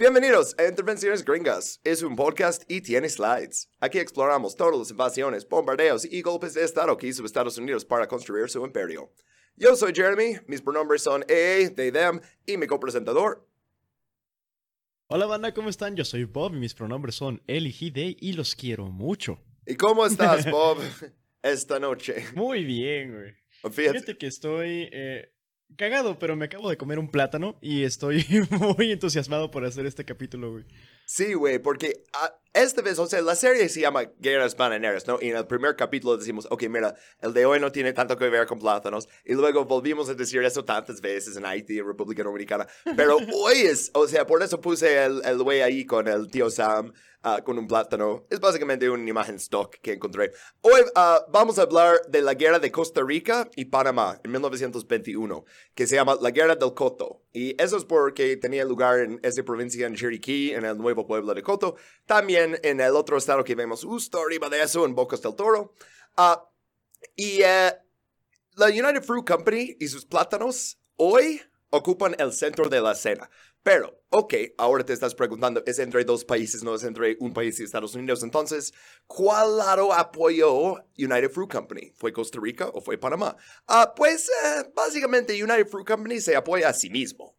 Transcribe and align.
Bienvenidos 0.00 0.54
a 0.58 0.66
Intervenciones 0.66 1.22
Gringas. 1.22 1.78
Es 1.84 2.02
un 2.02 2.16
podcast 2.16 2.62
y 2.70 2.80
tiene 2.80 3.06
slides. 3.06 3.68
Aquí 3.80 3.98
exploramos 3.98 4.56
todas 4.56 4.78
las 4.78 4.90
invasiones, 4.90 5.46
bombardeos 5.46 6.06
y 6.10 6.22
golpes 6.22 6.54
de 6.54 6.64
Estado 6.64 6.96
que 6.96 7.06
hizo 7.06 7.22
Estados 7.22 7.58
Unidos 7.58 7.84
para 7.84 8.08
construir 8.08 8.48
su 8.48 8.64
imperio. 8.64 9.12
Yo 9.56 9.76
soy 9.76 9.92
Jeremy, 9.94 10.38
mis 10.46 10.62
pronombres 10.62 11.02
son 11.02 11.22
EA, 11.28 11.68
they, 11.74 11.92
them 11.92 12.18
y 12.46 12.56
mi 12.56 12.66
copresentador. 12.66 13.46
Hola 15.08 15.26
banda, 15.26 15.52
¿cómo 15.52 15.68
están? 15.68 15.94
Yo 15.96 16.06
soy 16.06 16.24
Bob 16.24 16.54
y 16.54 16.60
mis 16.60 16.72
pronombres 16.72 17.16
son 17.16 17.42
él 17.46 17.66
y 17.66 17.90
they 17.90 18.16
y 18.18 18.32
los 18.32 18.54
quiero 18.54 18.86
mucho. 18.86 19.38
¿Y 19.66 19.74
cómo 19.74 20.06
estás, 20.06 20.50
Bob, 20.50 20.78
esta 21.42 21.78
noche? 21.78 22.24
Muy 22.34 22.64
bien, 22.64 23.12
güey. 23.12 23.34
Fíjate, 23.70 24.16
que 24.16 24.28
estoy 24.28 24.88
eh, 24.90 25.30
cagado, 25.76 26.18
pero 26.18 26.36
me 26.36 26.46
acabo 26.46 26.70
de 26.70 26.76
comer 26.76 26.98
un 26.98 27.10
plátano 27.10 27.56
y 27.60 27.84
estoy 27.84 28.24
muy 28.76 28.92
entusiasmado 28.92 29.50
por 29.50 29.64
hacer 29.64 29.86
este 29.86 30.04
capítulo, 30.04 30.52
güey. 30.52 30.64
Sí, 31.06 31.34
güey, 31.34 31.58
porque 31.58 32.04
ah, 32.12 32.32
esta 32.52 32.82
vez, 32.82 32.98
o 32.98 33.06
sea, 33.06 33.22
la 33.22 33.36
serie 33.36 33.68
se 33.68 33.80
llama 33.80 34.02
Guerras 34.18 34.56
Bananeras, 34.56 35.06
¿no? 35.06 35.18
Y 35.20 35.28
en 35.28 35.36
el 35.36 35.46
primer 35.46 35.76
capítulo 35.76 36.16
decimos, 36.16 36.48
ok, 36.50 36.64
mira, 36.68 36.96
el 37.20 37.32
de 37.32 37.46
hoy 37.46 37.60
no 37.60 37.70
tiene 37.70 37.92
tanto 37.92 38.16
que 38.16 38.28
ver 38.28 38.46
con 38.46 38.58
plátanos. 38.58 39.08
Y 39.24 39.34
luego 39.34 39.64
volvimos 39.64 40.08
a 40.08 40.14
decir 40.14 40.42
eso 40.42 40.64
tantas 40.64 41.00
veces 41.00 41.36
en 41.36 41.46
Haití, 41.46 41.78
en 41.78 41.86
República 41.86 42.24
Dominicana. 42.24 42.66
Pero 42.96 43.16
hoy 43.34 43.58
es, 43.58 43.90
o 43.94 44.08
sea, 44.08 44.26
por 44.26 44.42
eso 44.42 44.60
puse 44.60 45.04
el, 45.04 45.22
el 45.24 45.42
güey 45.42 45.60
ahí 45.60 45.84
con 45.84 46.08
el 46.08 46.28
tío 46.28 46.50
Sam 46.50 46.92
Ah, 47.22 47.42
con 47.44 47.58
un 47.58 47.66
plátano. 47.66 48.24
Es 48.30 48.40
básicamente 48.40 48.88
una 48.88 49.06
imagen 49.06 49.34
stock 49.34 49.76
que 49.82 49.92
encontré. 49.92 50.32
Hoy 50.62 50.80
ah, 50.94 51.22
vamos 51.30 51.58
a 51.58 51.62
hablar 51.62 52.00
de 52.08 52.22
la 52.22 52.32
guerra 52.32 52.58
de 52.58 52.72
Costa 52.72 53.02
Rica 53.06 53.46
y 53.56 53.66
Panamá 53.66 54.18
en 54.24 54.30
1921, 54.30 55.44
que 55.74 55.86
se 55.86 55.96
llama 55.96 56.16
la 56.18 56.30
Guerra 56.30 56.56
del 56.56 56.72
Coto. 56.72 57.20
Y 57.30 57.60
eso 57.62 57.76
es 57.76 57.84
porque 57.84 58.38
tenía 58.38 58.64
lugar 58.64 59.00
en 59.00 59.20
esa 59.22 59.42
provincia 59.42 59.86
en 59.86 59.96
Chiriquí, 59.96 60.52
en 60.52 60.64
el 60.64 60.78
nuevo 60.78 61.06
pueblo 61.06 61.34
de 61.34 61.42
Coto. 61.42 61.76
También 62.06 62.39
en 62.44 62.80
el 62.80 62.96
otro 62.96 63.16
estado 63.16 63.44
que 63.44 63.54
vemos 63.54 63.84
justo 63.84 64.20
arriba 64.20 64.48
de 64.48 64.62
eso, 64.62 64.84
en 64.84 64.94
Bocas 64.94 65.22
del 65.22 65.34
Toro. 65.34 65.74
Ah, 66.16 66.48
y 67.16 67.42
eh, 67.42 67.72
la 68.56 68.66
United 68.66 69.02
Fruit 69.02 69.26
Company 69.26 69.76
y 69.78 69.88
sus 69.88 70.04
plátanos 70.04 70.78
hoy 70.96 71.40
ocupan 71.70 72.14
el 72.18 72.32
centro 72.32 72.68
de 72.68 72.80
la 72.80 72.92
escena. 72.92 73.30
Pero, 73.62 74.02
ok, 74.08 74.34
ahora 74.56 74.84
te 74.84 74.94
estás 74.94 75.14
preguntando, 75.14 75.62
es 75.66 75.78
entre 75.78 76.04
dos 76.04 76.24
países, 76.24 76.62
no 76.62 76.74
es 76.74 76.82
entre 76.82 77.16
un 77.20 77.34
país 77.34 77.60
y 77.60 77.64
Estados 77.64 77.94
Unidos. 77.94 78.22
Entonces, 78.22 78.72
¿cuál 79.06 79.58
lado 79.58 79.92
apoyó 79.92 80.76
United 80.96 81.30
Fruit 81.30 81.50
Company? 81.50 81.92
¿Fue 81.94 82.12
Costa 82.12 82.38
Rica 82.40 82.68
o 82.68 82.80
fue 82.80 82.96
Panamá? 82.96 83.36
Ah, 83.66 83.92
pues, 83.94 84.28
eh, 84.28 84.70
básicamente 84.74 85.42
United 85.42 85.68
Fruit 85.68 85.86
Company 85.86 86.20
se 86.20 86.36
apoya 86.36 86.70
a 86.70 86.72
sí 86.72 86.88
mismo. 86.88 87.36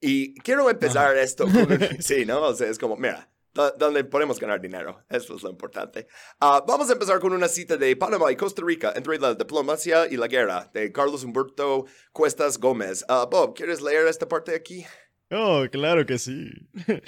Y 0.00 0.34
quiero 0.40 0.68
empezar 0.68 1.16
esto 1.16 1.44
con... 1.44 1.68
sí, 2.00 2.24
¿no? 2.24 2.42
O 2.42 2.54
sea, 2.54 2.68
es 2.68 2.78
como, 2.78 2.96
mira, 2.96 3.30
donde 3.54 4.04
podemos 4.04 4.38
ganar 4.38 4.60
dinero. 4.60 5.04
Eso 5.08 5.36
es 5.36 5.42
lo 5.42 5.50
importante. 5.50 6.06
Ah, 6.40 6.64
vamos 6.66 6.88
a 6.90 6.92
empezar 6.92 7.20
con 7.20 7.32
una 7.32 7.48
cita 7.48 7.76
de 7.76 7.96
Panamá 7.96 8.30
y 8.30 8.36
Costa 8.36 8.62
Rica 8.64 8.92
entre 8.94 9.18
la 9.18 9.34
diplomacia 9.34 10.06
y 10.10 10.16
la 10.16 10.28
guerra 10.28 10.70
de 10.72 10.92
Carlos 10.92 11.24
Humberto 11.24 11.86
Cuestas 12.12 12.58
Gómez. 12.58 13.04
Uh, 13.08 13.28
Bob, 13.28 13.54
¿quieres 13.54 13.80
leer 13.80 14.06
esta 14.06 14.28
parte 14.28 14.54
aquí? 14.54 14.84
Oh, 15.30 15.64
claro 15.70 16.06
que 16.06 16.18
sí. 16.18 16.50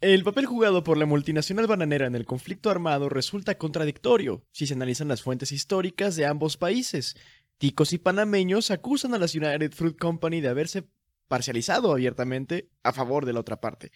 El 0.00 0.24
papel 0.24 0.46
jugado 0.46 0.82
por 0.82 0.96
la 0.96 1.04
multinacional 1.04 1.66
bananera 1.66 2.06
en 2.06 2.14
el 2.14 2.24
conflicto 2.24 2.70
armado 2.70 3.10
resulta 3.10 3.58
contradictorio 3.58 4.42
si 4.50 4.66
se 4.66 4.72
analizan 4.72 5.08
las 5.08 5.20
fuentes 5.20 5.52
históricas 5.52 6.16
de 6.16 6.24
ambos 6.24 6.56
países. 6.56 7.16
Ticos 7.58 7.92
y 7.92 7.98
panameños 7.98 8.70
acusan 8.70 9.12
a 9.12 9.18
la 9.18 9.26
United 9.26 9.72
Fruit 9.72 9.98
Company 9.98 10.40
de 10.40 10.48
haberse 10.48 10.88
parcializado 11.30 11.92
abiertamente 11.92 12.68
a 12.82 12.92
favor 12.92 13.24
de 13.24 13.32
la 13.32 13.38
otra 13.38 13.60
parte. 13.60 13.92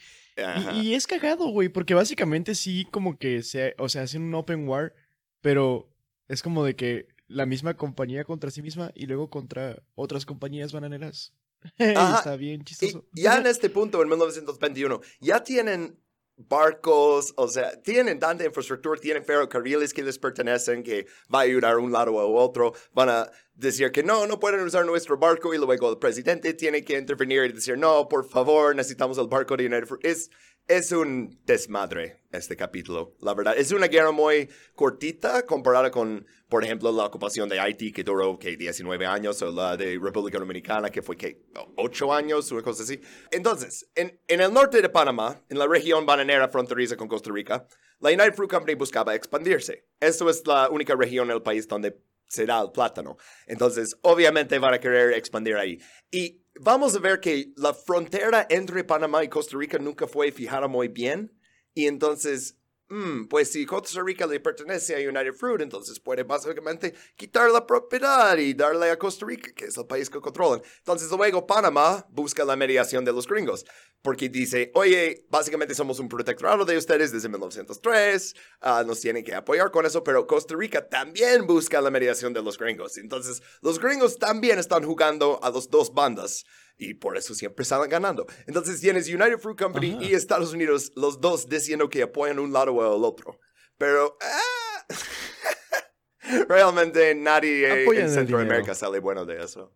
Y, 0.77 0.95
es 0.95 1.09
cagado, 1.09 1.49
güey, 1.49 1.69
porque 1.69 1.93
básicamente 1.93 2.55
sí 2.55 2.87
como 2.93 3.19
que 3.19 3.43
se, 3.43 3.75
o 3.79 3.89
sea, 3.89 4.03
hacen 4.03 4.23
un 4.23 4.37
open 4.37 4.69
war, 4.69 4.95
pero 5.41 5.93
es 6.29 6.45
como 6.45 6.65
de 6.65 6.77
que 6.77 7.09
la 7.27 7.45
misma 7.45 7.75
compañía 7.75 8.23
contra 8.23 8.53
sí 8.53 8.63
misma 8.63 8.93
y 8.95 9.07
luego 9.07 9.31
contra 9.31 9.83
otras 9.97 10.25
compañías 10.27 10.73
bananeras. 10.73 11.35
Está 11.77 12.37
bien 12.37 12.63
chistoso. 12.63 13.05
ya 13.13 13.37
en 13.37 13.47
este 13.47 13.69
punto, 13.69 14.01
en 14.01 14.11
1921, 14.11 15.01
ya 15.19 15.43
tienen 15.43 15.99
barcos, 16.37 17.33
o 17.37 17.49
sea, 17.49 17.81
tienen 17.83 18.19
tanta 18.19 18.45
infraestructura, 18.45 19.01
tienen 19.01 19.25
ferrocarriles 19.25 19.93
que 19.93 20.03
les 20.03 20.19
pertenecen, 20.19 20.83
que 20.83 21.07
va 21.33 21.41
a 21.41 21.43
ayudar 21.43 21.75
a 21.75 21.79
un 21.79 21.93
lado 21.93 22.15
o 22.15 22.35
otro, 22.35 22.75
van 22.93 23.09
a 23.09 23.31
decir 23.55 23.93
que 23.93 24.03
no, 24.03 24.27
no 24.27 24.41
pueden 24.41 24.61
usar 24.61 24.85
nuestro 24.85 25.17
barco 25.17 25.55
y 25.55 25.59
luego 25.59 25.91
el 25.91 25.99
presidente 25.99 26.55
tiene 26.55 26.85
que 26.85 26.99
intervenir 26.99 27.45
y 27.45 27.53
decir, 27.53 27.79
no, 27.79 28.09
por 28.09 28.29
favor, 28.29 28.75
necesitamos 28.75 29.17
el 29.19 29.29
barco 29.29 29.57
de 29.57 29.67
United 29.67 29.89
Es, 30.03 30.31
es 30.67 30.93
un 30.93 31.39
desmadre 31.45 32.21
este 32.33 32.57
capítulo, 32.57 33.15
la 33.21 33.35
verdad. 33.35 33.55
Es 33.57 33.71
una 33.73 33.87
guerra 33.87 34.13
muy 34.13 34.49
cortita 34.75 35.45
comparada 35.45 35.91
con, 35.91 36.27
por 36.49 36.65
ejemplo, 36.65 36.91
la 36.91 37.05
ocupación 37.05 37.49
de 37.49 37.61
Haití 37.61 37.93
que 37.93 38.03
duró 38.03 38.39
que 38.39 38.57
19 38.57 39.07
años 39.07 39.41
o 39.43 39.53
la 39.53 39.77
de 39.77 39.99
República 40.01 40.39
Dominicana 40.39 40.91
que 40.91 41.03
fue 41.03 41.17
que 41.17 41.43
8 41.77 42.13
años, 42.13 42.51
una 42.51 42.63
cosa 42.63 42.83
así. 42.83 43.01
Entonces, 43.31 43.89
en, 43.95 44.19
el 44.27 44.53
norte 44.53 44.81
de 44.81 44.89
Panamá, 44.89 45.43
en 45.49 45.59
la 45.59 45.67
región 45.67 46.07
bananera 46.07 46.49
fronteriza 46.49 46.97
con 46.97 47.09
Costa 47.09 47.31
Rica, 47.31 47.67
la 48.01 48.11
United 48.11 48.35
Fruit 48.35 48.51
Company 48.51 48.75
buscaba 48.75 49.15
expandirse. 49.15 49.87
Esto 50.01 50.29
es 50.31 50.47
la 50.47 50.71
única 50.71 50.95
región 50.97 51.29
en 51.31 51.37
el 51.37 51.43
país 51.43 51.69
donde 51.69 52.01
se 52.27 52.47
da 52.47 52.61
el 52.61 52.73
plátano. 52.73 53.17
Entonces, 53.47 53.97
obviamente 54.03 54.59
van 54.59 54.75
a 54.75 54.81
querer 54.81 55.13
expandir 55.13 55.57
ahí. 55.57 55.79
Y 56.11 56.44
vamos 56.61 56.95
a 56.95 56.99
ver 56.99 57.21
que 57.21 57.53
la 57.57 57.75
frontera 57.75 58.47
entre 58.49 58.85
Panamá 58.85 59.25
y 59.25 59.29
Costa 59.29 59.57
Rica 59.57 59.79
nunca 59.79 60.07
fue 60.07 60.33
fijada 60.33 60.69
muy 60.69 60.89
bien. 60.89 61.33
Y 61.75 61.87
entonces 61.87 62.59
Mm, 62.89 63.29
pues 63.29 63.51
si 63.51 63.65
Costa 63.65 64.03
Rica 64.03 64.27
le 64.27 64.41
pertenece 64.41 64.95
a 64.95 65.09
United 65.09 65.33
Fruit, 65.33 65.63
entonces 65.63 65.99
puede 65.99 66.23
básicamente 66.23 66.95
quitar 67.17 67.51
la 67.51 67.67
propiedad 67.67 68.37
y 68.37 68.53
darle 68.53 68.91
a 68.91 68.99
Costa 68.99 69.25
Rica, 69.25 69.53
que 69.53 69.67
es 69.67 69.77
el 69.79 69.87
país 69.87 70.11
que 70.11 70.21
controlan. 70.21 70.61
Entonces 70.79 71.11
luego 71.11 71.47
Panamá 71.47 72.07
busca 72.11 72.45
la 72.45 72.57
mediación 72.57 73.03
de 73.03 73.13
los 73.13 73.27
gringos, 73.27 73.65
porque 74.03 74.29
dice, 74.29 74.71
oye, 74.75 75.25
básicamente 75.31 75.75
somos 75.75 75.99
un 75.99 76.11
protectorado 76.11 76.67
de 76.67 76.77
ustedes 76.77 77.11
desde 77.11 77.31
1903, 77.31 78.35
ah, 78.61 78.85
nos 78.87 79.01
tienen 79.01 79.25
que 79.25 79.35
apoyar 79.35 79.71
con 79.71 79.87
eso, 79.87 80.05
pero 80.05 80.27
Costa 80.27 80.55
Rica 80.55 80.87
también 80.87 81.47
busca 81.47 81.81
la 81.81 81.91
mediación 81.91 82.35
de 82.35 82.43
los 82.43 82.59
gringos. 82.59 82.99
Entonces 82.99 83.43
los 83.63 83.79
gringos 83.79 84.19
también 84.19 84.59
están 84.59 84.85
jugando 84.85 85.41
a 85.43 85.49
las 85.51 85.71
dos 85.71 85.95
bandas 85.95 86.45
y 86.77 86.95
por 86.95 87.17
eso 87.17 87.35
siempre 87.35 87.63
están 87.63 87.89
ganando. 87.89 88.27
Entonces 88.47 88.81
tienes 88.81 89.09
United 89.09 89.39
Fruit 89.39 89.59
Company 89.59 89.99
y 90.01 90.15
Estados 90.15 90.53
Unidos, 90.53 90.93
los 90.97 91.21
dos 91.21 91.49
diciendo 91.49 91.89
que 91.89 92.03
apoyan 92.03 92.39
un 92.39 92.53
lado 92.53 92.73
o 92.73 92.97
el 92.97 93.05
otro. 93.05 93.39
Pero 93.79 94.17
ah, 94.21 94.87
realmente 96.49 97.15
nadie 97.15 97.85
en 97.85 98.11
Centroamérica 98.11 98.75
sale 98.75 98.99
bueno 98.99 99.25
de 99.25 99.43
eso. 99.43 99.73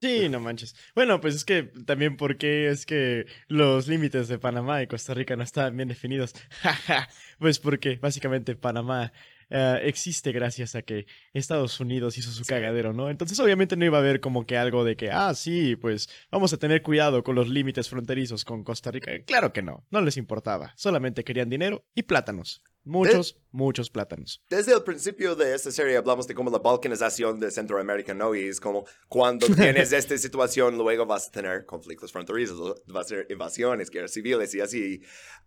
Sí, 0.00 0.30
no 0.30 0.40
manches. 0.40 0.74
Bueno, 0.94 1.20
pues 1.20 1.34
es 1.34 1.44
que 1.44 1.64
también 1.84 2.16
porque 2.16 2.70
es 2.70 2.86
que 2.86 3.26
los 3.48 3.86
límites 3.86 4.28
de 4.28 4.38
Panamá 4.38 4.82
y 4.82 4.86
Costa 4.86 5.12
Rica 5.12 5.36
no 5.36 5.42
estaban 5.42 5.76
bien 5.76 5.90
definidos. 5.90 6.32
pues 7.38 7.58
porque 7.58 7.96
básicamente 7.96 8.56
Panamá 8.56 9.12
eh, 9.50 9.80
existe 9.84 10.32
gracias 10.32 10.74
a 10.74 10.82
que 10.82 11.06
Estados 11.32 11.78
Unidos 11.80 12.16
hizo 12.16 12.30
su 12.30 12.44
cagadero, 12.44 12.92
¿no? 12.92 13.10
Entonces 13.10 13.38
obviamente 13.40 13.76
no 13.76 13.84
iba 13.84 13.98
a 13.98 14.00
haber 14.00 14.20
como 14.20 14.46
que 14.46 14.56
algo 14.56 14.84
de 14.84 14.96
que, 14.96 15.10
ah, 15.10 15.34
sí, 15.34 15.76
pues 15.76 16.08
vamos 16.30 16.52
a 16.52 16.56
tener 16.56 16.82
cuidado 16.82 17.22
con 17.22 17.34
los 17.34 17.48
límites 17.48 17.88
fronterizos 17.88 18.44
con 18.44 18.64
Costa 18.64 18.90
Rica. 18.90 19.12
Claro 19.26 19.52
que 19.52 19.62
no, 19.62 19.84
no 19.90 20.00
les 20.00 20.16
importaba, 20.16 20.72
solamente 20.76 21.24
querían 21.24 21.50
dinero 21.50 21.84
y 21.94 22.04
plátanos. 22.04 22.62
Muchos, 22.84 23.36
muchos 23.52 23.90
plátanos. 23.90 24.42
Desde 24.48 24.72
el 24.72 24.82
principio 24.82 25.36
de 25.36 25.54
esta 25.54 25.70
serie 25.70 25.96
hablamos 25.96 26.26
de 26.26 26.34
cómo 26.34 26.50
la 26.50 26.58
balcanización 26.58 27.38
de 27.38 27.50
Centroamérica, 27.50 28.14
¿no? 28.14 28.34
Y 28.34 28.46
es 28.46 28.60
como 28.60 28.86
cuando 29.08 29.46
tienes 29.54 29.92
esta 29.92 30.16
situación, 30.16 30.78
luego 30.78 31.04
vas 31.04 31.28
a 31.28 31.30
tener 31.30 31.66
conflictos 31.66 32.10
fronterizos, 32.10 32.82
vas 32.86 33.06
a 33.06 33.08
ser 33.08 33.26
invasiones, 33.28 33.90
guerras 33.90 34.12
civiles 34.12 34.54
y 34.54 34.60
así. 34.60 35.02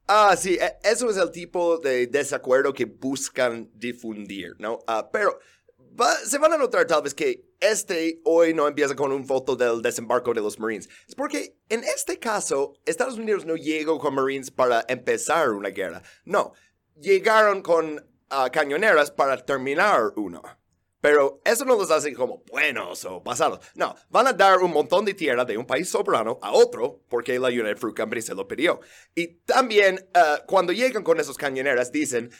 Ah, 0.08 0.36
sí, 0.38 0.60
e, 0.62 0.78
eso 0.84 1.10
es 1.10 1.18
el 1.18 1.32
tipo 1.32 1.80
de 1.80 2.08
desacuerdo 2.08 2.72
que 2.74 2.86
buscan 2.86 3.72
difundir, 3.74 4.56
¿no? 4.60 4.80
Ah, 4.86 5.10
pero 5.12 5.40
se 6.26 6.38
van 6.38 6.54
a 6.54 6.58
notar 6.58 6.86
tal 6.88 7.02
vez 7.02 7.14
que 7.14 7.46
este 7.60 8.20
hoy 8.26 8.54
no 8.54 8.68
empieza 8.68 8.96
con 8.96 9.12
una 9.12 9.26
foto 9.26 9.56
del 9.56 9.82
desembarco 9.82 10.34
de 10.34 10.42
los 10.42 10.60
Marines. 10.60 10.90
Es 11.08 11.16
porque 11.16 11.56
en 11.70 11.84
este 11.84 12.20
caso, 12.20 12.74
Estados 12.86 13.18
Unidos 13.18 13.46
no 13.46 13.56
llegó 13.56 14.00
con 14.00 14.16
Marines 14.16 14.52
para 14.52 14.86
empezar 14.88 15.50
una 15.52 15.70
guerra. 15.70 16.02
No, 16.26 16.54
llegaron 16.96 17.62
con 17.62 18.06
ah, 18.30 18.50
cañoneras 18.52 19.12
para 19.12 19.38
terminar 19.38 20.14
uno. 20.16 20.42
Pero 21.02 21.42
eso 21.44 21.66
no 21.66 21.76
los 21.76 21.92
hace 21.92 22.14
como 22.14 22.44
buenos 22.50 23.04
o 23.04 23.22
pasados. 23.22 23.60
No, 23.76 23.94
van 24.10 24.28
a 24.28 24.34
dar 24.34 24.60
un 24.60 24.72
montón 24.72 25.04
de 25.04 25.14
tierra 25.14 25.44
de 25.44 25.58
un 25.58 25.66
país 25.66 25.90
soberano 25.90 26.40
a 26.42 26.54
otro 26.54 27.02
porque 27.10 27.38
la 27.38 27.50
United 27.50 27.76
Fruit 27.76 27.98
Company 27.98 28.22
se 28.22 28.34
lo 28.34 28.48
pidió. 28.48 28.80
Y 29.14 29.40
también 29.40 30.10
ah, 30.14 30.42
cuando 30.48 30.72
llegan 30.72 31.04
con 31.04 31.20
esas 31.20 31.36
cañoneras 31.36 31.92
dicen, 31.92 32.32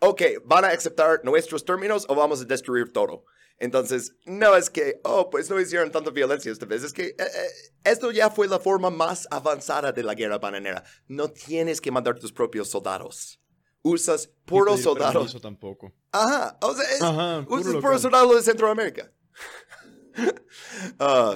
ok, 0.00 0.22
¿van 0.44 0.66
a 0.66 0.68
aceptar 0.68 1.20
nuestros 1.24 1.64
términos 1.64 2.04
o 2.08 2.14
vamos 2.14 2.42
a 2.42 2.44
destruir 2.44 2.92
todo? 2.92 3.24
Entonces, 3.58 4.16
no 4.26 4.56
es 4.56 4.68
que, 4.70 5.00
oh, 5.04 5.30
pues 5.30 5.48
no 5.48 5.60
hicieron 5.60 5.92
tanta 5.92 6.10
violencia 6.10 6.50
esta 6.50 6.66
vez, 6.66 6.82
es 6.82 6.92
que 6.92 7.06
eh, 7.06 7.16
eh, 7.18 7.48
esto 7.84 8.10
ya 8.10 8.28
fue 8.28 8.48
la 8.48 8.58
forma 8.58 8.90
más 8.90 9.28
avanzada 9.30 9.92
de 9.92 10.02
la 10.02 10.14
guerra 10.14 10.38
bananera. 10.38 10.82
No 11.06 11.30
tienes 11.30 11.80
que 11.80 11.92
mandar 11.92 12.18
tus 12.18 12.32
propios 12.32 12.68
soldados. 12.68 13.41
Usas 13.82 14.30
puros 14.44 14.80
soldados. 14.80 15.26
Eso 15.26 15.40
tampoco. 15.40 15.92
Ajá, 16.12 16.56
o 16.62 16.74
sea, 16.74 16.90
es- 16.90 17.02
Ajá, 17.02 17.44
puro 17.46 17.60
usas 17.60 17.76
puros 17.76 18.00
soldados 18.02 18.36
de 18.36 18.42
Centroamérica. 18.42 19.12
Ah, 20.98 21.34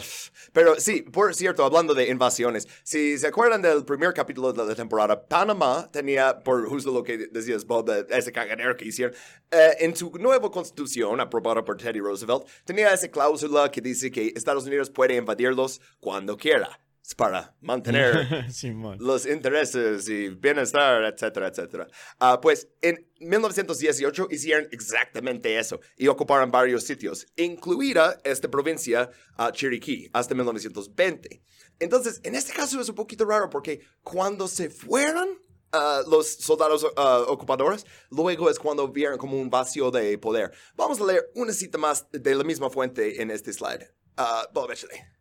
pero 0.52 0.78
sí, 0.78 1.00
por 1.00 1.34
cierto, 1.34 1.64
hablando 1.64 1.94
de 1.94 2.10
invasiones, 2.10 2.68
si 2.84 3.16
se 3.18 3.26
acuerdan 3.26 3.62
del 3.62 3.84
primer 3.86 4.12
capítulo 4.12 4.52
de 4.52 4.64
la 4.66 4.74
temporada, 4.74 5.26
Panamá 5.26 5.88
tenía, 5.90 6.38
por 6.40 6.68
justo 6.68 6.92
lo 6.92 7.02
que 7.02 7.16
decías, 7.28 7.64
Bob, 7.64 7.90
ese 8.10 8.32
cagadero 8.32 8.76
que 8.76 8.84
hicieron, 8.84 9.14
eh, 9.50 9.76
en 9.80 9.96
su 9.96 10.10
nueva 10.18 10.50
constitución, 10.50 11.18
aprobada 11.20 11.64
por 11.64 11.78
Teddy 11.78 12.00
Roosevelt, 12.00 12.44
tenía 12.66 12.92
esa 12.92 13.08
cláusula 13.08 13.70
que 13.70 13.80
dice 13.80 14.10
que 14.10 14.32
Estados 14.36 14.66
Unidos 14.66 14.90
puede 14.90 15.16
invadirlos 15.16 15.80
cuando 15.98 16.36
quiera. 16.36 16.78
Para 17.14 17.54
mantener 17.60 18.46
los 18.98 19.26
intereses 19.26 20.08
y 20.08 20.28
bienestar, 20.28 21.04
etcétera, 21.04 21.48
etcétera. 21.48 21.86
Ah, 22.18 22.40
pues 22.40 22.68
en 22.82 23.08
1918 23.20 24.28
hicieron 24.30 24.68
exactamente 24.72 25.56
eso 25.58 25.80
y 25.96 26.08
ocuparon 26.08 26.50
varios 26.50 26.82
sitios, 26.82 27.26
incluida 27.36 28.18
esta 28.24 28.50
provincia, 28.50 29.08
ah, 29.36 29.52
Chiriquí, 29.52 30.10
hasta 30.12 30.34
1920. 30.34 31.42
Entonces, 31.78 32.20
en 32.24 32.34
este 32.34 32.52
caso 32.52 32.80
es 32.80 32.88
un 32.88 32.94
poquito 32.94 33.24
raro 33.24 33.48
porque 33.50 33.80
cuando 34.02 34.48
se 34.48 34.68
fueron 34.68 35.28
ah, 35.72 36.02
los 36.08 36.26
soldados 36.26 36.84
ocupadores, 37.28 37.86
luego 38.10 38.50
es 38.50 38.58
cuando 38.58 38.88
vieron 38.88 39.16
como 39.16 39.38
un 39.40 39.48
vacío 39.48 39.90
de 39.90 40.18
poder. 40.18 40.52
Vamos 40.74 41.00
a 41.00 41.04
leer 41.04 41.30
una 41.34 41.52
cita 41.52 41.78
más 41.78 42.06
de 42.10 42.34
la 42.34 42.42
misma 42.42 42.68
fuente 42.68 43.22
en 43.22 43.30
este 43.30 43.52
slide. 43.52 43.94
Ah, 44.16 44.48
Bob, 44.52 44.72
échale. 44.72 45.16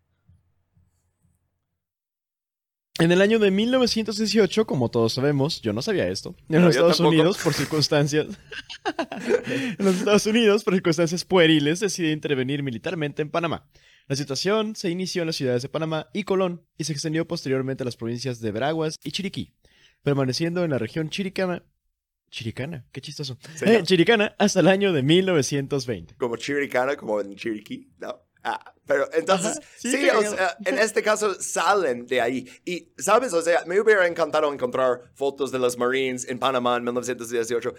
En 2.97 3.12
el 3.12 3.21
año 3.21 3.39
de 3.39 3.51
1918, 3.51 4.65
como 4.65 4.89
todos 4.89 5.13
sabemos, 5.13 5.62
yo 5.62 5.74
no 5.74 5.81
sabía 5.81 6.07
esto, 6.07 6.33
en 6.47 6.62
No, 6.62 6.68
los 6.68 6.75
Estados 6.75 6.97
tampoco. 6.97 7.15
Unidos, 7.15 7.38
por 7.44 7.53
circunstancias... 7.53 8.27
en 9.80 9.86
los 9.86 9.97
Estados 9.97 10.25
Unidos, 10.27 10.63
por 10.63 10.74
circunstancias 10.75 11.25
pueriles, 11.25 11.81
decide 11.81 12.12
intervenir 12.13 12.63
militarmente 12.63 13.21
en 13.21 13.30
Panamá. 13.30 13.68
La 14.07 14.15
situación 14.15 14.77
se 14.77 14.89
inició 14.89 15.24
en 15.24 15.27
las 15.27 15.36
ciudades 15.36 15.62
de 15.62 15.68
Panamá 15.69 16.07
y 16.13 16.24
Colón 16.24 16.65
y 16.77 16.86
se 16.86 16.94
extendió 16.94 17.27
posteriormente 17.27 17.83
a 17.83 17.86
las 17.86 17.97
provincias 17.97 18.39
de 18.39 18.51
Veraguas 18.51 18.97
y 19.03 19.12
Chiriquí, 19.12 19.51
permaneciendo 20.01 20.63
en 20.63 20.71
la 20.71 20.77
región 20.77 21.09
chiricana... 21.09 21.63
Chiricana, 22.30 22.86
qué 22.92 23.01
chistoso. 23.01 23.38
Eh. 23.62 23.81
Chiricana 23.83 24.36
hasta 24.39 24.59
el 24.62 24.68
año 24.68 24.94
de 24.94 25.03
1920. 25.03 26.15
como 26.15 26.38
Chiricana, 26.38 26.95
como 26.95 27.19
en 27.21 27.36
Chiriquí, 27.36 27.92
no. 27.97 28.25
Ah, 28.47 28.74
pero 28.86 29.09
entonces, 29.13 29.57
Ajá, 29.57 29.68
sí, 29.77 29.92
sí, 29.92 30.07
o 30.07 30.13
cagado. 30.13 30.36
sea, 30.36 30.57
en 30.65 30.77
este 30.77 31.01
caso 31.01 31.33
salen 31.42 32.06
de 32.06 32.21
ahí. 32.21 32.47
Y, 32.63 32.89
¿sabes? 32.95 33.33
O 33.33 33.42
sea, 33.42 33.63
me 33.65 33.80
hubiera 33.81 34.06
encantado 34.06 34.53
encontrar 34.53 35.01
fotos 35.15 35.51
de 35.51 35.57
los 35.57 35.80
Marines 35.80 36.30
en 36.30 36.38
Panamá 36.38 36.77
en 36.77 36.83
1918. 36.83 37.74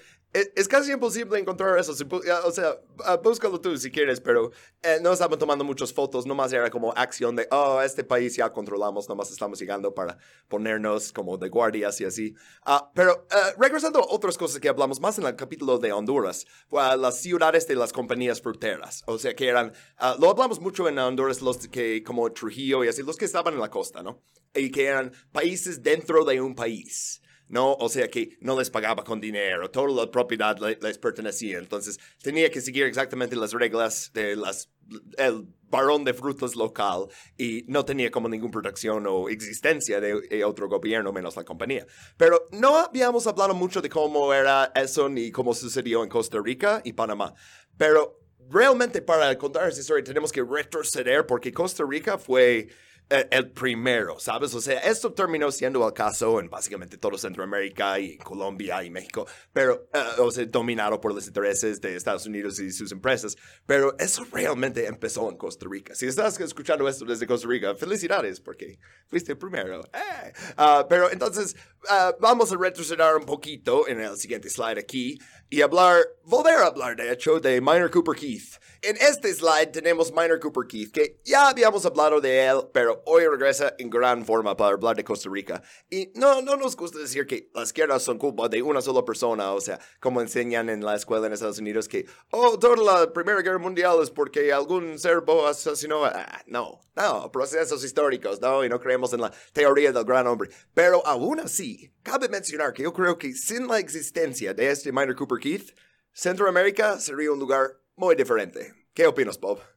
Es, 0.54 0.68
casi 0.68 0.92
imposible 0.92 1.38
encontrar 1.38 1.78
eso. 1.78 1.92
o 1.92 2.50
sea, 2.50 2.76
ah, 3.04 3.16
búscalo 3.16 3.58
tú 3.58 3.74
si 3.78 3.90
quieres, 3.90 4.20
pero 4.20 4.50
eh, 4.82 4.98
no 5.00 5.12
estaban 5.12 5.38
tomando 5.38 5.64
muchas 5.64 5.94
fotos. 5.94 6.26
Nomás 6.26 6.52
era 6.52 6.68
como 6.68 6.92
acción 6.92 7.36
de, 7.36 7.48
oh, 7.50 7.80
este 7.80 8.04
país 8.04 8.36
ya 8.36 8.52
controlamos, 8.52 9.08
nomás 9.08 9.30
estamos 9.30 9.58
llegando 9.58 9.94
para 9.94 10.18
ponernos 10.48 11.10
como 11.10 11.38
de 11.38 11.48
guardias 11.48 11.98
y 12.02 12.04
así. 12.04 12.34
Ah, 12.66 12.90
pero 12.94 13.26
eh, 13.30 13.54
regresando 13.58 14.00
a 14.00 14.06
otras 14.10 14.36
cosas 14.36 14.60
que 14.60 14.68
hablamos 14.68 15.00
más 15.00 15.18
en 15.18 15.24
el 15.24 15.36
capítulo 15.36 15.78
de 15.78 15.92
Honduras, 15.92 16.44
las 16.70 17.18
ciudades 17.22 17.66
de 17.66 17.76
las 17.76 17.94
compañías 17.94 18.42
fruteras. 18.42 19.04
O 19.06 19.18
sea, 19.18 19.34
que 19.34 19.48
eran, 19.48 19.72
ah, 19.96 20.16
lo 20.20 20.28
hablamos 20.28 20.60
mucho 20.60 20.86
en 20.86 20.98
Honduras, 20.98 21.40
los 21.40 21.66
que 21.68 22.02
como 22.02 22.30
Trujillo 22.30 22.84
y 22.84 22.88
así, 22.88 23.02
los 23.02 23.16
que 23.16 23.24
estaban 23.24 23.54
en 23.54 23.60
la 23.60 23.70
costa, 23.70 24.02
¿no? 24.02 24.22
Y 24.54 24.70
que 24.70 24.84
eran 24.84 25.12
países 25.32 25.82
dentro 25.82 26.26
de 26.26 26.42
un 26.42 26.54
país. 26.54 27.22
¿No? 27.48 27.74
O 27.74 27.88
sea 27.88 28.08
que 28.08 28.36
no 28.40 28.58
les 28.58 28.70
pagaba 28.70 29.04
con 29.04 29.20
dinero, 29.20 29.70
toda 29.70 29.88
la 30.04 30.10
propiedad 30.10 30.58
le- 30.58 30.78
les 30.80 30.98
pertenecía, 30.98 31.58
entonces 31.58 31.98
tenía 32.22 32.50
que 32.50 32.60
seguir 32.60 32.84
exactamente 32.84 33.36
las 33.36 33.52
reglas 33.52 34.10
de 34.14 34.36
las, 34.36 34.70
el 35.18 35.46
varón 35.68 36.04
de 36.04 36.14
frutas 36.14 36.54
local 36.54 37.06
y 37.36 37.64
no 37.66 37.84
tenía 37.84 38.10
como 38.10 38.28
ninguna 38.28 38.52
protección 38.52 39.04
o 39.08 39.28
existencia 39.28 40.00
de, 40.00 40.20
de 40.20 40.44
otro 40.44 40.68
gobierno 40.68 41.12
menos 41.12 41.36
la 41.36 41.44
compañía. 41.44 41.86
Pero 42.16 42.48
no 42.52 42.76
habíamos 42.76 43.26
hablado 43.26 43.52
mucho 43.54 43.82
de 43.82 43.88
cómo 43.88 44.32
era 44.32 44.70
eso 44.74 45.08
ni 45.08 45.30
cómo 45.32 45.54
sucedió 45.54 46.02
en 46.04 46.08
Costa 46.08 46.38
Rica 46.42 46.82
y 46.84 46.92
Panamá, 46.92 47.34
pero 47.76 48.20
realmente 48.48 49.02
para 49.02 49.36
contar 49.36 49.68
esa 49.68 49.80
historia 49.80 50.04
tenemos 50.04 50.30
que 50.30 50.42
retroceder 50.42 51.26
porque 51.26 51.52
Costa 51.52 51.84
Rica 51.88 52.16
fue 52.16 52.58
eh, 52.58 52.68
el 53.08 53.50
primero, 53.52 54.18
¿sabes? 54.18 54.52
O 54.54 54.60
sea, 54.60 54.80
esto 54.80 55.12
terminó 55.12 55.52
siendo 55.52 55.86
el 55.86 55.92
caso 55.92 56.40
en 56.40 56.50
básicamente 56.50 56.98
todo 56.98 57.16
Centroamérica 57.16 58.00
y 58.00 58.18
Colombia 58.18 58.82
y 58.82 58.90
México, 58.90 59.26
pero, 59.52 59.88
eh, 59.92 60.20
o 60.20 60.30
sea, 60.30 60.44
dominado 60.46 61.00
por 61.00 61.14
los 61.14 61.26
intereses 61.26 61.80
de 61.80 61.94
Estados 61.94 62.26
Unidos 62.26 62.58
y 62.58 62.72
sus 62.72 62.90
empresas, 62.90 63.36
pero 63.64 63.96
eso 63.98 64.26
realmente 64.32 64.86
empezó 64.86 65.30
en 65.30 65.36
Costa 65.36 65.66
Rica. 65.70 65.94
Si 65.94 66.06
estás 66.06 66.38
escuchando 66.40 66.88
esto 66.88 67.04
desde 67.04 67.26
Costa 67.26 67.46
Rica, 67.46 67.74
felicidades 67.76 68.40
porque 68.40 68.78
fuiste 69.08 69.36
primero. 69.36 69.82
¡Eh! 69.92 70.32
Ah, 70.56 70.86
pero 70.88 71.10
entonces, 71.10 71.54
ah, 71.88 72.14
vamos 72.20 72.50
a 72.50 72.56
retroceder 72.56 73.14
un 73.16 73.24
poquito 73.26 73.86
en 73.86 74.00
el 74.00 74.16
siguiente 74.16 74.50
slide 74.50 74.78
aquí 74.78 75.18
y 75.48 75.60
hablar, 75.60 76.02
volver 76.24 76.56
a 76.56 76.66
hablar 76.66 76.96
de 76.96 77.12
hecho 77.12 77.38
de 77.38 77.60
Minor 77.60 77.90
Cooper 77.90 78.16
Keith. 78.16 78.56
En 78.82 78.96
este 78.96 79.32
slide 79.32 79.68
tenemos 79.72 80.12
Minor 80.12 80.40
Cooper 80.40 80.66
Keith, 80.66 80.92
que 80.92 81.20
ya 81.24 81.48
habíamos 81.48 81.84
hablado 81.86 82.20
de 82.20 82.46
él, 82.46 82.68
pero 82.72 82.95
hoy 83.04 83.26
regresa 83.26 83.74
en 83.78 83.90
gran 83.90 84.24
forma 84.24 84.56
para 84.56 84.74
hablar 84.74 84.96
de 84.96 85.04
Costa 85.04 85.28
Rica. 85.30 85.62
Y 85.90 86.12
no, 86.14 86.42
no 86.42 86.56
nos 86.56 86.76
gusta 86.76 86.98
decir 86.98 87.26
que 87.26 87.50
las 87.54 87.72
guerras 87.72 88.02
son 88.02 88.18
culpa 88.18 88.48
de 88.48 88.62
una 88.62 88.80
sola 88.80 89.04
persona, 89.04 89.52
o 89.52 89.60
sea, 89.60 89.78
como 90.00 90.20
enseñan 90.20 90.68
en 90.68 90.84
la 90.84 90.96
escuela 90.96 91.26
en 91.26 91.32
Estados 91.32 91.58
Unidos 91.58 91.88
que, 91.88 92.06
oh, 92.30 92.58
toda 92.58 92.76
la 92.76 93.12
Primera 93.12 93.42
Guerra 93.42 93.58
Mundial 93.58 93.98
es 94.02 94.10
porque 94.10 94.52
algún 94.52 94.98
serbo 94.98 95.46
asesinó. 95.46 96.04
Ah, 96.04 96.42
no, 96.46 96.80
no, 96.94 97.30
procesos 97.30 97.84
históricos, 97.84 98.40
no, 98.40 98.64
y 98.64 98.68
no 98.68 98.80
creemos 98.80 99.12
en 99.12 99.20
la 99.20 99.32
teoría 99.52 99.92
del 99.92 100.04
gran 100.04 100.26
hombre. 100.26 100.50
Pero 100.74 101.06
aún 101.06 101.40
así, 101.40 101.92
cabe 102.02 102.28
mencionar 102.28 102.72
que 102.72 102.82
yo 102.82 102.92
creo 102.92 103.18
que 103.18 103.32
sin 103.32 103.66
la 103.68 103.78
existencia 103.78 104.54
de 104.54 104.70
este 104.70 104.92
Minor 104.92 105.14
Cooper 105.14 105.38
Keith, 105.38 105.76
Centroamérica 106.12 106.98
sería 106.98 107.32
un 107.32 107.38
lugar 107.38 107.80
muy 107.94 108.14
diferente. 108.14 108.72
¿Qué 108.94 109.06
opinas, 109.06 109.38
Bob? 109.38 109.75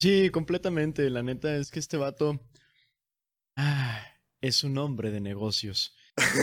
Sí, 0.00 0.30
completamente. 0.30 1.08
La 1.10 1.22
neta 1.22 1.56
es 1.56 1.70
que 1.70 1.78
este 1.80 1.96
vato 1.96 2.40
ah, 3.56 4.00
es 4.40 4.62
un 4.64 4.78
hombre 4.78 5.10
de 5.10 5.20
negocios. 5.20 5.94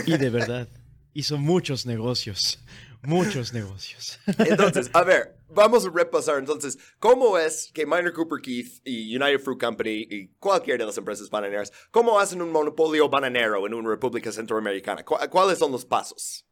Y 0.05 0.17
de 0.17 0.29
verdad, 0.29 0.67
hizo 1.13 1.37
muchos 1.37 1.85
negocios. 1.85 2.59
Muchos 3.01 3.53
negocios. 3.53 4.19
Entonces, 4.39 4.89
a 4.93 5.03
ver, 5.03 5.37
vamos 5.49 5.85
a 5.85 5.91
repasar 5.91 6.39
entonces 6.39 6.77
cómo 6.97 7.37
es 7.37 7.71
que 7.71 7.85
Minor 7.85 8.13
Cooper 8.13 8.41
Keith 8.41 8.81
y 8.83 9.15
United 9.15 9.39
Fruit 9.39 9.59
Company 9.59 10.07
y 10.09 10.27
cualquier 10.39 10.79
de 10.79 10.87
las 10.87 10.97
empresas 10.97 11.29
bananeras, 11.29 11.71
cómo 11.91 12.19
hacen 12.19 12.41
un 12.41 12.51
monopolio 12.51 13.07
bananero 13.07 13.65
en 13.67 13.75
una 13.75 13.89
república 13.91 14.31
centroamericana. 14.31 15.05
¿Cu- 15.05 15.17
¿Cuáles 15.29 15.59
son 15.59 15.71
los 15.71 15.85
pasos? 15.85 16.47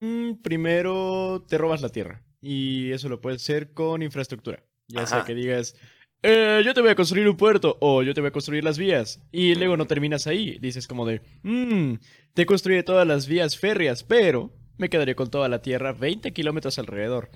Mm, 0.00 0.40
primero 0.40 1.44
te 1.48 1.58
robas 1.58 1.82
la 1.82 1.88
tierra. 1.88 2.24
Y 2.40 2.92
eso 2.92 3.08
lo 3.08 3.20
puedes 3.20 3.42
hacer 3.42 3.72
con 3.72 4.02
infraestructura. 4.02 4.64
Ya 4.88 5.06
sea 5.06 5.24
que 5.24 5.34
digas, 5.34 5.74
"Eh, 6.22 6.62
yo 6.64 6.74
te 6.74 6.80
voy 6.80 6.90
a 6.90 6.94
construir 6.94 7.28
un 7.28 7.36
puerto 7.36 7.76
o 7.80 8.02
yo 8.02 8.14
te 8.14 8.20
voy 8.20 8.28
a 8.28 8.32
construir 8.32 8.62
las 8.64 8.78
vías. 8.78 9.20
Y 9.32 9.54
luego 9.54 9.76
no 9.76 9.86
terminas 9.86 10.26
ahí. 10.26 10.58
Dices 10.60 10.86
como 10.86 11.06
de, 11.06 11.20
"Mm, 11.42 11.94
te 12.34 12.46
construiré 12.46 12.82
todas 12.82 13.06
las 13.06 13.26
vías 13.26 13.56
férreas, 13.58 14.04
pero 14.04 14.52
me 14.78 14.88
quedaré 14.90 15.14
con 15.14 15.30
toda 15.30 15.48
la 15.48 15.62
tierra 15.62 15.92
20 15.92 16.32
kilómetros 16.32 16.78
alrededor. 16.78 17.30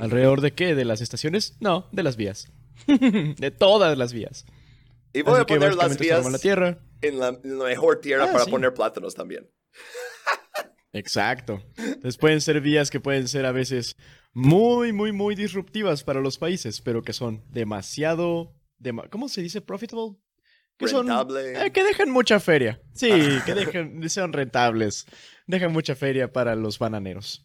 ¿Alrededor 0.00 0.40
de 0.42 0.52
qué? 0.52 0.74
¿De 0.74 0.84
las 0.84 1.00
estaciones? 1.00 1.56
No, 1.60 1.88
de 1.92 2.02
las 2.02 2.16
vías. 2.16 2.52
de 2.86 3.50
todas 3.50 3.96
las 3.96 4.12
vías. 4.12 4.44
Y 5.14 5.22
voy 5.22 5.34
Así 5.34 5.42
a 5.42 5.46
poner 5.46 5.74
las 5.74 5.98
vías 5.98 6.30
la 6.30 6.38
tierra. 6.38 6.78
en 7.00 7.18
la, 7.18 7.28
en 7.42 7.58
la 7.58 7.64
mejor 7.64 8.00
tierra 8.00 8.24
Ah, 8.28 8.32
para 8.32 8.44
sí. 8.44 8.50
poner 8.50 8.74
plátanos 8.74 9.14
también. 9.14 9.48
Exacto. 10.92 11.62
Entonces 11.76 12.16
pueden 12.18 12.40
ser 12.40 12.60
vías 12.60 12.90
que 12.90 13.00
pueden 13.00 13.28
ser 13.28 13.46
a 13.46 13.52
veces 13.52 13.96
muy, 14.32 14.92
muy, 14.92 15.12
muy 15.12 15.34
disruptivas 15.34 16.04
para 16.04 16.20
los 16.20 16.38
países, 16.38 16.80
pero 16.80 17.02
que 17.02 17.12
son 17.12 17.44
demasiado, 17.50 18.54
dema- 18.78 19.08
¿cómo 19.10 19.28
se 19.28 19.42
dice? 19.42 19.60
Profitable. 19.60 20.16
Que 20.76 20.86
son, 20.86 21.08
Rentable. 21.08 21.66
eh, 21.66 21.72
que 21.72 21.82
dejan 21.82 22.08
mucha 22.10 22.38
feria. 22.38 22.80
Sí, 22.94 23.10
que 23.44 23.54
dejan, 23.54 24.08
sean 24.08 24.32
rentables. 24.32 25.06
Dejan 25.48 25.72
mucha 25.72 25.96
feria 25.96 26.32
para 26.32 26.54
los 26.54 26.78
bananeros. 26.78 27.44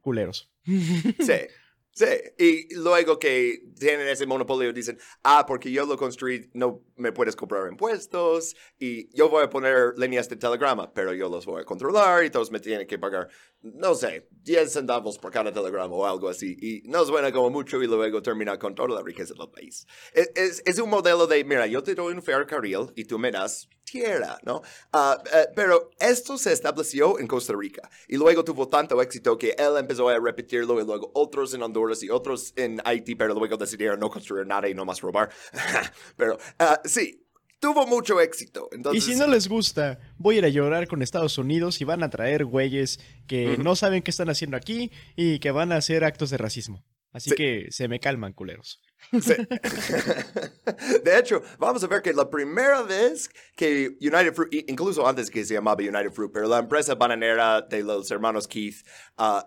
Culeros. 0.00 0.50
Sí, 0.64 0.72
sí. 1.92 2.04
Y 2.38 2.74
luego 2.74 3.18
que 3.18 3.60
tienen 3.78 4.08
ese 4.08 4.26
monopolio 4.26 4.72
dicen, 4.72 4.98
ah, 5.22 5.44
porque 5.46 5.70
yo 5.70 5.86
lo 5.86 5.96
construí, 5.96 6.50
no, 6.54 6.82
me 6.98 7.12
puedes 7.12 7.36
cobrar 7.36 7.70
impuestos 7.70 8.56
y 8.78 9.14
yo 9.16 9.28
voy 9.28 9.44
a 9.44 9.50
poner 9.50 9.94
líneas 9.96 10.28
de 10.28 10.36
telegrama, 10.36 10.92
pero 10.92 11.12
yo 11.14 11.28
los 11.28 11.46
voy 11.46 11.62
a 11.62 11.64
controlar 11.64 12.24
y 12.24 12.30
todos 12.30 12.50
me 12.50 12.60
tienen 12.60 12.86
que 12.86 12.98
pagar, 12.98 13.28
no 13.62 13.94
sé, 13.94 14.28
10 14.42 14.72
centavos 14.72 15.18
por 15.18 15.32
cada 15.32 15.52
telegrama 15.52 15.94
o 15.94 16.06
algo 16.06 16.28
así. 16.28 16.56
Y 16.60 16.88
no 16.88 17.04
suena 17.04 17.32
como 17.32 17.50
mucho 17.50 17.82
y 17.82 17.86
luego 17.86 18.22
termina 18.22 18.58
con 18.58 18.74
toda 18.74 18.96
la 18.96 19.02
riqueza 19.02 19.34
del 19.34 19.50
país. 19.50 19.86
Es, 20.12 20.30
es, 20.34 20.62
es 20.64 20.78
un 20.78 20.90
modelo 20.90 21.26
de, 21.26 21.44
mira, 21.44 21.66
yo 21.66 21.82
te 21.82 21.94
doy 21.94 22.14
un 22.14 22.22
ferrocarril 22.22 22.92
y 22.94 23.04
tú 23.04 23.18
me 23.18 23.30
das 23.30 23.68
tierra, 23.90 24.38
¿no? 24.44 24.62
Uh, 24.92 24.98
uh, 24.98 25.16
pero 25.54 25.90
esto 25.98 26.36
se 26.36 26.52
estableció 26.52 27.18
en 27.18 27.26
Costa 27.26 27.54
Rica 27.56 27.88
y 28.06 28.16
luego 28.16 28.44
tuvo 28.44 28.68
tanto 28.68 29.00
éxito 29.00 29.38
que 29.38 29.54
él 29.58 29.76
empezó 29.78 30.08
a 30.08 30.18
repetirlo 30.18 30.80
y 30.80 30.84
luego 30.84 31.10
otros 31.14 31.54
en 31.54 31.62
Honduras 31.62 32.02
y 32.02 32.10
otros 32.10 32.52
en 32.56 32.80
Haití, 32.84 33.14
pero 33.14 33.34
luego 33.34 33.56
decidieron 33.56 34.00
no 34.00 34.10
construir 34.10 34.46
nada 34.46 34.68
y 34.68 34.74
no 34.74 34.84
más 34.84 35.00
robar. 35.00 35.30
pero 36.16 36.34
uh, 36.34 36.87
sí. 36.88 37.24
Tuvo 37.60 37.88
mucho 37.88 38.20
éxito. 38.20 38.68
Entonces... 38.70 39.02
Y 39.02 39.12
si 39.12 39.18
no 39.18 39.26
les 39.26 39.48
gusta, 39.48 39.98
voy 40.16 40.36
a 40.36 40.38
ir 40.38 40.44
a 40.44 40.48
llorar 40.48 40.86
con 40.86 41.02
Estados 41.02 41.38
Unidos 41.38 41.80
y 41.80 41.84
van 41.84 42.04
a 42.04 42.10
traer 42.10 42.44
güeyes 42.44 43.00
que 43.26 43.58
no 43.58 43.74
saben 43.74 44.02
qué 44.02 44.12
están 44.12 44.30
haciendo 44.30 44.56
aquí 44.56 44.92
y 45.16 45.40
que 45.40 45.50
van 45.50 45.72
a 45.72 45.76
hacer 45.76 46.04
actos 46.04 46.30
de 46.30 46.36
racismo. 46.36 46.84
Así 47.12 47.30
sí. 47.30 47.36
que 47.36 47.66
se 47.70 47.88
me 47.88 47.98
calman, 47.98 48.32
culeros. 48.32 48.80
Sí. 49.20 49.34
De 51.04 51.18
hecho, 51.18 51.42
vamos 51.58 51.82
a 51.82 51.86
ver 51.86 52.02
que 52.02 52.12
la 52.12 52.28
primera 52.28 52.82
vez 52.82 53.30
que 53.56 53.96
United 54.00 54.34
Fruit, 54.34 54.68
incluso 54.68 55.06
antes 55.06 55.30
que 55.30 55.44
se 55.44 55.54
llamaba 55.54 55.82
United 55.82 56.12
Fruit, 56.12 56.30
pero 56.32 56.48
la 56.48 56.58
empresa 56.58 56.94
bananera 56.94 57.62
de 57.62 57.82
los 57.82 58.10
hermanos 58.10 58.46
Keith 58.46 58.84
uh, 59.18 59.40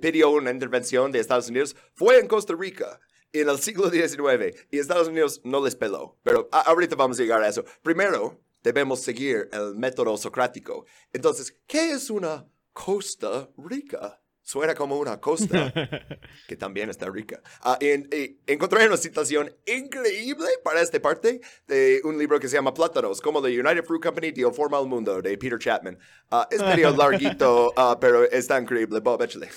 pidió 0.00 0.30
una 0.30 0.50
intervención 0.50 1.10
de 1.10 1.18
Estados 1.18 1.48
Unidos, 1.48 1.76
fue 1.94 2.18
en 2.20 2.28
Costa 2.28 2.54
Rica 2.58 3.00
en 3.32 3.48
el 3.48 3.58
siglo 3.58 3.90
XIX 3.90 4.56
y 4.70 4.78
Estados 4.78 5.08
Unidos 5.08 5.40
no 5.44 5.64
les 5.64 5.76
peló. 5.76 6.18
Pero 6.22 6.48
ahorita 6.52 6.96
vamos 6.96 7.18
a 7.18 7.22
llegar 7.22 7.42
a 7.42 7.48
eso. 7.48 7.64
Primero, 7.82 8.40
debemos 8.62 9.00
seguir 9.00 9.48
el 9.52 9.74
método 9.74 10.16
socrático. 10.16 10.84
Entonces, 11.12 11.56
¿qué 11.66 11.92
es 11.92 12.10
una 12.10 12.46
Costa 12.72 13.48
Rica? 13.56 14.20
Suena 14.42 14.74
como 14.74 14.98
una 14.98 15.20
costa 15.20 15.72
que 16.48 16.56
también 16.56 16.90
está 16.90 17.08
rica. 17.08 17.40
Uh, 17.64 17.76
en, 17.78 18.08
en, 18.10 18.40
encontré 18.48 18.84
una 18.84 18.96
citación 18.96 19.54
increíble 19.64 20.48
para 20.64 20.80
esta 20.80 21.00
parte 21.00 21.40
de 21.68 22.00
un 22.02 22.18
libro 22.18 22.40
que 22.40 22.48
se 22.48 22.56
llama 22.56 22.74
Plátanos, 22.74 23.20
como 23.20 23.40
The 23.40 23.48
United 23.48 23.84
Fruit 23.84 24.02
Company 24.02 24.32
dio 24.32 24.52
forma 24.52 24.76
al 24.78 24.88
mundo, 24.88 25.22
de 25.22 25.38
Peter 25.38 25.56
Chapman. 25.56 25.96
Uh, 26.32 26.42
es 26.50 26.60
medio 26.62 26.90
larguito, 26.96 27.68
uh, 27.76 27.96
pero 28.00 28.24
está 28.24 28.58
increíble. 28.58 28.98
Bob, 28.98 29.22
échale. 29.22 29.50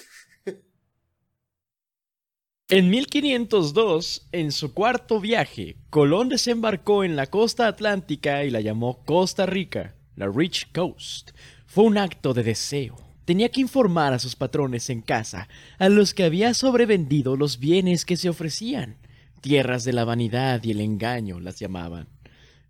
En 2.69 2.89
1502, 2.89 4.27
en 4.31 4.51
su 4.51 4.73
cuarto 4.73 5.19
viaje, 5.19 5.77
Colón 5.89 6.29
desembarcó 6.29 7.03
en 7.03 7.15
la 7.15 7.27
costa 7.27 7.67
atlántica 7.67 8.43
y 8.45 8.49
la 8.49 8.61
llamó 8.61 9.03
Costa 9.05 9.45
Rica, 9.45 9.95
la 10.15 10.27
Rich 10.27 10.71
Coast. 10.73 11.31
Fue 11.65 11.83
un 11.83 11.97
acto 11.97 12.33
de 12.33 12.43
deseo 12.43 13.03
tenía 13.25 13.49
que 13.49 13.61
informar 13.61 14.13
a 14.13 14.19
sus 14.19 14.35
patrones 14.35 14.89
en 14.89 15.01
casa, 15.01 15.47
a 15.79 15.89
los 15.89 16.13
que 16.13 16.23
había 16.23 16.53
sobrevendido 16.53 17.35
los 17.35 17.59
bienes 17.59 18.05
que 18.05 18.17
se 18.17 18.29
ofrecían. 18.29 18.97
Tierras 19.41 19.83
de 19.83 19.93
la 19.93 20.05
vanidad 20.05 20.63
y 20.63 20.71
el 20.71 20.81
engaño 20.81 21.39
las 21.39 21.59
llamaban. 21.59 22.07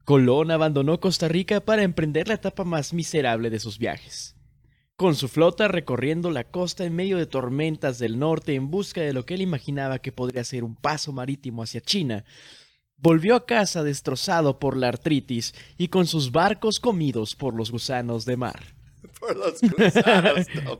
Colón 0.06 0.52
abandonó 0.52 1.00
Costa 1.00 1.28
Rica 1.28 1.62
para 1.62 1.84
emprender 1.84 2.28
la 2.28 2.34
etapa 2.36 2.64
más 2.64 2.94
miserable 2.94 3.50
de 3.50 3.60
sus 3.60 3.78
viajes. 3.78 4.36
Con 4.96 5.16
su 5.16 5.28
flota 5.28 5.68
recorriendo 5.68 6.30
la 6.30 6.44
costa 6.44 6.86
en 6.86 6.96
medio 6.96 7.18
de 7.18 7.26
tormentas 7.26 7.98
del 7.98 8.20
norte 8.20 8.54
en 8.54 8.70
busca 8.70 9.02
de 9.02 9.12
lo 9.12 9.26
que 9.26 9.34
él 9.34 9.42
imaginaba 9.42 10.00
que 10.00 10.12
podría 10.12 10.44
ser 10.44 10.64
un 10.64 10.76
paso 10.76 11.12
marítimo 11.12 11.64
hacia 11.64 11.82
China, 11.82 12.26
volvió 12.98 13.36
a 13.36 13.46
casa 13.46 13.84
destrozado 13.84 14.60
por 14.60 14.78
la 14.78 14.90
artritis 14.90 15.56
y 15.78 15.88
con 15.88 16.06
sus 16.06 16.32
barcos 16.32 16.80
comidos 16.80 17.36
por 17.36 17.56
los 17.56 17.72
gusanos 17.72 18.26
de 18.26 18.38
mar. 18.38 18.76
por 19.20 19.36
los 19.36 19.62
gusanos, 19.62 20.48
no, 20.64 20.80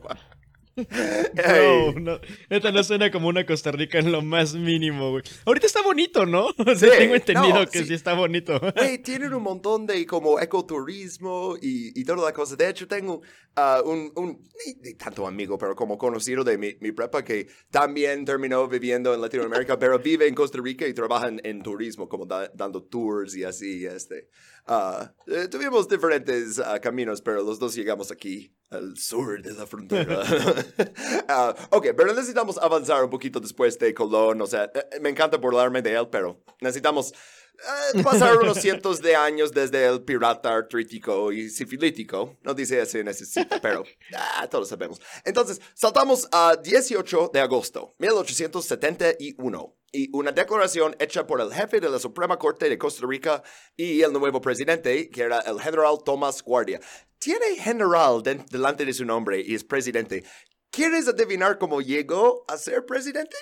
no, 1.34 1.92
no, 2.00 2.20
esta 2.48 2.72
no 2.72 2.82
suena 2.82 3.10
como 3.10 3.28
una 3.28 3.46
Costa 3.46 3.70
Rica 3.72 3.98
en 3.98 4.10
lo 4.12 4.22
más 4.22 4.54
mínimo, 4.54 5.10
güey. 5.10 5.22
Ahorita 5.44 5.66
está 5.66 5.82
bonito, 5.82 6.26
¿no? 6.26 6.46
O 6.58 6.74
sea, 6.76 6.90
Sí, 6.90 6.98
tengo 6.98 7.14
entendido 7.14 7.60
no, 7.60 7.66
que 7.70 7.80
sí. 7.80 7.86
sí. 7.86 7.94
está 7.94 8.14
bonito. 8.14 8.60
Hey, 8.76 8.98
tienen 8.98 9.32
un 9.34 9.42
montón 9.42 9.86
de 9.86 10.04
como 10.06 10.40
ecoturismo 10.40 11.56
y, 11.60 11.98
y 11.98 12.04
toda 12.04 12.24
la 12.24 12.32
cosa. 12.32 12.56
De 12.56 12.68
hecho, 12.68 12.86
tengo 12.88 13.22
ah, 13.56 13.82
un, 13.84 14.10
un 14.16 14.42
ni, 14.66 14.74
ni 14.82 14.94
tanto 14.94 15.26
amigo, 15.26 15.56
pero 15.58 15.74
como 15.76 15.96
conocido 15.98 16.42
de 16.44 16.58
mi, 16.58 16.74
mi 16.80 16.92
prepa 16.92 17.22
que 17.24 17.46
también 17.70 18.24
terminó 18.24 18.66
viviendo 18.68 19.14
en 19.14 19.20
Latinoamérica, 19.20 19.78
pero 19.78 19.98
vive 19.98 20.26
en 20.26 20.34
Costa 20.34 20.58
Rica 20.62 20.86
y 20.86 20.94
trabaja 20.94 21.28
en, 21.28 21.40
en 21.44 21.62
turismo, 21.62 22.08
como 22.08 22.26
da- 22.26 22.50
dando 22.54 22.82
tours 22.82 23.34
y 23.36 23.44
así. 23.44 23.86
Este. 23.86 24.28
Eh, 24.66 25.48
tuvimos 25.50 25.88
diferentes 25.88 26.58
ah, 26.58 26.78
caminos, 26.80 27.20
pero 27.20 27.42
los 27.42 27.58
dos 27.58 27.74
llegamos 27.74 28.10
aquí, 28.10 28.54
al 28.70 28.96
sur 28.96 29.42
de 29.42 29.52
la 29.52 29.66
frontera. 29.66 30.22
Ah, 31.28 31.54
ok, 31.70 31.88
pero 31.96 32.12
necesitamos 32.14 32.58
avanzar 32.58 33.04
un 33.04 33.10
poquito 33.10 33.40
después 33.40 33.78
de 33.78 33.92
Colón. 33.94 34.40
O 34.40 34.46
sea, 34.46 34.64
eh, 34.74 35.00
me 35.00 35.10
encanta 35.10 35.36
burlarme 35.36 35.82
de 35.82 35.94
él, 35.94 36.08
pero 36.10 36.42
necesitamos 36.60 37.12
eh, 37.12 38.02
pasar 38.02 38.36
unos 38.38 38.58
cientos 38.58 39.00
de 39.00 39.14
años 39.14 39.52
desde 39.52 39.86
el 39.86 40.02
pirata 40.02 40.54
artrítico 40.54 41.32
y 41.32 41.48
sifilítico. 41.50 42.36
No 42.42 42.54
dice 42.54 42.84
se 42.86 43.04
necesita, 43.04 43.60
pero 43.60 43.84
ah, 44.14 44.46
todos 44.50 44.68
sabemos. 44.68 45.00
Entonces, 45.24 45.60
saltamos 45.74 46.28
a 46.32 46.56
18 46.56 47.30
de 47.32 47.40
agosto, 47.40 47.94
1871. 47.98 49.74
Y 49.96 50.10
una 50.12 50.32
declaración 50.32 50.96
hecha 50.98 51.24
por 51.24 51.40
el 51.40 51.52
jefe 51.52 51.78
de 51.80 51.88
la 51.88 52.00
Suprema 52.00 52.36
Corte 52.36 52.68
de 52.68 52.76
Costa 52.76 53.06
Rica 53.06 53.44
y 53.76 54.02
el 54.02 54.12
nuevo 54.12 54.40
presidente, 54.40 55.08
que 55.08 55.22
era 55.22 55.38
el 55.42 55.60
general 55.60 55.98
Tomás 56.04 56.42
Guardia. 56.42 56.80
Tiene 57.20 57.54
general 57.56 58.20
de- 58.24 58.44
delante 58.50 58.84
de 58.84 58.92
su 58.92 59.04
nombre 59.04 59.40
y 59.40 59.54
es 59.54 59.62
presidente. 59.62 60.24
¿Quieres 60.70 61.06
adivinar 61.06 61.58
cómo 61.58 61.80
llegó 61.80 62.44
a 62.48 62.58
ser 62.58 62.84
presidente? 62.84 63.36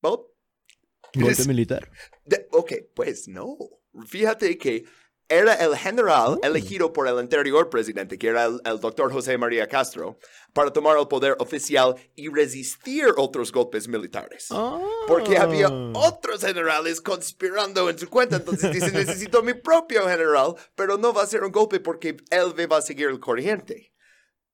Bob? 0.00 0.28
Golpe 1.14 1.32
Es- 1.32 1.46
militar. 1.48 1.90
De- 2.24 2.46
ok, 2.52 2.72
pues 2.94 3.26
no. 3.28 3.56
Fíjate 4.06 4.56
que 4.56 4.84
era 5.28 5.54
el 5.54 5.76
general 5.76 6.38
Oh. 6.42 6.46
elegido 6.46 6.92
por 6.92 7.08
el 7.08 7.18
anterior 7.18 7.70
presidente, 7.70 8.18
que 8.18 8.28
era 8.28 8.44
el, 8.44 8.60
el 8.64 8.78
doctor 8.80 9.12
José 9.12 9.36
María 9.38 9.66
Castro, 9.68 10.18
para 10.52 10.72
tomar 10.72 10.98
el 10.98 11.08
poder 11.08 11.36
oficial 11.38 11.94
y 12.14 12.28
resistir 12.28 13.06
otros 13.16 13.50
golpes 13.52 13.88
militares. 13.88 14.48
Porque 15.08 15.36
había 15.38 15.68
otros 15.94 16.42
generales 16.42 17.00
conspirando 17.00 17.88
en 17.90 17.98
su 17.98 18.08
cuenta. 18.08 18.36
Entonces 18.36 18.70
dice, 18.72 18.92
necesito 18.92 19.42
mi 19.42 19.54
propio 19.54 20.06
general, 20.08 20.54
pero 20.74 20.96
no 20.98 21.12
va 21.12 21.22
a 21.22 21.26
ser 21.26 21.42
un 21.44 21.52
golpe 21.52 21.80
porque 21.80 22.16
él 22.30 22.70
va 22.70 22.76
a 22.78 22.82
seguir 22.82 23.08
el 23.08 23.18
corriente. 23.20 23.92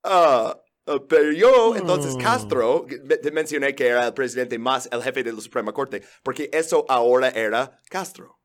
Ah, 0.02 0.58
ah, 0.86 0.98
pero 1.08 1.32
yo, 1.32 1.76
entonces 1.76 2.14
Oh. 2.14 2.18
Castro, 2.18 2.86
te 3.22 3.30
mencioné 3.30 3.74
que 3.74 3.86
era 3.86 4.06
el 4.06 4.14
presidente 4.14 4.58
más 4.58 4.88
el 4.90 5.02
jefe 5.02 5.22
de 5.22 5.32
la 5.32 5.40
Suprema 5.40 5.72
Corte, 5.72 6.02
porque 6.22 6.48
eso 6.52 6.86
ahora 6.88 7.28
era 7.28 7.78
Castro. 7.90 8.39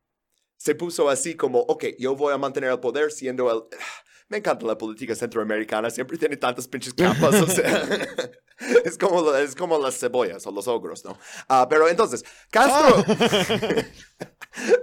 Se 0.56 0.74
puso 0.74 1.08
así 1.08 1.34
como, 1.34 1.60
ok, 1.60 1.84
yo 1.98 2.16
voy 2.16 2.32
a 2.32 2.38
mantener 2.38 2.70
el 2.70 2.80
poder 2.80 3.12
siendo 3.12 3.50
el... 3.50 3.62
Me 4.28 4.38
encanta 4.38 4.66
la 4.66 4.76
política 4.76 5.14
centroamericana, 5.14 5.88
siempre 5.88 6.18
tiene 6.18 6.36
tantas 6.36 6.66
pinches 6.66 6.92
capas, 6.92 7.42
o 7.42 7.46
sea, 7.46 7.88
es 8.84 8.96
como, 8.96 9.34
es 9.34 9.54
como 9.54 9.78
las 9.78 9.98
cebollas 9.98 10.46
o 10.46 10.50
los 10.50 10.66
ogros, 10.66 11.04
¿no? 11.04 11.18
Ah, 11.48 11.66
pero 11.68 11.88
entonces, 11.88 12.24
Castro... 12.50 13.04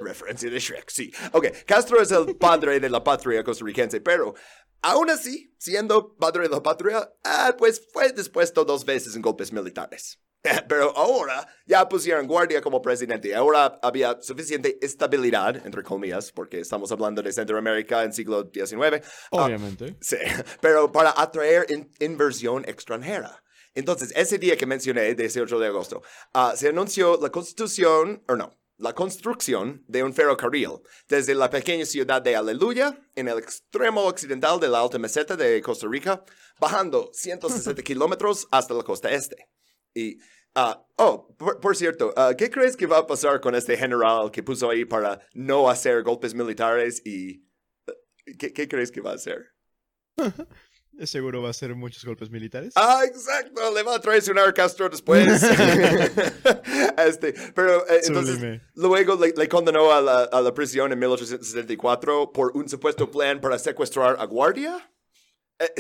Referencia 0.02 0.50
de 0.50 0.60
Shrek, 0.60 0.90
sí. 0.90 1.12
Ok, 1.32 1.48
Castro 1.66 2.00
es 2.00 2.12
el 2.12 2.36
padre 2.38 2.80
de 2.80 2.90
la 2.90 3.04
patria 3.04 3.44
costarricense, 3.44 4.02
pero 4.02 4.36
aún 4.82 5.10
así, 5.10 5.56
siendo 5.58 6.16
padre 6.16 6.44
de 6.44 6.50
la 6.50 6.62
patria, 6.62 7.12
ah, 7.24 7.56
pues 7.58 7.82
fue 7.92 8.12
dispuesto 8.12 8.64
dos 8.64 8.86
veces 8.86 9.16
en 9.16 9.24
golpes 9.24 9.52
militares. 9.52 10.20
Pero 10.68 10.96
ahora 10.98 11.48
ya 11.66 11.88
pusieron 11.88 12.28
guardia 12.28 12.62
como 12.62 12.82
presidente. 12.82 13.34
Ahora 13.34 13.80
había 13.82 14.22
suficiente 14.22 14.78
estabilidad, 14.82 15.66
entre 15.66 15.84
comillas, 15.84 16.32
porque 16.32 16.60
estamos 16.60 16.92
hablando 16.92 17.22
de 17.22 17.32
Centroamérica 17.32 18.04
en 18.04 18.12
siglo 18.14 18.50
XIX. 18.54 19.02
ah, 19.32 19.46
Obviamente. 19.46 19.96
Sí, 20.02 20.18
pero 20.62 20.92
para 20.92 21.14
atraer 21.16 21.66
in- 21.72 21.90
inversión 22.00 22.64
extranjera. 22.68 23.42
Entonces, 23.76 24.12
ese 24.16 24.38
día 24.38 24.56
que 24.58 24.66
mencioné, 24.68 25.16
18 25.16 25.58
de 25.60 25.68
agosto, 25.68 26.04
ah, 26.34 26.54
se 26.56 26.68
anunció 26.70 27.18
la 27.22 27.30
constitución, 27.32 28.24
o 28.28 28.36
no, 28.36 28.60
la 28.78 28.94
construcción 28.94 29.84
de 29.88 30.04
un 30.04 30.14
ferrocarril 30.14 30.82
desde 31.08 31.34
la 31.34 31.50
pequeña 31.50 31.86
ciudad 31.86 32.22
de 32.22 32.36
Aleluya, 32.36 33.00
en 33.16 33.30
el 33.30 33.40
extremo 33.40 34.02
occidental 34.04 34.60
de 34.60 34.68
la 34.68 34.82
alta 34.82 35.00
meseta 35.00 35.36
de 35.38 35.62
Costa 35.62 35.88
Rica, 35.90 36.24
bajando 36.60 37.10
160 37.14 37.82
kilómetros 37.84 38.48
hasta 38.52 38.74
la 38.74 38.84
costa 38.84 39.10
este. 39.10 39.48
Y, 39.94 40.18
ah, 40.56 40.86
oh, 40.98 41.36
por, 41.38 41.60
por 41.60 41.76
cierto, 41.76 42.14
ah, 42.16 42.34
¿qué 42.38 42.50
crees 42.50 42.76
que 42.76 42.88
va 42.88 43.00
a 43.00 43.08
pasar 43.08 43.42
con 43.42 43.56
este 43.56 43.78
general 43.78 44.32
que 44.32 44.44
puso 44.44 44.70
ahí 44.70 44.86
para 44.86 45.20
no 45.34 45.70
hacer 45.70 46.04
golpes 46.04 46.34
militares 46.34 47.02
y... 47.06 47.46
eh, 47.88 48.38
¿Qué, 48.38 48.54
qué 48.54 48.68
crees 48.68 48.92
que 48.92 49.02
va 49.02 49.12
a 49.12 49.16
hacer? 49.16 49.54
Seguro 51.06 51.42
va 51.42 51.50
a 51.50 51.54
ser 51.54 51.74
muchos 51.74 52.06
golpes 52.06 52.30
militares. 52.30 52.74
Ah, 52.76 53.02
exacto, 53.04 53.74
le 53.74 53.82
va 53.82 53.96
a 53.96 54.00
traicionar 54.00 54.54
Castro 54.54 54.88
después. 54.90 55.42
este, 56.98 57.34
pero 57.56 57.88
eh, 57.90 58.02
entonces, 58.04 58.62
luego 58.76 59.16
le, 59.16 59.34
le 59.36 59.50
condenó 59.50 59.92
a 59.92 60.02
la, 60.02 60.24
a 60.26 60.42
la 60.42 60.54
prisión 60.54 60.92
en 60.92 61.00
1874 61.00 62.32
por 62.32 62.56
un 62.56 62.70
supuesto 62.70 63.10
plan 63.10 63.42
para 63.42 63.58
secuestrar 63.58 64.18
a 64.20 64.26
Guardia. 64.26 64.92
Eh, 65.58 65.74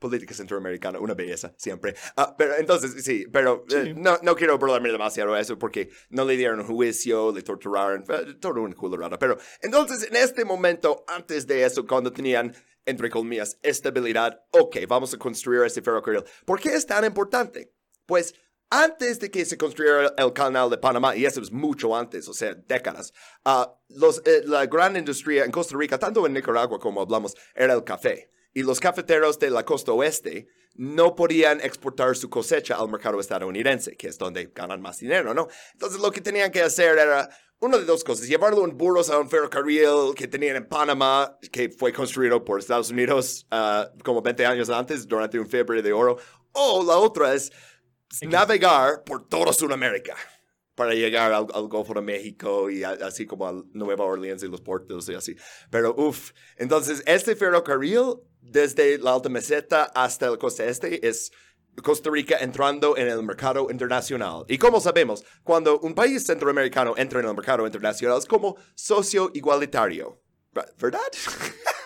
política 0.00 0.34
centroamericana, 0.34 0.98
una 0.98 1.14
belleza, 1.14 1.54
siempre. 1.56 1.94
Ah, 2.16 2.34
pero 2.36 2.56
entonces, 2.56 3.04
sí, 3.04 3.26
pero 3.32 3.64
eh, 3.70 3.82
Sí. 3.84 3.92
no, 3.94 4.18
no 4.22 4.34
quiero 4.34 4.58
burlarme 4.58 4.90
demasiado 4.90 5.34
de 5.34 5.40
eso 5.40 5.56
porque 5.58 5.90
no 6.08 6.24
le 6.24 6.36
dieron 6.36 6.58
un 6.60 6.66
juicio, 6.66 7.30
le 7.32 7.42
torturaron, 7.42 8.02
eh, 8.08 8.34
todo 8.40 8.60
una 8.62 8.74
culurada. 8.74 9.18
Pero 9.18 9.38
entonces, 9.60 10.08
en 10.08 10.16
este 10.16 10.44
momento, 10.44 11.04
antes 11.06 11.46
de 11.46 11.64
eso, 11.64 11.86
cuando 11.86 12.12
tenían, 12.12 12.52
entre 12.86 13.10
comillas, 13.10 13.58
estabilidad, 13.62 14.42
ok, 14.50 14.78
vamos 14.88 15.14
a 15.14 15.18
construir 15.18 15.62
este 15.62 15.82
ferrocarril. 15.82 16.24
¿Por 16.44 16.58
qué 16.58 16.70
es 16.74 16.86
tan 16.86 17.04
importante? 17.04 17.72
Pues 18.06 18.34
antes 18.70 19.18
de 19.18 19.30
que 19.30 19.44
se 19.44 19.58
construyera 19.58 20.14
el 20.16 20.32
canal 20.32 20.70
de 20.70 20.78
Panamá, 20.78 21.14
y 21.14 21.26
eso 21.26 21.40
es 21.42 21.52
mucho 21.52 21.94
antes, 21.94 22.26
o 22.28 22.32
sea, 22.32 22.54
décadas, 22.54 23.12
ah, 23.44 23.76
los, 23.88 24.22
eh, 24.24 24.42
la 24.46 24.64
gran 24.66 24.96
industria 24.96 25.44
en 25.44 25.50
Costa 25.50 25.76
Rica, 25.76 25.98
tanto 25.98 26.24
en 26.26 26.32
Nicaragua 26.32 26.78
como 26.78 27.02
hablamos, 27.02 27.34
era 27.54 27.74
el 27.74 27.84
café. 27.84 28.30
Y 28.52 28.62
los 28.62 28.80
cafeteros 28.80 29.38
de 29.38 29.50
la 29.50 29.64
costa 29.64 29.92
oeste 29.92 30.48
no 30.74 31.14
podían 31.14 31.60
exportar 31.60 32.16
su 32.16 32.30
cosecha 32.30 32.76
al 32.76 32.88
mercado 32.88 33.20
estadounidense, 33.20 33.96
que 33.96 34.08
es 34.08 34.18
donde 34.18 34.50
ganan 34.54 34.80
más 34.80 34.98
dinero, 34.98 35.34
¿no? 35.34 35.48
Entonces 35.72 36.00
lo 36.00 36.10
que 36.10 36.20
tenían 36.20 36.50
que 36.50 36.62
hacer 36.62 36.98
era 36.98 37.28
una 37.60 37.76
de 37.76 37.84
dos 37.84 38.02
cosas, 38.02 38.26
llevarlo 38.26 38.64
en 38.64 38.76
burros 38.76 39.10
a 39.10 39.18
un 39.18 39.28
ferrocarril 39.28 40.14
que 40.16 40.26
tenían 40.26 40.56
en 40.56 40.66
Panamá, 40.66 41.36
que 41.52 41.68
fue 41.68 41.92
construido 41.92 42.42
por 42.44 42.58
Estados 42.58 42.90
Unidos 42.90 43.46
ah, 43.50 43.90
como 44.02 44.22
20 44.22 44.46
años 44.46 44.70
antes, 44.70 45.06
durante 45.06 45.38
un 45.38 45.46
fiebre 45.46 45.82
de 45.82 45.92
oro, 45.92 46.16
o 46.52 46.82
la 46.82 46.96
otra 46.96 47.34
es 47.34 47.52
navegar 48.22 49.04
por 49.04 49.28
toda 49.28 49.52
Sudamérica 49.52 50.16
para 50.80 50.94
llegar 50.94 51.30
al, 51.34 51.46
al 51.52 51.68
Golfo 51.68 51.92
de 51.92 52.00
México 52.00 52.70
y 52.70 52.84
a- 52.84 52.96
así 53.02 53.26
como 53.26 53.46
a 53.46 53.52
Nueva 53.74 54.06
Orleans 54.06 54.42
y 54.42 54.48
los 54.48 54.62
puertos 54.62 55.06
y 55.10 55.14
así. 55.14 55.36
Pero 55.70 55.94
uff, 55.94 56.30
entonces 56.56 57.02
este 57.04 57.36
ferrocarril 57.36 58.14
desde 58.40 58.96
la 58.96 59.12
alta 59.12 59.28
meseta 59.28 59.84
hasta 59.94 60.28
el 60.28 60.38
costa 60.38 60.64
este 60.64 61.06
es 61.06 61.30
Costa 61.82 62.08
Rica 62.10 62.38
entrando 62.40 62.96
en 62.96 63.08
el 63.08 63.22
mercado 63.22 63.66
internacional. 63.70 64.46
Y 64.48 64.56
como 64.56 64.80
sabemos, 64.80 65.22
cuando 65.44 65.78
un 65.80 65.94
país 65.94 66.24
centroamericano 66.24 66.94
entra 66.96 67.20
en 67.20 67.26
el 67.28 67.34
mercado 67.34 67.66
internacional 67.66 68.16
es 68.18 68.24
como 68.24 68.56
socio 68.74 69.30
igualitario. 69.34 70.18
¿Verdad? 70.78 71.00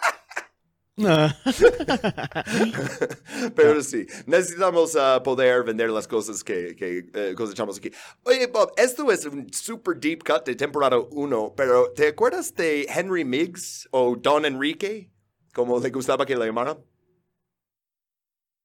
Ah. 1.02 1.34
Pero 3.56 3.82
sí, 3.82 4.06
necesitamos 4.26 4.94
ah, 4.94 5.20
poder 5.24 5.64
vender 5.64 5.90
las 5.90 6.06
cosas 6.06 6.44
que, 6.44 6.76
que 6.76 7.10
eh, 7.12 7.34
cosechamos 7.36 7.78
aquí. 7.78 7.90
Oye, 8.22 8.46
Bob, 8.46 8.72
esto 8.76 9.10
es 9.10 9.26
un 9.26 9.52
super 9.52 9.98
deep 9.98 10.22
cut 10.22 10.46
de 10.46 10.54
temporada 10.54 10.98
1, 10.98 11.54
pero 11.56 11.90
¿te 11.92 12.08
acuerdas 12.08 12.54
de 12.54 12.86
Henry 12.88 13.24
Miggs 13.24 13.88
o 13.90 14.14
Don 14.14 14.44
Enrique? 14.44 15.10
Como 15.52 15.80
le 15.80 15.90
gustaba 15.90 16.24
que 16.24 16.36
le 16.36 16.46
llamaran. 16.46 16.78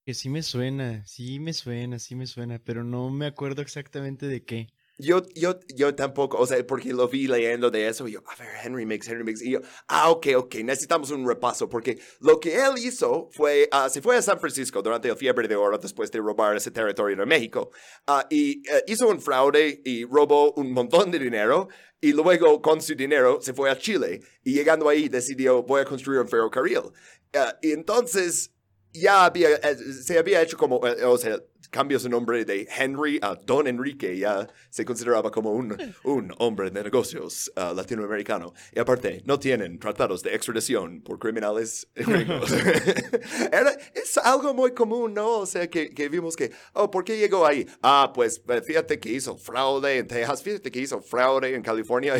Que 0.05 0.13
sí 0.13 0.29
me 0.29 0.43
suena, 0.43 1.03
sí 1.05 1.39
me 1.39 1.53
suena, 1.53 1.97
sí 1.97 2.15
me 2.15 2.27
suena, 2.27 2.59
pero 2.59 2.83
no 2.83 3.09
me 3.09 3.25
acuerdo 3.25 3.63
exactamente 3.63 4.27
de 4.27 4.43
qué. 4.43 4.67
Yo, 5.01 5.21
yo, 5.33 5.57
yo 5.73 5.95
tampoco, 5.95 6.37
o 6.37 6.45
sea, 6.45 6.61
porque 6.67 6.91
lo 6.91 7.07
vi 7.07 7.25
leyendo 7.27 7.71
de 7.71 7.87
eso, 7.87 8.05
y 8.05 8.11
yo, 8.11 8.23
a 8.27 8.35
ver, 8.35 8.49
Henry 8.65 8.85
Miggs, 8.85 9.07
Henry 9.07 9.23
Miggs, 9.23 9.41
y 9.41 9.51
yo, 9.51 9.61
ah, 9.87 10.09
ok, 10.09 10.27
ok, 10.35 10.55
necesitamos 10.55 11.09
un 11.11 11.25
repaso, 11.25 11.69
porque 11.69 11.99
lo 12.19 12.37
que 12.37 12.55
él 12.55 12.73
hizo 12.77 13.29
fue, 13.31 13.69
ah, 13.71 13.89
se 13.89 14.01
fue 14.01 14.17
a 14.17 14.21
San 14.21 14.41
Francisco 14.41 14.81
durante 14.81 15.07
el 15.07 15.15
fiebre 15.15 15.47
de 15.47 15.55
oro 15.55 15.77
después 15.77 16.11
de 16.11 16.19
robar 16.19 16.57
ese 16.57 16.69
territorio 16.69 17.15
de 17.15 17.25
México, 17.25 17.71
ah, 18.07 18.27
y 18.29 18.59
eh, 18.69 18.83
hizo 18.87 19.07
un 19.07 19.21
fraude 19.21 19.81
y 19.85 20.03
robó 20.03 20.51
un 20.57 20.73
montón 20.73 21.11
de 21.11 21.19
dinero, 21.19 21.69
y 22.01 22.11
luego 22.11 22.61
con 22.61 22.81
su 22.81 22.93
dinero 22.93 23.39
se 23.41 23.53
fue 23.53 23.69
a 23.69 23.77
Chile, 23.77 24.19
y 24.43 24.53
llegando 24.53 24.89
ahí 24.89 25.07
decidió, 25.07 25.63
voy 25.63 25.79
a 25.79 25.85
construir 25.85 26.19
un 26.19 26.27
ferrocarril. 26.27 26.91
Ah, 27.33 27.57
y 27.61 27.71
entonces 27.71 28.51
ya 28.91 29.25
había, 29.25 29.49
eh, 29.55 29.77
se 29.77 30.17
había 30.17 30.41
hecho 30.41 30.57
como, 30.57 30.85
eh, 30.85 31.05
o 31.05 31.17
sea, 31.17 31.39
cambió 31.69 31.99
su 31.99 32.09
nombre 32.09 32.45
de 32.45 32.67
Henry 32.75 33.19
a 33.21 33.35
Don 33.35 33.67
Enrique, 33.67 34.17
ya 34.17 34.47
se 34.69 34.85
consideraba 34.85 35.31
como 35.31 35.51
un, 35.51 35.75
un 36.03 36.33
hombre 36.39 36.71
de 36.71 36.83
negocios 36.83 37.51
ah, 37.55 37.73
latinoamericano. 37.75 38.53
Y 38.73 38.79
aparte, 38.79 39.21
no 39.25 39.39
tienen 39.39 39.79
tratados 39.79 40.23
de 40.23 40.35
extradición 40.35 41.01
por 41.01 41.19
criminales 41.19 41.87
gringos. 41.95 42.51
Era, 43.51 43.71
es 43.93 44.17
algo 44.17 44.53
muy 44.53 44.71
común, 44.71 45.13
¿no? 45.13 45.39
O 45.39 45.45
sea, 45.45 45.69
que, 45.69 45.93
que 45.93 46.09
vimos 46.09 46.35
que, 46.35 46.51
oh, 46.73 46.89
¿por 46.89 47.03
qué 47.03 47.17
llegó 47.17 47.45
ahí? 47.45 47.65
Ah, 47.81 48.11
pues 48.13 48.41
eh, 48.47 48.61
fíjate 48.61 48.99
que 48.99 49.11
hizo 49.11 49.37
fraude 49.37 49.97
en 49.97 50.07
Texas, 50.07 50.43
fíjate 50.43 50.71
que 50.71 50.79
hizo 50.79 51.01
fraude 51.01 51.55
en 51.55 51.61
California 51.61 52.15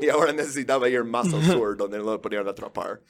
y 0.00 0.08
ahora 0.08 0.32
necesitaba 0.32 0.88
ir 0.88 1.04
más 1.04 1.32
al 1.32 1.44
sur 1.44 1.76
donde 1.76 1.98
lo 1.98 2.20
podían 2.20 2.46
atrapar. 2.46 3.00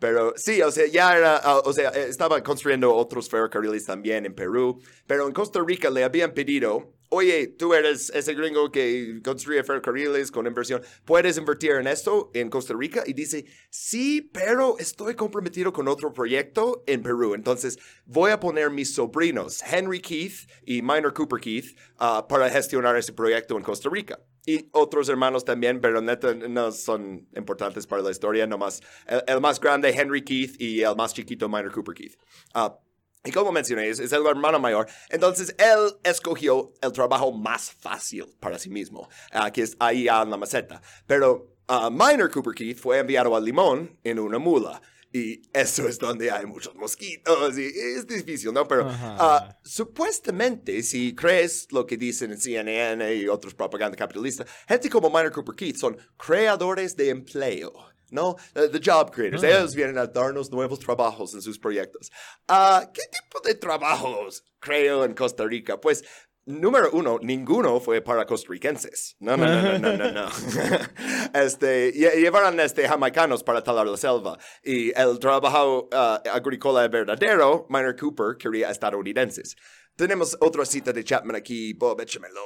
Pero 0.00 0.32
sí, 0.34 0.62
o 0.62 0.72
sea, 0.72 0.86
ya 0.86 1.14
era, 1.14 1.36
ah, 1.36 1.60
o 1.62 1.72
sea, 1.74 1.90
eh, 1.90 2.06
estaba 2.08 2.42
construyendo 2.42 2.92
otros 2.94 3.28
ferrocarriles 3.28 3.84
también 3.84 4.24
en 4.24 4.34
Perú, 4.34 4.80
pero 5.06 5.26
en 5.26 5.34
Costa 5.34 5.62
Rica 5.62 5.90
le 5.90 6.02
habían 6.02 6.32
pedido, 6.32 6.94
oye, 7.10 7.48
tú 7.48 7.74
eres 7.74 8.08
ese 8.14 8.32
gringo 8.32 8.72
que 8.72 9.20
construye 9.22 9.62
ferrocarriles 9.62 10.30
con 10.30 10.46
inversión, 10.46 10.80
¿puedes 11.04 11.36
invertir 11.36 11.72
en 11.72 11.86
esto 11.86 12.30
en 12.32 12.48
Costa 12.48 12.72
Rica? 12.74 13.02
Y 13.06 13.12
dice, 13.12 13.44
sí, 13.68 14.22
pero 14.32 14.78
estoy 14.78 15.14
comprometido 15.16 15.70
con 15.70 15.86
otro 15.86 16.14
proyecto 16.14 16.82
en 16.86 17.02
Perú, 17.02 17.34
entonces 17.34 17.78
voy 18.06 18.30
a 18.30 18.40
poner 18.40 18.70
mis 18.70 18.94
sobrinos, 18.94 19.62
Henry 19.70 20.00
Keith 20.00 20.48
y 20.64 20.80
Minor 20.80 21.12
Cooper 21.12 21.40
Keith, 21.40 21.76
ah, 21.98 22.26
para 22.26 22.48
gestionar 22.48 22.96
ese 22.96 23.12
proyecto 23.12 23.58
en 23.58 23.64
Costa 23.64 23.90
Rica. 23.90 24.18
Y 24.46 24.68
otros 24.72 25.08
hermanos 25.08 25.44
también, 25.44 25.80
pero 25.80 26.00
neta 26.00 26.34
no 26.34 26.72
son 26.72 27.28
importantes 27.36 27.86
para 27.86 28.02
la 28.02 28.10
historia, 28.10 28.46
nomás 28.46 28.82
el, 29.26 29.40
más 29.40 29.60
grande 29.60 29.90
Henry 29.90 30.22
Keith 30.22 30.60
y 30.60 30.82
el 30.82 30.96
más 30.96 31.14
chiquito 31.14 31.48
Minor 31.48 31.72
Cooper 31.72 31.94
Keith. 31.94 32.16
Ah, 32.54 32.78
y 33.22 33.32
como 33.32 33.52
mencioné, 33.52 33.88
es, 33.88 34.00
el 34.00 34.26
hermano 34.26 34.58
mayor. 34.58 34.86
Entonces, 35.10 35.54
él 35.58 35.98
escogió 36.04 36.72
el 36.80 36.92
trabajo 36.92 37.32
más 37.32 37.70
fácil 37.70 38.26
para 38.40 38.58
sí 38.58 38.70
mismo, 38.70 39.08
que 39.52 39.62
es 39.62 39.76
ahí 39.78 40.08
en 40.08 40.30
la 40.30 40.36
maceta. 40.38 40.80
Pero 41.06 41.54
ah, 41.68 41.90
Minor 41.90 42.30
Cooper 42.30 42.54
Keith 42.54 42.78
fue 42.78 42.98
enviado 42.98 43.36
a 43.36 43.40
Limón 43.40 43.98
en 44.04 44.18
una 44.18 44.38
mula. 44.38 44.80
Y 45.12 45.42
eso 45.52 45.88
es 45.88 45.98
donde 45.98 46.30
hay 46.30 46.46
muchos 46.46 46.74
mosquitos 46.76 47.58
y 47.58 47.66
es 47.66 48.06
difícil, 48.06 48.52
¿no? 48.52 48.68
Pero 48.68 48.86
ah, 48.88 49.58
supuestamente, 49.64 50.82
si 50.84 51.14
crees 51.16 51.66
lo 51.72 51.84
que 51.84 51.96
dicen 51.96 52.30
en 52.30 52.40
CNN 52.40 53.14
y 53.16 53.26
otros 53.26 53.54
propaganda 53.54 53.96
capitalista, 53.96 54.46
gente 54.68 54.88
como 54.88 55.08
Minor 55.08 55.32
Cooper 55.32 55.56
Keith 55.56 55.76
son 55.76 55.96
creadores 56.16 56.96
de 56.96 57.10
empleo. 57.10 57.72
¿no? 58.10 58.36
Uh, 58.56 58.68
the 58.68 58.80
job 58.80 59.12
creators. 59.12 59.42
Ah. 59.44 59.48
Ellos 59.48 59.74
vienen 59.74 59.98
a 59.98 60.06
darnos 60.06 60.50
nuevos 60.50 60.80
trabajos 60.80 61.34
en 61.34 61.42
sus 61.42 61.58
proyectos. 61.58 62.10
Ah, 62.48 62.90
¿Qué 62.92 63.02
tipo 63.02 63.40
de 63.40 63.54
trabajos 63.54 64.44
creo 64.58 65.04
en 65.04 65.14
Costa 65.14 65.44
Rica? 65.44 65.80
Pues, 65.80 66.04
número 66.50 66.90
uno, 66.92 67.18
ninguno 67.22 67.78
fue 67.80 68.00
para 68.00 68.24
costarricenses. 68.26 69.16
No, 69.20 69.36
no, 69.36 69.46
no, 69.46 69.78
no, 69.78 69.92
no, 69.96 69.96
no. 69.96 70.12
no. 70.12 70.28
este, 71.34 71.92
lle- 71.94 72.14
llevaron 72.20 72.58
este, 72.60 72.88
jamaicanos 72.88 73.42
para 73.44 73.62
talar 73.62 73.86
la 73.86 73.96
selva. 73.96 74.38
Y 74.64 74.90
el 74.98 75.18
trabajo 75.18 75.88
ah, 75.92 76.22
agrícola 76.32 76.86
verdadero, 76.88 77.66
Minor 77.68 77.96
Cooper 77.96 78.36
quería 78.38 78.70
estadounidenses. 78.70 79.56
Tenemos 79.96 80.36
otra 80.40 80.64
cita 80.64 80.92
de 80.92 81.04
Chapman 81.04 81.36
aquí, 81.36 81.74
Bob, 81.74 82.00
échamelo. 82.00 82.40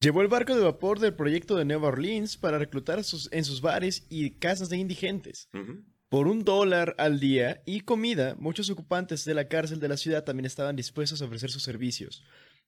Llevó 0.00 0.22
el 0.22 0.28
barco 0.28 0.54
de 0.56 0.64
vapor 0.64 0.98
del 0.98 1.14
proyecto 1.14 1.54
de 1.54 1.64
Nueva 1.64 1.88
Orleans 1.88 2.36
para 2.36 2.58
reclutar 2.58 3.04
sus- 3.04 3.28
en 3.32 3.44
sus 3.44 3.60
bares 3.60 4.04
y 4.08 4.38
casas 4.38 4.68
de 4.68 4.76
indigentes. 4.78 5.48
Ujú. 5.54 5.84
Por 6.12 6.28
un 6.28 6.44
dólar 6.44 6.94
al 6.98 7.20
día 7.20 7.62
y 7.64 7.80
comida, 7.80 8.36
muchos 8.38 8.68
ocupantes 8.68 9.24
de 9.24 9.32
la 9.32 9.48
cárcel 9.48 9.80
de 9.80 9.88
la 9.88 9.96
ciudad 9.96 10.24
también 10.24 10.44
estaban 10.44 10.76
dispuestos 10.76 11.22
a 11.22 11.24
ofrecer 11.24 11.50
sus 11.50 11.62
servicios. 11.62 12.22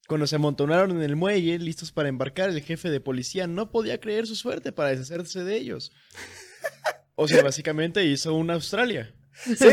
Cuando 0.09 0.27
se 0.27 0.37
amontonaron 0.37 0.93
en 0.93 1.03
el 1.03 1.15
muelle, 1.15 1.59
listos 1.59 1.93
para 1.93 2.09
embarcar, 2.09 2.49
el 2.49 2.63
jefe 2.63 2.89
de 2.89 3.03
policía 3.03 3.47
no 3.47 3.71
podía 3.71 4.01
creer 4.01 4.27
su 4.27 4.35
suerte 4.35 4.73
para 4.73 4.89
deshacerse 4.89 5.45
de 5.45 5.59
ellos. 5.59 5.93
O 7.17 7.29
sea, 7.29 7.45
básicamente 7.45 8.03
hizo 8.05 8.35
una 8.35 8.55
Australia. 8.55 9.15
Sí. 9.45 9.69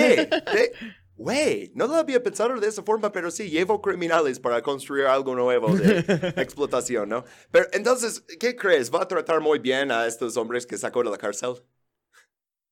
Güey, 1.16 1.72
no 1.74 1.88
lo 1.88 1.96
había 1.96 2.22
pensado 2.22 2.60
de 2.60 2.68
esa 2.68 2.84
forma, 2.84 3.12
pero 3.12 3.32
sí, 3.32 3.50
llevo 3.50 3.82
criminales 3.82 4.40
para 4.40 4.62
construir 4.62 5.06
algo 5.06 5.34
nuevo 5.34 5.74
de 5.76 6.00
explotación, 6.38 7.10
¿no? 7.10 7.26
Pero 7.50 7.66
entonces, 7.72 8.24
¿qué 8.40 8.56
crees? 8.56 8.94
¿Va 8.94 9.02
a 9.02 9.08
tratar 9.08 9.40
muy 9.40 9.58
bien 9.58 9.92
a 9.92 10.06
estos 10.06 10.38
hombres 10.38 10.68
que 10.68 10.78
sacó 10.78 11.04
de 11.04 11.10
la 11.10 11.18
cárcel? 11.18 11.64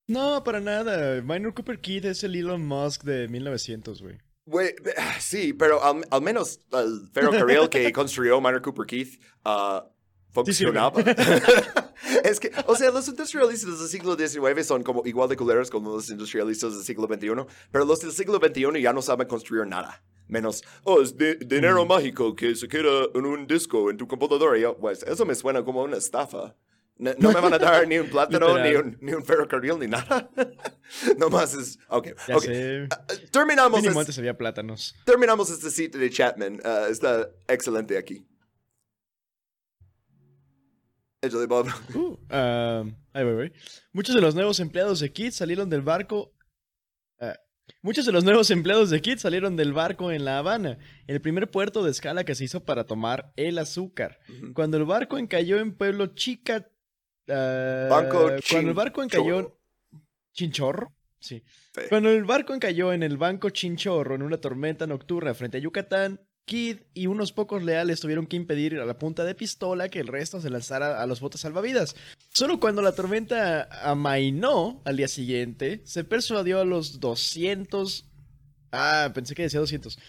No, 0.10 0.43
para 0.43 0.60
nada. 0.60 1.22
Minor 1.22 1.54
Cooper 1.54 1.80
Kid 1.80 2.06
es 2.06 2.24
el 2.24 2.36
Elon 2.36 2.65
Musk 2.65 3.04
de 3.04 3.28
1900, 3.28 4.02
güey. 4.02 4.17
Güey, 4.48 4.74
sí, 5.19 5.54
pero 5.54 5.84
al, 5.84 6.04
al 6.10 6.22
menos 6.24 6.62
el 6.74 7.08
ferrocarril 7.13 7.69
que 7.69 7.91
construyó 7.93 8.41
Minor 8.41 8.63
Cooper 8.63 8.88
Keith 8.88 9.22
ah, 9.45 9.88
funcionaba. 10.32 11.00
Es 12.24 12.39
que, 12.39 12.52
o 12.65 12.76
sea, 12.76 12.89
los 12.91 13.08
industrialistas 13.08 13.78
del 13.78 13.88
siglo 13.88 14.15
XIX 14.17 14.65
son 14.65 14.82
como 14.84 15.06
igual 15.06 15.30
de 15.30 15.36
culeros 15.36 15.69
como 15.69 15.91
los 15.91 16.10
industrialistas 16.10 16.74
del 16.74 16.84
siglo 16.84 17.08
XXI, 17.08 17.45
pero 17.72 17.86
los 17.86 18.00
del 18.00 18.12
siglo 18.12 18.39
XXI 18.39 18.82
ya 18.82 18.93
no 18.93 19.02
saben 19.02 19.28
construir 19.28 19.67
nada. 19.67 20.02
Menos, 20.28 20.63
oh, 20.86 21.02
es 21.02 21.15
de- 21.17 21.36
dinero 21.36 21.86
mágico 21.86 22.36
que 22.36 22.56
se 22.56 22.67
queda 22.67 23.06
en 23.13 23.26
un 23.26 23.45
disco 23.45 23.91
en 23.91 23.98
tu 23.98 24.08
computadora. 24.08 24.74
Pues, 24.74 25.04
eso 25.04 25.26
me 25.26 25.36
suena 25.36 25.63
como 25.63 25.84
una 25.84 25.98
estafa. 25.98 26.56
No, 27.01 27.12
no 27.17 27.31
me 27.31 27.39
van 27.39 27.53
a 27.53 27.57
dar 27.59 27.88
ni 27.88 27.97
un 27.97 28.09
plátano, 28.09 28.59
ni 28.62 28.75
un, 28.75 28.97
ni 29.01 29.13
un 29.13 29.23
ferrocarril, 29.23 29.79
ni 29.79 29.88
nada. 29.88 30.29
Nomás 31.17 31.53
es, 31.55 31.79
ok, 31.88 32.07
Ya 32.27 32.35
ok. 32.38 32.43
sé. 32.43 32.88
Ah, 32.91 33.05
Terminamos, 33.31 33.81
Mínimo 33.81 33.99
es- 34.01 34.05
antes 34.05 34.19
había 34.19 34.38
plátanos. 34.38 34.95
terminamos 35.05 35.49
este 35.49 35.69
cita 35.71 35.97
de 35.97 36.09
Chapman. 36.09 36.59
Ah, 36.63 36.88
está 36.89 37.29
excelente 37.47 37.97
aquí. 37.97 38.27
Échale, 41.21 41.47
Bob. 41.47 41.67
Uh, 41.95 42.17
ah, 42.29 42.83
ahí 43.13 43.23
voy, 43.23 43.33
voy. 43.33 43.53
Muchos 43.91 44.15
de 44.15 44.21
los 44.21 44.35
nuevos 44.35 44.59
empleados 44.59 44.99
de 44.99 45.12
Kit 45.12 45.31
salieron 45.33 45.69
del 45.69 45.81
barco. 45.81 46.33
ah, 47.19 47.35
muchos 47.81 48.05
de 48.05 48.12
los 48.12 48.23
nuevos 48.23 48.49
empleados 48.51 48.89
de 48.89 49.01
Kit 49.01 49.19
salieron 49.19 49.55
del 49.57 49.73
barco 49.73 50.12
en 50.12 50.23
La 50.25 50.38
Habana, 50.38 50.77
el 51.07 51.21
primer 51.21 51.49
puerto 51.51 51.83
de 51.83 51.91
escala 51.91 52.23
que 52.23 52.35
se 52.35 52.45
hizo 52.45 52.63
para 52.63 52.85
tomar 52.85 53.33
el 53.35 53.57
azúcar. 53.57 54.19
Cuando 54.53 54.77
el 54.77 54.85
barco 54.85 55.17
encalló 55.17 55.59
en 55.59 55.75
Pueblo 55.75 56.07
Chica. 56.07 56.67
Ah, 57.29 57.87
Banco 57.89 58.31
Cuando 58.49 58.69
el 58.69 58.75
barco 58.75 59.03
encalló. 59.03 59.23
Chinchorro. 59.23 59.59
¿Chinchorro? 60.33 60.93
Sí. 61.19 61.43
Sí. 61.75 61.81
Cuando 61.89 62.09
el 62.09 62.23
barco 62.23 62.53
encalló 62.53 62.93
en 62.93 63.03
el 63.03 63.17
banco 63.17 63.49
Chinchorro 63.49 64.15
en 64.15 64.21
una 64.21 64.37
tormenta 64.37 64.87
nocturna 64.87 65.33
frente 65.33 65.57
a 65.57 65.59
Yucatán, 65.59 66.19
Kid 66.49 66.79
y 66.95 67.05
unos 67.05 67.31
pocos 67.31 67.61
leales 67.61 67.99
tuvieron 67.99 68.25
que 68.25 68.35
impedir 68.35 68.79
a 68.79 68.85
la 68.85 68.97
punta 68.97 69.23
de 69.23 69.35
pistola 69.35 69.87
que 69.89 69.99
el 69.99 70.07
resto 70.07 70.41
se 70.41 70.49
lanzara 70.49 70.99
a 70.99 71.05
los 71.05 71.19
botes 71.19 71.41
salvavidas. 71.41 71.95
Solo 72.33 72.59
cuando 72.59 72.81
la 72.81 72.93
tormenta 72.95 73.69
amainó 73.83 74.81
al 74.83 74.97
día 74.97 75.07
siguiente, 75.07 75.81
se 75.83 76.03
persuadió 76.03 76.59
a 76.59 76.65
los 76.65 76.99
200... 76.99 78.05
Ah, 78.71 79.11
pensé 79.13 79.35
que 79.35 79.43
decía 79.43 79.59
200. 79.59 79.99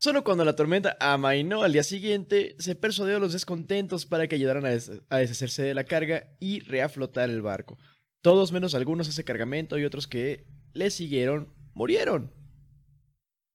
Solo 0.00 0.22
cuando 0.22 0.44
la 0.44 0.54
tormenta 0.54 0.96
amainó 1.00 1.62
al 1.64 1.72
día 1.72 1.82
siguiente, 1.82 2.54
se 2.60 2.76
persuadió 2.76 3.16
a 3.16 3.20
los 3.20 3.32
descontentos 3.32 4.06
para 4.06 4.28
que 4.28 4.36
ayudaran 4.36 4.64
a, 4.64 4.68
des- 4.70 4.92
a 5.08 5.18
deshacerse 5.18 5.62
de 5.62 5.74
la 5.74 5.84
carga 5.84 6.36
y 6.38 6.60
reaflotar 6.60 7.28
el 7.30 7.42
barco. 7.42 7.78
Todos 8.22 8.52
menos 8.52 8.74
algunos 8.74 9.08
ese 9.08 9.24
cargamento 9.24 9.76
y 9.78 9.84
otros 9.84 10.06
que 10.06 10.46
le 10.72 10.90
siguieron 10.90 11.52
murieron. 11.74 12.32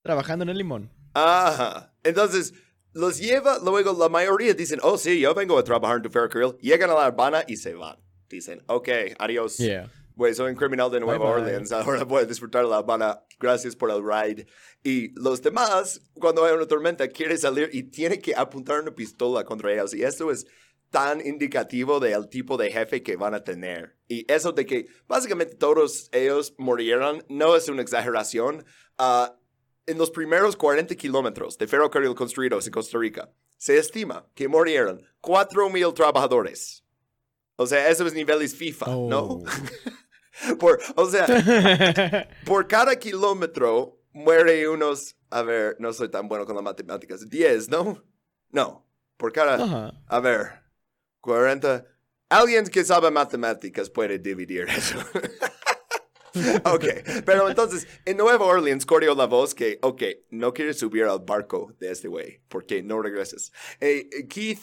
Trabajando 0.03 0.43
en 0.43 0.49
el 0.49 0.57
limón. 0.57 0.91
Ajá. 1.13 1.95
Entonces, 2.03 2.53
los 2.91 3.19
lleva, 3.19 3.59
luego 3.63 3.95
la 3.97 4.09
mayoría 4.09 4.53
dicen, 4.53 4.79
oh 4.83 4.97
sí, 4.97 5.19
yo 5.21 5.33
vengo 5.33 5.57
a 5.57 5.63
trabajar 5.63 5.97
en 5.97 6.03
tu 6.03 6.09
ferrocarril. 6.09 6.57
Llegan 6.59 6.89
a 6.89 6.93
La 6.95 7.05
Habana 7.05 7.43
y 7.47 7.55
se 7.55 7.73
van. 7.73 7.97
Dicen, 8.29 8.61
ok, 8.67 8.89
adiós. 9.17 9.55
Pues 10.15 10.37
soy 10.37 10.51
un 10.51 10.57
criminal 10.57 10.91
de 10.91 10.99
Nueva 10.99 11.17
Bye, 11.17 11.27
bye. 11.27 11.43
Orleans, 11.43 11.71
ahora 11.73 12.03
voy 12.03 12.23
a 12.23 12.25
disfrutar 12.25 12.65
La 12.65 12.77
Habana. 12.77 13.23
Gracias 13.39 13.75
por 13.75 13.89
el 13.91 14.03
ride. 14.03 14.47
Y 14.83 15.09
los 15.19 15.41
demás, 15.41 16.01
cuando 16.13 16.45
hay 16.45 16.53
una 16.53 16.67
tormenta, 16.67 17.07
quieren 17.07 17.37
salir 17.37 17.69
y 17.73 17.83
tiene 17.83 18.19
que 18.19 18.35
apuntar 18.35 18.81
una 18.81 18.91
pistola 18.91 19.43
contra 19.43 19.71
ellos. 19.73 19.93
Y 19.93 20.03
esto 20.03 20.31
es 20.31 20.45
tan 20.89 21.25
indicativo 21.25 21.99
del 21.99 22.29
tipo 22.29 22.55
de 22.55 22.71
jefe 22.71 23.01
que 23.01 23.15
van 23.15 23.33
a 23.33 23.43
tener. 23.43 23.97
Y 24.07 24.31
eso 24.31 24.51
de 24.51 24.65
que 24.65 24.87
básicamente 25.07 25.55
todos 25.55 26.09
ellos 26.11 26.53
murieron 26.57 27.25
no 27.29 27.55
es 27.55 27.67
una 27.67 27.81
exageración. 27.81 28.63
Ah, 28.99 29.35
en 29.85 29.97
los 29.97 30.11
primeros 30.11 30.55
40 30.55 30.95
kilómetros 30.95 31.57
de 31.57 31.67
ferrocarril 31.67 32.15
construidos 32.15 32.67
en 32.67 32.73
Costa 32.73 32.97
Rica, 32.97 33.31
se 33.57 33.77
estima 33.77 34.27
que 34.35 34.47
murieron 34.47 35.01
4.000 35.21 35.93
trabajadores. 35.93 36.83
O 37.55 37.65
sea, 37.65 37.89
eso 37.89 38.05
es 38.05 38.13
niveles 38.13 38.55
FIFA, 38.55 38.85
¿no? 38.87 39.41
Por, 40.59 40.79
o 40.95 41.05
sea, 41.09 41.27
por 42.45 42.67
cada 42.67 42.95
kilómetro 42.97 43.99
muere 44.13 44.67
unos, 44.67 45.15
a 45.29 45.43
ver, 45.43 45.75
no 45.79 45.93
soy 45.93 46.09
tan 46.09 46.27
bueno 46.27 46.45
con 46.45 46.55
las 46.55 46.63
matemáticas, 46.63 47.29
10, 47.29 47.69
¿no? 47.69 48.03
No, 48.49 48.87
por 49.17 49.31
cada, 49.31 49.63
Ajá. 49.63 49.93
a 50.07 50.19
ver, 50.19 50.63
40. 51.21 51.85
Alguien 52.29 52.65
que 52.67 52.83
sabe 52.83 53.11
matemáticas 53.11 53.89
puede 53.89 54.17
dividir 54.19 54.67
eso. 54.69 54.97
ok, 56.65 56.85
pero 57.25 57.47
entonces, 57.47 57.87
en 58.05 58.17
Nueva 58.17 58.45
Orleans 58.45 58.85
corrió 58.85 59.13
la 59.15 59.25
voz 59.25 59.53
que, 59.53 59.77
ok, 59.81 60.01
no 60.31 60.53
quieres 60.53 60.79
subir 60.79 61.03
al 61.03 61.19
barco 61.19 61.73
de 61.79 61.91
este 61.91 62.07
güey, 62.07 62.41
porque 62.47 62.81
no 62.81 63.01
regresas. 63.01 63.51
Eh, 63.79 64.09
eh, 64.11 64.27
Keith 64.27 64.61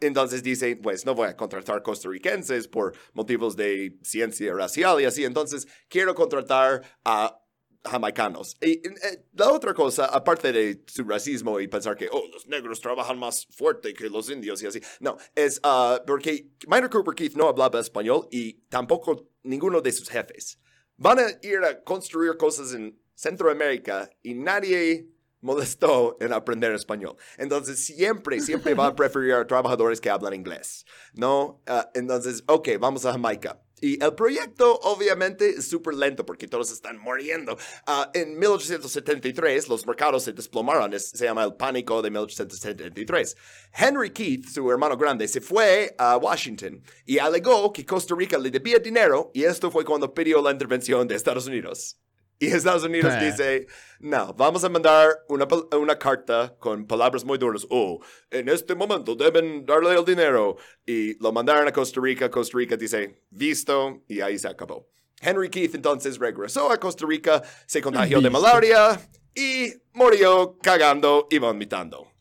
entonces 0.00 0.42
dice, 0.42 0.76
pues 0.76 1.06
no 1.06 1.14
voy 1.14 1.28
a 1.28 1.36
contratar 1.36 1.82
costarricenses 1.82 2.68
por 2.68 2.94
motivos 3.14 3.56
de 3.56 3.98
ciencia 4.02 4.52
racial 4.54 5.00
y 5.00 5.04
así, 5.04 5.24
entonces 5.24 5.66
quiero 5.88 6.14
contratar 6.14 6.82
a 7.04 7.38
jamaicanos. 7.84 8.56
Y 8.60 8.86
eh, 8.86 9.26
la 9.34 9.50
otra 9.50 9.74
cosa, 9.74 10.06
aparte 10.06 10.52
de 10.52 10.84
su 10.86 11.04
racismo 11.04 11.60
y 11.60 11.68
pensar 11.68 11.96
que, 11.96 12.08
oh, 12.10 12.28
los 12.32 12.46
negros 12.46 12.80
trabajan 12.80 13.18
más 13.18 13.46
fuerte 13.46 13.92
que 13.94 14.08
los 14.08 14.30
indios 14.30 14.62
y 14.62 14.66
así, 14.66 14.80
no, 15.00 15.16
es 15.34 15.60
ah, 15.62 16.00
porque 16.06 16.50
Minor 16.66 16.90
Cooper 16.90 17.14
Keith 17.14 17.34
no 17.34 17.48
hablaba 17.48 17.80
español 17.80 18.28
y 18.30 18.54
tampoco 18.68 19.28
ninguno 19.42 19.80
de 19.80 19.92
sus 19.92 20.08
jefes. 20.08 20.58
Van 20.96 21.18
a 21.18 21.24
ir 21.42 21.58
a 21.58 21.82
construir 21.82 22.36
cosas 22.36 22.74
en 22.74 22.98
Centroamérica 23.14 24.10
y 24.22 24.34
nadie 24.34 25.08
molestó 25.42 26.16
en 26.20 26.32
aprender 26.32 26.72
español. 26.72 27.16
Entonces, 27.36 27.84
siempre, 27.84 28.40
siempre 28.40 28.72
va 28.74 28.86
a 28.86 28.94
preferir 28.96 29.34
a 29.34 29.46
trabajadores 29.46 30.00
que 30.00 30.08
hablan 30.10 30.32
inglés, 30.34 30.86
¿no? 31.12 31.60
Ah, 31.66 31.90
entonces, 31.94 32.42
ok, 32.46 32.70
vamos 32.80 33.04
a 33.04 33.12
Jamaica. 33.12 33.60
Y 33.84 34.00
el 34.00 34.14
proyecto, 34.14 34.78
obviamente, 34.84 35.48
es 35.50 35.66
súper 35.68 35.94
lento 35.94 36.24
porque 36.24 36.46
todos 36.46 36.70
están 36.70 36.98
muriendo. 36.98 37.58
Ah, 37.84 38.12
en 38.14 38.38
1873, 38.38 39.68
los 39.68 39.84
mercados 39.84 40.22
se 40.22 40.32
desplomaron. 40.32 40.94
Es- 40.94 41.10
se 41.10 41.24
llama 41.24 41.42
el 41.42 41.54
pánico 41.54 42.00
de 42.00 42.10
1873. 42.12 43.36
Henry 43.76 44.10
Keith, 44.10 44.46
su 44.48 44.70
hermano 44.70 44.96
grande, 44.96 45.26
se 45.26 45.40
fue 45.40 45.96
a 45.98 46.16
Washington 46.16 46.80
y 47.04 47.18
alegó 47.18 47.72
que 47.72 47.84
Costa 47.84 48.14
Rica 48.16 48.38
le 48.38 48.52
debía 48.52 48.78
dinero 48.78 49.32
y 49.34 49.42
esto 49.42 49.68
fue 49.68 49.84
cuando 49.84 50.14
pidió 50.14 50.40
la 50.40 50.52
intervención 50.52 51.08
de 51.08 51.16
Estados 51.16 51.48
Unidos. 51.48 51.98
Y 52.42 52.46
Estados 52.48 52.82
Unidos 52.82 53.14
dice, 53.20 53.68
no, 54.00 54.34
vamos 54.34 54.64
a 54.64 54.68
mandar 54.68 55.10
una, 55.28 55.46
una 55.78 55.96
carta 55.96 56.52
con 56.58 56.88
palabras 56.88 57.24
muy 57.24 57.38
duras. 57.38 57.64
Oh, 57.70 58.00
en 58.32 58.48
este 58.48 58.74
momento 58.74 59.14
deben 59.14 59.64
darle 59.64 59.94
el 59.94 60.04
dinero. 60.04 60.56
Y 60.84 61.16
lo 61.22 61.30
mandaron 61.30 61.68
a 61.68 61.72
Costa 61.72 62.00
Rica. 62.02 62.28
Costa 62.28 62.58
Rica 62.58 62.76
dice, 62.76 63.22
visto, 63.30 64.02
y 64.08 64.20
ahí 64.20 64.40
se 64.40 64.48
acabó. 64.48 64.88
Henry 65.20 65.50
Keith 65.50 65.76
entonces 65.76 66.18
regresó 66.18 66.72
a 66.72 66.80
Costa 66.80 67.06
Rica, 67.06 67.44
se 67.64 67.80
contagió 67.80 68.20
de 68.20 68.28
malaria 68.28 69.00
y 69.36 69.72
murió 69.92 70.58
cagando 70.60 71.28
y 71.30 71.38
vomitando. 71.38 72.11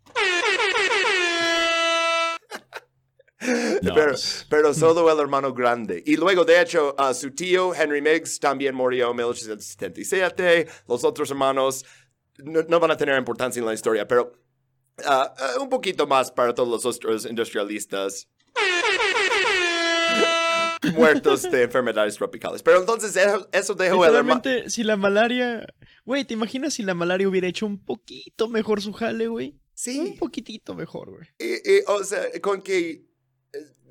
Pero, 3.81 4.13
pero 4.49 4.73
solo 4.73 5.11
el 5.11 5.19
hermano 5.19 5.53
grande. 5.53 6.03
Y 6.05 6.15
luego, 6.15 6.45
de 6.45 6.61
hecho, 6.61 6.95
a 6.99 7.13
su 7.13 7.31
tío 7.31 7.73
Henry 7.73 8.01
Miggs 8.01 8.39
también 8.39 8.75
murió 8.75 9.09
en 9.11 9.17
1877. 9.17 10.67
Los 10.87 11.03
otros 11.03 11.29
hermanos 11.31 11.83
no, 12.37 12.61
no 12.69 12.79
van 12.79 12.91
a 12.91 12.97
tener 12.97 13.17
importancia 13.17 13.59
en 13.59 13.65
la 13.65 13.73
historia, 13.73 14.07
pero 14.07 14.33
ah, 15.05 15.33
ah, 15.37 15.53
un 15.59 15.69
poquito 15.69 16.05
más 16.05 16.31
para 16.31 16.53
todos 16.53 16.69
los 16.69 16.85
otros 16.85 17.25
industrialistas 17.25 18.27
muertos 20.95 21.43
de 21.49 21.63
enfermedades 21.63 22.15
tropicales. 22.15 22.63
Pero 22.63 22.79
entonces 22.79 23.15
eso, 23.15 23.47
eso 23.51 23.73
dejó 23.75 24.05
el 24.05 24.15
hermano. 24.15 24.41
Si 24.67 24.83
la 24.83 24.97
malaria. 24.97 25.65
Güey, 26.05 26.25
¿te 26.25 26.33
imaginas 26.33 26.73
si 26.73 26.83
la 26.83 26.93
malaria 26.93 27.27
hubiera 27.27 27.47
hecho 27.47 27.65
un 27.65 27.83
poquito 27.83 28.49
mejor 28.49 28.81
su 28.81 28.91
jale, 28.93 29.27
güey? 29.27 29.55
Sí. 29.73 29.99
Un 29.99 30.17
poquitito 30.17 30.75
mejor, 30.75 31.11
güey. 31.11 31.27
Y- 31.39 31.77
y, 31.77 31.81
o 31.87 32.03
sea, 32.03 32.23
con 32.41 32.61
que 32.61 33.05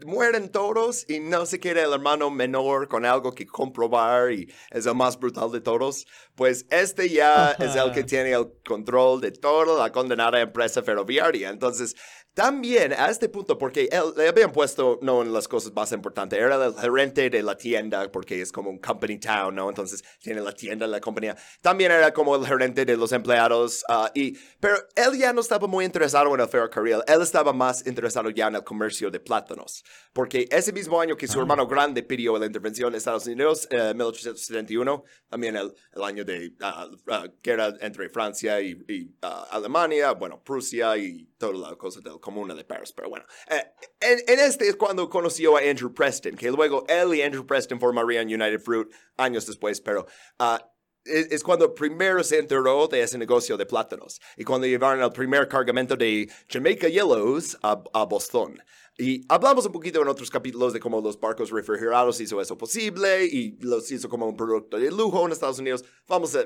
mueren 0.05 0.51
todos 0.51 1.05
y 1.09 1.21
no 1.21 1.47
se 1.47 1.61
queda 1.61 1.83
el 1.83 1.93
hermano 1.93 2.31
menor 2.31 2.89
con 2.89 3.05
algo 3.05 3.35
que 3.35 3.47
comprobar 3.47 4.33
y 4.33 4.53
es 4.71 4.87
el 4.87 4.95
más 4.95 5.19
brutal 5.19 5.51
de 5.51 5.61
todos, 5.61 6.07
pues 6.35 6.67
este 6.71 7.09
ya 7.09 7.53
es 7.53 7.75
el 7.77 7.93
que 7.93 8.05
tiene 8.05 8.33
el 8.33 8.51
control 8.67 9.21
de 9.21 9.33
toda 9.33 9.79
la 9.79 9.93
condenada 9.93 10.41
empresa 10.41 10.83
ferroviaria. 10.83 11.51
Entonces, 11.51 11.97
también 12.35 12.93
a 12.93 13.11
este 13.11 13.29
punto, 13.29 13.59
porque 13.59 13.89
él 13.91 14.13
le 14.17 14.29
habían 14.29 14.53
puesto, 14.53 14.99
no 15.03 15.23
en 15.23 15.33
las 15.33 15.49
cosas 15.49 15.73
más 15.75 15.93
importantes, 15.93 16.39
era 16.39 16.65
el 16.65 16.75
gerente 16.75 17.29
de 17.29 17.43
la 17.43 17.57
tienda, 17.57 18.11
porque 18.11 18.41
es 18.41 18.53
como 18.53 18.71
un 18.71 18.79
company 18.79 19.19
town, 19.19 19.55
¿no? 19.55 19.69
Entonces, 19.69 20.03
tiene 20.21 20.41
la 20.41 20.53
tienda, 20.53 20.87
la 20.87 21.01
compañía. 21.01 21.37
También 21.61 21.93
era 21.93 22.13
como 22.13 22.37
el 22.37 22.47
gerente 22.47 22.85
de 22.85 22.97
los 22.97 23.13
empleados, 23.13 23.85
ah, 23.89 24.11
y, 24.15 24.39
pero 24.61 24.77
él 24.95 25.19
ya 25.19 25.33
no 25.33 25.41
estaba 25.41 25.67
muy 25.67 25.85
interesado 25.85 26.35
en 26.35 26.41
el 26.41 26.49
ferrocarril, 26.49 27.03
él 27.07 27.23
estaba 27.23 27.53
más 27.53 27.87
interesado 27.87 28.31
ya 28.31 28.49
en 28.49 28.57
el 28.57 28.65
comercio 28.65 29.11
de 29.11 29.21
plátanos, 29.21 29.85
porque 30.13 30.47
ese 30.51 30.73
mismo 30.73 31.01
año 31.01 31.17
que 31.17 31.27
su 31.27 31.39
Ah. 31.39 31.43
hermano 31.43 31.67
grande 31.67 32.03
pidió 32.03 32.39
la 32.39 32.47
intervención 32.47 32.93
de 32.93 32.99
Estados 32.99 33.27
Unidos, 33.27 33.67
eh, 33.71 33.93
1871, 33.95 35.05
también 35.29 35.57
el, 35.57 35.73
el 35.95 36.03
año 36.03 36.25
de 36.25 36.55
ah, 36.61 36.89
ah, 37.09 37.27
guerra 37.43 37.75
entre 37.81 38.09
Francia 38.09 38.61
y, 38.61 38.73
y, 38.89 39.15
Alemania, 39.51 40.13
bueno, 40.13 40.43
Prusia 40.43 40.97
y 40.97 41.30
toda 41.41 41.71
la 41.71 41.77
cosa 41.77 42.01
del 42.01 42.21
comuna 42.21 42.55
de 42.55 42.65
Paris, 42.65 42.93
pero 42.93 43.09
bueno. 43.09 43.25
Eh, 43.49 43.65
en, 44.01 44.19
en, 44.29 44.41
este 44.41 44.69
es 44.69 44.77
cuando 44.77 45.09
conoció 45.09 45.57
a 45.57 45.61
Andrew 45.61 45.93
Preston, 45.93 46.37
que 46.37 46.51
luego 46.51 46.85
él 46.87 47.15
y 47.15 47.23
Andrew 47.23 47.45
Preston 47.45 47.81
formarían 47.81 48.27
United 48.27 48.61
Fruit 48.61 48.89
años 49.17 49.47
después, 49.47 49.81
pero 49.81 50.07
uh, 50.39 50.59
es, 51.05 51.33
es, 51.33 51.43
cuando 51.43 51.75
primero 51.75 52.23
se 52.23 52.39
enteró 52.39 52.87
de 52.87 53.01
ese 53.03 53.17
negocio 53.17 53.57
de 53.57 53.65
plátanos 53.65 54.21
y 54.37 54.45
cuando 54.45 54.67
llevaron 54.67 55.03
el 55.03 55.13
primer 55.13 55.49
cargamento 55.49 55.97
de 55.97 56.31
Jamaica 56.49 56.89
Yellows 56.89 57.57
a, 57.63 57.83
a 57.95 58.05
Boston. 58.05 58.63
Y 58.99 59.25
hablamos 59.31 59.65
un 59.65 59.73
poquito 59.73 60.03
en 60.03 60.09
otros 60.09 60.31
capítulos 60.31 60.75
de 60.75 60.81
cómo 60.81 61.01
los 61.01 61.19
barcos 61.19 61.51
refrigerados 61.51 62.21
hizo 62.21 62.39
eso 62.39 62.59
posible 62.59 63.25
y 63.25 63.57
los 63.63 63.91
hizo 63.91 64.11
como 64.11 64.29
un 64.29 64.37
producto 64.37 64.79
de 64.79 64.91
lujo 64.91 65.25
en 65.25 65.33
Estados 65.33 65.59
Unidos. 65.59 65.83
Vamos 66.07 66.37
a 66.37 66.45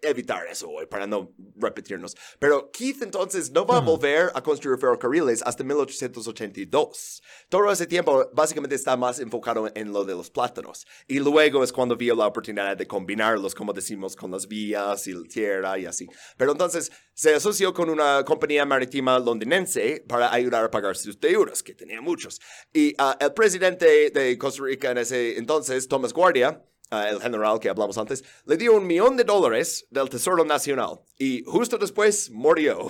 evitar 0.00 0.46
eso 0.46 0.68
hoy 0.68 0.86
para 0.86 1.06
no 1.06 1.32
repetirnos. 1.56 2.16
Pero 2.38 2.70
Keith 2.70 3.02
entonces 3.02 3.50
no 3.50 3.66
va 3.66 3.78
a 3.78 3.80
volver 3.80 4.30
a 4.34 4.42
construir 4.42 4.78
ferrocarriles 4.78 5.42
hasta 5.42 5.64
1882. 5.64 7.22
Todo 7.48 7.70
ese 7.70 7.86
tiempo 7.86 8.28
básicamente 8.32 8.74
está 8.74 8.96
más 8.96 9.18
enfocado 9.18 9.70
en 9.74 9.92
lo 9.92 10.04
de 10.04 10.14
los 10.14 10.30
plátanos. 10.30 10.86
Y 11.08 11.18
luego 11.18 11.64
es 11.64 11.72
cuando 11.72 11.96
vio 11.96 12.14
la 12.14 12.26
oportunidad 12.26 12.76
de 12.76 12.86
combinarlos, 12.86 13.54
como 13.54 13.72
decimos, 13.72 14.16
con 14.16 14.30
las 14.30 14.46
vías 14.46 15.06
y 15.06 15.12
la 15.12 15.24
tierra 15.24 15.78
y 15.78 15.86
así. 15.86 16.06
Pero 16.36 16.52
entonces 16.52 16.90
se 17.14 17.34
asoció 17.34 17.74
con 17.74 17.90
una 17.90 18.24
compañía 18.24 18.64
marítima 18.64 19.18
londinense 19.18 20.04
para 20.08 20.32
ayudar 20.32 20.64
a 20.64 20.70
pagar 20.70 20.96
sus 20.96 21.18
deudas, 21.18 21.62
que 21.62 21.74
tenía 21.74 22.00
muchos. 22.00 22.40
Y 22.72 22.92
uh, 23.00 23.14
el 23.20 23.32
presidente 23.32 24.10
de 24.10 24.38
Costa 24.38 24.62
Rica 24.62 24.90
en 24.90 24.98
ese 24.98 25.38
entonces, 25.38 25.88
Thomas 25.88 26.12
Guardia, 26.12 26.62
el 26.92 27.20
general 27.20 27.58
que 27.58 27.68
hablamos 27.68 27.96
antes, 27.96 28.22
le 28.44 28.56
dio 28.56 28.76
un 28.76 28.86
millón 28.86 29.16
de 29.16 29.24
dólares 29.24 29.86
del 29.90 30.10
Tesoro 30.10 30.44
Nacional 30.44 31.00
y 31.18 31.42
justo 31.44 31.78
después 31.78 32.30
murió. 32.30 32.88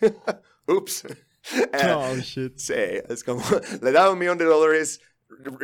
Ups. 0.66 1.04
Oh, 1.84 2.16
shit. 2.16 2.56
Sí, 2.56 2.74
es 3.08 3.24
como, 3.24 3.42
le 3.82 3.92
da 3.92 4.10
un 4.10 4.18
millón 4.18 4.38
de 4.38 4.44
dólares, 4.44 5.00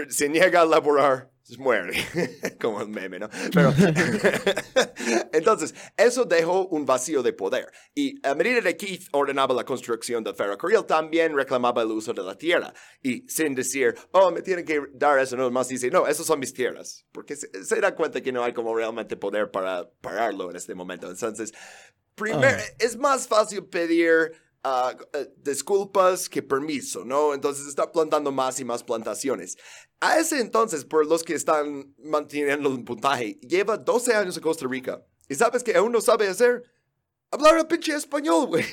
se 0.08 0.28
niega 0.28 0.62
a 0.62 0.64
laborar, 0.64 1.30
muere, 1.56 1.94
como 2.60 2.82
el 2.82 2.88
meme, 2.88 3.18
¿no? 3.18 3.30
Pero, 3.54 3.72
entonces, 5.32 5.74
eso 5.96 6.24
dejó 6.24 6.66
un 6.66 6.84
vacío 6.84 7.22
de 7.22 7.32
poder. 7.32 7.72
Y 7.94 8.14
a 8.26 8.34
medida 8.34 8.60
que 8.62 8.76
Keith 8.76 9.08
ordenaba 9.12 9.54
la 9.54 9.64
construcción 9.64 10.22
del 10.22 10.34
ferrocarril, 10.34 10.84
también 10.84 11.34
reclamaba 11.34 11.82
el 11.82 11.90
uso 11.90 12.12
de 12.12 12.22
la 12.22 12.36
tierra. 12.36 12.74
Y 13.02 13.26
sin 13.28 13.54
decir, 13.54 13.94
oh, 14.10 14.30
me 14.30 14.42
tienen 14.42 14.64
que 14.64 14.82
dar 14.92 15.18
eso, 15.18 15.36
no 15.36 15.50
más 15.50 15.68
dice, 15.68 15.90
no, 15.90 16.06
esas 16.06 16.26
son 16.26 16.40
mis 16.40 16.52
tierras. 16.52 17.06
Porque 17.12 17.36
se, 17.36 17.64
se 17.64 17.80
da 17.80 17.94
cuenta 17.94 18.20
que 18.20 18.32
no 18.32 18.44
hay 18.44 18.52
como 18.52 18.74
realmente 18.74 19.16
poder 19.16 19.50
para 19.50 19.88
pararlo 20.00 20.50
en 20.50 20.56
este 20.56 20.74
momento. 20.74 21.08
Entonces, 21.08 21.54
primero, 22.14 22.58
uh. 22.58 22.84
es 22.84 22.96
más 22.98 23.26
fácil 23.26 23.64
pedir 23.64 24.32
Uh, 24.64 24.90
disculpas 25.36 26.28
que 26.28 26.42
permiso, 26.42 27.04
¿no? 27.04 27.32
Entonces 27.32 27.68
está 27.68 27.92
plantando 27.92 28.32
más 28.32 28.58
y 28.58 28.64
más 28.64 28.82
plantaciones. 28.82 29.56
A 30.00 30.18
ese 30.18 30.40
entonces, 30.40 30.84
por 30.84 31.06
los 31.06 31.22
que 31.22 31.34
están 31.34 31.94
manteniendo 31.98 32.68
el 32.68 32.82
puntaje, 32.84 33.38
lleva 33.40 33.76
12 33.76 34.14
años 34.14 34.36
en 34.36 34.42
Costa 34.42 34.66
Rica. 34.68 35.00
¿Y 35.28 35.36
sabes 35.36 35.62
que 35.62 35.76
aún 35.76 35.92
no 35.92 36.00
sabe 36.00 36.28
hacer? 36.28 36.64
Hablar 37.30 37.58
el 37.58 37.66
pinche 37.66 37.94
español, 37.94 38.46
güey. 38.46 38.64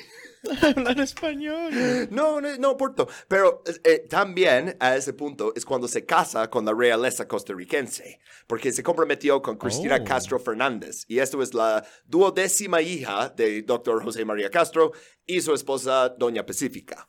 Hablar 0.62 1.00
español. 1.00 1.72
No, 2.10 2.40
no, 2.40 2.56
no 2.58 2.72
importa. 2.72 3.06
Pero 3.28 3.62
eh, 3.84 4.06
también 4.08 4.76
a 4.80 4.96
ese 4.96 5.12
punto 5.12 5.52
es 5.56 5.64
cuando 5.64 5.88
se 5.88 6.04
casa 6.04 6.48
con 6.50 6.64
la 6.64 6.72
realeza 6.72 7.26
costarricense, 7.26 8.20
porque 8.46 8.72
se 8.72 8.82
comprometió 8.82 9.42
con 9.42 9.56
Cristina 9.56 9.96
Oh. 10.00 10.04
Castro 10.04 10.38
Fernández. 10.38 11.04
Y 11.08 11.18
esto 11.18 11.42
es 11.42 11.54
la 11.54 11.84
duodécima 12.04 12.80
hija 12.82 13.30
de 13.30 13.62
doctor 13.62 14.02
José 14.02 14.24
María 14.24 14.50
Castro 14.50 14.92
y 15.24 15.40
su 15.40 15.52
esposa, 15.54 16.10
Doña 16.10 16.44
Pacífica. 16.46 17.08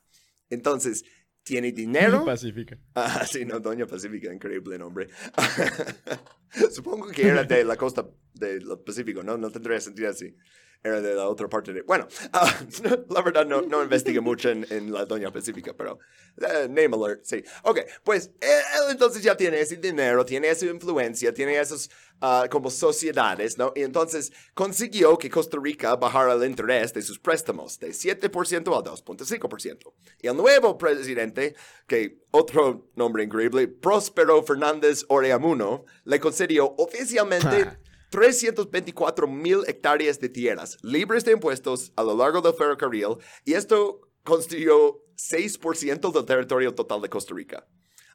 Entonces, 0.50 1.04
tiene 1.44 1.72
dinero. 1.72 2.26
Pacífica. 2.26 2.78
Ah, 2.96 3.26
sí, 3.26 3.46
no, 3.46 3.60
Doña 3.60 3.86
Pacífica, 3.86 4.34
increíble 4.34 4.78
nombre. 4.78 5.08
Supongo 6.72 7.08
que 7.10 7.28
era 7.28 7.44
de 7.44 7.64
la 7.64 7.76
costa 7.76 8.08
del 8.34 8.64
Pacífico, 8.86 9.22
¿no? 9.24 9.38
No 9.38 9.50
tendría 9.52 9.80
sentido 9.80 10.10
así. 10.10 10.36
Era 10.84 11.02
de 11.02 11.14
la 11.16 11.28
otra 11.28 11.48
parte 11.48 11.74
de... 11.74 11.82
Bueno, 11.82 12.08
ah, 12.34 12.54
la 13.10 13.22
verdad 13.22 13.46
no, 13.46 13.62
no 13.62 13.84
investigué 13.84 14.22
mucho 14.22 14.50
en, 14.50 14.92
la 14.92 15.06
Doña 15.06 15.32
Pacífica, 15.32 15.74
pero... 15.74 16.00
eh, 16.38 16.68
name 16.70 16.96
alert, 16.96 17.24
sí. 17.24 17.44
Ok, 17.64 17.80
pues 18.04 18.32
él, 18.40 18.50
él 18.50 18.92
entonces 18.92 19.24
ya 19.24 19.36
tiene 19.36 19.60
ese 19.60 19.78
dinero, 19.78 20.24
tiene 20.26 20.50
esa 20.50 20.66
influencia, 20.66 21.34
tiene 21.34 21.60
esas 21.60 21.90
ah, 22.22 22.48
como 22.50 22.70
sociedades, 22.70 23.58
¿no? 23.58 23.74
Y 23.76 23.82
entonces 23.82 24.32
consiguió 24.54 25.18
que 25.18 25.30
Costa 25.30 25.58
Rica 25.62 25.96
bajara 25.96 26.34
el 26.34 26.46
interés 26.46 26.94
de 26.94 27.02
sus 27.02 27.20
préstamos 27.20 27.80
de 27.80 27.90
7% 27.90 28.54
al 28.54 28.84
2.5%. 28.84 29.94
Y 30.22 30.28
el 30.28 30.38
nuevo 30.38 30.78
presidente, 30.78 31.56
que 31.88 32.22
otro 32.32 32.90
nombre 32.96 33.24
increíble, 33.24 33.68
Próspero 33.68 34.44
Fernández 34.44 35.06
Oreamuno, 35.10 35.86
le 36.06 36.20
concedió 36.20 36.76
oficialmente... 36.78 37.78
Ah. 38.08 38.10
324 38.12 39.28
mil 39.28 39.64
hectáreas 39.68 40.20
de 40.20 40.30
tierras 40.30 40.78
libres 40.82 41.26
de 41.26 41.34
impuestos 41.34 41.92
a 41.96 42.04
lo 42.04 42.16
largo 42.16 42.42
del 42.42 42.54
ferrocarril 42.54 43.18
y 43.46 43.54
esto 43.54 44.02
constituyó 44.24 45.02
6% 45.18 46.12
del 46.14 46.26
territorio 46.26 46.74
total 46.74 47.02
de 47.02 47.10
Costa 47.10 47.34
Rica. 47.34 47.66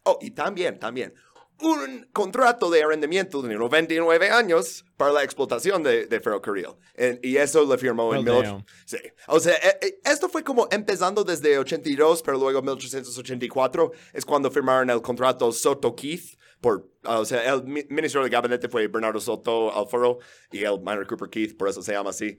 Oh, 0.05 0.18
y 0.20 0.31
también, 0.33 0.78
también, 0.78 1.14
un 1.61 2.09
contrato 2.12 2.70
de 2.70 2.83
arrendamiento 2.83 3.40
de 3.42 3.55
99 3.55 4.31
años 4.31 4.85
para 4.96 5.12
la 5.12 5.22
explotación 5.22 5.83
de, 5.83 6.07
de 6.07 6.20
ferrocarril. 6.20 6.68
En- 6.94 7.20
y 7.22 7.37
eso 7.37 7.64
lo 7.64 7.78
firmó 7.78 8.12
en 8.14 8.20
Oh, 8.28 8.40
18 8.42 8.50
damn. 8.50 8.64
Sí. 8.85 8.98
O 9.28 9.38
sea, 9.40 9.55
eh, 9.57 9.78
eh, 9.81 10.00
esto 10.05 10.28
fue 10.28 10.42
como 10.42 10.66
empezando 10.70 11.22
desde 11.24 11.59
82, 11.59 12.22
pero 12.22 12.38
luego 12.38 12.61
1884 12.62 13.92
es 14.12 14.24
cuando 14.24 14.50
firmaron 14.50 14.90
el 14.90 15.00
contrato 15.02 15.52
Soto-Keith. 15.52 16.37
Por, 16.62 16.90
ah, 17.05 17.18
o 17.18 17.25
sea, 17.27 17.53
el 17.53 17.64
mi- 17.64 17.85
ministro 17.90 18.22
de 18.25 18.31
gabinete 18.31 18.68
fue 18.70 18.87
Bernardo 18.88 19.20
Soto 19.20 19.77
Alfaro 19.77 20.18
y 20.51 20.64
el 20.64 20.79
Minor 20.79 21.07
Cooper 21.07 21.29
Keith, 21.29 21.57
por 21.59 21.68
eso 21.68 21.83
se 21.83 21.92
llama 21.92 22.11
así. 22.11 22.38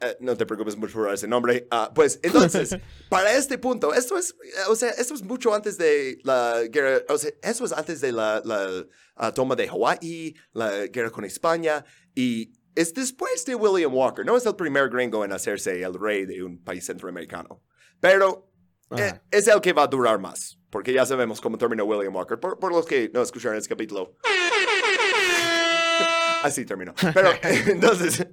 Eh, 0.00 0.16
no 0.20 0.36
te 0.36 0.46
preocupes 0.46 0.76
mucho 0.76 0.94
por 0.94 1.12
ese 1.12 1.26
nombre. 1.28 1.66
Ah, 1.70 1.90
pues 1.94 2.18
entonces, 2.22 2.76
para 3.08 3.32
este 3.34 3.58
punto, 3.58 3.92
esto 3.92 4.16
es, 4.16 4.30
eh, 4.30 4.50
o 4.68 4.74
sea, 4.76 4.90
esto 4.90 5.12
es 5.14 5.22
mucho 5.22 5.52
antes 5.54 5.76
de 5.76 6.18
la 6.24 6.62
guerra, 6.70 7.02
o 7.08 7.18
sea, 7.18 7.30
eso 7.42 7.64
es 7.64 7.72
antes 7.72 8.00
de 8.00 8.12
la, 8.12 8.40
la, 8.44 8.86
ah, 9.16 9.34
toma 9.34 9.54
de 9.54 9.68
Hawái, 9.68 10.34
la 10.52 10.86
guerra 10.86 11.10
con 11.10 11.24
España, 11.24 11.84
y 12.14 12.52
es 12.74 12.94
después 12.94 13.44
de 13.44 13.54
William 13.56 13.92
Walker. 13.94 14.24
No 14.24 14.36
es 14.36 14.46
el 14.46 14.54
primer 14.56 14.88
gringo 14.88 15.24
en 15.24 15.32
hacerse 15.32 15.82
el 15.82 15.94
rey 15.94 16.24
de 16.26 16.42
un 16.44 16.62
país 16.62 16.86
centroamericano, 16.86 17.62
pero 18.00 18.50
eh, 18.96 19.20
es 19.30 19.48
el 19.48 19.60
que 19.60 19.72
va 19.72 19.82
a 19.82 19.88
durar 19.88 20.18
más, 20.20 20.57
porque 20.70 20.92
ya 20.92 21.06
sabemos 21.06 21.40
cómo 21.40 21.58
terminó 21.58 21.84
William 21.84 22.14
Walker, 22.14 22.38
por, 22.38 22.58
por 22.58 22.72
los 22.72 22.86
que 22.86 23.10
no 23.12 23.22
escucharon 23.22 23.56
este 23.56 23.68
capítulo. 23.68 24.16
Así 26.42 26.64
terminó. 26.64 26.94
Pero 27.14 27.30
entonces, 27.42 28.26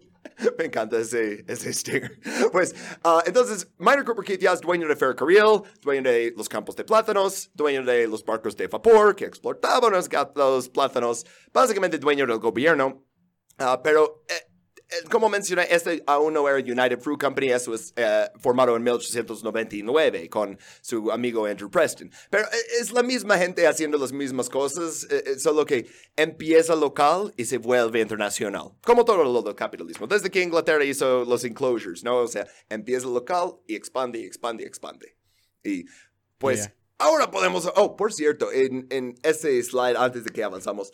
me 0.58 0.66
encanta 0.66 1.00
ese, 1.00 1.44
ese 1.48 1.74
sticker. 1.74 2.20
Pues, 2.52 2.76
ah, 3.04 3.24
entonces, 3.26 3.68
Minor 3.78 4.06
Cooper 4.06 4.26
Keith 4.26 4.42
ya 4.42 4.54
es 4.54 4.62
dueño 4.62 4.88
de 4.88 4.96
ferrocarril, 4.96 5.62
dueño 5.82 6.04
de 6.04 6.34
los 6.36 6.50
campos 6.50 6.76
de 6.76 6.84
plátanos, 6.84 7.50
dueño 7.54 7.84
de 7.84 8.08
los 8.08 8.24
barcos 8.24 8.56
de 8.56 8.68
vapor 8.68 9.16
que 9.16 9.26
exportaban 9.26 9.94
los, 9.94 10.10
los 10.36 10.70
plátanos, 10.70 11.26
básicamente 11.54 11.98
dueño 11.98 12.28
del 12.28 12.40
gobierno. 12.40 13.06
Ah, 13.58 13.82
pero, 13.82 14.24
eh, 14.28 14.52
como 15.10 15.30
mencioné, 15.30 15.68
este 15.70 16.04
aún 16.08 16.34
no 16.34 16.48
era 16.48 16.58
United 16.58 17.00
Fruit 17.00 17.20
Company, 17.20 17.50
eso 17.52 17.74
es 17.74 17.94
eh, 17.96 18.28
formado 18.40 18.76
en 18.76 18.84
1899 18.84 20.30
con 20.30 20.58
su 20.82 21.12
amigo 21.12 21.46
Andrew 21.46 21.70
Preston. 21.70 22.12
Pero 22.30 22.44
eh, 22.46 22.58
es 22.80 22.92
la 22.92 23.04
misma 23.04 23.38
gente 23.38 23.68
haciendo 23.68 23.98
las 23.98 24.12
mismas 24.12 24.50
cosas, 24.50 25.08
eh, 25.10 25.24
eh, 25.26 25.40
solo 25.40 25.66
que 25.66 25.88
empieza 26.16 26.76
local 26.76 27.34
y 27.38 27.46
se 27.46 27.58
vuelve 27.58 28.02
internacional. 28.02 28.72
Como 28.84 29.06
todo 29.06 29.24
lo 29.24 29.42
del 29.42 29.56
capitalismo. 29.56 30.08
Desde 30.08 30.30
que 30.30 30.42
Inglaterra 30.42 30.84
hizo 30.84 31.26
los 31.26 31.44
enclosures, 31.44 32.04
¿no? 32.04 32.18
O 32.18 32.28
sea, 32.28 32.48
empieza 32.70 33.08
local 33.08 33.56
y 33.68 33.76
expande, 33.76 34.20
y 34.20 34.26
expande, 34.26 34.64
y 34.64 34.68
expande. 34.68 35.18
Y 35.64 35.86
pues 36.38 36.60
Yeah. 36.60 36.76
ahora 37.00 37.32
podemos... 37.32 37.72
Oh, 37.76 37.96
por 37.96 38.14
cierto, 38.14 38.52
en, 38.52 38.88
en 38.90 39.16
ese 39.24 39.62
slide 39.64 39.98
antes 39.98 40.24
de 40.24 40.32
que 40.32 40.44
avanzamos, 40.44 40.92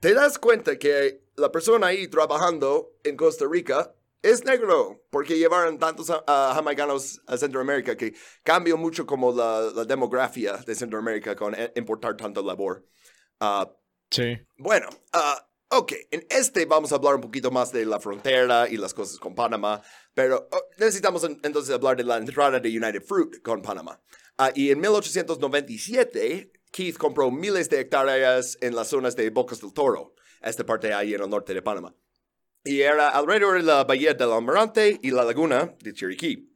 te 0.00 0.14
das 0.14 0.38
cuenta 0.38 0.78
que 0.78 1.22
la 1.36 1.50
persona 1.52 1.88
ahí 1.88 2.08
trabajando 2.08 2.92
en 3.04 3.16
Costa 3.16 3.44
Rica 3.50 3.94
es 4.22 4.44
negro, 4.44 5.04
porque 5.10 5.38
llevaron 5.38 5.78
tantos 5.78 6.10
ah, 6.10 6.52
jamaicanos 6.54 7.20
a 7.26 7.36
Centroamérica 7.36 7.96
que 7.96 8.14
cambió 8.42 8.76
mucho 8.76 9.06
como 9.06 9.32
la, 9.32 9.70
la 9.74 9.84
demografía 9.84 10.54
de 10.56 10.74
Centroamérica 10.74 11.36
con 11.36 11.54
eh, 11.54 11.72
importar 11.76 12.16
tanto 12.16 12.42
labor. 12.42 12.84
Ah, 13.40 13.70
Sí. 14.10 14.38
bueno, 14.56 14.88
ah, 15.12 15.48
ok, 15.70 15.92
en 16.12 16.24
este 16.30 16.64
vamos 16.64 16.92
a 16.92 16.94
hablar 16.94 17.16
un 17.16 17.20
poquito 17.20 17.50
más 17.50 17.72
de 17.72 17.84
la 17.84 17.98
frontera 18.00 18.68
y 18.68 18.76
las 18.76 18.94
cosas 18.94 19.18
con 19.18 19.34
Panamá, 19.34 19.82
pero 20.14 20.48
oh, 20.52 20.62
necesitamos 20.78 21.24
en- 21.24 21.40
entonces 21.42 21.74
hablar 21.74 21.96
de 21.96 22.04
la 22.04 22.16
entrada 22.16 22.58
de 22.60 22.68
United 22.68 23.02
Fruit 23.02 23.42
con 23.42 23.62
Panamá. 23.62 24.00
Ah, 24.38 24.50
y 24.54 24.70
en 24.70 24.80
1897, 24.80 26.52
Keith 26.76 26.98
compró 26.98 27.30
miles 27.30 27.70
de 27.70 27.80
hectáreas 27.80 28.58
en 28.60 28.74
las 28.74 28.88
zonas 28.88 29.16
de 29.16 29.30
Bocas 29.30 29.62
del 29.62 29.72
Toro, 29.72 30.14
esta 30.42 30.66
parte 30.66 30.92
ahí 30.92 31.14
en 31.14 31.22
el 31.22 31.30
norte 31.30 31.54
de 31.54 31.62
Panamá. 31.62 31.94
Y 32.64 32.82
era 32.82 33.08
alrededor 33.08 33.56
de 33.56 33.62
la 33.62 33.84
bahía 33.84 34.12
del 34.12 34.30
Almirante 34.30 35.00
y 35.02 35.10
la 35.10 35.24
laguna 35.24 35.74
de 35.80 35.94
Chiriquí. 35.94 36.52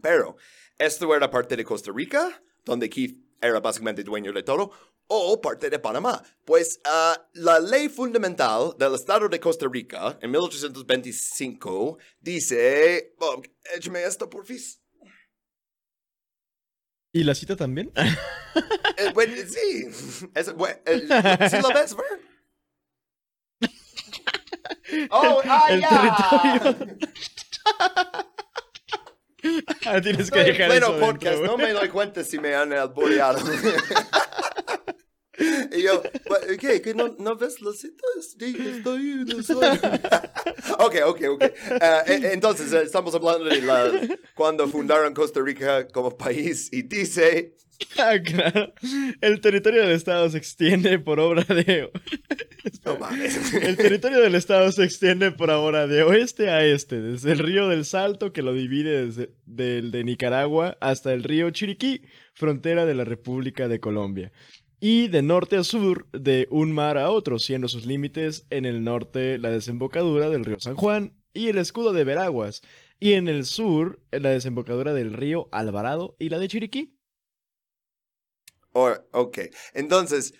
Pero 0.00 0.36
esto 0.78 1.12
era 1.12 1.28
parte 1.28 1.56
de 1.56 1.64
Costa 1.64 1.90
Rica, 1.92 2.40
donde 2.64 2.88
Keith 2.88 3.18
era 3.40 3.58
básicamente 3.58 4.04
dueño 4.04 4.32
de 4.32 4.44
todo, 4.44 4.70
o 5.08 5.40
parte 5.40 5.68
de 5.68 5.80
Panamá. 5.80 6.22
Pues 6.44 6.80
uh, 6.86 7.20
la 7.32 7.58
ley 7.58 7.88
fundamental 7.88 8.76
del 8.78 8.94
Estado 8.94 9.28
de 9.28 9.40
Costa 9.40 9.66
Rica 9.68 10.16
en 10.22 10.30
1825 10.30 11.98
dice, 12.20 13.16
oh, 13.18 13.42
échame 13.74 14.04
esto, 14.04 14.30
porfis. 14.30 14.80
¿Y 17.18 17.24
la 17.24 17.34
cita 17.34 17.56
también? 17.56 17.90
Eh, 18.96 19.12
bueno, 19.14 19.32
sí. 19.46 19.86
Es, 20.34 20.52
bueno, 20.54 20.76
eh, 20.84 21.06
¿Sí 21.48 21.56
lo 21.62 21.68
ves? 21.68 21.94
Oh, 25.10 25.40
ah, 25.44 25.66
El 25.68 25.80
ya. 25.80 25.88
territorio. 25.88 26.98
Ah, 29.86 30.00
tienes 30.00 30.32
que 30.32 30.40
en 30.40 30.46
dejar 30.46 30.68
pleno 30.68 30.86
eso 30.86 30.98
podcast, 30.98 31.36
dentro, 31.36 31.52
no 31.52 31.58
me 31.58 31.72
doy 31.72 31.88
cuenta 31.90 32.24
si 32.24 32.40
me 32.40 32.56
han 32.56 32.72
alboreado. 32.72 33.38
y 35.76 35.82
yo, 35.82 36.02
"What, 36.28 36.56
¿qué? 36.58 36.80
¿Que 36.82 36.94
no, 36.94 37.14
no 37.18 37.36
ves 37.36 37.60
las 37.60 37.78
citas? 37.78 38.36
Estoy 38.38 39.10
en 39.12 39.30
el 39.30 39.44
sueño. 39.44 39.80
ok, 40.78 40.96
ok, 41.06 41.20
ok. 41.30 41.42
E- 42.06 42.30
entonces, 42.32 42.72
eh, 42.72 42.82
estamos 42.82 43.14
hablando 43.14 43.44
de 43.44 43.62
la, 43.62 43.90
cuando 44.34 44.68
fundaron 44.68 45.14
Costa 45.14 45.40
Rica 45.40 45.86
como 45.88 46.16
país 46.16 46.68
y 46.72 46.82
dice... 46.82 47.54
Ah, 47.96 48.16
claro. 48.20 48.72
El 49.20 49.40
territorio 49.40 49.82
del 49.82 49.92
Estado 49.92 50.28
se 50.28 50.36
extiende 50.38 50.98
por 50.98 51.20
obra 51.20 51.44
de... 51.44 51.88
No 52.84 52.98
mames. 52.98 53.54
El 53.54 53.76
territorio 53.76 54.20
del 54.20 54.34
Estado 54.34 54.72
se 54.72 54.82
extiende 54.82 55.30
por 55.30 55.52
ahora 55.52 55.86
de 55.86 56.02
oeste 56.02 56.50
a 56.50 56.64
este, 56.64 57.00
desde 57.00 57.30
el 57.30 57.38
río 57.38 57.68
del 57.68 57.84
Salto, 57.84 58.32
que 58.32 58.42
lo 58.42 58.52
divide 58.52 59.06
desde 59.06 59.30
del 59.46 59.92
de 59.92 60.02
Nicaragua, 60.02 60.76
hasta 60.80 61.12
el 61.12 61.22
río 61.22 61.50
Chiriquí, 61.50 62.02
frontera 62.34 62.84
de 62.84 62.94
la 62.96 63.04
República 63.04 63.68
de 63.68 63.78
Colombia. 63.78 64.32
Y 64.80 65.08
de 65.08 65.22
norte 65.22 65.56
a 65.56 65.64
sur, 65.64 66.06
de 66.12 66.46
un 66.50 66.72
mar 66.72 66.98
a 66.98 67.10
otro, 67.10 67.38
siendo 67.38 67.66
sus 67.68 67.84
límites 67.84 68.46
en 68.50 68.64
el 68.64 68.84
norte 68.84 69.38
la 69.38 69.50
desembocadura 69.50 70.30
del 70.30 70.44
río 70.44 70.60
San 70.60 70.76
Juan 70.76 71.14
y 71.32 71.48
el 71.48 71.58
escudo 71.58 71.92
de 71.92 72.04
Veraguas, 72.04 72.62
y 73.00 73.14
en 73.14 73.28
el 73.28 73.44
sur 73.44 74.00
la 74.10 74.30
desembocadura 74.30 74.92
del 74.92 75.12
río 75.12 75.48
Alvarado 75.52 76.16
y 76.18 76.28
la 76.28 76.38
de 76.38 76.48
Chiriquí. 76.48 76.96
Or- 78.72 79.08
ok, 79.12 79.38
entonces, 79.74 80.34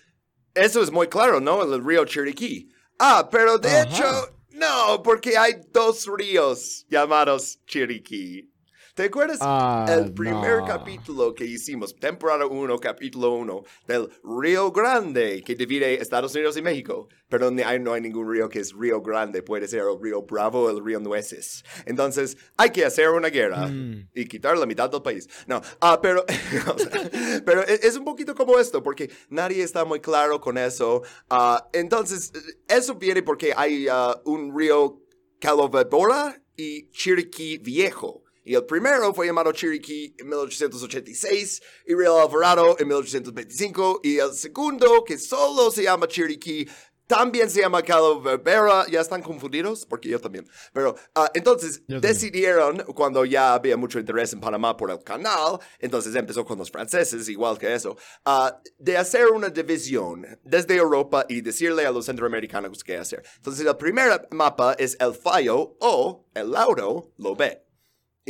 eso 0.53 0.81
es 0.81 0.91
muy 0.91 1.07
claro, 1.07 1.41
¿no? 1.41 1.63
El 1.73 1.83
río 1.83 2.05
Chiriquí. 2.05 2.69
Ah, 2.97 3.27
pero 3.31 3.57
de 3.57 3.69
Ajá. 3.69 3.83
hecho, 3.83 4.39
no, 4.51 5.03
porque 5.03 5.37
hay 5.37 5.55
dos 5.71 6.05
ríos 6.17 6.85
llamados 6.89 7.59
Chiriquí. 7.65 8.51
¿Te 8.99 9.05
acuerdas 9.05 9.37
Ah, 9.39 9.85
el 9.97 10.13
primer 10.13 10.57
no. 10.59 10.65
capítulo 10.65 11.33
que 11.33 11.45
hicimos, 11.45 11.95
temporada 11.95 12.45
1, 12.45 12.77
capítulo 12.79 13.31
1, 13.31 13.63
del 13.87 14.09
Río 14.25 14.73
Grande, 14.73 15.41
que 15.41 15.55
divide 15.55 16.01
Estados 16.01 16.35
Unidos 16.35 16.57
y 16.57 16.61
México? 16.61 17.07
Pero 17.29 17.47
hay- 17.65 17.79
no 17.79 17.93
hay 17.93 18.01
ningún 18.01 18.29
río 18.29 18.49
que 18.49 18.59
es 18.59 18.73
Río 18.73 19.01
Grande, 19.01 19.41
puede 19.41 19.69
ser 19.69 19.83
el 19.83 19.97
Río 20.01 20.23
Bravo 20.23 20.63
o 20.63 20.69
el 20.69 20.83
Río 20.83 20.99
Nueces. 20.99 21.63
Entonces, 21.85 22.35
hay 22.57 22.71
que 22.71 22.83
hacer 22.83 23.07
una 23.11 23.29
guerra 23.29 23.67
Mm. 23.67 24.09
y 24.13 24.25
quitar 24.25 24.57
la 24.57 24.65
mitad 24.65 24.89
del 24.89 25.01
país. 25.01 25.29
No, 25.47 25.61
ah, 25.79 25.99
pero, 26.01 26.25
o 26.75 26.77
sea, 26.77 27.41
pero 27.45 27.61
e- 27.65 27.79
es 27.81 27.95
un 27.95 28.03
poquito 28.03 28.35
como 28.35 28.59
esto, 28.59 28.83
porque 28.83 29.09
nadie 29.29 29.63
está 29.63 29.85
muy 29.85 30.01
claro 30.01 30.41
con 30.41 30.57
eso. 30.57 31.03
Ah, 31.29 31.69
entonces, 31.71 32.33
eso 32.67 32.95
viene 32.95 33.23
porque 33.23 33.53
hay 33.55 33.87
ah, 33.89 34.19
un 34.25 34.53
río 34.53 34.99
Calovadora 35.39 36.43
y 36.57 36.89
Chiriquí 36.91 37.59
Viejo. 37.59 38.23
Y 38.43 38.55
el 38.55 38.65
primero 38.65 39.13
fue 39.13 39.27
llamado 39.27 39.51
Chiriquí 39.51 40.15
en 40.17 40.27
1886 40.29 41.61
y 41.87 41.93
Río 41.95 42.19
Alvarado 42.19 42.75
en 42.79 42.87
1825. 42.87 44.01
Y 44.03 44.17
el 44.17 44.33
segundo, 44.33 45.03
que 45.03 45.17
solo 45.17 45.71
se 45.71 45.83
llama 45.83 46.07
Chiriquí, 46.07 46.67
también 47.09 47.49
se 47.49 47.61
llama 47.61 47.81
Calovera. 47.81 48.85
¿Ya 48.87 49.01
están 49.01 49.23
confundidos? 49.23 49.83
Porque 49.85 50.09
yo 50.09 50.19
también. 50.21 50.47
Pero 50.71 50.95
ah, 51.15 51.29
entonces 51.33 51.79
Yo 51.87 51.99
también. 51.99 52.01
decidieron, 52.01 52.77
cuando 52.93 53.25
ya 53.25 53.55
había 53.55 53.75
mucho 53.77 53.97
interés 53.99 54.31
en 54.33 54.39
Panamá 54.39 54.77
por 54.77 54.91
el 54.91 55.03
canal, 55.03 55.59
entonces 55.79 56.13
empezó 56.15 56.45
con 56.45 56.59
los 56.59 56.69
franceses, 56.69 57.27
igual 57.27 57.57
que 57.57 57.73
eso, 57.73 57.97
ah, 58.25 58.61
de 58.77 58.95
hacer 58.95 59.27
una 59.27 59.49
división 59.49 60.23
desde 60.43 60.75
Europa 60.75 61.25
y 61.27 61.41
decirle 61.41 61.85
a 61.87 61.91
los 61.91 62.05
centroamericanos 62.05 62.83
qué 62.83 62.97
hacer. 62.97 63.23
Entonces 63.37 63.65
el 63.65 63.75
primer 63.75 64.27
mapa 64.29 64.75
es 64.77 64.95
el 64.99 65.15
Fallo 65.15 65.75
o 65.79 66.27
el 66.35 66.51
Lauro 66.51 67.11
Lobet. 67.17 67.68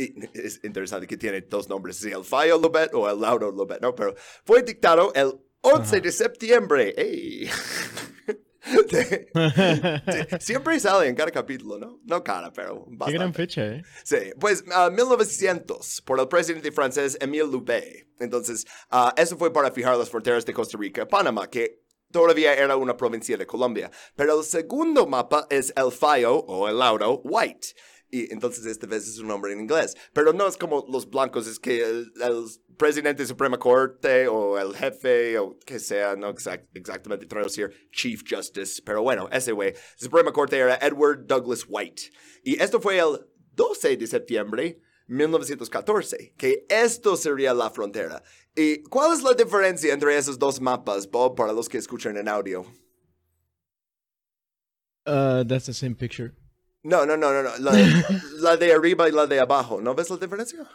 Es 0.34 0.60
interesante 0.64 1.06
que 1.06 1.16
tiene 1.16 1.40
dos 1.42 1.68
nombres, 1.68 1.96
si 1.96 2.10
el 2.10 2.24
Fallo 2.24 2.58
Lobet 2.58 2.92
o 2.94 3.08
el 3.10 3.20
Lauro 3.20 3.50
Lobet, 3.50 3.80
¿no? 3.80 3.94
Pero 3.94 4.14
fue 4.44 4.62
dictado 4.62 5.12
el 5.14 5.32
11 5.62 5.82
Ajá. 5.96 6.00
de 6.00 6.12
septiembre. 6.12 6.94
¡Ey! 6.96 7.48
De- 8.90 9.26
de- 9.32 10.38
siempre 10.40 10.78
sale 10.78 11.08
en 11.08 11.14
cada 11.14 11.30
capítulo, 11.30 11.78
¿no? 11.78 11.98
No 12.04 12.22
cada, 12.22 12.52
pero 12.52 12.84
Qué 12.84 12.90
bastante. 12.96 13.18
gran 13.18 13.34
fecha, 13.34 13.66
¿eh? 13.66 13.82
Sí, 14.04 14.16
pues 14.38 14.62
ah, 14.72 14.90
1900, 14.90 16.02
por 16.02 16.20
el 16.20 16.28
presidente 16.28 16.70
francés 16.70 17.16
Émile 17.22 17.44
Loubet. 17.44 18.06
Entonces, 18.20 18.66
ah, 18.90 19.14
eso 19.16 19.38
fue 19.38 19.50
para 19.52 19.70
fijar 19.72 19.96
las 19.96 20.10
fronteras 20.10 20.44
de 20.44 20.52
Costa 20.52 20.76
Rica, 20.78 21.08
Panamá, 21.08 21.48
que 21.48 21.80
todavía 22.12 22.52
era 22.54 22.76
una 22.76 22.96
provincia 22.98 23.36
de 23.38 23.46
Colombia. 23.46 23.90
Pero 24.14 24.38
el 24.38 24.44
segundo 24.44 25.06
mapa 25.06 25.46
es 25.48 25.72
el 25.74 25.90
Fallo 25.90 26.34
o 26.36 26.68
el 26.68 26.78
Lauro 26.78 27.22
White. 27.24 27.68
Y 28.10 28.32
entonces 28.32 28.66
esta 28.66 28.86
vez 28.86 29.06
es 29.06 29.18
un 29.18 29.28
nombre 29.28 29.52
en 29.52 29.60
inglés. 29.60 29.96
Pero 30.12 30.32
no 30.32 30.46
es 30.48 30.56
como 30.56 30.84
los 30.88 31.08
blancos, 31.08 31.46
es 31.46 31.58
que 31.60 31.82
el, 31.84 32.12
el 32.20 32.44
presidente 32.76 33.22
de 33.22 33.28
Suprema 33.28 33.58
Corte 33.58 34.26
o 34.26 34.58
el 34.58 34.74
jefe 34.74 35.38
o 35.38 35.58
que 35.60 35.78
sea, 35.78 36.16
no 36.16 36.28
exact- 36.34 36.66
exactamente 36.74 37.26
traducir 37.26 37.70
Chief 37.92 38.22
Justice, 38.28 38.82
pero 38.84 39.02
bueno, 39.02 39.28
ese 39.30 39.52
güey, 39.52 39.74
Suprema 39.96 40.32
Corte 40.32 40.56
era 40.58 40.76
Edward 40.76 41.26
Douglas 41.26 41.64
White. 41.68 42.02
Y 42.42 42.60
esto 42.60 42.80
fue 42.80 42.98
el 42.98 43.26
12 43.54 43.96
de 43.96 44.06
septiembre 44.06 44.80
1914, 45.06 46.34
que 46.36 46.66
esto 46.68 47.16
sería 47.16 47.52
la 47.54 47.70
frontera. 47.70 48.22
¿Y 48.56 48.82
cuál 48.84 49.12
es 49.12 49.22
la 49.22 49.34
diferencia 49.34 49.92
entre 49.92 50.16
esos 50.16 50.38
dos 50.38 50.60
mapas, 50.60 51.08
Bob, 51.08 51.36
para 51.36 51.52
los 51.52 51.68
que 51.68 51.78
escuchan 51.78 52.16
en 52.16 52.28
audio? 52.28 52.64
Uh, 55.06 55.44
that's 55.44 55.66
the 55.66 55.72
same 55.74 55.94
picture. 55.94 56.34
No, 56.82 57.04
no, 57.06 57.16
no, 57.16 57.32
no, 57.32 57.42
no. 57.42 57.56
La, 57.58 57.72
la 58.40 58.56
de 58.56 58.72
arriba 58.72 59.08
y 59.08 59.12
la 59.12 59.26
de 59.26 59.40
abajo. 59.40 59.80
¿No 59.80 59.94
ves 59.94 60.08
la 60.10 60.16
diferencia? 60.16 60.66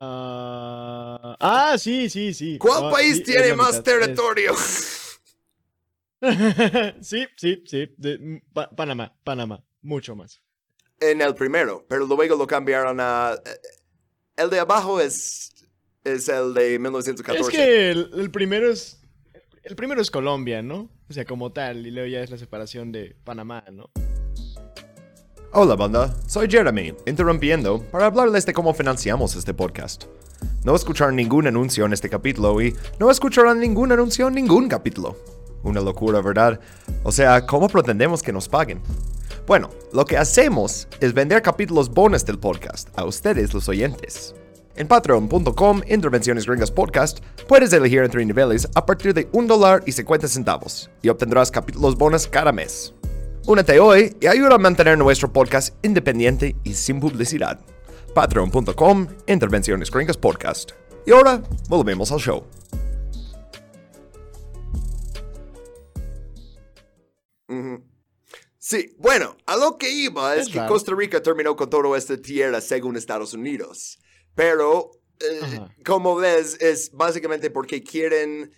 Ah, 0.00 1.36
ah, 1.40 1.76
sí, 1.78 2.08
sí, 2.08 2.32
sí. 2.32 2.58
¿Cuál 2.58 2.84
Ah, 2.84 2.90
país 2.90 3.18
sí, 3.18 3.24
tiene 3.24 3.54
más 3.54 3.72
mitad, 3.78 3.82
territorio? 3.82 4.52
es- 4.52 5.20
sí, 7.02 7.26
sí, 7.36 7.62
sí. 7.66 7.94
de- 7.96 8.42
Pa- 8.52 8.70
Panamá, 8.70 9.14
Panamá. 9.24 9.62
Mucho 9.82 10.14
más. 10.14 10.42
en 11.00 11.22
el 11.22 11.34
primero, 11.34 11.86
pero 11.88 12.04
luego 12.06 12.36
lo 12.36 12.46
cambiaron 12.46 12.98
a... 13.00 13.32
eh, 13.44 13.50
El 14.36 14.50
de 14.50 14.60
abajo 14.60 15.00
es, 15.00 15.50
es 16.04 16.28
el 16.28 16.52
de 16.52 16.78
1914. 16.78 17.40
Es 17.40 17.48
que 17.48 17.90
el, 17.90 18.10
el 18.20 18.30
primero 18.30 18.70
es. 18.70 18.98
El 19.62 19.76
primero 19.76 20.00
es 20.02 20.10
Colombia, 20.10 20.62
¿no? 20.62 20.90
O 21.08 21.12
sea, 21.12 21.24
como 21.24 21.52
tal. 21.52 21.86
Y 21.86 21.90
luego 21.90 22.08
ya 22.08 22.20
es 22.22 22.30
la 22.30 22.38
separación 22.38 22.92
de 22.92 23.14
Panamá, 23.24 23.64
¿no? 23.70 23.90
Hola 25.52 25.74
banda, 25.74 26.14
soy 26.28 26.48
Jeremy, 26.48 26.94
interrumpiendo 27.06 27.82
para 27.90 28.06
hablarles 28.06 28.46
de 28.46 28.52
cómo 28.52 28.72
financiamos 28.72 29.34
este 29.34 29.52
podcast. 29.52 30.04
No 30.62 30.76
escucharon 30.76 31.16
ningún 31.16 31.48
anuncio 31.48 31.84
en 31.84 31.92
este 31.92 32.08
capítulo 32.08 32.62
y 32.62 32.76
no 33.00 33.10
escucharán 33.10 33.58
ningún 33.58 33.90
anuncio 33.90 34.28
en 34.28 34.34
ningún 34.34 34.68
capítulo. 34.68 35.16
Una 35.64 35.80
locura, 35.80 36.20
¿verdad? 36.20 36.60
O 37.02 37.10
sea, 37.10 37.46
¿cómo 37.46 37.68
pretendemos 37.68 38.22
que 38.22 38.32
nos 38.32 38.48
paguen? 38.48 38.80
Bueno, 39.44 39.70
lo 39.92 40.04
que 40.04 40.18
hacemos 40.18 40.86
es 41.00 41.12
vender 41.12 41.42
capítulos 41.42 41.90
bonus 41.90 42.24
del 42.24 42.38
podcast 42.38 42.96
a 42.96 43.04
ustedes 43.04 43.52
los 43.52 43.68
oyentes. 43.68 44.36
En 44.76 44.86
patreon.com, 44.86 45.82
Intervenciones 45.88 46.46
Gringas 46.46 46.70
Podcast, 46.70 47.24
puedes 47.48 47.72
elegir 47.72 48.04
entre 48.04 48.24
niveles 48.24 48.68
a 48.76 48.86
partir 48.86 49.14
de 49.14 49.28
un 49.32 49.48
dólar 49.48 49.82
y 49.84 49.90
50 49.90 50.28
centavos 50.28 50.88
y 51.02 51.08
obtendrás 51.08 51.50
capítulos 51.50 51.96
bonus 51.96 52.28
cada 52.28 52.52
mes. 52.52 52.94
Únete 53.46 53.80
hoy 53.80 54.16
y 54.20 54.26
ayuda 54.26 54.54
a 54.54 54.58
mantener 54.58 54.98
nuestro 54.98 55.32
podcast 55.32 55.74
independiente 55.84 56.56
y 56.62 56.74
sin 56.74 57.00
publicidad. 57.00 57.60
Patreon.com, 58.14 59.06
Intervenciones 59.26 59.90
Gringas 59.90 60.16
Podcast. 60.16 60.72
Y 61.06 61.12
ahora, 61.12 61.42
volvemos 61.68 62.12
al 62.12 62.18
show. 62.20 62.44
Sí, 68.70 68.94
bueno, 68.98 69.36
a 69.46 69.56
lo 69.56 69.78
que 69.78 69.90
iba 69.90 70.36
es, 70.36 70.46
Es 70.46 70.52
que. 70.52 70.64
Costa 70.66 70.94
Rica 70.94 71.20
terminó 71.20 71.56
con 71.56 71.68
toda 71.68 71.98
esta 71.98 72.16
tierra 72.16 72.60
según 72.60 72.96
Estados 72.96 73.34
Unidos. 73.34 73.98
Pero, 74.36 74.92
eh, 75.18 75.60
como 75.84 76.14
ves, 76.14 76.56
es 76.60 76.92
básicamente 76.92 77.50
porque 77.50 77.82
quieren 77.82 78.52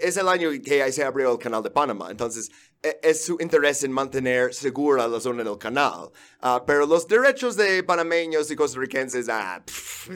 es 0.00 0.16
el 0.16 0.28
año 0.28 0.50
que 0.64 0.82
ahí 0.82 0.92
se 0.92 1.04
abrió 1.04 1.32
el 1.32 1.38
canal 1.38 1.62
de 1.62 1.70
Panamá. 1.70 2.08
Entonces, 2.10 2.50
e- 2.82 2.98
es 3.02 3.24
su 3.24 3.36
interés 3.40 3.82
en 3.84 3.92
mantener 3.92 4.52
segura 4.54 5.06
la 5.08 5.20
zona 5.20 5.44
del 5.44 5.58
canal. 5.58 6.10
Ah, 6.40 6.64
pero 6.66 6.86
los 6.86 7.06
derechos 7.06 7.56
de 7.56 7.82
panameños 7.84 8.50
y 8.50 8.56
costarricenses, 8.56 9.28
ah, 9.28 9.62
pff, 9.64 10.10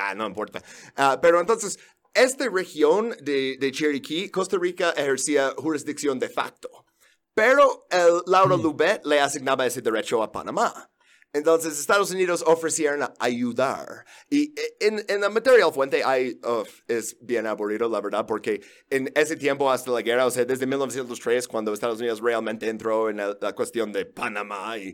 ah, 0.00 0.14
no 0.14 0.26
importa. 0.26 0.62
Ah, 0.96 1.18
pero 1.20 1.40
entonces, 1.40 1.78
esta 2.14 2.48
región 2.48 3.16
de, 3.22 3.56
de 3.58 3.72
Chiriquí, 3.72 4.30
Costa 4.30 4.58
Rica 4.58 4.90
ejercía 4.90 5.54
jurisdicción 5.56 6.18
de 6.18 6.28
facto. 6.28 6.68
Pero 7.34 7.86
el 7.90 8.22
Laura 8.26 8.56
Lubet 8.56 9.04
le 9.06 9.18
asignaba 9.20 9.66
ese 9.66 9.80
derecho 9.80 10.22
a 10.22 10.30
Panamá. 10.30 10.91
Entonces, 11.34 11.78
Estados 11.80 12.10
Unidos 12.10 12.44
ofrecieron 12.46 13.08
ayudar. 13.18 14.04
Y 14.28 14.52
eh, 14.60 14.76
en, 14.80 15.04
en 15.08 15.20
la 15.22 15.30
material 15.30 15.72
fuente 15.72 16.02
hay, 16.04 16.38
es 16.88 17.16
bien 17.20 17.46
aburrido, 17.46 17.88
la 17.88 18.00
verdad, 18.02 18.26
porque 18.26 18.60
en 18.90 19.10
ese 19.14 19.36
tiempo 19.36 19.70
hasta 19.70 19.90
la 19.90 20.02
guerra, 20.02 20.26
o 20.26 20.30
sea, 20.30 20.44
desde 20.44 20.66
1903, 20.66 21.48
cuando 21.48 21.72
Estados 21.72 22.00
Unidos 22.00 22.20
realmente 22.20 22.68
entró 22.68 23.08
en 23.08 23.20
el- 23.20 23.38
la 23.40 23.54
cuestión 23.54 23.92
de 23.92 24.04
Panamá 24.04 24.76
y, 24.76 24.88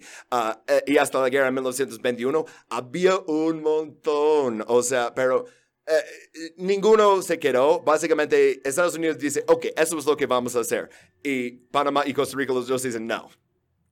eh, 0.68 0.82
y 0.86 0.96
hasta 0.98 1.20
la 1.20 1.28
guerra 1.28 1.48
en 1.48 1.54
1921, 1.54 2.44
había 2.70 3.18
un 3.26 3.62
montón. 3.62 4.64
O 4.68 4.82
sea, 4.82 5.12
pero 5.14 5.46
eh, 5.86 6.52
ninguno 6.58 7.20
se 7.22 7.38
quedó. 7.38 7.80
Básicamente, 7.80 8.60
Estados 8.68 8.94
Unidos 8.94 9.18
dice, 9.18 9.42
ok, 9.48 9.66
eso 9.76 9.98
es 9.98 10.06
lo 10.06 10.16
que 10.16 10.26
vamos 10.26 10.54
a 10.54 10.60
hacer. 10.60 10.88
Y 11.22 11.50
Panamá 11.50 12.04
y 12.06 12.12
Costa 12.14 12.36
Rica 12.36 12.52
los 12.52 12.68
dos 12.68 12.82
dicen, 12.82 13.06
no. 13.06 13.28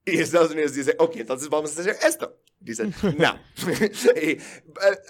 Y 0.07 0.21
Estados 0.21 0.53
Unidos 0.53 0.73
dice, 0.73 0.95
ok, 0.99 1.17
entonces 1.17 1.49
vamos 1.49 1.77
a 1.77 1.81
hacer 1.81 1.97
esto. 2.07 2.41
Dicen, 2.61 2.95
no. 3.19 3.39
y 4.23 4.31
eh, 4.31 4.39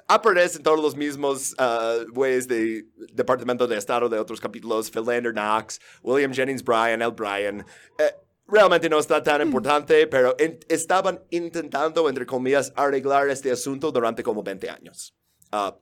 aparecen 0.09 0.63
todos 0.63 0.81
los 0.81 0.97
mismos 0.97 1.55
uh, 1.59 2.11
güeyes 2.11 2.49
de 2.49 2.87
Departamento 3.13 3.67
de 3.67 3.77
Estado 3.77 4.09
de 4.09 4.19
otros 4.19 4.41
capítulos, 4.41 4.91
Philander 4.91 5.33
Knox, 5.33 5.81
William 6.03 6.33
Jennings 6.33 6.65
Bryan, 6.65 7.03
L. 7.03 7.13
Bryan. 7.13 7.61
Eh, 7.99 8.15
realmente 8.47 8.89
no 8.89 8.99
está 8.99 9.23
tan 9.23 9.43
importante, 9.43 10.07
pero 10.07 10.35
en- 10.39 10.59
estaban 10.69 11.23
intentando, 11.31 12.09
entre 12.09 12.25
comillas, 12.25 12.73
arreglar 12.75 13.29
este 13.29 13.51
asunto 13.53 13.93
durante 13.93 14.23
como 14.23 14.43
20 14.43 14.71
años. 14.71 15.15
Ah, 15.53 15.77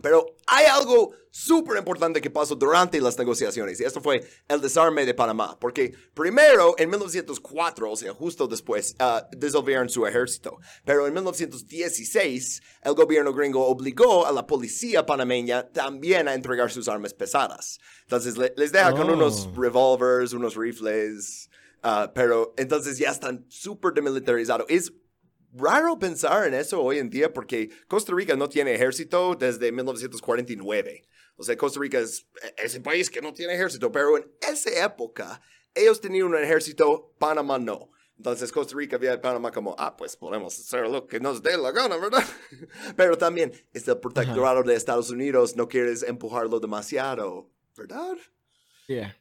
pero 0.00 0.26
hay 0.46 0.66
algo 0.66 1.12
súper 1.32 1.76
importante 1.78 2.20
que 2.20 2.30
pasó 2.30 2.56
durante 2.56 3.00
las 3.00 3.16
negociaciones 3.16 3.78
y 3.80 3.84
esto 3.84 4.00
fue 4.00 4.26
el 4.48 4.60
desarme 4.60 5.06
de 5.06 5.14
Panamá, 5.14 5.56
porque 5.60 5.92
primero 6.14 6.74
en 6.78 6.90
1904, 6.90 7.90
o 7.90 7.96
sea, 7.96 8.12
justo 8.12 8.48
después, 8.48 8.96
ah, 8.98 9.28
disolvieron 9.36 9.88
su 9.88 10.06
ejército, 10.06 10.58
pero 10.84 11.06
en 11.06 11.14
1916 11.14 12.62
el 12.82 12.94
gobierno 12.94 13.32
gringo 13.32 13.66
obligó 13.66 14.26
a 14.26 14.32
la 14.32 14.46
policía 14.46 15.06
panameña 15.06 15.68
también 15.70 16.28
a 16.28 16.34
entregar 16.34 16.70
sus 16.70 16.88
armas 16.88 17.14
pesadas. 17.14 17.78
Entonces 18.02 18.36
le- 18.36 18.52
les 18.56 18.72
deja 18.72 18.92
con 18.92 19.08
Oh. 19.08 19.14
unos 19.14 19.48
revólveres, 19.56 20.32
unos 20.32 20.56
rifles, 20.56 21.48
ah, 21.82 22.10
pero 22.14 22.54
entonces 22.56 22.98
ya 22.98 23.10
están 23.10 23.44
súper 23.48 23.92
demilitarizados. 23.92 24.66
Es 24.68 24.92
raro 25.52 25.98
pensar 25.98 26.46
en 26.46 26.54
eso 26.54 26.82
hoy 26.82 26.98
en 26.98 27.10
día 27.10 27.32
porque 27.32 27.70
Costa 27.88 28.12
Rica 28.14 28.36
no 28.36 28.48
tiene 28.48 28.74
ejército 28.74 29.34
desde 29.34 29.72
1949. 29.72 31.06
O 31.36 31.42
sea, 31.42 31.56
Costa 31.56 31.80
Rica 31.80 31.98
es 31.98 32.26
ese 32.56 32.80
país 32.80 33.08
que 33.08 33.22
no 33.22 33.32
tiene 33.32 33.54
ejército, 33.54 33.90
pero 33.90 34.18
en 34.18 34.30
esa 34.40 34.84
época 34.84 35.40
ellos 35.74 36.00
tenían 36.00 36.26
un 36.26 36.36
ejército, 36.36 37.14
Panamá 37.18 37.58
no. 37.58 37.90
Entonces 38.16 38.52
Costa 38.52 38.76
Rica 38.76 38.98
veía 38.98 39.14
a 39.14 39.20
Panamá 39.20 39.50
como, 39.50 39.74
ah, 39.78 39.96
pues 39.96 40.14
podemos 40.14 40.58
hacer 40.58 40.86
lo 40.90 41.06
que 41.06 41.18
nos 41.20 41.42
dé 41.42 41.56
la 41.56 41.72
gana, 41.72 41.96
¿verdad? 41.96 42.22
Pero 42.96 43.16
también 43.16 43.50
es 43.72 43.88
el 43.88 43.98
protectorado 43.98 44.62
de 44.62 44.74
Estados 44.74 45.08
Unidos, 45.08 45.56
no 45.56 45.68
quieres 45.68 46.02
empujarlo 46.02 46.60
demasiado, 46.60 47.48
¿verdad? 47.74 48.18
Yeah. 48.88 49.16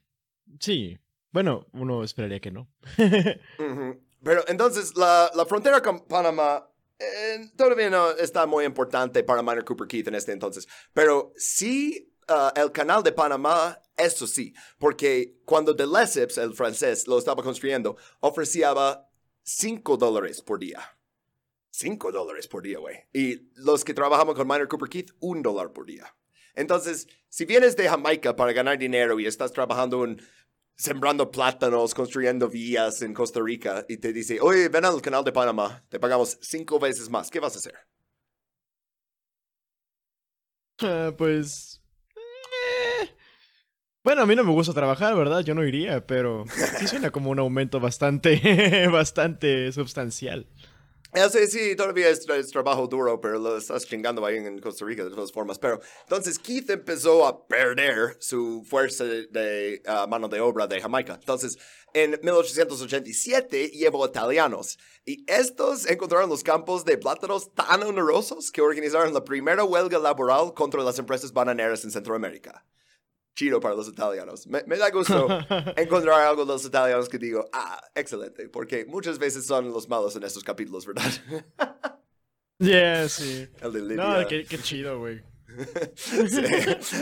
Sí. 0.59 0.99
Bueno, 1.31 1.67
uno 1.71 2.03
esperaría 2.03 2.41
que 2.41 2.51
no. 2.51 2.67
Ujú. 2.97 4.01
Pero 4.23 4.43
entonces 4.47 4.95
la, 4.95 5.31
la 5.33 5.45
frontera 5.45 5.81
con 5.81 6.05
Panamá 6.05 6.69
eh, 6.99 7.49
todavía 7.55 7.89
no 7.89 8.11
está 8.11 8.45
muy 8.45 8.65
importante 8.65 9.23
para 9.23 9.41
Minor 9.41 9.63
Cooper 9.63 9.87
Keith 9.87 10.07
en 10.09 10.15
este 10.15 10.33
entonces. 10.33 10.67
Pero 10.93 11.33
sí, 11.37 12.13
ah, 12.27 12.51
el 12.55 12.71
canal 12.73 13.01
de 13.03 13.13
Panamá, 13.13 13.79
eso 13.95 14.27
sí, 14.27 14.53
porque 14.77 15.39
cuando 15.45 15.73
de 15.73 15.87
Lesseps, 15.87 16.37
el 16.37 16.53
francés, 16.53 17.07
lo 17.07 17.17
estaba 17.17 17.41
construyendo, 17.41 17.95
ofrecía 18.19 18.73
5 19.43 19.97
dólares 19.97 20.41
por 20.41 20.59
día. 20.59 20.81
5 21.71 22.11
dólares 22.11 22.47
por 22.49 22.63
día, 22.63 22.79
güey. 22.79 22.97
Y 23.13 23.49
los 23.55 23.85
que 23.85 23.93
trabajamos 23.93 24.35
con 24.35 24.45
Minor 24.47 24.67
Cooper 24.67 24.89
Keith, 24.89 25.11
un 25.19 25.41
dólar 25.41 25.71
por 25.71 25.85
día. 25.85 26.13
Entonces, 26.53 27.07
si 27.29 27.45
vienes 27.45 27.77
de 27.77 27.87
Jamaica 27.87 28.35
para 28.35 28.51
ganar 28.51 28.77
dinero 28.77 29.17
y 29.21 29.25
estás 29.25 29.53
trabajando 29.53 30.03
en 30.03 30.21
sembrando 30.79 31.29
plátanos, 31.29 31.93
construyendo 31.93 32.47
vías 32.47 33.01
en 33.01 33.13
Costa 33.13 33.41
Rica 33.43 33.85
y 33.89 33.97
te 33.97 34.13
dice, 34.13 34.39
oye, 34.39 34.69
ven 34.69 34.85
al 34.85 35.01
canal 35.01 35.25
de 35.25 35.33
Panamá, 35.33 35.83
te 35.89 35.99
pagamos 35.99 36.37
cinco 36.41 36.79
veces 36.79 37.09
más, 37.09 37.29
¿qué 37.29 37.41
vas 37.41 37.55
a 37.55 37.59
hacer? 37.59 37.75
Ah, 40.81 41.11
pues. 41.17 41.81
eh. 43.01 43.09
Bueno, 44.05 44.21
a 44.21 44.25
mí 44.25 44.33
no 44.37 44.45
me 44.45 44.53
gusta 44.53 44.73
trabajar, 44.73 45.13
¿verdad? 45.17 45.41
Yo 45.41 45.53
no 45.53 45.65
iría, 45.65 46.07
pero 46.07 46.45
sí 46.79 46.87
suena 46.87 47.11
como 47.11 47.29
un 47.29 47.39
aumento 47.39 47.81
bastante, 47.81 48.87
bastante 48.91 49.73
sustancial. 49.73 50.47
Sé, 51.13 51.47
sí, 51.47 51.75
todavía 51.75 52.09
es, 52.09 52.27
es 52.29 52.51
trabajo 52.51 52.87
duro, 52.87 53.19
pero 53.19 53.39
lo 53.39 53.57
estás 53.57 53.85
chingando 53.85 54.23
ahí 54.23 54.37
en 54.37 54.59
Costa 54.59 54.85
Rica 54.85 55.03
de 55.03 55.09
todas 55.09 55.31
formas. 55.31 55.57
Pero 55.57 55.79
entonces 56.03 56.37
Keith 56.37 56.69
empezó 56.69 57.25
a 57.25 57.47
perder 57.47 58.15
su 58.19 58.63
fuerza 58.63 59.05
de, 59.05 59.81
ah, 59.87 60.05
mano 60.07 60.27
de 60.27 60.39
obra 60.39 60.67
de 60.67 60.79
Jamaica. 60.79 61.15
Entonces, 61.15 61.57
en 61.93 62.11
1887 62.21 63.69
llevó 63.69 64.05
italianos 64.05 64.77
y 65.03 65.25
estos 65.27 65.89
encontraron 65.89 66.29
los 66.29 66.43
campos 66.43 66.85
de 66.85 66.97
plátanos 66.97 67.53
tan 67.55 67.81
onerosos 67.81 68.51
que 68.51 68.61
organizaron 68.61 69.13
la 69.13 69.23
primera 69.23 69.63
huelga 69.63 69.97
laboral 69.97 70.53
contra 70.53 70.83
las 70.83 70.99
empresas 70.99 71.33
bananeras 71.33 71.83
en 71.83 71.91
Centroamérica. 71.91 72.63
Chido 73.39 73.61
para 73.61 73.73
los 73.73 73.87
italianos. 73.87 74.45
Me, 74.47 74.61
me 74.67 74.77
da 74.77 74.89
gusto 74.89 75.25
encontrar 75.77 76.27
algo 76.27 76.43
de 76.43 76.51
los 76.51 76.65
italianos 76.65 77.07
que 77.07 77.17
digo, 77.17 77.49
ah, 77.53 77.81
excelente, 77.95 78.49
porque 78.49 78.83
muchas 78.83 79.17
veces 79.17 79.45
son 79.45 79.71
los 79.71 79.87
malos 79.87 80.13
en 80.17 80.23
estos 80.23 80.43
capítulos, 80.43 80.85
¿verdad? 80.85 81.09
Yeah, 82.61 83.07
sí. 83.07 83.47
El 83.61 83.71
de 83.71 83.79
Libia. 83.79 84.03
No, 84.19 84.27
qué, 84.27 84.43
qué 84.43 84.57
chido, 84.57 84.99
güey. 84.99 85.21
Sí. 85.95 86.43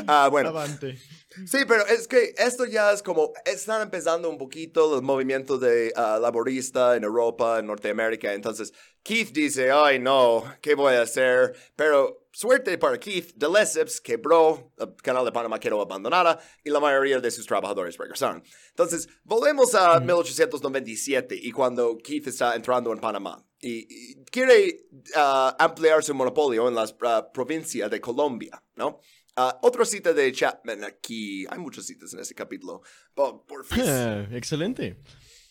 Ah, 0.05 0.27
bueno, 0.29 0.49
Avante. 0.49 0.99
Sí, 1.45 1.59
pero 1.67 1.85
es 1.85 2.07
que 2.07 2.33
esto 2.37 2.65
ya 2.65 2.91
es 2.91 3.03
como, 3.03 3.33
están 3.45 3.81
empezando 3.81 4.29
un 4.29 4.37
poquito 4.37 4.95
el 4.95 5.01
movimiento 5.01 5.57
de 5.57 5.93
ah, 5.95 6.17
laborista 6.21 6.95
en 6.95 7.03
Europa, 7.03 7.59
en 7.59 7.67
Norteamérica, 7.67 8.33
entonces 8.33 8.73
Keith 9.03 9.31
dice, 9.31 9.71
ay 9.71 9.99
no, 9.99 10.43
¿qué 10.61 10.75
voy 10.75 10.95
a 10.95 11.03
hacer? 11.03 11.55
Pero 11.75 12.27
suerte 12.31 12.77
para 12.77 12.99
Keith, 12.99 13.33
de 13.35 13.49
Lesseps 13.49 14.01
quebró, 14.01 14.73
el 14.77 14.95
canal 14.97 15.25
de 15.25 15.31
Panamá 15.31 15.59
quedó 15.59 15.81
abandonada 15.81 16.39
y 16.63 16.69
la 16.69 16.79
mayoría 16.79 17.19
de 17.19 17.31
sus 17.31 17.45
trabajadores 17.45 17.97
regresaron. 17.97 18.43
Entonces, 18.69 19.07
volvemos 19.23 19.73
a 19.75 19.99
1897 19.99 21.35
y 21.41 21.51
cuando 21.51 21.97
Keith 21.97 22.27
está 22.27 22.55
entrando 22.55 22.91
en 22.91 22.99
Panamá 22.99 23.43
y, 23.59 23.87
y 23.89 24.25
quiere 24.25 24.87
ah, 25.15 25.55
ampliar 25.57 26.03
su 26.03 26.13
monopolio 26.13 26.67
en 26.67 26.75
la 26.75 26.85
ah, 27.03 27.29
provincia 27.33 27.89
de 27.89 27.99
Colombia, 27.99 28.61
¿no? 28.75 28.99
Ah, 29.39 29.59
otra 29.61 29.85
cita 29.85 30.13
de 30.13 30.31
Chapman 30.31 30.83
aquí. 30.83 31.45
Hay 31.51 31.59
muchas 31.59 31.85
citas 31.85 32.11
en 32.11 32.21
ese 32.21 32.33
capítulo. 32.33 32.81
Ah, 33.15 34.27
excelente. 34.31 34.97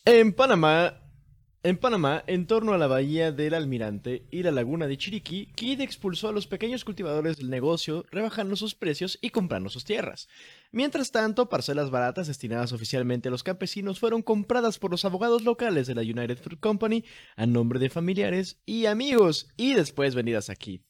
En 0.04 0.32
Panamá, 0.32 1.00
en 1.62 1.76
Panamá, 1.76 2.24
en 2.26 2.48
torno 2.48 2.72
a 2.72 2.78
la 2.78 2.88
bahía 2.88 3.30
del 3.30 3.54
Almirante 3.54 4.26
y 4.32 4.42
la 4.42 4.50
laguna 4.50 4.88
de 4.88 4.98
Chiriquí, 4.98 5.52
Kidd 5.54 5.80
expulsó 5.82 6.28
a 6.28 6.32
los 6.32 6.48
pequeños 6.48 6.84
cultivadores 6.84 7.36
del 7.36 7.48
negocio, 7.48 8.04
rebajando 8.10 8.56
sus 8.56 8.74
precios 8.74 9.20
y 9.22 9.30
comprando 9.30 9.68
sus 9.68 9.84
tierras. 9.84 10.26
Mientras 10.72 11.12
tanto, 11.12 11.48
parcelas 11.48 11.90
baratas 11.90 12.26
destinadas 12.26 12.72
oficialmente 12.72 13.28
a 13.28 13.30
los 13.30 13.44
campesinos 13.44 14.00
fueron 14.00 14.22
compradas 14.22 14.80
por 14.80 14.90
los 14.90 15.04
abogados 15.04 15.44
locales 15.44 15.86
de 15.86 15.94
la 15.94 16.02
United 16.02 16.38
Fruit 16.38 16.58
Company 16.58 17.04
a 17.36 17.46
nombre 17.46 17.78
de 17.78 17.88
familiares 17.88 18.60
y 18.66 18.86
amigos, 18.86 19.46
y 19.56 19.74
después 19.74 20.16
vendidas 20.16 20.50
aquí. 20.50 20.85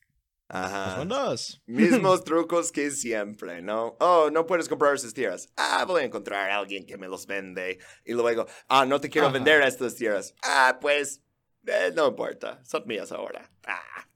Ajá. 0.49 0.97
Son 0.97 1.09
dos. 1.09 1.63
Mismos 1.67 2.25
trucos 2.25 2.71
que 2.71 2.91
siempre, 2.91 3.63
¿no? 3.63 3.97
Oh, 4.01 4.31
no 4.33 4.47
puedes 4.47 4.69
comprar 4.69 4.95
esas 4.95 5.13
tierras. 5.13 5.49
Ah, 5.57 5.85
voy 5.87 6.03
a 6.03 6.05
encontrar 6.05 6.51
a 6.51 6.59
alguien 6.59 6.87
que 6.87 6.97
me 6.97 7.09
los 7.09 7.27
vende. 7.27 7.79
Y 8.05 8.13
luego, 8.13 8.47
ah, 8.69 8.87
no 8.87 9.01
te 9.01 9.11
quiero 9.11 9.27
Ajá. 9.29 9.35
vender 9.35 9.63
estas 9.63 9.97
tierras. 9.97 10.35
Ah, 10.43 10.79
pues, 10.81 11.21
eh, 11.67 11.93
no 11.95 12.09
importa. 12.09 12.61
Son 12.65 12.83
mías 12.87 13.13
ahora. 13.13 13.51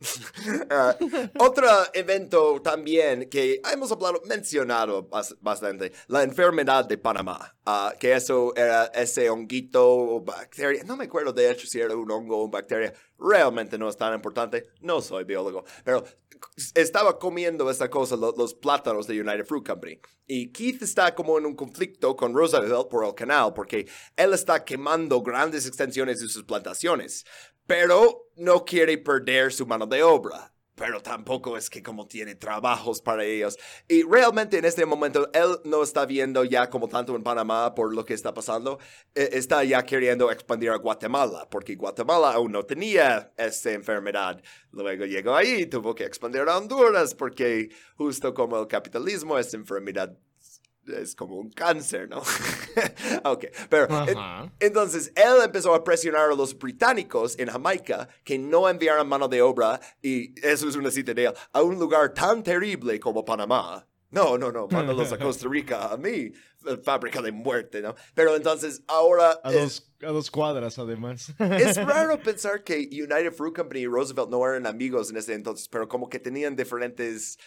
Ah. 0.70 0.96
otro 1.38 1.66
evento 1.92 2.62
también 2.62 3.28
que 3.28 3.61
hemos 3.70 3.92
hablado, 3.92 4.22
mencionado 4.24 5.11
bastante, 5.40 5.92
la 6.09 6.22
enfermedad 6.22 6.86
de 6.86 6.96
Panamá, 6.96 7.55
ah, 7.66 7.92
que 7.98 8.14
eso 8.14 8.55
era 8.57 8.86
ese 8.86 9.28
honguito 9.28 9.86
o 9.86 10.20
bacteria, 10.22 10.84
no 10.84 10.96
me 10.96 11.05
acuerdo 11.05 11.34
de 11.34 11.51
hecho 11.51 11.66
si 11.66 11.80
era 11.80 11.94
un 11.94 12.11
hongo 12.11 12.42
o 12.44 12.48
bacteria, 12.48 12.94
realmente 13.18 13.76
no 13.76 13.90
es 13.90 13.96
tan 13.96 14.14
importante, 14.14 14.68
no 14.80 15.03
soy 15.03 15.24
biólogo, 15.24 15.64
pero 15.84 16.03
estaba 16.74 17.18
comiendo 17.18 17.70
esta 17.70 17.91
cosa, 17.91 18.16
los 18.16 18.55
plátanos 18.55 19.07
de 19.07 19.20
United 19.20 19.47
Fruit 19.47 19.66
Company. 19.66 20.01
Y 20.26 20.53
Keith 20.53 20.82
está 20.82 21.14
como 21.14 21.38
en 21.38 21.47
un 21.47 21.57
conflicto 21.57 22.16
con 22.16 22.34
Roosevelt 22.34 22.88
por 22.88 23.05
el 23.05 23.14
canal, 23.14 23.53
porque 23.55 23.88
él 24.16 24.32
está 24.32 24.64
quemando 24.64 25.22
grandes 25.22 25.66
extensiones 25.66 26.20
de 26.20 26.28
sus 26.28 26.45
plantaciones 26.45 27.24
pero 27.70 28.32
no 28.34 28.64
quiere 28.64 28.99
perder 28.99 29.53
su 29.53 29.64
mano 29.64 29.86
de 29.86 30.03
obra. 30.03 30.53
Pero 30.81 31.03
tampoco 31.03 31.59
es 31.59 31.68
que 31.68 31.83
como 31.83 32.07
tiene 32.07 32.37
trabajos 32.37 33.03
para 33.03 33.22
ellos. 33.22 33.59
Y 33.87 34.03
realmente 34.03 34.57
en 34.57 34.64
este 34.64 34.87
momento 34.87 35.28
él 35.35 35.59
no 35.64 35.83
está 35.83 36.07
viendo 36.07 36.43
ya 36.43 36.70
como 36.70 36.89
tanto 36.89 37.14
en 37.14 37.22
Panamá 37.22 37.74
por 37.74 37.95
lo 37.95 38.03
que 38.03 38.14
está 38.14 38.33
pasando. 38.33 38.78
E, 39.14 39.28
está 39.35 39.62
ya 39.62 39.85
queriendo 39.85 40.31
expandir 40.31 40.70
a 40.70 40.76
Guatemala, 40.76 41.47
porque 41.51 41.74
Guatemala 41.74 42.33
aún 42.33 42.53
no 42.53 42.62
tenía 42.62 43.31
esta 43.37 43.72
enfermedad. 43.72 44.41
Luego 44.72 45.05
llegó 45.05 45.35
ahí, 45.35 45.66
tuvo 45.66 45.95
que 45.95 46.05
expandir 46.05 46.49
a 46.49 46.57
Honduras, 46.57 47.14
porque 47.14 47.68
justo 47.97 48.33
como 48.33 48.59
el 48.59 48.66
capitalismo, 48.66 49.39
esta 49.39 49.59
enfermedad 49.59 50.16
es 50.87 51.14
como 51.14 51.37
un 51.37 51.51
cáncer, 51.51 52.09
¿no? 52.09 52.18
ok, 53.24 53.47
pero 53.68 53.89
entonces 54.59 55.12
él 55.14 55.43
empezó 55.45 55.74
a 55.74 55.85
presionar 55.85 56.31
a 56.31 56.35
los 56.35 56.57
británicos 56.57 57.39
en 57.39 57.49
Jamaica 57.49 58.09
que 58.24 58.39
no 58.39 58.68
enviaran 58.68 59.09
mano 59.09 59.28
de 59.28 59.43
obra, 59.43 59.81
y 60.03 60.35
eso 60.47 60.68
es 60.68 60.76
una 60.76 60.91
cita 60.91 61.14
de 61.14 61.26
él, 61.26 61.35
a 61.53 61.62
un 61.62 61.78
lugar 61.78 62.12
tan 62.14 62.43
terrible 62.43 62.99
como 62.99 63.24
Panamá. 63.24 63.87
No, 64.11 64.37
no, 64.37 64.51
no, 64.51 64.66
mándalos 64.68 65.12
a 65.12 65.18
Costa 65.20 65.49
Rica, 65.49 65.93
a 65.93 65.97
mí, 65.97 66.33
fábrica 66.83 67.22
de 67.22 67.31
muerte, 67.31 67.81
¿no? 67.81 67.95
Pero 68.14 68.35
entonces 68.35 68.83
ahora... 68.89 69.39
A, 69.45 69.53
dos, 69.53 69.93
a 70.03 70.09
dos 70.09 70.31
cuadras, 70.31 70.78
además. 70.78 71.33
Es 71.39 71.76
raro 71.76 72.20
pensar 72.20 72.64
que 72.64 72.89
United 72.91 73.33
Fruit 73.33 73.55
Company 73.55 73.83
y 73.83 73.87
Roosevelt 73.87 74.28
no 74.28 74.45
eran 74.45 74.66
amigos 74.66 75.11
en 75.11 75.16
ese 75.16 75.35
entonces, 75.35 75.68
pero 75.68 75.89
como 75.89 76.09
que 76.09 76.18
tenían 76.18 76.57
diferentes 76.57 77.39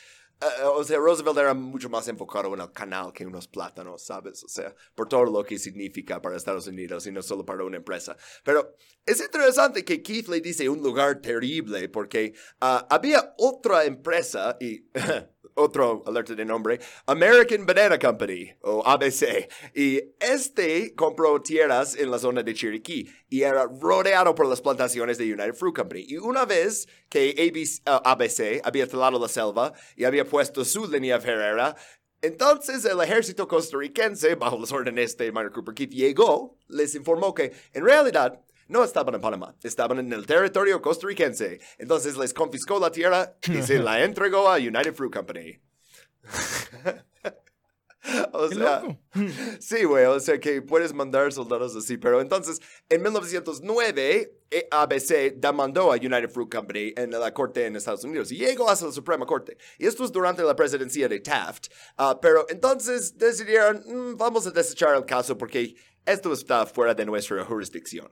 eh, 0.42 0.64
o 0.66 0.84
sea, 0.84 0.98
Roosevelt 0.98 1.38
era 1.38 1.54
mucho 1.54 1.90
más 1.90 2.08
enfocado 2.08 2.54
en 2.54 2.62
el 2.62 2.72
canal 2.72 3.14
que 3.14 3.24
en 3.24 3.30
unos 3.30 3.48
plátanos, 3.48 4.04
¿sabes? 4.04 4.44
O 4.44 4.48
sea, 4.48 4.76
por 4.96 5.08
todo 5.08 5.26
lo 5.26 5.44
que 5.44 5.58
significa 5.58 6.22
para 6.22 6.36
Estados 6.36 6.68
Unidos 6.68 7.08
y 7.08 7.12
no 7.12 7.22
solo 7.22 7.46
para 7.46 7.64
una 7.64 7.78
empresa. 7.78 8.18
Pero 8.44 8.76
es 9.06 9.22
interesante 9.22 9.86
que 9.86 10.02
Keith 10.02 10.28
le 10.28 10.42
dice 10.42 10.68
un 10.70 10.82
lugar 10.82 11.22
terrible 11.22 11.90
porque 11.90 12.34
ah, 12.62 12.88
había 12.90 13.34
otra 13.38 13.86
empresa 13.86 14.58
y 14.60 14.88
otro 15.56 16.04
alerta 16.06 16.36
de 16.36 16.46
nombre, 16.46 16.80
American 17.06 17.66
Banana 17.66 18.00
Company 18.00 18.54
o 18.62 18.86
ABC. 18.86 19.50
Y 19.76 20.02
este 20.20 20.94
compró 20.96 21.42
tierras 21.42 21.96
en 21.96 22.12
la 22.12 22.20
zona 22.20 22.44
de 22.44 22.54
Chiriquí 22.54 23.10
y 23.30 23.42
era 23.42 23.66
rodeado 23.66 24.36
por 24.36 24.48
las 24.48 24.62
plantaciones 24.62 25.18
de 25.18 25.26
United 25.26 25.56
Fruit 25.56 25.76
Company. 25.76 26.06
Y 26.08 26.18
una 26.18 26.46
vez 26.46 26.88
que 27.10 27.36
ABC, 27.88 28.58
uh, 28.58 28.68
había 28.68 28.88
talado 28.88 29.20
la 29.20 29.28
selva 29.28 29.74
y 29.96 30.04
había 30.04 30.26
puesto 30.26 30.64
su 30.66 30.90
línea 30.90 31.20
ferrera, 31.20 31.76
entonces 32.22 32.86
el 32.86 33.02
ejército 33.02 33.48
costarricense, 33.50 34.36
bajo 34.36 34.58
las 34.58 34.72
órdenes 34.72 35.18
de 35.18 35.30
Minor 35.30 35.52
Cooper 35.52 35.74
Keith, 35.74 35.92
llegó, 35.92 36.58
les 36.70 36.96
informó 36.96 37.34
que 37.34 37.52
en 37.74 37.84
realidad 37.84 38.40
no 38.74 38.84
estaban 38.84 39.14
en 39.14 39.22
Panamá, 39.22 39.56
estaban 39.62 40.00
en 40.00 40.12
el 40.12 40.26
territorio 40.26 40.82
costarricense. 40.82 41.62
Entonces 41.78 42.18
les 42.18 42.34
confiscó 42.34 42.80
la 42.80 42.92
tierra 42.92 43.36
y 43.44 43.62
se 43.62 43.78
la 43.78 44.04
entregó 44.04 44.50
a 44.50 44.58
United 44.58 44.96
Fruit 44.96 45.14
Company. 45.14 45.62
o 48.34 48.50
sea, 48.50 48.82
sí, 49.60 49.84
güey, 49.84 50.06
o 50.06 50.20
sea 50.20 50.40
que 50.40 50.64
puedes 50.64 50.92
mandar 50.92 51.32
soldados 51.32 51.76
así, 51.76 51.98
pero 51.98 52.20
entonces 52.20 52.60
en 52.90 53.04
1909 53.04 54.40
ABC 54.72 55.36
demandó 55.36 55.94
a 55.94 55.98
United 55.98 56.32
Fruit 56.32 56.52
Company 56.52 56.94
en 56.98 57.12
la 57.12 57.32
corte 57.32 57.68
en 57.68 57.76
Estados 57.76 58.04
Unidos 58.04 58.32
y 58.32 58.38
llegó 58.38 58.72
hasta 58.72 58.88
la 58.88 58.92
Suprema 58.92 59.28
Corte. 59.28 59.56
Y 59.78 59.86
esto 59.86 60.04
es 60.04 60.12
durante 60.12 60.42
la 60.42 60.56
presidencia 60.56 61.08
de 61.08 61.20
Taft, 61.20 61.68
ah, 61.98 62.18
pero 62.20 62.48
entonces 62.50 63.20
decidieron, 63.20 63.84
mm, 63.86 64.18
vamos 64.18 64.48
a 64.48 64.52
desechar 64.52 64.96
el 64.96 65.06
caso 65.06 65.38
porque 65.38 65.76
esto 66.08 66.34
está 66.34 66.66
fuera 66.66 66.96
de 66.96 67.06
nuestra 67.06 67.46
jurisdicción. 67.46 68.12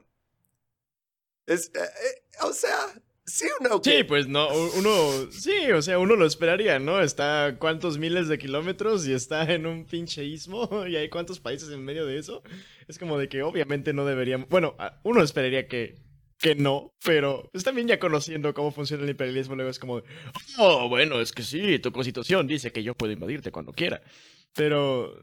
Es, 1.46 1.68
eh, 1.74 1.80
eh, 1.80 2.22
o 2.42 2.52
sea, 2.52 2.76
sí 3.24 3.46
o 3.58 3.68
no. 3.68 3.80
Sí, 3.82 4.04
pues 4.04 4.28
no, 4.28 4.48
uno, 4.76 5.30
sí, 5.30 5.70
o 5.72 5.82
sea, 5.82 5.98
uno 5.98 6.16
lo 6.16 6.26
esperaría, 6.26 6.78
¿no? 6.78 7.00
Está 7.00 7.56
cuántos 7.58 7.98
miles 7.98 8.28
de 8.28 8.38
kilómetros 8.38 9.06
y 9.06 9.12
está 9.12 9.50
en 9.52 9.66
un 9.66 9.84
pinche 9.86 10.24
istmo 10.24 10.68
y 10.86 10.96
hay 10.96 11.08
cuántos 11.08 11.40
países 11.40 11.70
en 11.70 11.84
medio 11.84 12.06
de 12.06 12.18
eso. 12.18 12.42
Es 12.88 12.98
como 12.98 13.18
de 13.18 13.28
que 13.28 13.42
obviamente 13.42 13.92
no 13.92 14.04
deberíamos, 14.04 14.48
bueno, 14.48 14.76
uno 15.02 15.22
esperaría 15.22 15.66
que, 15.66 15.96
que 16.38 16.54
no, 16.54 16.94
pero 17.04 17.48
pues 17.52 17.64
también 17.64 17.88
ya 17.88 17.98
conociendo 17.98 18.54
cómo 18.54 18.70
funciona 18.70 19.04
el 19.04 19.10
imperialismo, 19.10 19.54
luego 19.54 19.70
es 19.70 19.78
como, 19.78 20.02
oh, 20.58 20.88
bueno, 20.88 21.20
es 21.20 21.32
que 21.32 21.42
sí, 21.42 21.78
tu 21.78 21.92
constitución 21.92 22.46
dice 22.46 22.72
que 22.72 22.82
yo 22.82 22.94
puedo 22.94 23.12
invadirte 23.12 23.52
cuando 23.52 23.72
quiera, 23.72 24.02
pero... 24.54 25.16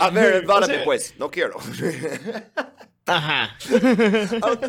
a 0.00 0.10
ver, 0.10 0.42
invádame 0.42 0.78
pues, 0.84 1.14
no 1.18 1.30
quiero. 1.30 1.56
Ajá. 3.06 3.56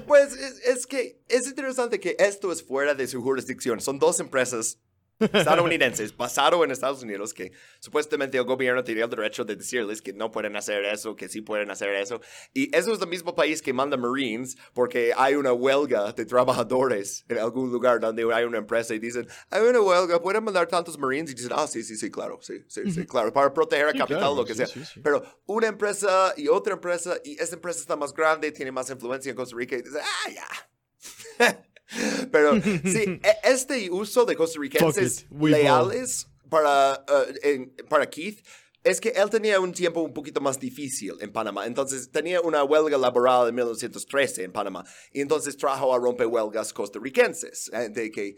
Pues 0.08 0.34
es, 0.66 0.86
que 0.86 1.20
es 1.28 1.48
interesante 1.48 2.00
que 2.00 2.16
esto 2.20 2.52
es 2.52 2.64
fuera 2.64 2.96
de 2.96 3.08
su 3.08 3.22
jurisdicción. 3.22 3.80
Son 3.80 4.00
dos 4.00 4.20
empresas 4.20 4.80
estadounidenses 5.20 6.16
basado 6.16 6.64
en 6.64 6.72
Estados 6.72 7.04
Unidos 7.04 7.34
que 7.34 7.52
supuestamente 7.80 8.38
el 8.38 8.44
gobierno 8.44 8.84
tiene 8.84 9.02
el 9.02 9.10
derecho 9.10 9.46
de 9.46 9.56
decirles 9.56 10.02
que 10.02 10.14
no 10.14 10.32
pueden 10.32 10.56
hacer 10.56 10.84
eso, 10.86 11.16
que 11.16 11.30
sí 11.30 11.42
pueden 11.42 11.72
hacer 11.72 11.90
eso. 11.90 12.22
Y 12.54 12.76
eso 12.76 12.94
es 12.94 13.02
el 13.02 13.08
mismo 13.08 13.36
país 13.36 13.62
que 13.62 13.74
manda 13.74 13.98
Marines 13.98 14.58
porque 14.74 15.14
hay 15.16 15.36
una 15.36 15.54
huelga 15.54 16.12
de 16.12 16.26
trabajadores 16.26 17.26
en 17.30 17.38
algún 17.40 17.72
lugar 17.72 18.00
donde 18.00 18.32
hay 18.34 18.46
una 18.46 18.58
empresa 18.58 18.94
y 18.94 19.00
dicen, 19.00 19.28
hay 19.50 19.62
una 19.62 19.82
huelga, 19.82 20.22
pueden 20.22 20.44
mandar 20.44 20.68
tantos 20.68 20.98
Marines 20.98 21.32
y 21.32 21.36
dicen, 21.36 21.52
ah, 21.56 21.68
sí, 21.68 21.84
sí, 21.84 21.96
sí, 21.96 22.10
claro, 22.10 22.40
sí, 22.42 22.64
sí, 22.68 22.92
sí, 22.92 23.06
claro, 23.06 23.32
para 23.32 23.54
proteger 23.54 23.90
el 23.90 23.98
capital, 23.98 24.36
lo 24.36 24.46
que 24.46 24.56
sea. 24.56 24.68
Pero 25.02 25.24
una 25.46 25.68
empresa 25.68 26.34
y 26.38 26.48
otra 26.48 26.74
empresa 26.74 27.16
y 27.24 27.40
esa 27.42 27.56
empresa 27.56 27.80
está 27.80 27.96
más 27.96 28.14
grande, 28.14 28.52
tiene 28.52 28.72
más 28.72 28.90
influencia 28.90 29.30
en 29.30 29.36
Costa 29.36 29.56
Rica 29.56 29.76
y 29.76 29.82
dicen, 29.82 30.02
ah, 30.04 30.32
ya. 30.32 31.64
Pero 32.32 32.62
sí, 32.62 33.20
e, 33.22 33.36
este 33.44 33.90
uso 33.90 34.26
de 34.26 34.36
costarricenses 34.36 35.26
leales 35.32 36.28
para, 36.50 37.04
uh, 37.08 37.88
para 37.88 38.10
Keith 38.10 38.44
es 38.84 39.00
que 39.00 39.10
él 39.10 39.30
tenía 39.30 39.60
un 39.60 39.72
tiempo 39.72 40.02
un 40.02 40.14
poquito 40.14 40.42
más 40.42 40.60
difícil 40.60 41.16
en 41.22 41.32
Panamá. 41.32 41.66
Entonces 41.66 42.12
tenía 42.12 42.42
una 42.42 42.64
huelga 42.64 42.98
laboral 42.98 43.48
en 43.48 43.56
1913 43.56 44.44
en 44.44 44.52
Panamá. 44.52 44.84
Y 45.12 45.22
entonces 45.22 45.56
trajo 45.56 45.94
a 45.94 45.98
rompehuelgas 45.98 46.74
costarricenses, 46.74 47.72
de 47.92 48.12
que 48.12 48.36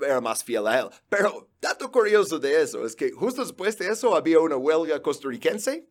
era 0.00 0.20
más 0.20 0.42
fiel 0.42 0.66
a 0.66 0.80
él. 0.80 0.88
Pero 1.08 1.50
dato 1.60 1.90
curioso 1.90 2.38
de 2.38 2.62
eso 2.62 2.86
es 2.86 2.96
que 2.96 3.10
justo 3.10 3.42
después 3.42 3.76
de 3.78 3.88
eso 3.88 4.14
había 4.14 4.40
una 4.40 4.56
huelga 4.56 5.02
costarricense. 5.02 5.86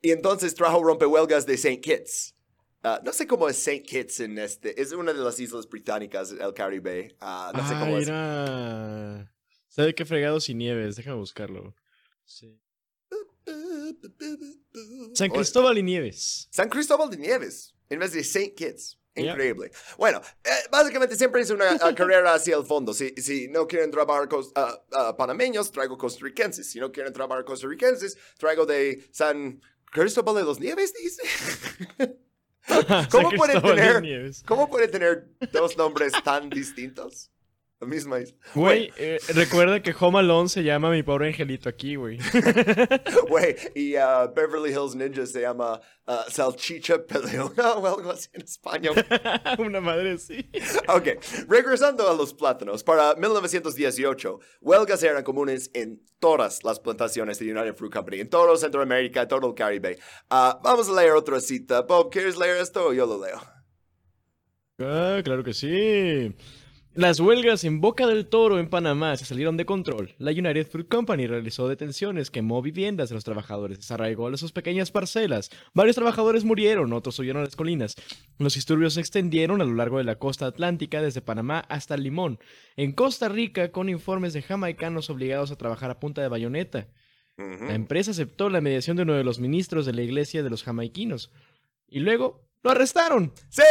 Y 0.00 0.12
entonces 0.12 0.54
trajo 0.54 0.82
rompehuelgas 0.82 1.44
de 1.44 1.54
St. 1.54 1.80
Kitts. 1.80 2.34
Ah, 2.82 3.00
no 3.04 3.12
sé 3.12 3.26
cómo 3.26 3.48
es 3.48 3.56
St. 3.56 3.82
Kitts 3.82 4.20
en 4.20 4.38
este. 4.38 4.80
Es 4.80 4.92
una 4.92 5.12
de 5.12 5.18
las 5.18 5.38
islas 5.40 5.68
británicas 5.68 6.30
del 6.36 6.54
Caribe. 6.54 7.16
Uh, 7.20 7.56
no 7.56 7.68
sé 7.68 7.74
cómo 7.74 7.98
es. 7.98 8.06
¿Sabe 9.68 9.94
qué 9.94 10.04
fregado 10.04 10.40
sin 10.40 10.58
nieves? 10.58 10.96
Déjame 10.96 11.16
buscarlo. 11.16 11.74
Sí. 12.24 12.60
San 15.14 15.30
Cristóbal 15.30 15.78
y 15.78 15.82
Nieves. 15.82 16.48
San 16.50 16.68
Cristóbal 16.68 17.10
de 17.10 17.16
Nieves. 17.16 17.74
En 17.88 17.98
vez 17.98 18.12
de 18.12 18.20
St. 18.20 18.54
Kitts. 18.54 18.98
Increíble. 19.14 19.72
Bueno, 19.96 20.20
eh, 20.44 20.50
básicamente 20.70 21.16
siempre 21.16 21.40
es 21.40 21.50
una 21.50 21.76
carrera 21.96 22.34
hacia 22.34 22.56
el 22.56 22.64
fondo. 22.64 22.94
Si, 22.94 23.08
si 23.16 23.48
no 23.48 23.66
quieren 23.66 23.90
trabajar 23.90 24.28
panameños, 25.16 25.72
traigo 25.72 25.98
costarricenses. 25.98 26.70
Si 26.70 26.78
no 26.78 26.92
quieren 26.92 27.12
trabajar 27.12 27.44
costarricenses, 27.44 28.16
traigo 28.38 28.64
de 28.64 29.08
San 29.10 29.60
Cristóbal 29.90 30.36
de 30.36 30.42
los 30.44 30.60
Nieves, 30.60 30.94
dice. 30.94 31.22
¿Cómo 33.10 33.30
puede, 33.30 33.60
tener, 33.60 34.32
¿Cómo 34.46 34.68
tener 34.88 35.28
dos 35.52 35.76
nombres 35.76 36.12
tan 36.24 36.50
distintos? 36.50 37.30
La 37.80 37.86
misma 37.86 38.18
Güey, 38.54 38.92
eh, 38.96 39.18
recuerda 39.34 39.80
que 39.80 39.94
Home 40.00 40.18
Alone 40.18 40.48
se 40.48 40.64
llama 40.64 40.90
Mi 40.90 41.04
Pobre 41.04 41.28
Angelito 41.28 41.68
aquí, 41.68 41.94
güey. 41.94 42.18
Güey, 43.28 43.56
y 43.74 43.96
uh, 43.96 44.32
Beverly 44.34 44.70
Hills 44.70 44.96
Ninja 44.96 45.26
se 45.26 45.42
llama 45.42 45.80
uh, 46.08 46.28
Salchicha 46.28 46.98
Peleona 47.06 47.74
o 47.74 47.86
algo 47.86 48.10
así 48.10 48.28
en 48.32 48.42
español. 48.42 48.96
Una 49.58 49.80
madre 49.80 50.18
sí. 50.18 50.50
ok, 50.88 51.08
regresando 51.48 52.08
a 52.08 52.14
los 52.14 52.34
plátanos. 52.34 52.82
Para 52.82 53.14
1918, 53.14 54.40
huelgas 54.60 55.02
eran 55.04 55.22
comunes 55.22 55.70
en 55.72 56.02
todas 56.18 56.64
las 56.64 56.80
plantaciones 56.80 57.38
de 57.38 57.52
United 57.52 57.76
Fruit 57.76 57.92
Company, 57.92 58.20
en 58.20 58.28
todo 58.28 58.56
Centroamérica, 58.56 59.22
en 59.22 59.28
todo 59.28 59.46
el 59.46 59.54
Caribe. 59.54 59.98
Uh, 60.30 60.60
vamos 60.64 60.88
a 60.88 61.00
leer 61.00 61.12
otra 61.12 61.40
cita. 61.40 61.82
Bob, 61.82 62.10
¿quieres 62.10 62.36
leer 62.36 62.56
esto 62.56 62.88
o 62.88 62.92
yo 62.92 63.06
lo 63.06 63.24
leo? 63.24 63.40
Ah, 64.80 65.20
claro 65.22 65.44
que 65.44 65.54
sí. 65.54 66.34
Las 66.98 67.20
huelgas 67.20 67.62
en 67.62 67.80
Boca 67.80 68.08
del 68.08 68.26
Toro 68.26 68.58
en 68.58 68.68
Panamá 68.68 69.16
se 69.16 69.24
salieron 69.24 69.56
de 69.56 69.64
control. 69.64 70.16
La 70.18 70.32
United 70.32 70.66
Fruit 70.66 70.88
Company 70.88 71.28
realizó 71.28 71.68
detenciones, 71.68 72.28
quemó 72.28 72.60
viviendas 72.60 73.08
de 73.08 73.14
los 73.14 73.22
trabajadores, 73.22 73.78
desarraigó 73.78 74.26
a 74.26 74.36
sus 74.36 74.50
pequeñas 74.50 74.90
parcelas. 74.90 75.48
Varios 75.74 75.94
trabajadores 75.94 76.42
murieron, 76.42 76.92
otros 76.92 77.14
subieron 77.14 77.42
a 77.42 77.44
las 77.44 77.54
colinas. 77.54 77.94
Los 78.38 78.54
disturbios 78.54 78.94
se 78.94 79.00
extendieron 79.00 79.60
a 79.60 79.64
lo 79.64 79.74
largo 79.74 79.98
de 79.98 80.02
la 80.02 80.16
costa 80.16 80.46
atlántica 80.46 81.00
desde 81.00 81.20
Panamá 81.20 81.60
hasta 81.68 81.96
Limón. 81.96 82.40
En 82.74 82.90
Costa 82.90 83.28
Rica, 83.28 83.70
con 83.70 83.88
informes 83.88 84.32
de 84.32 84.42
jamaicanos 84.42 85.08
obligados 85.08 85.52
a 85.52 85.56
trabajar 85.56 85.92
a 85.92 86.00
punta 86.00 86.20
de 86.20 86.26
bayoneta. 86.26 86.88
La 87.36 87.74
empresa 87.74 88.10
aceptó 88.10 88.50
la 88.50 88.60
mediación 88.60 88.96
de 88.96 89.04
uno 89.04 89.12
de 89.12 89.22
los 89.22 89.38
ministros 89.38 89.86
de 89.86 89.92
la 89.92 90.02
iglesia 90.02 90.42
de 90.42 90.50
los 90.50 90.64
jamaiquinos. 90.64 91.30
Y 91.86 92.00
luego 92.00 92.44
lo 92.64 92.72
arrestaron. 92.72 93.32
¡Sí! 93.50 93.62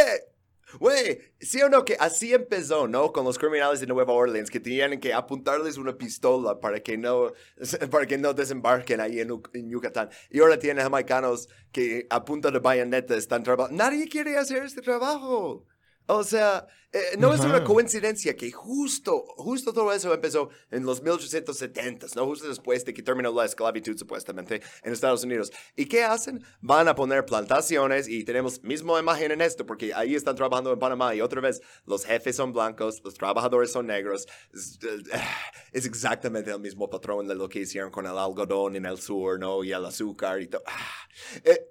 Güey, 0.78 1.20
sí 1.40 1.62
o 1.62 1.68
no 1.68 1.84
que 1.84 1.96
así 1.98 2.34
empezó, 2.34 2.86
¿no? 2.88 3.12
Con 3.12 3.24
los 3.24 3.38
criminales 3.38 3.80
de 3.80 3.86
Nueva 3.86 4.12
Orleans 4.12 4.50
que 4.50 4.60
tenían 4.60 5.00
que 5.00 5.14
apuntarles 5.14 5.78
una 5.78 5.96
pistola 5.96 6.60
para 6.60 6.80
que 6.80 6.98
no, 6.98 7.32
para 7.90 8.06
que 8.06 8.18
no 8.18 8.34
desembarquen 8.34 9.00
ahí 9.00 9.20
en, 9.20 9.30
en 9.54 9.70
Yucatán. 9.70 10.10
Y 10.30 10.40
ahora 10.40 10.58
tienen 10.58 10.82
jamaicanos 10.82 11.48
que 11.72 12.06
apuntan 12.10 12.52
de 12.52 12.58
bayoneta, 12.60 13.14
están 13.14 13.42
trabajando. 13.42 13.82
Nadie 13.82 14.08
quiere 14.08 14.36
hacer 14.36 14.62
este 14.62 14.82
trabajo. 14.82 15.66
O 16.06 16.24
sea, 16.24 16.66
eh, 16.90 17.16
no 17.18 17.34
es 17.34 17.40
una 17.40 17.62
coincidencia 17.64 18.34
que 18.34 18.50
justo, 18.50 19.22
justo 19.36 19.74
todo 19.74 19.92
eso 19.92 20.14
empezó 20.14 20.48
en 20.70 20.86
los 20.86 21.04
1870s, 21.04 22.16
¿no? 22.16 22.24
Justo 22.24 22.48
después 22.48 22.82
de 22.86 22.94
que 22.94 23.02
terminó 23.02 23.30
la 23.30 23.44
esclavitud 23.44 23.94
supuestamente 23.98 24.62
en 24.82 24.92
Estados 24.94 25.22
Unidos. 25.22 25.52
¿Y 25.76 25.84
qué 25.84 26.02
hacen? 26.02 26.42
Van 26.62 26.88
a 26.88 26.94
poner 26.94 27.26
plantaciones 27.26 28.08
y 28.08 28.24
tenemos 28.24 28.62
misma 28.62 28.98
imagen 28.98 29.32
en 29.32 29.42
esto 29.42 29.66
porque 29.66 29.92
ahí 29.92 30.14
están 30.14 30.34
trabajando 30.34 30.72
en 30.72 30.78
Panamá 30.78 31.14
y 31.14 31.20
otra 31.20 31.42
vez 31.42 31.60
los 31.84 32.06
jefes 32.06 32.36
son 32.36 32.54
blancos, 32.54 33.02
los 33.04 33.12
trabajadores 33.12 33.70
son 33.70 33.88
negros. 33.88 34.26
Es, 34.54 34.78
eh, 34.82 35.20
exactamente 35.74 36.50
el 36.50 36.60
mismo 36.60 36.88
patrón 36.88 37.28
de 37.28 37.34
lo 37.34 37.50
que 37.50 37.60
hicieron 37.60 37.90
con 37.90 38.06
el 38.06 38.16
algodón 38.16 38.76
en 38.76 38.86
el 38.86 38.98
sur, 38.98 39.38
¿no? 39.38 39.62
Y 39.62 39.72
el 39.72 39.84
azúcar 39.84 40.40
y 40.40 40.46
todo. 40.46 40.62
Ah, 40.66 41.08
eh, 41.44 41.68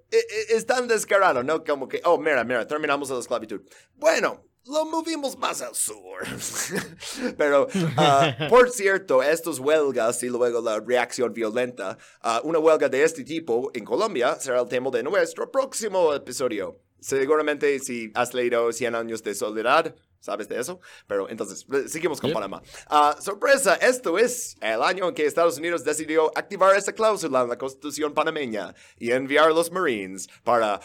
es 0.49 0.63
tan 0.67 0.87
descarado, 0.87 1.41
¿no? 1.41 1.63
Como 1.63 1.87
que, 1.87 2.01
oh, 2.05 2.19
mira, 2.19 2.43
mira, 2.43 2.67
terminamos 2.67 3.09
la 3.09 3.17
esclavitud. 3.17 3.61
Bueno, 3.95 4.46
lo 4.67 4.85
movimos 4.85 5.37
más 5.37 5.61
al 5.61 5.75
sur. 5.75 6.25
Pero, 7.37 7.67
ah, 7.97 8.35
por 8.49 8.69
cierto, 8.69 9.23
estos 9.23 9.59
huelgas 9.59 10.21
y 10.23 10.27
luego 10.29 10.61
la 10.61 10.79
reacción 10.79 11.33
violenta, 11.33 11.97
uh, 12.23 12.47
una 12.47 12.59
huelga 12.59 12.89
de 12.89 13.03
este 13.03 13.23
tipo 13.23 13.71
en 13.73 13.85
Colombia 13.85 14.35
será 14.39 14.61
el 14.61 14.67
tema 14.67 14.89
de 14.91 15.03
nuestro 15.03 15.51
próximo 15.51 16.13
episodio. 16.13 16.79
Seguramente 16.99 17.79
si 17.79 18.11
has 18.15 18.33
leído 18.33 18.71
100 18.71 18.95
años 18.95 19.23
de 19.23 19.35
soledad, 19.35 19.95
¿Sabes 20.27 20.49
de 20.49 20.59
eso? 20.59 20.81
Pero 21.07 21.29
entonces, 21.29 21.65
eh, 21.71 21.87
seguimos 21.87 22.19
con 22.19 22.33
Panamá. 22.33 22.61
Uh, 22.91 23.21
sorpresa, 23.21 23.75
esto 23.75 24.17
es 24.17 24.57
el 24.59 24.81
año 24.81 25.07
en 25.07 25.15
que 25.15 25.25
Estados 25.25 25.57
Unidos 25.57 25.85
decidió 25.85 26.37
activar 26.37 26.75
esta 26.75 26.91
cláusula 26.91 27.43
en 27.43 27.47
la 27.47 27.57
Constitución 27.57 28.13
panameña 28.13 28.75
y 28.99 29.11
enviar 29.11 29.45
a 29.45 29.51
los 29.51 29.71
Marines 29.71 30.27
para, 30.43 30.81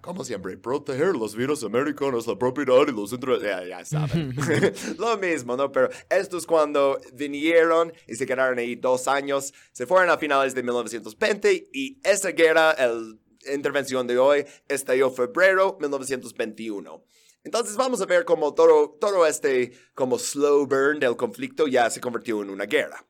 como 0.00 0.24
siempre, 0.24 0.56
proteger 0.56 1.14
los 1.14 1.36
virus 1.36 1.62
americanos, 1.62 2.26
la 2.26 2.36
propiedad 2.36 2.88
y 2.88 2.90
los 2.90 3.10
centros... 3.10 3.40
Ya, 3.40 3.64
ya 3.64 3.84
saben. 3.84 4.34
Lo 4.98 5.16
mismo, 5.16 5.56
¿no? 5.56 5.70
Pero 5.70 5.88
esto 6.10 6.36
es 6.36 6.44
cuando 6.44 7.00
vinieron 7.12 7.92
y 8.08 8.16
se 8.16 8.26
quedaron 8.26 8.58
ahí 8.58 8.74
dos 8.74 9.06
años, 9.06 9.54
se 9.70 9.86
fueron 9.86 10.10
a 10.10 10.18
finales 10.18 10.56
de 10.56 10.62
1920 10.64 11.68
y 11.72 12.00
esa 12.02 12.30
guerra, 12.30 12.74
la 12.76 13.54
intervención 13.54 14.08
de 14.08 14.18
hoy, 14.18 14.44
estalló 14.66 15.08
febrero 15.08 15.76
1921. 15.80 17.04
Entonces 17.44 17.76
vamos 17.76 18.00
a 18.00 18.06
ver 18.06 18.24
cómo 18.24 18.54
todo, 18.54 19.26
este 19.26 19.72
como 19.94 20.18
slow 20.18 20.66
burn 20.66 21.00
del 21.00 21.16
conflicto 21.16 21.66
ya 21.66 21.90
se 21.90 22.00
convirtió 22.00 22.42
en 22.42 22.50
una 22.50 22.66
guerra. 22.66 23.06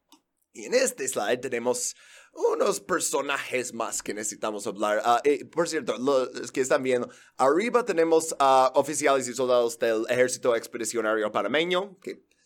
Y 0.52 0.64
en 0.64 0.74
este 0.74 1.06
slide 1.06 1.40
tenemos 1.40 1.94
unos 2.34 2.80
personajes 2.80 3.74
más 3.74 4.02
que 4.02 4.14
necesitamos 4.14 4.66
hablar. 4.66 5.02
Ah, 5.04 5.22
por 5.50 5.68
cierto, 5.68 5.96
los 5.98 6.50
que 6.50 6.62
están 6.62 6.82
viendo, 6.82 7.10
arriba 7.36 7.84
tenemos 7.84 8.34
a 8.38 8.72
oficiales 8.74 9.28
y 9.28 9.34
soldados 9.34 9.78
del 9.78 10.04
ejército 10.08 10.56
expedicionario 10.56 11.30
panameño, 11.30 11.98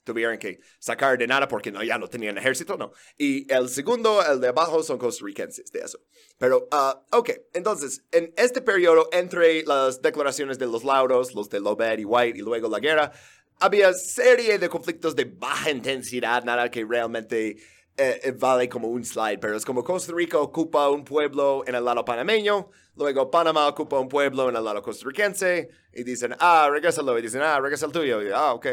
tuvieron 0.06 0.38
que 0.38 0.60
sacar 0.78 1.18
de 1.18 1.26
nada 1.26 1.48
porque 1.48 1.70
no, 1.70 1.82
ya 1.82 1.98
no 1.98 2.08
tenían 2.08 2.38
ejército, 2.38 2.78
¿no? 2.78 2.92
Y 3.18 3.52
el 3.52 3.68
segundo, 3.68 4.24
el 4.24 4.40
de 4.40 4.48
abajo, 4.48 4.82
son 4.82 4.96
costarricenses 4.96 5.70
de 5.72 5.80
eso. 5.80 5.98
Pero, 6.38 6.68
uh, 6.72 7.16
ok, 7.18 7.30
entonces, 7.52 8.04
en 8.12 8.32
este 8.36 8.62
periodo, 8.62 9.08
entre 9.12 9.64
las 9.64 10.00
declaraciones 10.00 10.58
de 10.58 10.66
los 10.66 10.84
lauros, 10.84 11.34
los 11.34 11.50
de 11.50 11.60
Lobet 11.60 12.00
y 12.00 12.04
White 12.04 12.38
y 12.38 12.42
luego 12.42 12.68
la 12.68 12.78
guerra, 12.78 13.12
había 13.58 13.92
serie 13.92 14.58
de 14.58 14.68
conflictos 14.68 15.16
de 15.16 15.24
baja 15.24 15.70
intensidad, 15.70 16.44
nada 16.44 16.70
que 16.70 16.84
realmente 16.84 17.56
eh, 17.96 18.20
eh, 18.24 18.32
vale 18.32 18.68
como 18.68 18.88
un 18.88 19.04
slide, 19.04 19.38
pero 19.38 19.56
es 19.56 19.64
como 19.64 19.82
Costa 19.82 20.12
Rica 20.14 20.38
ocupa 20.38 20.88
un 20.90 21.04
pueblo 21.04 21.64
en 21.66 21.74
el 21.74 21.84
lado 21.84 22.04
panameño, 22.04 22.70
luego 22.96 23.30
Panamá 23.30 23.66
ocupa 23.68 23.98
un 23.98 24.08
pueblo 24.08 24.48
en 24.48 24.56
el 24.56 24.64
lado 24.64 24.82
costarricense, 24.82 25.70
y 25.94 26.04
dicen, 26.04 26.36
ah, 26.38 26.68
regrésalo, 26.70 27.18
y 27.18 27.22
dicen, 27.22 27.40
ah, 27.40 27.58
regresa 27.58 27.86
el 27.86 27.92
tuyo, 27.92 28.22
y, 28.22 28.30
ah, 28.34 28.52
ok. 28.52 28.66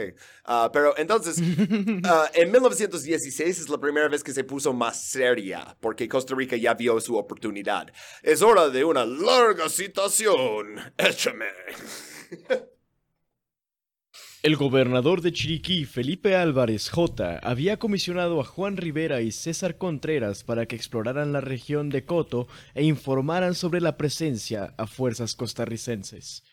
Uh, 0.46 0.70
pero 0.74 0.98
entonces, 0.98 1.40
uh, 1.40 1.44
en 2.34 2.52
1916 2.52 3.60
es 3.60 3.70
la 3.70 3.78
primera 3.78 4.10
vez 4.10 4.24
que 4.24 4.34
se 4.34 4.44
puso 4.44 4.74
más 4.74 5.02
seria, 5.02 5.78
porque 5.80 6.10
Costa 6.10 6.36
Rica 6.36 6.58
ya 6.58 6.74
vio 6.74 7.00
su 7.00 7.16
oportunidad. 7.16 7.88
Es 8.22 8.42
hora 8.42 8.68
de 8.68 8.84
una 8.84 9.06
larga 9.06 9.70
citación. 9.70 10.80
Échame. 10.98 11.46
El 14.44 14.58
gobernador 14.58 15.22
de 15.22 15.32
Chiriquí, 15.32 15.86
Felipe 15.86 16.36
Álvarez 16.36 16.90
J., 16.90 17.40
había 17.42 17.80
comisionado 17.80 18.42
a 18.42 18.44
Juan 18.44 18.76
Rivera 18.76 19.22
y 19.22 19.32
César 19.32 19.78
Contreras 19.78 20.44
para 20.44 20.66
que 20.66 20.76
exploraran 20.76 21.32
la 21.32 21.40
región 21.40 21.90
de 21.90 22.04
Coto 22.04 22.50
e 22.76 22.84
informaran 22.84 23.56
sobre 23.56 23.80
la 23.80 23.96
presencia 23.96 24.74
a 24.78 24.86
fuerzas 24.86 25.36
costarricenses. 25.36 26.44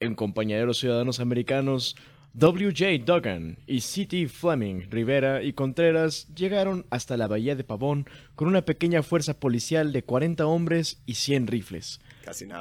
En 0.00 0.14
compañía 0.14 0.58
de 0.58 0.64
los 0.64 0.78
ciudadanos 0.78 1.20
americanos, 1.20 1.94
W.J. 2.32 3.04
Duggan 3.04 3.58
y 3.66 3.82
C.T. 3.82 4.28
Fleming, 4.28 4.88
Rivera 4.88 5.42
y 5.42 5.52
Contreras 5.52 6.28
llegaron 6.34 6.86
hasta 6.88 7.18
la 7.18 7.28
bahía 7.28 7.54
de 7.54 7.64
Pavón 7.64 8.06
con 8.34 8.48
una 8.48 8.62
pequeña 8.62 9.02
fuerza 9.02 9.38
policial 9.38 9.92
de 9.92 10.04
40 10.04 10.46
hombres 10.46 11.02
y 11.04 11.16
100 11.16 11.48
rifles. 11.48 12.00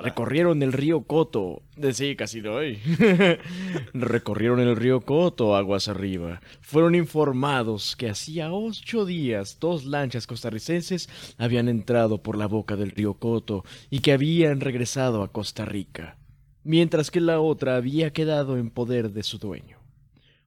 Recorrieron 0.03 0.61
el 0.61 0.73
río 0.73 1.03
Coto. 1.03 1.63
Sí, 1.93 2.15
casi 2.15 2.41
hay. 2.47 2.79
Recorrieron 3.93 4.59
el 4.59 4.75
río 4.75 5.01
Coto 5.01 5.55
aguas 5.55 5.87
arriba. 5.87 6.39
Fueron 6.61 6.93
informados 6.93 7.95
que 7.95 8.09
hacía 8.09 8.53
ocho 8.53 9.05
días 9.05 9.57
dos 9.59 9.85
lanchas 9.85 10.27
costarricenses 10.27 11.09
habían 11.37 11.67
entrado 11.67 12.21
por 12.21 12.37
la 12.37 12.47
boca 12.47 12.75
del 12.75 12.91
río 12.91 13.15
Coto 13.15 13.63
y 13.89 13.99
que 13.99 14.11
habían 14.11 14.61
regresado 14.61 15.23
a 15.23 15.31
Costa 15.31 15.65
Rica, 15.65 16.17
mientras 16.63 17.09
que 17.09 17.19
la 17.19 17.39
otra 17.39 17.75
había 17.75 18.13
quedado 18.13 18.57
en 18.57 18.69
poder 18.69 19.11
de 19.11 19.23
su 19.23 19.39
dueño, 19.39 19.79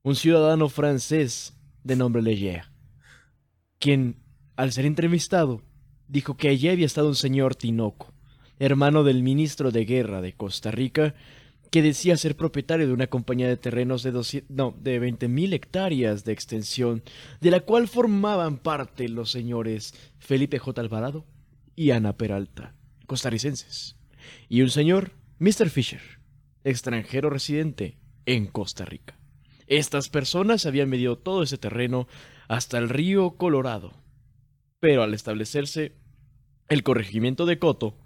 un 0.02 0.14
ciudadano 0.14 0.68
francés 0.68 1.56
de 1.82 1.96
nombre 1.96 2.22
Leger, 2.22 2.66
quien, 3.78 4.16
al 4.56 4.72
ser 4.72 4.86
entrevistado, 4.86 5.62
dijo 6.06 6.36
que 6.36 6.48
allí 6.48 6.68
había 6.68 6.86
estado 6.86 7.08
un 7.08 7.16
señor 7.16 7.56
Tinoco 7.56 8.14
hermano 8.58 9.04
del 9.04 9.22
ministro 9.22 9.70
de 9.70 9.84
Guerra 9.84 10.20
de 10.20 10.32
Costa 10.32 10.70
Rica, 10.70 11.14
que 11.70 11.82
decía 11.82 12.16
ser 12.16 12.36
propietario 12.36 12.86
de 12.86 12.92
una 12.92 13.08
compañía 13.08 13.48
de 13.48 13.56
terrenos 13.56 14.02
de, 14.02 14.12
no, 14.48 14.74
de 14.80 15.00
20.000 15.00 15.52
hectáreas 15.52 16.24
de 16.24 16.32
extensión, 16.32 17.02
de 17.40 17.50
la 17.50 17.60
cual 17.60 17.88
formaban 17.88 18.58
parte 18.58 19.08
los 19.08 19.30
señores 19.30 19.94
Felipe 20.18 20.58
J. 20.58 20.80
Alvarado 20.80 21.26
y 21.76 21.90
Ana 21.90 22.16
Peralta, 22.16 22.74
costarricenses, 23.06 23.96
y 24.48 24.62
un 24.62 24.70
señor, 24.70 25.12
Mr. 25.38 25.68
Fisher, 25.70 26.00
extranjero 26.64 27.30
residente 27.30 27.98
en 28.26 28.46
Costa 28.46 28.84
Rica. 28.84 29.18
Estas 29.66 30.08
personas 30.08 30.64
habían 30.64 30.88
medido 30.88 31.18
todo 31.18 31.42
ese 31.42 31.58
terreno 31.58 32.08
hasta 32.48 32.78
el 32.78 32.88
río 32.88 33.36
Colorado, 33.36 33.92
pero 34.80 35.02
al 35.02 35.12
establecerse 35.12 35.92
el 36.68 36.82
corregimiento 36.82 37.44
de 37.44 37.58
Coto, 37.58 37.96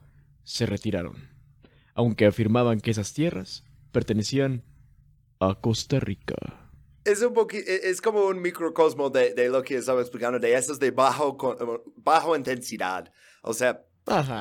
se 0.44 0.66
retiraron, 0.66 1.28
aunque 1.94 2.26
afirmaban 2.26 2.80
que 2.80 2.90
esas 2.90 3.12
tierras 3.12 3.64
pertenecían 3.92 4.64
a 5.40 5.60
Costa 5.60 6.00
Rica. 6.00 6.36
Es 7.04 7.22
un 7.22 7.34
e, 7.52 7.80
es 7.84 8.00
como 8.00 8.26
un 8.26 8.40
microcosmo 8.40 9.10
de, 9.10 9.34
de, 9.34 9.48
lo 9.48 9.62
que 9.62 9.76
estaba 9.76 10.00
explicando, 10.00 10.38
de 10.38 10.54
estos 10.54 10.78
de 10.78 10.92
bajo, 10.92 11.36
bajo 11.96 12.36
intensidad. 12.36 13.12
O 13.42 13.52
sea, 13.52 13.84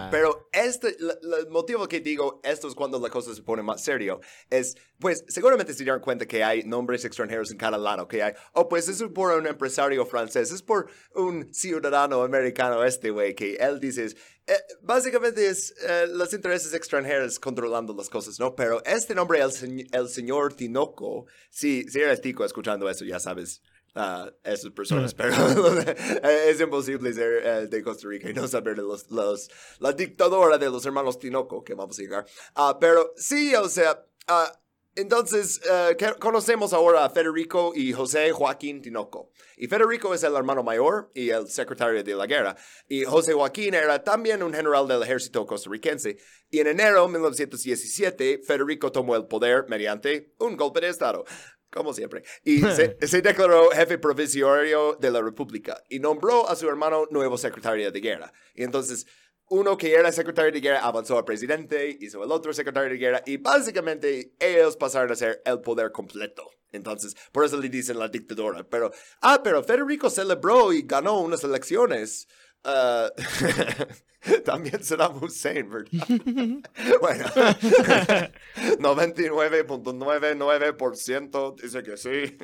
pero 0.09 0.49
este, 0.51 0.97
el 0.97 1.49
motivo 1.49 1.87
que 1.87 1.99
digo 1.99 2.41
esto 2.43 2.67
es 2.67 2.73
cuando 2.73 2.99
la 2.99 3.09
cosa 3.09 3.35
se 3.35 3.43
pone 3.43 3.61
más 3.61 3.83
serio 3.83 4.19
es, 4.49 4.75
pues, 4.99 5.23
seguramente 5.27 5.73
se 5.73 5.83
dieron 5.83 6.01
cuenta 6.01 6.25
que 6.25 6.43
hay 6.43 6.63
nombres 6.63 7.05
extranjeros 7.05 7.51
en 7.51 7.57
cada 7.57 7.77
lado, 7.77 8.07
que 8.07 8.23
hay, 8.23 8.33
oh, 8.53 8.67
pues 8.67 8.89
es 8.89 9.03
por 9.13 9.37
un 9.37 9.45
empresario 9.45 10.05
francés, 10.05 10.51
es 10.51 10.63
por 10.63 10.89
un 11.13 11.53
ciudadano 11.53 12.23
americano 12.23 12.83
este 12.83 13.11
güey, 13.11 13.35
que 13.35 13.55
él 13.55 13.79
dice, 13.79 14.15
eh, 14.47 14.53
básicamente 14.81 15.47
es 15.47 15.73
eh, 15.87 16.07
los 16.09 16.33
intereses 16.33 16.73
extranjeros 16.73 17.39
controlando 17.39 17.93
las 17.93 18.09
cosas, 18.09 18.39
¿no? 18.39 18.55
Pero 18.55 18.83
este 18.85 19.15
nombre, 19.15 19.39
el, 19.39 19.87
el 19.91 20.09
señor 20.09 20.53
Tinoco, 20.53 21.25
si, 21.49 21.83
si 21.83 21.99
eres 21.99 22.21
tico 22.21 22.43
escuchando 22.43 22.89
eso, 22.89 23.05
ya 23.05 23.19
sabes. 23.19 23.61
a 23.93 24.31
esas 24.43 24.71
personas, 24.71 25.13
pero 25.13 25.33
eh, 25.81 26.45
es 26.47 26.61
imposible 26.61 27.11
ser 27.11 27.45
eh, 27.45 27.67
de 27.67 27.83
Costa 27.83 28.07
Rica 28.07 28.29
y 28.29 28.33
no 28.33 28.47
saber 28.47 28.77
de 28.77 28.83
los, 28.83 29.11
los, 29.11 29.49
la 29.79 29.91
dictadora 29.91 30.57
de 30.57 30.69
los 30.69 30.85
hermanos 30.85 31.19
Tinoco, 31.19 31.63
que 31.63 31.73
vamos 31.73 31.99
a 31.99 32.01
llegar. 32.01 32.25
Ah, 32.55 32.77
pero 32.79 33.13
sí, 33.17 33.53
o 33.55 33.67
sea, 33.67 34.05
ah, 34.27 34.60
entonces 34.95 35.61
eh, 35.69 35.95
conocemos 36.19 36.73
ahora 36.73 37.05
a 37.05 37.09
Federico 37.09 37.71
y 37.73 37.93
José 37.93 38.31
Joaquín 38.31 38.81
Tinoco. 38.81 39.31
Y 39.55 39.67
Federico 39.67 40.13
es 40.13 40.23
el 40.23 40.35
hermano 40.35 40.63
mayor 40.63 41.11
y 41.13 41.29
el 41.29 41.47
secretario 41.47 42.03
de 42.03 42.15
la 42.15 42.27
guerra. 42.27 42.57
Y 42.89 43.03
José 43.03 43.33
Joaquín 43.33 43.73
era 43.73 44.03
también 44.03 44.43
un 44.43 44.53
general 44.53 44.87
del 44.87 45.03
ejército 45.03 45.45
costarricense. 45.45 46.17
Y 46.49 46.59
en 46.59 46.67
enero 46.67 47.05
de 47.05 47.13
1917, 47.13 48.41
Federico 48.45 48.91
tomó 48.91 49.15
el 49.15 49.27
poder 49.27 49.65
mediante 49.69 50.33
un 50.39 50.57
golpe 50.57 50.81
de 50.81 50.89
Estado. 50.89 51.23
Como 51.71 51.93
siempre. 51.93 52.23
Y 52.43 52.59
se, 52.75 52.97
se 53.07 53.21
declaró 53.21 53.69
jefe 53.69 53.97
provisorio 53.97 54.97
de 54.99 55.09
la 55.09 55.21
República 55.21 55.81
y 55.89 55.99
nombró 55.99 56.49
a 56.49 56.55
su 56.57 56.67
hermano 56.67 57.05
nuevo 57.11 57.37
secretario 57.37 57.89
de 57.91 58.01
guerra. 58.01 58.33
Y 58.53 58.63
entonces, 58.63 59.07
uno 59.51 59.77
que 59.77 59.93
era 59.93 60.11
secretario 60.11 60.51
de 60.51 60.59
guerra 60.61 60.79
avanzó 60.79 61.15
a 61.17 61.25
presidente, 61.25 61.97
hizo 61.99 62.23
el 62.23 62.31
otro 62.31 62.53
secretario 62.53 62.89
de 62.89 62.97
guerra 62.97 63.21
y 63.25 63.35
básicamente 63.37 64.33
ellos 64.39 64.77
pasaron 64.77 65.11
a 65.11 65.15
ser 65.15 65.41
el 65.45 65.59
poder 65.59 65.91
completo. 65.91 66.49
Entonces, 66.71 67.17
por 67.33 67.43
eso 67.43 67.57
le 67.57 67.67
dicen 67.67 67.99
la 67.99 68.07
dictadura. 68.07 68.63
Pero, 68.63 68.93
ah, 69.21 69.41
pero 69.43 69.61
Federico 69.61 70.09
celebró 70.09 70.71
y 70.71 70.83
ganó 70.83 71.19
unas 71.19 71.43
elecciones. 71.43 72.29
Ah, 72.63 73.11
también 74.45 74.81
Saddam 74.81 75.21
Hussein, 75.21 75.69
¿verdad? 75.69 75.91
bueno, 77.01 77.25
99.99% 78.79 81.61
dice 81.61 81.83
que 81.83 81.97
sí. 81.97 82.37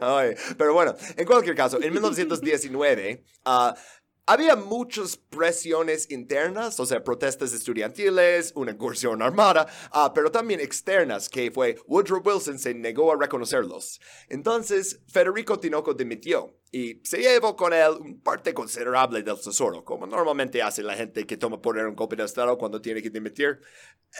Ay, 0.00 0.34
pero 0.58 0.74
bueno, 0.74 0.96
en 1.16 1.24
cualquier 1.24 1.54
caso, 1.54 1.80
en 1.80 1.92
1919 1.92 3.22
ah, 3.44 3.76
había 4.30 4.54
muchas 4.54 5.16
presiones 5.16 6.08
internas, 6.08 6.78
o 6.78 6.86
sea, 6.86 7.02
protestas 7.02 7.52
estudiantiles, 7.52 8.52
una 8.54 8.70
incursión 8.70 9.22
armada, 9.22 9.66
ah, 9.90 10.12
pero 10.14 10.30
también 10.30 10.60
externas, 10.60 11.28
que 11.28 11.50
fue 11.50 11.76
Woodrow 11.88 12.22
Wilson 12.24 12.56
se 12.56 12.72
negó 12.72 13.12
a 13.12 13.16
reconocerlos. 13.16 14.00
Entonces, 14.28 15.00
Federico 15.08 15.58
Tinoco 15.58 15.94
dimitió 15.94 16.54
y 16.70 17.00
se 17.02 17.18
llevó 17.18 17.56
con 17.56 17.72
él 17.72 17.90
un 17.98 18.20
parte 18.20 18.54
considerable 18.54 19.24
del 19.24 19.40
tesoro, 19.40 19.84
como 19.84 20.06
normalmente 20.06 20.62
hace 20.62 20.84
la 20.84 20.94
gente 20.94 21.26
que 21.26 21.36
toma 21.36 21.60
poder 21.60 21.88
un 21.88 21.96
golpe 21.96 22.14
de 22.14 22.24
Estado 22.24 22.56
cuando 22.56 22.80
tiene 22.80 23.02
que 23.02 23.10
dimitir. 23.10 23.60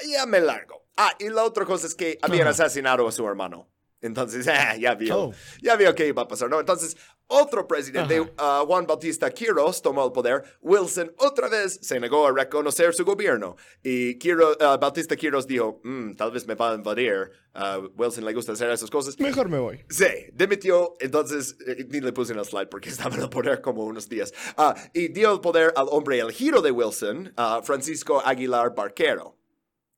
Ya 0.09 0.27
me 0.27 0.41
largo. 0.41 0.89
Ah, 0.97 1.13
y 1.21 1.29
la 1.29 1.45
otra 1.45 1.65
cosa 1.65 1.87
es 1.87 1.95
que 1.95 2.19
habían 2.21 2.49
asesinado 2.49 3.07
a 3.07 3.13
su 3.13 3.25
hermano. 3.29 3.71
Entonces, 4.01 4.49
ah, 4.49 4.77
ya 4.77 4.95
vio. 4.95 5.19
Oh. 5.19 5.33
Ya 5.63 5.77
vio 5.77 5.95
que 5.95 6.09
iba 6.09 6.23
a 6.23 6.29
pasar, 6.29 6.51
¿no? 6.51 6.59
Entonces, 6.59 6.97
otro 7.31 7.67
presidente, 7.67 8.31
ah, 8.37 8.63
Juan 8.67 8.87
Bautista 8.87 9.31
Quiros, 9.31 9.81
tomó 9.81 10.05
el 10.05 10.13
poder. 10.13 10.43
Wilson 10.61 11.13
otra 11.17 11.49
vez 11.49 11.79
se 11.81 11.99
negó 11.99 12.27
a 12.27 12.33
reconocer 12.33 12.93
su 12.93 13.05
gobierno. 13.05 13.57
Y 13.83 14.19
Quiros, 14.19 14.57
ah, 14.61 14.77
Bautista 14.79 15.17
Quiros 15.17 15.47
dijo, 15.47 15.81
"Mm, 15.85 16.15
tal 16.17 16.33
vez 16.33 16.47
me 16.47 16.55
va 16.55 16.73
a 16.73 16.75
invadir. 16.75 17.31
Ah, 17.55 17.81
Wilson 17.97 18.25
le 18.25 18.33
gusta 18.35 18.53
hacer 18.53 18.71
esas 18.71 18.91
cosas. 18.91 19.19
Mejor 19.19 19.49
me 19.49 19.59
voy. 19.59 19.85
Sí, 19.89 20.07
dimitió, 20.33 20.95
entonces 21.01 21.57
eh, 21.67 21.87
ni 21.89 22.01
le 22.01 22.13
puse 22.13 22.33
en 22.33 22.39
el 22.39 22.45
slide 22.45 22.69
porque 22.69 22.89
estaba 23.11 23.15
en 23.17 23.23
el 23.23 23.31
poder 23.31 23.61
como 23.61 23.85
unos 23.85 24.09
días. 24.09 24.33
Ah, 24.57 24.75
y 24.93 25.09
dio 25.09 25.33
el 25.33 25.41
poder 25.41 25.73
al 25.77 25.87
hombre 25.91 26.19
elegido 26.21 26.61
de 26.63 26.71
Wilson, 26.71 27.33
ah, 27.37 27.61
Francisco 27.65 28.21
Aguilar 28.25 28.75
Barquero. 28.75 29.37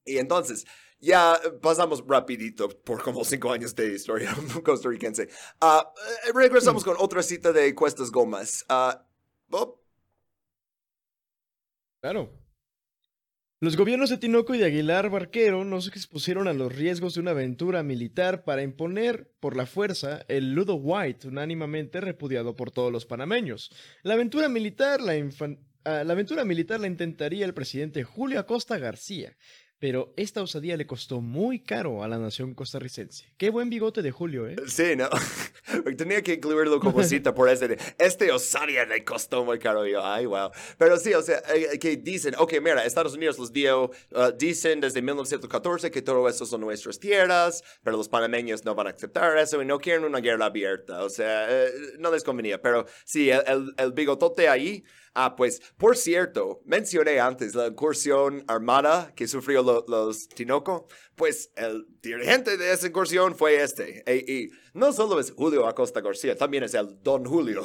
Y 0.04 0.18
entonces, 0.18 0.66
ya 1.02 1.38
pasamos 1.60 2.02
rapidito 2.06 2.68
por 2.68 3.02
como 3.02 3.24
cinco 3.24 3.52
años 3.52 3.74
de 3.74 3.94
historia 3.94 4.34
costarricense. 4.64 5.24
Eh, 5.24 6.32
regresamos 6.34 6.82
con 6.82 6.96
otra 6.98 7.22
cita 7.22 7.52
de 7.52 7.74
Cuestas 7.74 8.10
Gómez. 8.10 8.64
Ah, 8.68 9.04
Bob, 9.48 9.82
Claro. 12.02 12.36
Los 13.60 13.76
gobiernos 13.76 14.10
de 14.10 14.18
Tinoco 14.18 14.56
y 14.56 14.58
de 14.58 14.64
Aguilar 14.64 15.08
Barquero 15.08 15.64
no 15.64 15.80
se 15.80 15.90
expusieron 15.90 16.48
a 16.48 16.52
los 16.52 16.74
riesgos 16.74 17.14
de 17.14 17.20
una 17.20 17.30
aventura 17.30 17.84
militar 17.84 18.42
para 18.42 18.64
imponer 18.64 19.30
por 19.38 19.56
la 19.56 19.66
fuerza 19.66 20.24
el 20.26 20.52
Ludo 20.52 20.74
White, 20.74 21.28
unánimemente 21.28 22.00
repudiado 22.00 22.56
por 22.56 22.72
todos 22.72 22.90
los 22.90 23.06
panameños. 23.06 23.70
La 24.02 24.14
aventura 24.14 24.48
militar 24.48 25.00
la, 25.00 25.12
ah, 25.84 26.02
la 26.02 26.12
aventura 26.12 26.44
militar 26.44 26.80
la 26.80 26.88
intentaría 26.88 27.44
el 27.44 27.54
presidente 27.54 28.02
Julio 28.02 28.40
Acosta 28.40 28.78
García, 28.78 29.36
pero 29.82 30.14
esta 30.16 30.40
osadía 30.40 30.76
le 30.76 30.86
costó 30.86 31.20
muy 31.20 31.58
caro 31.58 32.04
a 32.04 32.08
la 32.08 32.16
nación 32.16 32.54
costarricense. 32.54 33.34
Qué 33.36 33.50
buen 33.50 33.68
bigote 33.68 34.00
de 34.00 34.12
Julio, 34.12 34.46
¿eh? 34.46 34.54
Sí, 34.68 34.94
no. 34.94 35.08
Tenía 35.98 36.22
que 36.22 36.34
incluirlo 36.34 36.78
como 36.78 37.02
cita 37.02 37.34
por 37.34 37.48
este. 37.48 37.66
de, 37.66 37.78
Este 37.98 38.30
Osaria 38.30 38.86
le 38.86 39.04
costó 39.04 39.44
muy 39.44 39.58
caro. 39.58 39.84
Yo, 39.84 40.06
ay, 40.06 40.26
wow. 40.26 40.52
Pero 40.78 40.98
sí, 40.98 41.12
o 41.14 41.20
sea, 41.20 41.42
eh, 41.52 41.80
que 41.80 41.96
dicen, 41.96 42.36
ok, 42.38 42.52
mira, 42.62 42.84
Estados 42.84 43.14
Unidos 43.14 43.40
los 43.40 43.52
dio, 43.52 43.86
uh, 44.12 44.30
dicen 44.38 44.78
desde 44.78 45.02
1914 45.02 45.90
que 45.90 46.00
todo 46.00 46.28
eso 46.28 46.46
son 46.46 46.60
nuestras 46.60 47.00
tierras, 47.00 47.64
pero 47.82 47.96
los 47.96 48.08
panameños 48.08 48.64
no 48.64 48.76
van 48.76 48.86
a 48.86 48.90
aceptar 48.90 49.36
eso 49.36 49.60
y 49.60 49.66
no 49.66 49.80
quieren 49.80 50.04
una 50.04 50.20
guerra 50.20 50.46
abierta. 50.46 51.02
O 51.02 51.10
sea, 51.10 51.48
eh, 51.50 51.72
no 51.98 52.12
les 52.12 52.22
convenía. 52.22 52.62
Pero 52.62 52.86
sí, 53.04 53.30
el, 53.30 53.42
el, 53.48 53.74
el 53.76 53.92
bigotote 53.92 54.48
ahí. 54.48 54.84
Ah, 55.14 55.36
pues, 55.36 55.60
por 55.76 55.96
cierto, 55.96 56.62
mencioné 56.64 57.20
antes 57.20 57.54
la 57.54 57.66
incursión 57.66 58.44
armada 58.48 59.12
que 59.14 59.28
sufrió 59.28 59.62
lo- 59.62 59.84
los 59.86 60.26
Tinoco. 60.28 60.86
Pues 61.16 61.50
el 61.56 61.86
dirigente 62.00 62.56
de 62.56 62.72
esa 62.72 62.86
incursión 62.86 63.34
fue 63.36 63.62
este. 63.62 64.02
E- 64.06 64.24
Y, 64.26 64.50
no 64.72 64.92
solo 64.92 65.20
es 65.20 65.30
Julio 65.32 65.66
Acosta 65.66 66.00
García, 66.00 66.34
también 66.36 66.64
es 66.64 66.72
el 66.74 67.02
Don 67.02 67.24
Julio. 67.26 67.62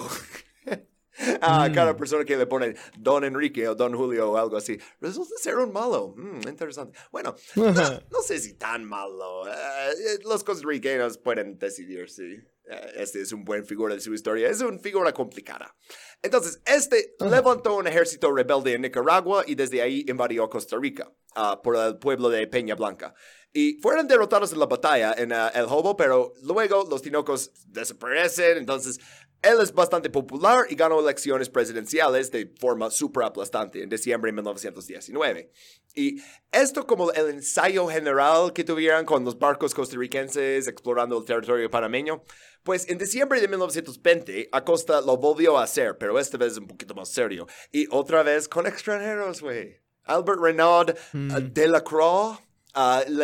A 1.41 1.71
cada 1.73 1.95
persona 1.97 2.25
que 2.25 2.37
le 2.37 2.45
pone 2.45 2.75
Don 2.99 3.23
Enrique 3.23 3.67
o 3.67 3.73
Don 3.75 3.95
Julio 3.95 4.31
o 4.31 4.37
algo 4.37 4.57
así, 4.57 4.77
resulta 5.01 5.35
ser 5.37 5.55
un 5.55 5.71
malo. 5.71 6.13
Mm, 6.15 6.47
interesante. 6.49 6.97
Bueno, 7.11 7.35
no, 7.55 7.63
no 8.11 8.21
sé 8.23 8.39
si 8.39 8.53
tan 8.55 8.83
malo. 8.83 9.47
Eh, 9.47 9.51
eh, 9.51 10.19
los 10.25 10.43
costarricenses 10.43 11.17
pueden 11.17 11.57
decidir 11.57 12.09
si 12.09 12.23
eh, 12.23 12.47
este 12.95 13.21
es 13.21 13.31
un 13.31 13.43
buen 13.43 13.65
figura 13.65 13.95
de 13.95 14.01
su 14.01 14.13
historia. 14.13 14.49
Es 14.49 14.61
una 14.61 14.79
figura 14.79 15.13
complicada. 15.13 15.75
Entonces, 16.21 16.61
este 16.65 17.15
levantó 17.19 17.75
un 17.75 17.87
ejército 17.87 18.31
rebelde 18.33 18.73
en 18.73 18.81
Nicaragua 18.81 19.43
y 19.45 19.55
desde 19.55 19.81
ahí 19.81 20.05
invadió 20.07 20.49
Costa 20.49 20.77
Rica 20.77 21.11
ah, 21.35 21.61
por 21.61 21.75
el 21.75 21.97
pueblo 21.97 22.29
de 22.29 22.47
Peña 22.47 22.75
Blanca. 22.75 23.13
Y 23.53 23.79
fueron 23.81 24.07
derrotados 24.07 24.51
en 24.51 24.59
la 24.59 24.65
batalla 24.65 25.13
en 25.17 25.31
ah, 25.31 25.51
El 25.53 25.65
Hobo, 25.65 25.95
pero 25.95 26.33
luego 26.43 26.87
los 26.89 27.01
tinocos 27.01 27.51
desaparecen. 27.67 28.57
Entonces, 28.57 28.99
él 29.41 29.57
es 29.61 29.73
bastante 29.73 30.09
popular 30.09 30.65
y 30.69 30.75
ganó 30.75 30.99
elecciones 30.99 31.49
presidenciales 31.49 32.31
de 32.31 32.53
forma 32.59 32.89
súper 32.89 33.23
aplastante 33.23 33.81
en 33.83 33.89
diciembre 33.89 34.29
de 34.29 34.33
1919. 34.35 35.51
Y 35.95 36.21
esto 36.51 36.85
como 36.85 37.11
el 37.11 37.29
ensayo 37.29 37.87
general 37.87 38.53
que 38.53 38.63
tuvieran 38.63 39.05
con 39.05 39.23
los 39.25 39.37
barcos 39.39 39.73
costarricenses 39.73 40.67
explorando 40.67 41.17
el 41.17 41.25
territorio 41.25 41.69
panameño, 41.69 42.23
pues 42.63 42.87
en 42.89 42.97
diciembre 42.97 43.39
de 43.41 43.47
1920 43.47 44.49
Acosta 44.51 45.01
lo 45.01 45.17
volvió 45.17 45.57
a 45.57 45.63
hacer, 45.63 45.97
pero 45.97 46.19
esta 46.19 46.37
vez 46.37 46.57
un 46.57 46.67
poquito 46.67 46.93
más 46.93 47.09
serio. 47.09 47.47
Y 47.71 47.87
otra 47.91 48.23
vez 48.23 48.47
con 48.47 48.67
extranjeros, 48.67 49.41
güey. 49.41 49.79
Albert 50.03 50.39
Renaud 50.39 50.95
Mm. 51.13 51.31
uh, 51.35 51.39
Delacroix 51.41 52.39
uh, 52.77 53.21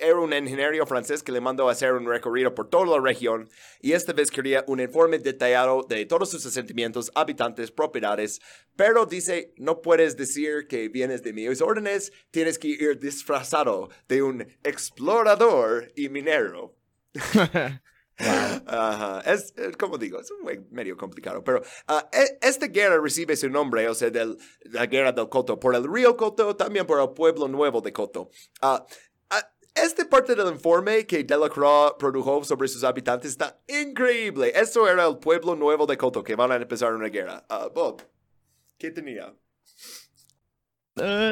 era 0.00 0.16
un 0.16 0.32
ingeniero 0.32 0.86
francés 0.86 1.22
que 1.22 1.32
le 1.32 1.40
mandó 1.40 1.68
a 1.68 1.72
hacer 1.72 1.92
un 1.92 2.06
recorrido 2.06 2.54
por 2.54 2.70
toda 2.70 2.86
la 2.86 3.02
región 3.02 3.48
y 3.80 3.92
esta 3.92 4.12
vez 4.12 4.30
quería 4.30 4.64
un 4.68 4.80
informe 4.80 5.18
detallado 5.18 5.84
de 5.88 6.06
todos 6.06 6.30
sus 6.30 6.46
asentamientos, 6.46 7.10
habitantes, 7.14 7.70
propiedades, 7.70 8.40
pero 8.76 9.06
dice, 9.06 9.52
no 9.56 9.82
puedes 9.82 10.16
decir 10.16 10.66
que 10.68 10.88
vienes 10.88 11.22
de 11.22 11.32
mis 11.32 11.60
órdenes, 11.60 12.12
tienes 12.30 12.58
que 12.58 12.68
ir 12.68 12.98
disfrazado 12.98 13.90
de 14.08 14.22
un 14.22 14.46
explorador 14.62 15.92
y 15.96 16.08
minero. 16.08 16.76
Es, 18.16 19.52
eh, 19.56 19.72
como 19.78 19.98
digo, 19.98 20.20
es 20.20 20.30
un 20.30 20.66
medio 20.70 20.96
complicado, 20.96 21.42
pero 21.42 21.62
ah, 21.88 22.08
e- 22.12 22.38
esta 22.42 22.68
guerra 22.68 23.00
recibe 23.00 23.36
su 23.36 23.48
nombre, 23.48 23.88
o 23.88 23.94
sea, 23.94 24.10
de 24.10 24.36
la 24.64 24.86
guerra 24.86 25.12
del 25.12 25.28
Coto, 25.28 25.58
por 25.58 25.74
el 25.74 25.84
río 25.90 26.16
Coto, 26.16 26.54
también 26.56 26.86
por 26.86 27.00
el 27.00 27.10
pueblo 27.10 27.48
nuevo 27.48 27.80
de 27.80 27.92
Coto. 27.92 28.30
Ah, 28.60 28.84
ah, 29.30 29.50
esta 29.74 30.08
parte 30.08 30.34
del 30.34 30.48
informe 30.48 31.06
que 31.06 31.24
Delacroix 31.24 31.94
produjo 31.98 32.44
sobre 32.44 32.68
sus 32.68 32.84
habitantes 32.84 33.32
está 33.32 33.60
increíble. 33.66 34.52
Esto 34.54 34.88
era 34.88 35.06
el 35.06 35.18
pueblo 35.18 35.56
nuevo 35.56 35.86
de 35.86 35.96
Coto 35.96 36.22
que 36.22 36.36
van 36.36 36.52
a 36.52 36.56
empezar 36.56 36.94
una 36.94 37.08
guerra. 37.08 37.44
Bob, 37.74 38.02
¿qué 38.78 38.90
tenía? 38.92 39.34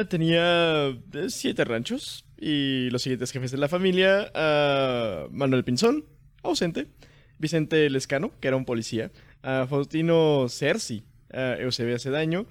Tenía 0.09 0.89
eh, 0.89 1.29
siete 1.29 1.63
ranchos 1.63 2.25
y 2.35 2.89
los 2.89 3.01
siguientes 3.01 3.31
jefes 3.31 3.51
de 3.51 3.57
la 3.57 3.69
familia, 3.69 4.29
Manuel 5.31 5.63
Pinzón, 5.63 6.05
ausente, 6.43 6.87
Vicente 7.39 7.89
Lescano, 7.89 8.31
que 8.39 8.47
era 8.47 8.57
un 8.57 8.65
policía, 8.65 9.11
a 9.41 9.65
Faustino 9.67 10.47
Cerci, 10.49 11.03
a 11.31 11.55
Eusebia 11.55 11.97
Cedaño, 11.97 12.45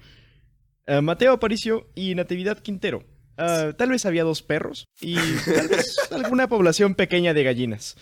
Uh, 0.85 1.01
Mateo 1.01 1.31
Aparicio 1.31 1.87
y 1.95 2.13
Natividad 2.13 2.59
Quintero. 2.59 3.03
Uh, 3.37 3.73
tal 3.73 3.89
vez 3.89 4.05
había 4.05 4.23
dos 4.23 4.43
perros 4.43 4.85
y 5.01 5.15
tal 5.15 5.67
vez 5.69 5.97
alguna 6.11 6.47
población 6.47 6.93
pequeña 6.93 7.33
de 7.33 7.43
gallinas. 7.43 7.95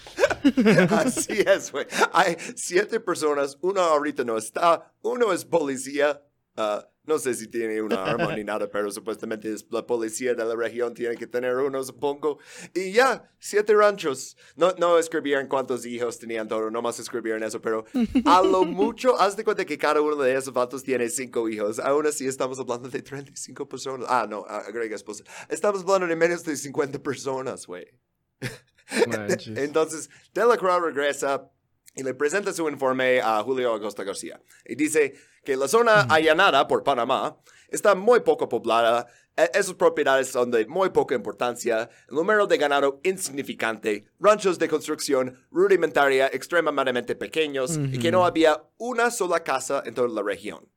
Así 0.90 1.44
es, 1.46 1.72
güey. 1.72 1.86
Hay 2.12 2.36
siete 2.56 3.00
personas, 3.00 3.58
uno 3.62 3.82
ahorita 3.82 4.24
no 4.24 4.36
está, 4.36 4.92
uno 5.04 5.32
es 5.32 5.46
policía, 5.46 6.22
uh, 6.58 6.82
no 7.04 7.18
sé 7.18 7.34
si 7.34 7.48
tiene 7.48 7.82
una 7.82 8.04
arma 8.04 8.36
ni 8.36 8.44
nada, 8.46 8.70
pero 8.70 8.92
supuestamente 8.92 9.52
es 9.52 9.66
la 9.72 9.86
policía 9.86 10.36
de 10.36 10.46
la 10.46 10.56
región, 10.56 10.94
tiene 10.94 11.16
que 11.16 11.28
tener 11.28 11.56
uno, 11.56 11.84
supongo. 11.84 12.40
Y 12.74 12.92
ya, 12.92 13.30
siete 13.40 13.74
ranchos. 13.74 14.38
No, 14.56 14.74
no 14.78 14.98
escribieron 14.98 15.48
cuántos 15.48 15.86
hijos 15.86 16.20
tenían 16.20 16.48
todo, 16.48 16.70
nomás 16.70 17.00
escribieron 17.00 17.44
eso, 17.44 17.62
pero 17.62 17.86
a 18.26 18.42
lo 18.42 18.64
mucho, 18.66 19.20
haz 19.20 19.36
de 19.36 19.44
cuenta 19.44 19.66
que 19.66 19.78
cada 19.78 20.02
uno 20.02 20.16
de 20.16 20.36
esos 20.36 20.54
vatos 20.54 20.84
tiene 20.84 21.10
cinco 21.10 21.50
hijos. 21.50 21.80
Aún 21.80 22.06
así 22.06 22.28
estamos 22.28 22.60
hablando 22.60 22.90
de 22.90 23.02
35 23.02 23.68
personas. 23.68 24.08
Ah, 24.10 24.28
no, 24.30 24.46
agrega 24.46 24.96
esposa. 24.96 25.24
Estamos 25.50 25.82
hablando 25.82 26.08
de 26.08 26.16
menos 26.16 26.44
de 26.44 26.56
50 26.56 27.00
personas, 27.00 27.66
güey. 27.66 27.88
Entonces, 29.56 30.10
Delacroix 30.34 30.82
regresa 30.82 31.50
y 31.96 32.04
le 32.04 32.14
presenta 32.14 32.54
su 32.54 32.68
informe 32.70 33.22
a 33.22 33.42
Julio 33.44 33.74
Acosta 33.74 34.04
García. 34.04 34.42
Y 34.66 34.76
dice 34.76 35.16
que 35.44 35.56
la 35.56 35.68
zona 35.68 36.02
allanada 36.02 36.68
por 36.68 36.84
Panamá 36.84 37.38
está 37.70 37.96
muy 37.96 38.22
poco 38.22 38.48
poblada, 38.48 39.08
e-, 39.36 39.52
esas 39.54 39.74
propiedades 39.76 40.30
son 40.30 40.52
de 40.52 40.66
muy 40.68 40.90
poca 40.90 41.16
importancia, 41.16 41.90
el 42.10 42.16
número 42.16 42.48
de 42.48 42.58
ganado 42.58 43.00
insignificante, 43.04 44.06
ranchos 44.20 44.60
de 44.60 44.70
construcción 44.70 45.46
rudimentaria 45.52 46.28
extremadamente 46.28 47.16
pequeños 47.16 47.78
y 47.78 48.00
que 48.00 48.12
no 48.12 48.26
había 48.26 48.64
una 48.78 49.12
sola 49.12 49.44
casa 49.44 49.84
en 49.86 49.94
toda 49.94 50.10
la 50.10 50.24
región. 50.24 50.68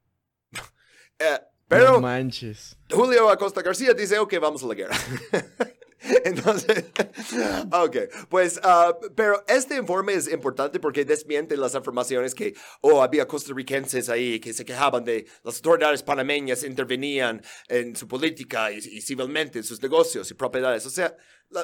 Eh, 1.17 1.39
pero 1.69 2.01
manches. 2.01 2.77
Julio 2.91 3.31
Acosta 3.31 3.63
García 3.63 3.95
dice, 3.95 4.19
ok, 4.19 4.35
vamos 4.41 4.65
a 4.65 4.67
la 4.67 4.75
guerra. 4.75 4.97
Entonces, 6.25 6.85
ok, 7.73 7.97
pues, 8.29 8.61
uh, 8.63 8.95
pero 9.15 9.43
este 9.49 9.77
informe 9.77 10.15
es 10.15 10.31
importante 10.31 10.79
porque 10.79 11.05
desmiente 11.05 11.57
las 11.57 11.75
afirmaciones 11.75 12.35
que, 12.35 12.55
oh, 12.83 13.03
había 13.03 13.27
costarricenses 13.27 14.09
ahí 14.09 14.39
que 14.39 14.53
se 14.53 14.65
quejaban 14.65 15.05
de 15.05 15.27
las 15.43 15.57
autoridades 15.57 16.03
panameñas 16.03 16.63
intervenían 16.65 17.43
en 17.69 17.97
su 17.97 18.07
política 18.07 18.71
y, 18.71 18.81
civilmente 19.01 19.59
en 19.59 19.65
sus 19.65 19.83
negocios 19.83 20.31
y 20.31 20.35
propiedades. 20.35 20.85
O 20.87 20.91
sea, 20.91 21.17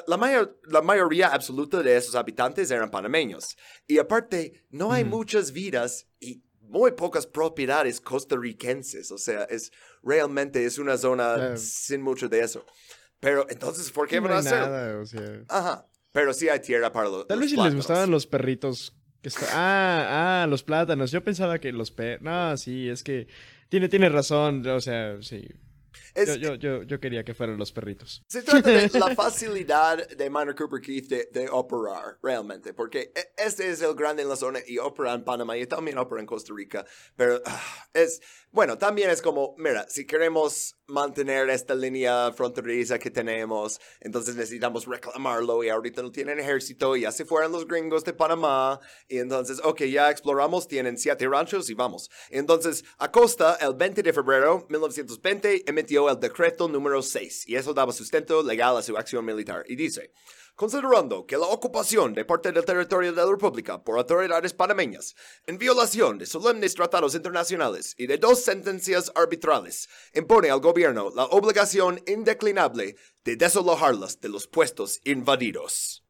la, 0.07 0.17
mayor, 0.17 0.59
la 0.65 0.81
mayoría 0.81 1.27
absoluta 1.27 1.81
de 1.83 1.97
esos 1.97 2.15
habitantes 2.15 2.71
eran 2.71 2.89
panameños. 2.89 3.57
Y 3.87 3.99
aparte, 3.99 4.65
no 4.69 4.91
hay 4.91 5.03
muchas 5.03 5.51
vidas 5.51 6.07
y 6.19 6.41
muy 6.61 6.91
pocas 6.91 7.27
propiedades 7.27 7.99
costarricenses. 7.99 9.11
O 9.11 9.17
sea, 9.17 9.43
es 9.43 9.71
realmente 10.01 10.65
es 10.65 10.77
una 10.77 10.97
zona 10.97 11.57
sin 11.57 12.01
mucho 12.01 12.29
de 12.29 12.39
eso. 12.39 12.65
Pero 13.21 13.45
entonces, 13.49 13.89
¿por 13.91 14.09
qué 14.09 14.19
van 14.19 14.33
a 14.33 14.37
hacer? 14.39 14.59
Nada, 14.59 14.99
o 14.99 15.05
sea... 15.05 15.43
Ajá. 15.47 15.87
Pero 16.11 16.33
sí 16.33 16.49
hay 16.49 16.59
tierra 16.59 16.91
para 16.91 17.07
los. 17.07 17.27
Tal 17.27 17.39
vez 17.39 17.51
si 17.51 17.55
les 17.55 17.73
gustaban 17.73 18.11
los 18.11 18.27
perritos. 18.27 18.93
Que 19.21 19.29
Ah, 19.53 20.41
ah, 20.43 20.47
los 20.47 20.61
plátanos. 20.63 21.11
Yo 21.11 21.23
pensaba 21.23 21.59
que 21.59 21.71
los 21.71 21.89
perros. 21.91 22.21
No, 22.21 22.57
sí, 22.57 22.89
es 22.89 23.01
que 23.01 23.27
tiene, 23.69 23.87
tiene 23.87 24.09
razón. 24.09 24.67
O 24.67 24.81
sea, 24.81 25.21
sí 25.21 25.47
yo, 26.15 26.55
yo, 26.55 26.83
yo, 26.83 26.99
quería 26.99 27.23
que 27.23 27.33
fueran 27.33 27.57
los 27.57 27.71
perritos. 27.71 28.23
Se 28.27 28.41
trata 28.41 28.69
de 28.69 28.89
la 28.99 29.15
facilidad 29.15 30.07
de 30.09 30.29
Minor 30.29 30.55
Cooper 30.55 30.81
Keith 30.81 31.07
de, 31.07 31.49
operar, 31.49 32.17
realmente, 32.21 32.73
porque 32.73 33.11
e, 33.15 33.33
este 33.37 33.69
es 33.69 33.81
el 33.81 33.95
grande 33.95 34.21
en 34.21 34.29
la 34.29 34.35
zona 34.35 34.59
y 34.65 34.77
opera 34.77 35.13
en 35.13 35.23
Panamá 35.23 35.57
y 35.57 35.65
también 35.65 35.97
opera 35.97 36.21
en 36.21 36.27
Costa 36.27 36.53
Rica, 36.55 36.85
pero 37.15 37.41
ah, 37.45 37.87
es, 37.93 38.21
bueno, 38.51 38.77
también 38.77 39.09
es 39.09 39.21
como, 39.21 39.55
mira, 39.57 39.85
si 39.89 40.05
queremos 40.05 40.77
mantener 40.87 41.49
esta 41.49 41.73
línea 41.73 42.31
fronteriza 42.33 42.99
que 42.99 43.09
tenemos, 43.09 43.79
entonces 44.01 44.35
necesitamos 44.35 44.85
reclamarlo 44.85 45.63
y 45.63 45.69
ahorita 45.69 46.01
no 46.01 46.11
tienen 46.11 46.39
ejército 46.39 46.95
y 46.95 47.01
ya 47.01 47.11
se 47.11 47.25
fueron 47.25 47.51
los 47.51 47.65
gringos 47.65 48.03
de 48.03 48.13
Panamá 48.13 48.79
y 49.07 49.19
entonces, 49.19 49.59
ok, 49.63 49.83
ya 49.83 50.09
exploramos, 50.11 50.67
tienen 50.67 50.97
siete 50.97 51.27
ranchos 51.27 51.69
y 51.69 51.73
vamos. 51.73 52.09
Entonces, 52.29 52.83
Acosta, 52.97 53.57
el 53.61 53.73
20 53.73 54.03
de 54.03 54.13
febrero 54.13 54.65
de 54.67 54.73
1920, 54.73 55.69
emitió 55.69 56.00
el 56.09 56.19
decreto 56.19 56.67
número 56.67 57.01
6 57.01 57.47
y 57.47 57.55
eso 57.55 57.73
daba 57.73 57.91
sustento 57.91 58.43
legal 58.43 58.77
a 58.77 58.81
su 58.81 58.97
acción 58.97 59.25
militar 59.25 59.63
y 59.67 59.75
dice, 59.75 60.13
considerando 60.55 61.25
que 61.25 61.37
la 61.37 61.47
ocupación 61.47 62.13
de 62.13 62.25
parte 62.25 62.51
del 62.51 62.65
territorio 62.65 63.11
de 63.11 63.21
la 63.21 63.29
República 63.29 63.83
por 63.83 63.97
autoridades 63.97 64.53
panameñas, 64.53 65.15
en 65.47 65.57
violación 65.57 66.17
de 66.17 66.25
solemnes 66.25 66.75
tratados 66.75 67.15
internacionales 67.15 67.95
y 67.97 68.07
de 68.07 68.17
dos 68.17 68.43
sentencias 68.43 69.11
arbitrales, 69.15 69.89
impone 70.13 70.49
al 70.49 70.59
gobierno 70.59 71.11
la 71.15 71.25
obligación 71.25 72.01
indeclinable 72.07 72.95
de 73.23 73.35
desalojarlas 73.35 74.19
de 74.19 74.29
los 74.29 74.47
puestos 74.47 74.99
invadidos. 75.03 76.05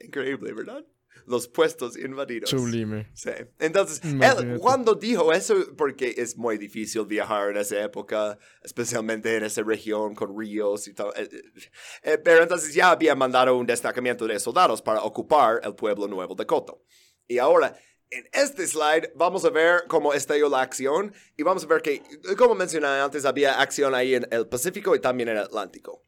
Increíble, 0.00 0.52
¿verdad? 0.52 0.84
Los 1.26 1.48
puestos 1.48 1.96
invadidos. 1.96 2.50
Sublime. 2.50 3.08
Sí. 3.14 3.30
Entonces, 3.58 4.00
él, 4.04 4.58
cuando 4.60 4.94
dijo 4.94 5.32
eso, 5.32 5.54
porque 5.76 6.14
es 6.16 6.36
muy 6.36 6.58
difícil 6.58 7.06
viajar 7.06 7.50
en 7.50 7.58
esa 7.58 7.82
época, 7.82 8.38
especialmente 8.62 9.36
en 9.36 9.44
esa 9.44 9.62
región 9.62 10.14
con 10.14 10.38
ríos 10.38 10.88
y 10.88 10.94
todo. 10.94 11.14
Eh, 11.14 11.28
eh, 11.30 11.70
eh, 12.02 12.18
pero 12.18 12.42
entonces 12.42 12.74
ya 12.74 12.90
había 12.90 13.14
mandado 13.14 13.56
un 13.56 13.66
destacamento 13.66 14.26
de 14.26 14.38
soldados 14.38 14.82
para 14.82 15.02
ocupar 15.02 15.60
el 15.62 15.74
pueblo 15.74 16.06
nuevo 16.06 16.34
de 16.34 16.46
Coto. 16.46 16.82
Y 17.26 17.38
ahora, 17.38 17.76
en 18.10 18.28
este 18.32 18.66
slide 18.66 19.12
vamos 19.14 19.44
a 19.44 19.50
ver 19.50 19.84
cómo 19.88 20.12
estalló 20.12 20.48
la 20.48 20.60
acción 20.60 21.12
y 21.36 21.42
vamos 21.42 21.64
a 21.64 21.66
ver 21.66 21.82
que, 21.82 22.02
como 22.36 22.54
mencioné 22.54 22.86
antes, 22.86 23.24
había 23.24 23.60
acción 23.60 23.94
ahí 23.94 24.14
en 24.14 24.26
el 24.30 24.46
Pacífico 24.46 24.94
y 24.94 25.00
también 25.00 25.30
en 25.30 25.38
el 25.38 25.44
Atlántico. 25.44 26.04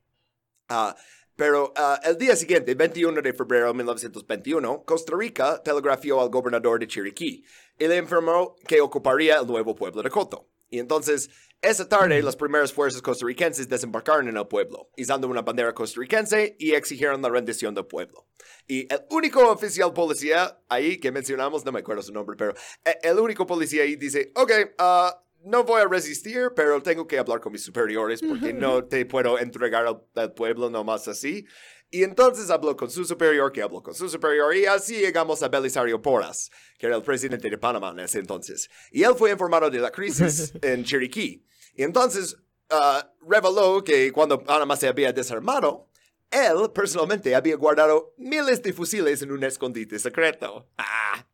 Uh, 0.69 0.93
pero 1.37 1.75
uh, 1.77 2.09
el 2.09 2.17
día 2.17 2.35
siguiente, 2.35 2.75
21 2.75 3.21
de 3.21 3.33
febrero 3.35 3.69
de 3.69 3.75
1921, 3.75 4.85
Costa 4.85 5.13
Rica 5.17 5.63
telegrafió 5.63 6.21
al 6.21 6.31
gobernador 6.31 6.81
de 6.81 6.87
Chiriquí 6.87 7.45
y 7.79 7.87
le 7.87 7.99
informó 7.99 8.57
que 8.67 8.81
ocuparía 8.81 9.39
el 9.39 9.47
nuevo 9.47 9.75
pueblo 9.75 10.03
de 10.03 10.11
Coto. 10.11 10.49
Y 10.69 10.79
entonces, 10.79 11.31
esa 11.63 11.89
tarde, 11.89 12.23
las 12.23 12.37
primeras 12.37 12.73
fuerzas 12.73 13.03
costarricenses 13.03 13.69
desembarcaron 13.69 14.29
en 14.29 14.37
el 14.37 14.47
pueblo, 14.47 14.91
izando 14.97 15.29
una 15.29 15.43
bandera 15.43 15.75
costarricense 15.75 16.57
y 16.59 16.73
exigieron 16.73 17.23
la 17.23 17.29
rendición 17.29 17.75
del 17.75 17.87
pueblo. 17.87 18.27
Y 18.67 18.93
el 18.93 19.03
único 19.11 19.49
oficial 19.49 19.93
policía 19.93 20.59
ahí 20.69 20.99
que 20.99 21.13
mencionamos, 21.13 21.65
no 21.65 21.73
me 21.73 21.81
acuerdo 21.81 22.03
su 22.03 22.13
nombre, 22.13 22.37
pero 22.37 22.55
eh, 22.85 22.99
el 23.03 23.19
único 23.19 23.47
policía 23.47 23.85
ahí 23.85 23.97
dice, 23.97 24.33
ok, 24.35 24.53
uh, 24.79 25.26
no 25.47 25.63
voy 25.63 25.81
a 25.81 25.87
resistir, 25.87 26.51
pero 26.57 26.83
tengo 26.83 27.07
que 27.07 27.19
hablar 27.19 27.41
con 27.41 27.53
mis 27.53 27.63
superiores 27.63 28.21
porque 28.21 28.53
no 28.53 28.85
te 28.85 29.07
puedo 29.07 29.39
entregar 29.39 29.87
al, 29.87 30.33
pueblo 30.35 30.69
nomás 30.69 31.07
así. 31.07 31.47
Y 31.89 32.03
entonces 32.03 32.51
habló 32.51 32.77
con 32.77 32.91
su 32.91 33.05
superior, 33.05 33.53
que 33.53 33.63
habló 33.63 33.81
con 33.81 33.95
su 33.95 34.09
superior, 34.09 34.55
y 34.57 34.67
así 34.67 34.97
llegamos 34.97 35.45
a 35.45 35.49
Belisario 35.49 36.03
Porras, 36.03 36.51
que 36.79 36.87
era 36.87 36.97
el 36.97 37.03
presidente 37.03 37.49
de 37.49 37.57
Panamá 37.57 37.91
en 37.91 38.01
ese 38.01 38.19
entonces. 38.19 38.69
Y 38.91 39.05
él 39.05 39.15
fue 39.17 39.31
informado 39.31 39.71
de 39.71 39.79
la 39.79 39.93
crisis 39.93 40.53
en 40.63 40.83
Chiriquí. 40.83 41.47
Y 41.77 41.85
entonces 41.85 42.37
uh, 42.73 43.07
reveló 43.25 43.85
que 43.85 44.11
cuando 44.11 44.43
Panamá 44.43 44.75
se 44.75 44.89
había 44.89 45.13
desarmado, 45.13 45.89
él 46.33 46.73
personalmente 46.75 47.37
había 47.37 47.55
guardado 47.55 48.15
miles 48.19 48.61
de 48.65 48.73
fusiles 48.73 49.23
en 49.23 49.31
un 49.31 49.45
escondite 49.45 50.01
secreto. 50.01 50.69
Ah, 50.77 51.25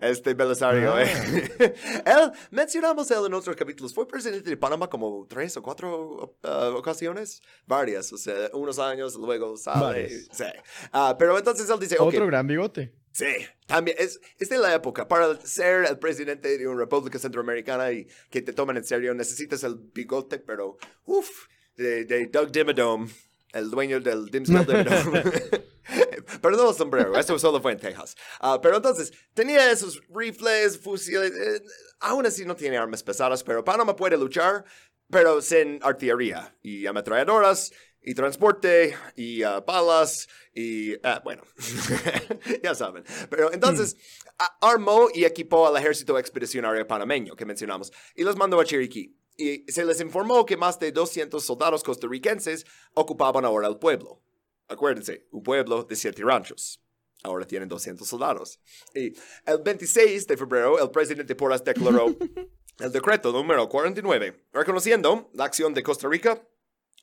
este 0.00 0.34
Belisario. 0.34 0.98
¿eh? 0.98 1.08
él, 2.04 2.32
mencionamos 2.50 3.10
él 3.10 3.26
en 3.26 3.34
otros 3.34 3.56
capítulos, 3.56 3.94
fue 3.94 4.06
presidente 4.06 4.50
de 4.50 4.56
Panamá 4.56 4.88
como 4.88 5.26
tres 5.28 5.56
o 5.56 5.62
cuatro 5.62 6.36
uh, 6.42 6.76
ocasiones, 6.76 7.42
varias, 7.66 8.12
o 8.12 8.18
sea, 8.18 8.50
unos 8.52 8.78
años, 8.78 9.14
luego 9.16 9.56
sale. 9.56 10.08
Sí. 10.08 10.44
Uh, 10.92 11.16
pero 11.18 11.36
entonces 11.36 11.68
él 11.68 11.78
dice, 11.78 11.96
Otro 11.98 12.26
gran 12.26 12.46
bigote. 12.46 12.92
Sí, 13.12 13.34
también 13.66 13.96
es, 13.98 14.20
es 14.38 14.48
de 14.48 14.58
la 14.58 14.72
época. 14.74 15.08
Para 15.08 15.40
ser 15.40 15.86
el 15.86 15.98
presidente 15.98 16.56
de 16.56 16.68
una 16.68 16.80
república 16.80 17.18
centroamericana 17.18 17.90
y 17.90 18.06
que 18.30 18.42
te 18.42 18.52
tomen 18.52 18.76
en 18.76 18.84
serio, 18.84 19.12
necesitas 19.12 19.64
el 19.64 19.74
bigote, 19.74 20.38
pero 20.38 20.78
uff, 21.04 21.48
de, 21.76 22.04
de 22.04 22.26
Doug 22.26 22.52
Dimmadome, 22.52 23.08
el 23.52 23.70
dueño 23.70 24.00
del 24.00 24.26
Dimsdale 24.26 24.84
Dimmadome. 24.84 25.22
Perdón 26.40 26.68
el 26.68 26.74
sombrero, 26.74 27.16
eso 27.16 27.38
solo 27.38 27.60
fue 27.60 27.72
en 27.72 27.78
Texas. 27.78 28.16
Uh, 28.40 28.60
pero 28.60 28.76
entonces, 28.76 29.12
tenía 29.34 29.70
esos 29.70 30.00
rifles, 30.08 30.78
fusiles, 30.78 31.32
eh, 31.32 31.62
aún 32.00 32.26
así 32.26 32.44
no 32.44 32.56
tiene 32.56 32.78
armas 32.78 33.02
pesadas, 33.02 33.42
pero 33.42 33.64
Panamá 33.64 33.96
puede 33.96 34.16
luchar, 34.16 34.64
pero 35.10 35.40
sin 35.40 35.78
artillería 35.82 36.56
y 36.62 36.86
ametralladoras 36.86 37.72
y 38.02 38.14
transporte 38.14 38.96
y 39.16 39.44
uh, 39.44 39.62
balas 39.66 40.28
y 40.54 40.94
uh, 40.94 41.20
bueno, 41.24 41.42
ya 42.62 42.74
saben. 42.74 43.04
Pero 43.28 43.52
entonces 43.52 43.94
hmm. 43.94 44.64
armó 44.64 45.08
y 45.12 45.24
equipó 45.24 45.66
al 45.66 45.76
ejército 45.76 46.18
expedicionario 46.18 46.86
panameño 46.86 47.36
que 47.36 47.44
mencionamos 47.44 47.92
y 48.14 48.24
los 48.24 48.36
mandó 48.36 48.60
a 48.60 48.64
Chiriquí. 48.64 49.14
Y 49.36 49.64
se 49.70 49.84
les 49.84 50.00
informó 50.00 50.44
que 50.44 50.56
más 50.56 50.80
de 50.80 50.90
200 50.90 51.44
soldados 51.44 51.84
costarricenses 51.84 52.66
ocupaban 52.94 53.44
ahora 53.44 53.68
el 53.68 53.78
pueblo. 53.78 54.20
Acuérdense, 54.68 55.26
un 55.30 55.42
pueblo 55.42 55.84
de 55.84 55.96
siete 55.96 56.22
ranchos. 56.22 56.82
Ahora 57.22 57.46
tienen 57.46 57.68
200 57.68 58.06
soldados. 58.06 58.60
Y 58.94 59.12
el 59.46 59.58
26 59.64 60.26
de 60.26 60.36
febrero, 60.36 60.78
el 60.80 60.90
presidente 60.90 61.34
Porras 61.34 61.64
declaró 61.64 62.06
el 62.78 62.92
decreto 62.92 63.32
número 63.32 63.68
49, 63.68 64.46
reconociendo 64.52 65.30
la 65.34 65.44
acción 65.44 65.74
de 65.74 65.82
Costa 65.82 66.08
Rica 66.08 66.40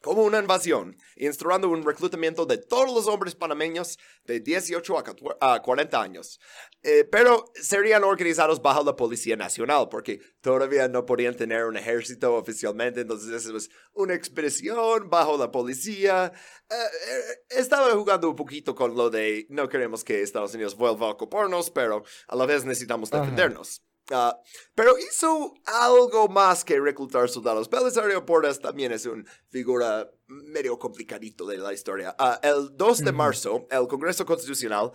como 0.05 0.21
una 0.21 0.37
invasión, 0.37 0.95
instaurando 1.15 1.67
un 1.67 1.83
reclutamiento 1.83 2.45
de 2.45 2.59
todos 2.59 2.93
los 2.93 3.07
hombres 3.07 3.33
panameños 3.33 3.97
de 4.25 4.39
18 4.39 5.03
a 5.41 5.61
40 5.63 5.99
años. 5.99 6.39
Eh, 6.83 7.05
pero 7.05 7.45
serían 7.55 8.03
organizados 8.03 8.61
bajo 8.61 8.83
la 8.83 8.95
Policía 8.95 9.35
Nacional, 9.35 9.89
porque 9.89 10.21
todavía 10.41 10.87
no 10.87 11.07
podían 11.07 11.35
tener 11.35 11.65
un 11.65 11.75
ejército 11.75 12.35
oficialmente, 12.35 13.01
entonces 13.01 13.31
eso 13.31 13.57
es 13.57 13.71
una 13.93 14.13
expedición 14.13 15.09
bajo 15.09 15.39
la 15.39 15.51
policía. 15.51 16.31
Eh, 16.69 16.75
eh, 16.75 17.57
estaba 17.57 17.89
jugando 17.89 18.29
un 18.29 18.35
poquito 18.35 18.75
con 18.75 18.95
lo 18.95 19.09
de 19.09 19.47
no 19.49 19.67
queremos 19.67 20.03
que 20.03 20.21
Estados 20.21 20.53
Unidos 20.53 20.75
vuelva 20.75 21.07
a 21.07 21.13
ocuparnos, 21.13 21.71
pero 21.71 22.03
a 22.27 22.35
la 22.35 22.45
vez 22.45 22.63
necesitamos 22.63 23.09
defendernos. 23.09 23.81
Ah, 24.11 24.39
pero 24.75 24.97
hizo 24.99 25.55
algo 25.65 26.27
más 26.27 26.63
que 26.63 26.79
reclutar 26.79 27.27
soldados. 27.27 27.69
Belisario 27.69 28.25
Porras 28.25 28.59
también 28.59 28.91
es 28.91 29.05
una 29.07 29.23
figura 29.49 30.11
medio 30.27 30.77
complicadito 30.77 31.45
de 31.47 31.57
la 31.57 31.73
historia. 31.73 32.15
Ah, 32.19 32.39
el 32.43 32.75
2 32.75 32.99
de 32.99 33.11
marzo, 33.11 33.67
el 33.71 33.87
Congreso 33.87 34.25
Constitucional, 34.25 34.91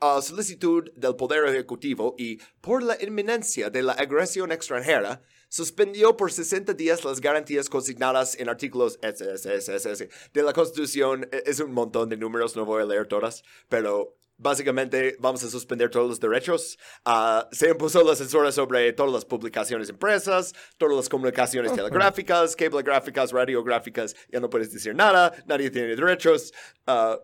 a 0.00 0.22
solicitud 0.22 0.90
del 0.96 1.14
Poder 1.14 1.44
Ejecutivo 1.46 2.14
y 2.18 2.38
por 2.60 2.82
la 2.82 2.96
inminencia 3.00 3.70
de 3.70 3.82
la 3.82 3.92
agresión 3.92 4.50
extranjera, 4.50 5.22
suspendió 5.48 6.16
por 6.16 6.32
60 6.32 6.74
días 6.74 7.04
las 7.04 7.20
garantías 7.20 7.68
consignadas 7.68 8.36
en 8.38 8.48
artículos 8.48 8.98
de 9.00 10.42
la 10.42 10.52
Constitución. 10.52 11.28
E, 11.30 11.42
es 11.46 11.60
un 11.60 11.72
montón 11.72 12.08
de 12.08 12.16
números, 12.16 12.56
no 12.56 12.64
voy 12.64 12.82
a 12.82 12.86
leer 12.86 13.06
todas, 13.06 13.44
pero 13.68 14.16
básicamente 14.36 15.16
vamos 15.18 15.42
a 15.44 15.50
suspender 15.50 15.90
todos 15.90 16.08
los 16.08 16.20
derechos. 16.20 16.78
Uh, 17.06 17.42
se 17.52 17.70
impuso 17.70 18.02
la 18.02 18.16
censura 18.16 18.52
sobre 18.52 18.92
todas 18.92 19.12
las 19.12 19.24
publicaciones 19.24 19.88
impresas, 19.88 20.54
todas 20.78 20.96
las 20.96 21.08
comunicaciones 21.08 21.72
telegráficas, 21.72 22.56
cablegráficas, 22.56 23.32
radiográficas. 23.32 24.16
Ya 24.30 24.40
no 24.40 24.50
puedes 24.50 24.72
decir 24.72 24.94
nada, 24.94 25.32
nadie 25.46 25.70
tiene 25.70 25.94
derechos. 25.96 26.52
Uh, 26.86 27.16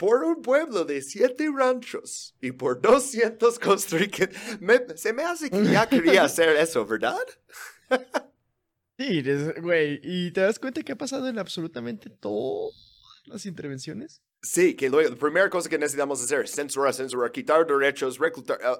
por 0.00 0.24
un 0.24 0.40
pueblo 0.40 0.86
de 0.86 1.02
siete 1.02 1.50
ranchos 1.54 2.34
y 2.40 2.52
por 2.52 2.80
200 2.80 3.58
costarricenses. 3.58 4.34
se 4.96 5.12
me 5.12 5.24
hace 5.24 5.50
que 5.50 5.62
ya 5.64 5.86
quería 5.86 6.24
hacer 6.24 6.56
eso, 6.56 6.86
¿verdad? 6.86 7.18
sí, 8.98 9.22
güey. 9.60 10.00
¿Y 10.02 10.30
te 10.30 10.40
das 10.40 10.58
cuenta 10.58 10.82
que 10.82 10.92
ha 10.92 10.96
pasado 10.96 11.28
en 11.28 11.38
absolutamente 11.38 12.08
todas 12.08 12.74
las 13.26 13.44
intervenciones? 13.44 14.22
Sí, 14.42 14.74
que 14.74 14.88
la 14.88 15.14
primera 15.16 15.50
cosa 15.50 15.68
que 15.68 15.76
necesitamos 15.76 16.22
hacer 16.22 16.44
es 16.44 16.52
censurar, 16.52 16.94
censurar, 16.94 17.30
quitar 17.30 17.66
derechos, 17.66 18.18
reclutar. 18.18 18.58
Uh, 18.64 18.72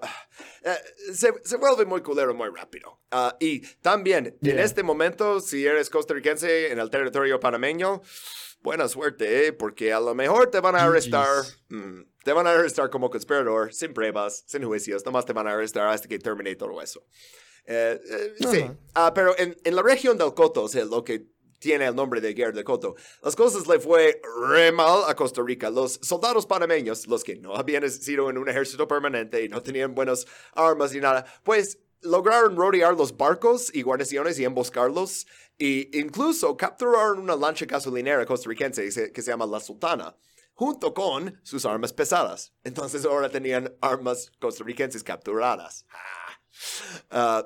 uh, 0.68 1.14
se, 1.14 1.34
se, 1.44 1.56
vuelve 1.58 1.84
muy 1.84 2.00
culero 2.00 2.34
muy 2.34 2.48
rápido. 2.48 2.98
Uh, 3.12 3.32
y 3.38 3.60
también, 3.82 4.38
en 4.40 4.58
este 4.58 4.82
momento, 4.82 5.38
si 5.40 5.66
eres 5.66 5.90
costarricense 5.90 6.72
en 6.72 6.78
el 6.78 6.88
territorio 6.88 7.38
panameño, 7.38 8.00
buena 8.62 8.88
suerte, 8.88 9.46
¿eh? 9.46 9.52
porque 9.52 9.92
a 9.92 10.00
lo 10.00 10.14
mejor 10.14 10.50
te 10.50 10.60
van 10.60 10.76
a 10.76 10.84
arrestar. 10.84 11.44
Mm, 11.68 12.02
te 12.24 12.32
van 12.32 12.46
a 12.46 12.52
arrestar 12.52 12.88
como 12.88 13.10
conspirador, 13.10 13.72
sin 13.74 13.92
pruebas, 13.92 14.44
sin 14.46 14.64
juicios. 14.64 15.04
Nomás 15.04 15.26
te 15.26 15.32
van 15.32 15.46
a 15.46 15.52
arrestar 15.52 15.88
hasta 15.88 16.08
que 16.08 16.18
termine 16.18 16.54
todo 16.56 16.80
eso. 16.80 17.04
Eh, 17.66 18.00
eh, 18.02 18.34
sí, 18.38 18.70
pero 19.14 19.38
en, 19.38 19.56
en, 19.62 19.76
la 19.76 19.82
región 19.82 20.16
del 20.16 20.34
Coto, 20.34 20.64
o 20.64 20.68
sea, 20.68 20.84
lo 20.84 21.04
que 21.04 21.26
tiene 21.60 21.86
el 21.86 21.94
nombre 21.94 22.20
de 22.20 22.34
Guerra 22.34 22.52
de 22.52 22.64
Coto. 22.64 22.96
Las 23.22 23.36
cosas 23.36 23.68
le 23.68 23.78
fue 23.78 24.20
re 24.50 24.72
mal 24.72 25.02
a 25.06 25.14
Costa 25.14 25.42
Rica. 25.42 25.70
Los 25.70 26.00
soldados 26.02 26.46
panameños, 26.46 27.06
los 27.06 27.22
que 27.22 27.36
no 27.36 27.54
habían 27.54 27.88
sido 27.88 28.28
en 28.28 28.38
un 28.38 28.48
ejército 28.48 28.88
permanente 28.88 29.44
y 29.44 29.48
no 29.48 29.62
tenían 29.62 29.94
buenas 29.94 30.26
armas 30.54 30.92
ni 30.92 31.00
nada, 31.00 31.24
pues 31.44 31.78
lograron 32.02 32.56
rodear 32.56 32.96
los 32.96 33.16
barcos 33.16 33.70
y 33.72 33.82
guarniciones 33.82 34.40
y 34.40 34.44
emboscarlos 34.44 35.26
e 35.58 35.90
incluso 35.92 36.56
capturaron 36.56 37.18
una 37.18 37.36
lancha 37.36 37.66
gasolinera 37.66 38.24
costarricense 38.24 39.12
que 39.12 39.22
se 39.22 39.30
llama 39.30 39.46
La 39.46 39.60
Sultana 39.60 40.16
junto 40.54 40.92
con 40.92 41.40
sus 41.42 41.64
armas 41.64 41.92
pesadas. 41.92 42.52
Entonces 42.64 43.04
ahora 43.04 43.30
tenían 43.30 43.74
armas 43.80 44.30
costarricenses 44.38 45.02
capturadas. 45.02 45.86
Uh, 47.10 47.42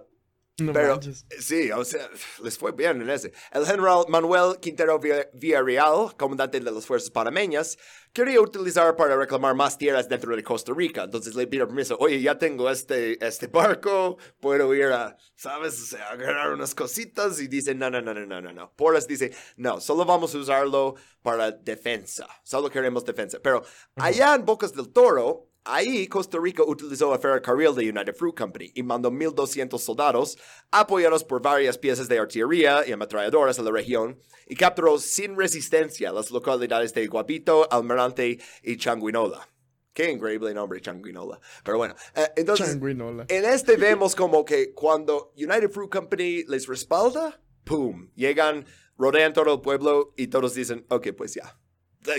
pero 0.57 1.01
sí, 1.41 1.73
o 1.73 1.85
sea, 1.85 2.09
les 2.43 2.57
fue 2.57 2.71
bien 2.73 3.03
en 3.03 3.11
ese. 3.11 3.33
El 3.51 3.67
general 3.67 4.05
Manuel 4.09 4.59
Quintero 4.61 5.01
Villarreal, 5.33 6.15
comandante 6.17 6.61
de 6.61 6.71
las 6.71 6.87
fuerzas 6.87 7.11
panameñas, 7.11 7.77
quería 8.13 8.41
utilizar 8.41 8.95
para 8.95 9.17
reclamar 9.17 9.57
más 9.57 9.77
tierras 9.77 10.09
dentro 10.09 10.37
de 10.37 10.45
Costa 10.45 10.73
Rica. 10.73 11.03
Entonces 11.03 11.35
le 11.35 11.49
pidió 11.49 11.67
permiso, 11.67 11.97
oye, 11.99 12.23
ya 12.23 12.39
tengo 12.39 12.71
este, 12.71 13.25
este 13.27 13.49
barco, 13.49 14.17
puedo 14.39 14.73
ir 14.75 14.87
a, 14.87 15.17
¿sabes? 15.35 15.83
O 15.83 15.87
sea, 15.87 16.11
agarrar 16.11 16.53
unas 16.53 16.73
cositas 16.75 17.41
y 17.41 17.49
dice, 17.49 17.75
no, 17.75 17.91
no, 17.91 18.01
no, 18.01 18.15
no, 18.15 18.25
no, 18.25 18.41
no, 18.41 18.53
no. 18.53 18.73
Porras 18.77 19.09
dice, 19.09 19.33
no, 19.57 19.81
solo 19.81 20.05
vamos 20.05 20.35
a 20.37 20.39
usarlo 20.39 20.95
para 21.21 21.51
defensa. 21.51 22.29
Solo 22.45 22.71
queremos 22.71 23.05
defensa. 23.05 23.41
Pero 23.43 23.65
allá 23.97 24.37
en 24.37 24.45
Bocas 24.45 24.73
del 24.73 24.93
Toro, 24.93 25.49
Ahí 25.67 26.07
Costa 26.09 26.39
Rica 26.39 26.63
utilizó 26.63 27.15
el 27.15 27.19
ferrocarril 27.19 27.75
de 27.75 27.89
United 27.89 28.15
Fruit 28.15 28.37
Company 28.37 28.71
y 28.75 28.83
mandó 28.83 29.11
1.200 29.11 29.79
soldados, 29.79 30.37
apoyados 30.71 31.25
por 31.25 31.41
varias 31.41 31.79
piezas 31.79 32.07
de 32.07 32.19
artillería 32.19 32.87
y 32.87 32.93
ametralladoras 32.93 33.59
a 33.59 33.63
la 33.63 33.71
región, 33.71 34.19
y 34.47 34.57
capturó 34.57 34.99
sin 34.99 35.39
resistencia 35.39 36.13
las 36.13 36.31
localidades 36.31 36.93
de 36.93 37.07
Guapito, 37.07 37.67
Almirante 37.73 38.39
y 38.63 38.77
Changuinola. 38.77 39.49
Qué 39.95 40.11
increíble 40.11 40.53
nombre, 40.53 40.83
Changuinola. 40.83 41.41
Pero 41.65 41.79
bueno, 41.79 41.95
eh, 42.15 42.29
entonces, 42.37 42.77
en 42.77 43.45
este 43.47 43.77
vemos 43.79 44.15
como 44.15 44.45
que 44.45 44.75
cuando 44.75 45.33
United 45.35 45.71
Fruit 45.71 45.91
Company 45.91 46.45
les 46.45 46.67
respalda, 46.67 47.41
¡pum! 47.65 48.11
Llegan, 48.15 48.67
rodean 48.99 49.33
todo 49.33 49.55
el 49.55 49.61
pueblo 49.63 50.13
y 50.17 50.27
todos 50.27 50.53
dicen, 50.53 50.85
ok, 50.91 51.09
pues 51.17 51.35
ya. 51.35 51.59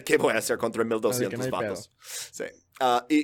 ¿Qué 0.03 0.17
voy 0.17 0.33
a 0.33 0.37
hacer 0.37 0.57
contra 0.57 0.83
1200 0.83 1.49
vatos? 1.51 1.91
Sí. 2.31 2.45
Ah, 2.79 3.05
y 3.09 3.23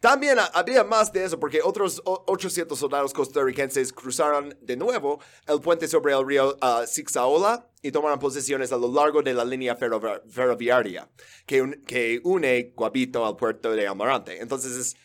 también 0.00 0.38
había 0.54 0.84
más 0.84 1.12
de 1.12 1.24
eso 1.24 1.40
porque 1.40 1.60
otros 1.62 2.00
800 2.04 2.78
soldados 2.78 3.12
costarricenses 3.12 3.92
cruzaron 3.92 4.56
de 4.60 4.76
nuevo 4.76 5.20
el 5.46 5.60
puente 5.60 5.88
sobre 5.88 6.14
el 6.14 6.24
río 6.24 6.56
uh, 6.62 6.86
Sixaola 6.86 7.68
y 7.82 7.90
tomaron 7.90 8.18
posiciones 8.20 8.70
a 8.72 8.76
lo 8.76 8.92
largo 8.92 9.22
de 9.22 9.34
la 9.34 9.44
línea 9.44 9.76
ferroviaria 9.76 11.08
que, 11.46 11.80
que 11.84 12.20
une 12.22 12.72
Guabito 12.76 13.26
al 13.26 13.36
puerto 13.36 13.72
de 13.72 13.88
Amarante. 13.88 14.40
Entonces 14.40 14.76
es 14.76 14.96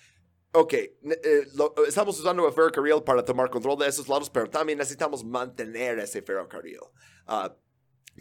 ok, 0.53 0.73
eh, 0.73 1.47
estamos 1.87 2.19
usando 2.19 2.47
el 2.47 2.53
ferrocarril 2.53 3.01
para 3.03 3.25
tomar 3.25 3.49
control 3.49 3.79
de 3.79 3.87
esos 3.87 4.07
lados, 4.07 4.29
pero 4.29 4.49
también 4.49 4.77
necesitamos 4.77 5.23
mantener 5.23 5.99
ese 5.99 6.21
ferrocarril. 6.21 6.79
Uh, 7.27 7.49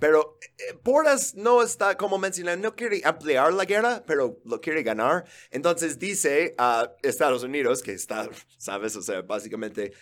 pero 0.00 0.38
eh, 0.40 0.74
Porras 0.82 1.34
no 1.34 1.62
está, 1.62 1.96
como 1.96 2.18
mencioné, 2.18 2.56
no 2.56 2.74
quiere 2.74 3.00
ampliar 3.04 3.52
la 3.52 3.64
guerra, 3.64 4.02
pero 4.06 4.40
lo 4.44 4.60
quiere 4.60 4.82
ganar. 4.82 5.24
Entonces 5.50 5.98
dice 5.98 6.54
a 6.58 6.92
Estados 7.02 7.42
Unidos, 7.42 7.82
que 7.82 7.92
está, 7.92 8.28
¿sabes? 8.58 8.96
O 8.96 9.02
sea, 9.02 9.22
básicamente 9.22 9.92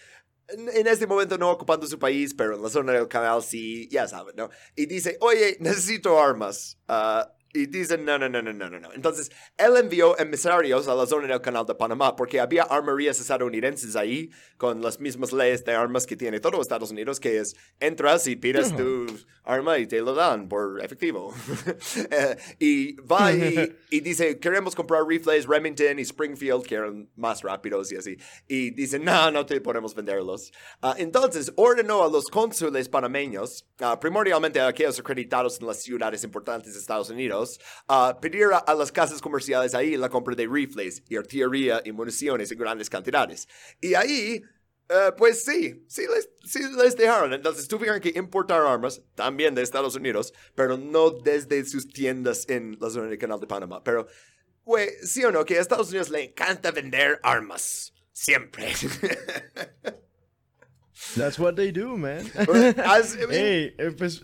en, 0.53 0.87
este 0.87 1.07
momento 1.07 1.39
no 1.39 1.51
ocupando 1.51 1.87
su 1.87 1.99
país, 1.99 2.35
pero 2.35 2.57
en 2.57 2.63
la 2.63 2.69
zona 2.69 2.93
del 2.93 3.09
canal 3.09 3.43
sí, 3.43 3.89
ya 3.89 4.09
saben, 4.09 4.37
¿no? 4.37 4.51
Y 4.77 4.87
dice, 4.87 5.17
oye, 5.21 5.57
necesito 5.61 6.21
armas. 6.21 6.79
Uh, 6.89 7.29
y 7.53 7.67
dicen, 7.67 8.05
no, 8.05 8.19
no, 8.19 8.29
no, 8.29 8.43
no, 8.43 8.53
no, 8.53 8.71
no. 8.71 8.93
Entonces, 8.93 9.31
él 9.57 9.77
envió 9.77 10.19
emisarios 10.19 10.87
a 10.87 10.95
la 10.95 11.07
zona 11.07 11.27
del 11.27 11.41
canal 11.41 11.67
de 11.67 11.75
Panamá 11.75 12.15
porque 12.15 12.39
había 12.39 12.63
armerías 12.63 13.19
estadounidenses 13.19 13.97
ahí 13.97 14.31
con 14.57 14.81
las 14.81 15.01
mismas 15.01 15.33
leyes 15.33 15.65
de 15.65 15.75
armas 15.75 16.07
que 16.07 16.17
tiene 16.17 16.39
todo 16.39 16.61
Estados 16.61 16.91
Unidos, 16.91 17.19
que 17.19 17.39
es 17.39 17.57
entras 17.81 18.27
y 18.27 18.37
pides 18.37 18.75
tu 18.77 19.07
arma 19.43 19.79
y 19.79 19.87
te 19.87 20.01
lo 20.01 20.15
dan 20.15 20.49
por 20.49 20.81
efectivo. 20.83 21.35
Eh, 22.11 22.37
y 22.59 22.95
va 22.95 23.33
y, 23.33 23.77
y, 23.91 24.01
dice, 24.01 24.39
queremos 24.39 24.75
comprar 24.75 25.07
rifles 25.07 25.47
Remington 25.47 25.99
y 25.99 26.03
Springfield, 26.03 26.65
que 26.65 26.77
eran 26.77 27.09
más 27.17 27.43
rápidos 27.43 27.93
y 27.93 27.97
así. 27.97 28.17
Y 28.49 28.71
dice, 28.71 28.99
no, 28.99 29.31
no 29.31 29.45
te 29.45 29.61
podemos 29.61 29.95
venderlos. 29.95 30.53
Uh, 30.83 30.95
entonces, 30.97 31.53
ordenó 31.57 32.03
a 32.03 32.09
los 32.09 32.27
cónsules 32.29 32.89
panameños, 32.89 33.67
uh, 33.81 33.99
primordialmente 33.99 34.61
a 34.61 34.69
aquellos 34.69 34.99
acreditados 34.99 35.61
en 35.61 35.67
las 35.67 35.83
ciudades 35.83 36.25
importantes 36.25 36.73
de 36.75 36.81
Estados 36.81 37.11
Unidos, 37.11 37.40
a 37.87 38.19
pedir 38.21 38.49
a, 38.53 38.75
las 38.75 38.93
casas 38.93 39.21
comerciales 39.21 39.75
ahí 39.75 39.97
la 39.97 40.09
compra 40.09 40.35
de 40.35 40.47
rifles 40.47 41.03
y 41.09 41.17
artillería 41.17 41.83
y 41.85 41.93
municiones 41.93 42.51
en 42.51 42.59
grandes 42.59 42.91
cantidades. 42.91 43.49
Y 43.81 43.95
ahí, 43.95 44.43
eh, 44.89 45.13
pues 45.17 45.45
sí, 45.45 45.85
sí 45.89 46.03
les, 46.15 46.31
sí 46.45 46.61
les 46.77 46.97
dejaron. 46.97 47.33
Entonces 47.33 47.69
tuvieron 47.69 48.01
que 48.01 48.13
importar 48.17 48.61
armas 48.63 49.03
también 49.15 49.55
de 49.55 49.63
Estados 49.63 49.95
Unidos, 49.95 50.33
pero 50.55 50.77
no 50.77 51.11
desde 51.11 51.65
sus 51.65 51.89
tiendas 51.89 52.49
en 52.49 52.77
la 52.81 52.91
zona 52.91 53.09
del 53.09 53.19
Canal 53.19 53.41
de 53.41 53.47
Panamá. 53.47 53.83
Pero, 53.85 54.07
güey, 54.65 54.89
sí 55.03 55.25
o 55.25 55.33
no, 55.33 55.45
que 55.45 55.59
a 55.59 55.61
Estados 55.61 55.91
Unidos 55.91 56.11
le 56.11 56.25
encanta 56.25 56.71
vender 56.71 57.21
armas. 57.23 57.93
Siempre. 58.13 58.73
That's 61.17 61.39
what 61.39 61.57
they 61.57 61.73
do, 61.73 61.97
man. 61.97 62.31
hey, 63.31 63.75
eh, 63.79 63.91
pues 63.97 64.23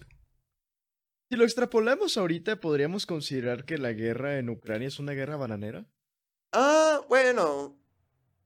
si 1.31 1.37
lo 1.37 1.45
extrapolamos 1.45 2.17
ahorita, 2.17 2.61
¿podríamos 2.61 3.07
considerar 3.07 3.65
que 3.65 3.79
la 3.79 3.93
guerra 3.93 4.39
en 4.39 4.49
Ucrania 4.51 4.89
es 4.89 4.99
una 4.99 5.13
guerra 5.13 5.37
bananera? 5.37 5.87
Ah, 6.53 7.01
bueno. 7.09 7.79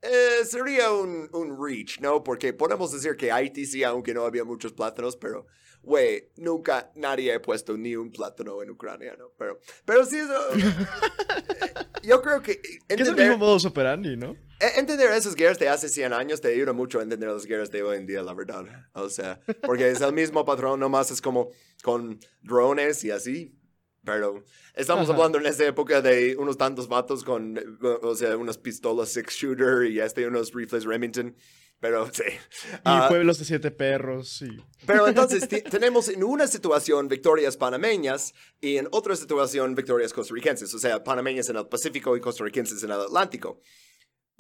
eh, 0.03 0.45
sería 0.47 0.93
un, 0.93 1.29
un 1.33 1.59
reach, 1.63 2.01
¿no? 2.01 2.25
Porque 2.25 2.53
podemos 2.55 2.93
decir 2.93 3.17
que 3.17 3.31
Haití 3.33 3.67
sí, 3.67 3.85
aunque 3.85 4.15
no 4.15 4.25
había 4.25 4.45
muchos 4.45 4.73
plátanos, 4.73 5.17
pero, 5.17 5.47
güey, 5.83 6.31
nunca 6.37 6.91
nadie 6.95 7.35
ha 7.35 7.43
puesto 7.43 7.77
ni 7.77 7.97
un 7.97 8.11
plátano 8.11 8.63
en 8.63 8.71
Ucrania, 8.71 9.15
¿no? 9.19 9.33
Pero, 9.39 9.61
pero 9.85 10.07
sí, 10.07 10.17
eso, 10.17 10.35
yo 12.03 12.23
creo 12.23 12.43
que... 12.43 12.61
Que 12.63 12.95
es 12.95 13.09
el 13.09 13.17
mismo 13.17 13.39
modus 13.39 13.67
operandi, 13.67 14.17
¿no? 14.17 14.37
E- 14.61 14.79
Entender 14.81 15.11
esas 15.13 15.35
guerras 15.35 15.59
de 15.59 15.69
hace 15.69 15.89
100 15.89 16.13
años 16.13 16.41
te 16.41 16.49
ayuda 16.49 16.73
mucho 16.73 16.99
a 17.01 17.03
entender 17.03 17.29
las 17.31 17.47
guerras 17.47 17.71
de 17.71 17.83
hoy 17.83 17.97
en 17.97 18.07
día, 18.07 18.23
la 18.23 18.35
verdad. 18.35 18.65
O 18.93 19.09
sea, 19.09 19.41
porque 19.63 19.91
es 19.91 20.01
el 20.01 20.13
mismo 20.13 20.45
patrón, 20.45 20.81
nomás 20.81 21.11
es 21.11 21.21
como 21.21 21.51
con 21.83 22.19
drones 22.43 23.03
y 23.05 23.11
así. 23.11 23.57
Pero 24.05 24.43
estamos 24.75 25.05
Ajá. 25.11 25.13
hablando 25.13 25.39
en 25.39 25.47
esa 25.47 25.67
época 25.67 26.01
de 26.01 26.35
unos 26.39 26.57
tantos 26.57 26.89
vatos 26.89 27.23
con, 27.23 27.59
o 28.03 28.15
sea, 28.15 28.37
unas 28.37 28.57
pistolas 28.57 29.11
six 29.11 29.35
shooter 29.35 29.91
y 29.91 30.01
este, 30.01 30.27
unos 30.27 30.53
rifles 30.55 30.85
Remington. 30.85 31.37
Pero 31.81 32.11
sí. 32.13 32.25
Y 32.27 32.79
Ah, 32.85 33.07
pueblos 33.09 33.39
de 33.39 33.45
siete 33.47 33.71
perros, 33.71 34.29
sí. 34.39 34.49
pero 34.87 35.09
entonces 35.09 35.49
tenemos 35.71 36.09
en 36.11 36.23
una 36.25 36.47
situación 36.47 37.09
victorias 37.09 37.57
panameñas 37.57 38.35
y 38.61 38.77
en 38.77 38.87
otra 38.91 39.17
situación 39.17 39.75
victorias 39.75 40.13
costarricenses, 40.13 40.73
o 40.75 40.79
sea, 40.79 41.03
panameñas 41.03 41.49
en 41.49 41.57
el 41.57 41.67
Pacífico 41.69 42.15
y 42.17 42.21
costarricenses 42.21 42.83
en 42.83 42.91
el 42.91 43.01
Atlántico. 43.01 43.61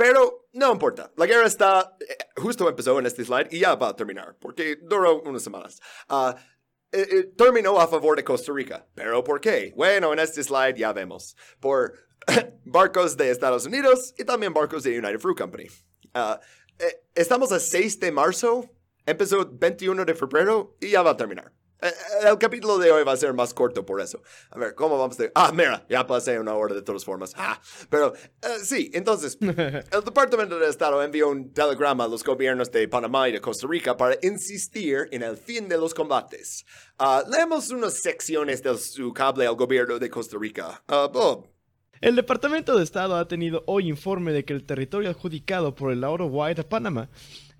Pero 0.00 0.48
no 0.54 0.72
importa, 0.72 1.12
la 1.16 1.26
guerra 1.26 1.46
está, 1.46 1.94
eh, 2.00 2.16
justo 2.36 2.66
empezó 2.66 2.98
en 2.98 3.04
este 3.04 3.22
slide 3.22 3.48
y 3.50 3.58
ya 3.58 3.74
va 3.74 3.90
a 3.90 3.96
terminar, 3.96 4.34
porque 4.40 4.78
duró 4.80 5.20
unas 5.20 5.42
semanas. 5.42 5.78
Ah, 6.08 6.34
eh, 6.90 7.06
eh, 7.10 7.24
terminó 7.36 7.78
a 7.78 7.86
favor 7.86 8.16
de 8.16 8.24
Costa 8.24 8.50
Rica. 8.50 8.86
¿Pero 8.94 9.22
por 9.22 9.42
qué? 9.42 9.74
Bueno, 9.76 10.10
en 10.14 10.20
este 10.20 10.42
slide 10.42 10.74
ya 10.74 10.94
vemos. 10.94 11.36
Por 11.60 11.92
barcos 12.64 13.14
de 13.18 13.30
Estados 13.30 13.66
Unidos 13.66 14.14
y 14.16 14.24
también 14.24 14.54
barcos 14.54 14.84
de 14.84 14.98
United 14.98 15.18
Fruit 15.18 15.36
Company. 15.36 15.66
Ah, 16.14 16.40
eh, 16.78 17.04
estamos 17.14 17.52
a 17.52 17.60
6 17.60 18.00
de 18.00 18.10
marzo, 18.10 18.70
empezó 19.04 19.46
21 19.52 20.06
de 20.06 20.14
febrero 20.14 20.78
y 20.80 20.92
ya 20.92 21.02
va 21.02 21.10
a 21.10 21.16
terminar. 21.18 21.52
Eh, 21.82 21.88
eh, 21.88 22.28
El 22.28 22.38
capítulo 22.38 22.78
de 22.78 22.92
hoy 22.92 23.04
va 23.04 23.12
a 23.12 23.16
ser 23.16 23.32
más 23.32 23.54
corto 23.54 23.86
por 23.86 24.00
eso. 24.00 24.22
A 24.50 24.58
ver, 24.58 24.74
¿cómo 24.74 24.98
vamos 24.98 25.16
de...? 25.16 25.32
Ah, 25.34 25.50
mira, 25.54 25.84
ya 25.88 26.06
pasé 26.06 26.38
una 26.38 26.54
hora 26.54 26.74
de 26.74 26.82
todas 26.82 27.04
formas. 27.04 27.32
Ah, 27.36 27.60
pero 27.88 28.12
eh, 28.14 28.58
sí, 28.62 28.90
entonces, 28.92 29.38
el 29.40 30.04
Departamento 30.04 30.58
de 30.58 30.68
Estado 30.68 31.02
envió 31.02 31.28
un 31.28 31.52
telegrama 31.52 32.04
a 32.04 32.08
los 32.08 32.22
gobiernos 32.22 32.70
de 32.70 32.86
Panamá 32.88 33.28
y 33.28 33.32
de 33.32 33.40
Costa 33.40 33.66
Rica 33.66 33.96
para 33.96 34.16
insistir 34.22 35.08
en 35.10 35.22
el 35.22 35.36
fin 35.36 35.68
de 35.68 35.78
los 35.78 35.94
combates. 35.94 36.66
Ah, 36.98 37.24
leemos 37.28 37.70
unas 37.70 37.94
secciones 37.94 38.62
de 38.62 38.76
su 38.76 39.12
cable 39.12 39.46
al 39.46 39.56
gobierno 39.56 39.98
de 39.98 40.10
Costa 40.10 40.36
Rica. 40.38 40.82
Ah, 40.86 41.10
oh, 41.14 41.46
El 42.02 42.16
Departamento 42.16 42.76
de 42.76 42.84
Estado 42.84 43.16
ha 43.16 43.26
tenido 43.26 43.64
hoy 43.66 43.88
informe 43.88 44.32
de 44.32 44.44
que 44.44 44.52
el 44.52 44.66
territorio 44.66 45.08
adjudicado 45.08 45.74
por 45.74 45.92
el 45.92 46.02
Lauro 46.02 46.26
White 46.26 46.60
a 46.60 46.68
Panamá 46.68 47.08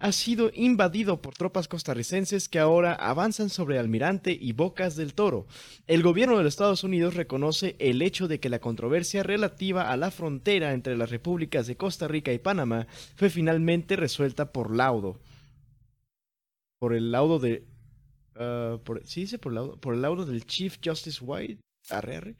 ha 0.00 0.12
sido 0.12 0.50
invadido 0.54 1.20
por 1.20 1.34
tropas 1.34 1.68
costarricenses 1.68 2.48
que 2.48 2.58
ahora 2.58 2.94
avanzan 2.94 3.50
sobre 3.50 3.78
Almirante 3.78 4.32
y 4.32 4.52
Bocas 4.52 4.96
del 4.96 5.12
Toro. 5.12 5.46
El 5.86 6.02
gobierno 6.02 6.38
de 6.38 6.44
los 6.44 6.54
Estados 6.54 6.84
Unidos 6.84 7.14
reconoce 7.14 7.76
el 7.78 8.00
hecho 8.00 8.26
de 8.26 8.40
que 8.40 8.48
la 8.48 8.60
controversia 8.60 9.22
relativa 9.22 9.90
a 9.90 9.96
la 9.98 10.10
frontera 10.10 10.72
entre 10.72 10.96
las 10.96 11.10
repúblicas 11.10 11.66
de 11.66 11.76
Costa 11.76 12.08
Rica 12.08 12.32
y 12.32 12.38
Panamá 12.38 12.86
fue 13.14 13.28
finalmente 13.28 13.94
resuelta 13.94 14.52
por 14.52 14.74
laudo. 14.74 15.20
Por 16.78 16.94
el 16.94 17.12
laudo 17.12 17.38
de... 17.38 17.66
ah, 18.36 18.78
por, 18.82 19.06
¿Sí 19.06 19.20
dice 19.22 19.38
por 19.38 19.52
laudo? 19.52 19.78
Por 19.78 19.94
el 19.94 20.00
laudo 20.00 20.24
del 20.24 20.46
Chief 20.46 20.78
Justice 20.82 21.22
White. 21.22 21.60
Arre, 21.90 22.16
arre. 22.16 22.36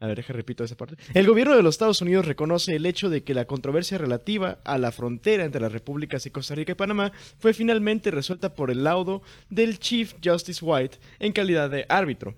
A 0.00 0.06
ver, 0.06 0.16
deja 0.16 0.32
repito 0.32 0.64
esa 0.64 0.78
parte. 0.78 0.96
El 1.12 1.26
gobierno 1.26 1.54
de 1.54 1.62
los 1.62 1.74
Estados 1.74 2.00
Unidos 2.00 2.24
reconoce 2.24 2.74
el 2.74 2.86
hecho 2.86 3.10
de 3.10 3.22
que 3.22 3.34
la 3.34 3.44
controversia 3.44 3.98
relativa 3.98 4.58
a 4.64 4.78
la 4.78 4.92
frontera 4.92 5.44
entre 5.44 5.60
las 5.60 5.72
repúblicas 5.72 6.24
de 6.24 6.32
Costa 6.32 6.54
Rica 6.54 6.72
y 6.72 6.74
Panamá 6.74 7.12
fue 7.38 7.52
finalmente 7.52 8.10
resuelta 8.10 8.54
por 8.54 8.70
el 8.70 8.82
laudo 8.82 9.20
del 9.50 9.78
Chief 9.78 10.14
Justice 10.24 10.64
White 10.64 10.98
en 11.18 11.32
calidad 11.32 11.68
de 11.68 11.84
árbitro. 11.90 12.34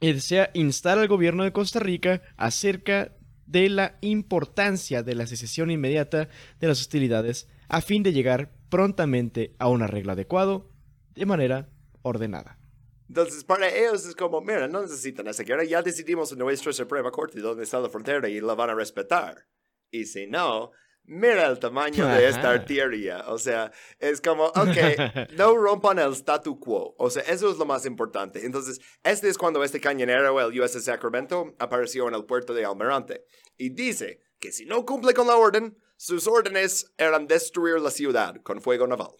Y 0.00 0.12
desea 0.12 0.50
instar 0.54 0.98
al 0.98 1.08
gobierno 1.08 1.42
de 1.42 1.52
Costa 1.52 1.80
Rica 1.80 2.22
acerca 2.36 3.16
de 3.46 3.68
la 3.68 3.96
importancia 4.00 5.02
de 5.02 5.16
la 5.16 5.26
secesión 5.26 5.72
inmediata 5.72 6.28
de 6.60 6.68
las 6.68 6.80
hostilidades 6.80 7.48
a 7.68 7.80
fin 7.80 8.04
de 8.04 8.12
llegar 8.12 8.52
prontamente 8.68 9.56
a 9.58 9.68
un 9.68 9.82
arreglo 9.82 10.12
adecuado 10.12 10.70
de 11.16 11.26
manera 11.26 11.68
ordenada. 12.02 12.55
Entonces, 13.08 13.44
para 13.44 13.68
ellos 13.68 14.04
es 14.06 14.14
como, 14.14 14.40
mira, 14.40 14.68
no 14.68 14.82
necesitan 14.82 15.26
esa 15.28 15.42
guerra, 15.44 15.64
ya 15.64 15.82
decidimos 15.82 16.32
en 16.32 16.38
nuestra 16.38 16.72
Suprema 16.72 17.10
Corte 17.10 17.40
dónde 17.40 17.64
está 17.64 17.80
la 17.80 17.88
frontera 17.88 18.28
y 18.28 18.40
la 18.40 18.54
van 18.54 18.70
a 18.70 18.74
respetar. 18.74 19.46
Y 19.90 20.06
si 20.06 20.26
no, 20.26 20.72
mira 21.04 21.46
el 21.46 21.58
tamaño 21.58 22.06
de 22.06 22.26
esta 22.26 22.40
Ajá. 22.40 22.50
artillería. 22.50 23.24
O 23.28 23.38
sea, 23.38 23.72
es 23.98 24.20
como, 24.20 24.46
ok, 24.46 25.32
no 25.36 25.56
rompan 25.56 25.98
el 25.98 26.12
statu 26.12 26.58
quo. 26.58 26.94
O 26.98 27.10
sea, 27.10 27.22
eso 27.22 27.50
es 27.50 27.58
lo 27.58 27.64
más 27.64 27.86
importante. 27.86 28.44
Entonces, 28.44 28.80
este 29.02 29.28
es 29.28 29.38
cuando 29.38 29.62
este 29.62 29.80
cañonero, 29.80 30.40
el 30.40 30.60
USS 30.60 30.84
Sacramento, 30.84 31.54
apareció 31.58 32.08
en 32.08 32.14
el 32.14 32.24
puerto 32.24 32.54
de 32.54 32.64
Almirante. 32.64 33.24
Y 33.56 33.70
dice 33.70 34.22
que 34.40 34.52
si 34.52 34.66
no 34.66 34.84
cumple 34.84 35.14
con 35.14 35.26
la 35.28 35.36
orden, 35.36 35.78
sus 35.96 36.26
órdenes 36.26 36.92
eran 36.98 37.26
destruir 37.26 37.80
la 37.80 37.90
ciudad 37.90 38.36
con 38.42 38.60
fuego 38.60 38.86
naval. 38.86 39.14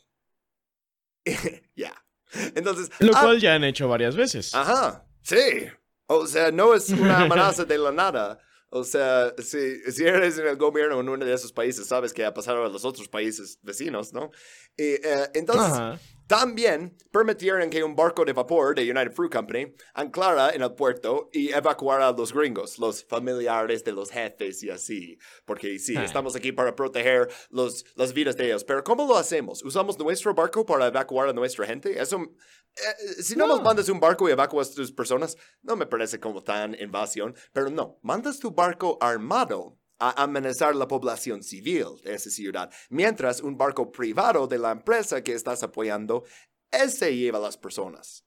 Ya. 1.75 2.06
Entonces, 2.55 2.91
Lo 2.99 3.17
ah, 3.17 3.21
cual 3.23 3.41
ya 3.41 3.55
han 3.55 3.65
hecho 3.65 3.89
varias 3.89 4.17
veces. 4.17 4.55
Ajá, 4.55 5.07
sí. 5.23 5.67
O 6.07 6.27
sea, 6.27 6.51
no 6.51 6.75
es 6.75 6.89
una 6.91 7.21
amenaza 7.23 7.65
de 7.65 7.79
la 7.79 7.93
nada. 7.93 8.39
O 8.69 8.85
sea, 8.85 9.33
si, 9.39 9.81
si 9.91 10.05
eres 10.05 10.39
en 10.39 10.49
el 10.49 10.57
gobierno 10.57 11.01
en 11.01 11.09
uno 11.09 11.25
de 11.25 11.33
esos 11.33 11.53
países, 11.53 11.87
sabes 11.87 12.13
que 12.13 12.25
ha 12.25 12.35
pasado 12.35 12.65
a 12.65 12.69
los 12.69 12.85
otros 12.85 13.09
países 13.09 13.59
vecinos, 13.63 14.13
¿no? 14.13 14.31
Y, 14.77 14.95
eh, 14.95 15.31
entonces, 15.35 15.73
Ajá. 15.73 15.99
También 16.27 16.97
permitieron 17.13 17.71
que 17.71 17.83
un 17.85 17.95
barco 17.95 18.25
de 18.25 18.33
vapor 18.33 18.75
de 18.75 18.83
United 18.91 19.13
Fruit 19.13 19.33
Company 19.33 19.75
anclara 19.95 20.51
en 20.51 20.63
el 20.63 20.75
puerto 20.75 21.29
y 21.33 21.53
evacuara 21.53 22.09
a 22.09 22.13
los 22.13 22.33
gringos, 22.33 22.79
los 22.79 23.05
familiares 23.05 23.85
de 23.85 23.93
los 23.93 24.11
jefes 24.11 24.63
y 24.63 24.71
así. 24.71 25.19
Porque 25.45 25.79
sí, 25.79 25.95
Ah. 25.97 26.05
estamos 26.05 26.35
aquí 26.37 26.53
para 26.53 26.75
proteger 26.75 27.29
los, 27.51 27.85
las 27.95 28.13
vidas 28.13 28.37
de 28.37 28.47
ellos. 28.47 28.65
Pero 28.65 28.83
¿cómo 28.83 29.07
lo 29.07 29.17
hacemos? 29.17 29.63
¿Usamos 29.65 29.99
nuestro 29.99 30.35
barco 30.35 30.67
para 30.67 30.87
evacuar 30.89 31.29
a 31.29 31.33
nuestra 31.33 31.67
gente? 31.67 32.01
Eso, 32.01 32.21
eh, 32.77 33.23
si 33.23 33.37
no, 33.37 33.47
No. 33.47 33.55
nos 33.55 33.63
mandas 33.65 33.89
un 33.89 34.01
barco 34.01 34.29
y 34.29 34.33
evacuas 34.33 34.71
a 34.73 34.75
tus 34.75 34.93
personas, 34.93 35.37
no 35.63 35.77
me 35.77 35.87
parece 35.87 36.19
como 36.21 36.43
tan 36.43 36.75
invasión. 36.81 37.35
Pero 37.53 37.71
no, 37.71 37.99
mandas 38.03 38.39
tu 38.39 38.51
barco 38.51 38.99
armado 39.01 39.76
a 39.99 40.23
amenazar 40.23 40.77
la 40.77 40.89
población 40.89 41.43
civil 41.43 42.01
de 42.03 42.15
esa 42.15 42.31
ciudad, 42.31 42.71
mientras 42.91 43.41
un 43.41 43.57
barco 43.57 43.91
privado 43.91 44.47
de 44.47 44.59
la 44.59 44.73
empresa 44.73 45.23
que 45.23 45.33
estás 45.33 45.63
apoyando, 45.63 46.25
ese 46.71 47.17
lleva 47.17 47.39
a 47.39 47.43
las 47.43 47.57
personas. 47.57 48.26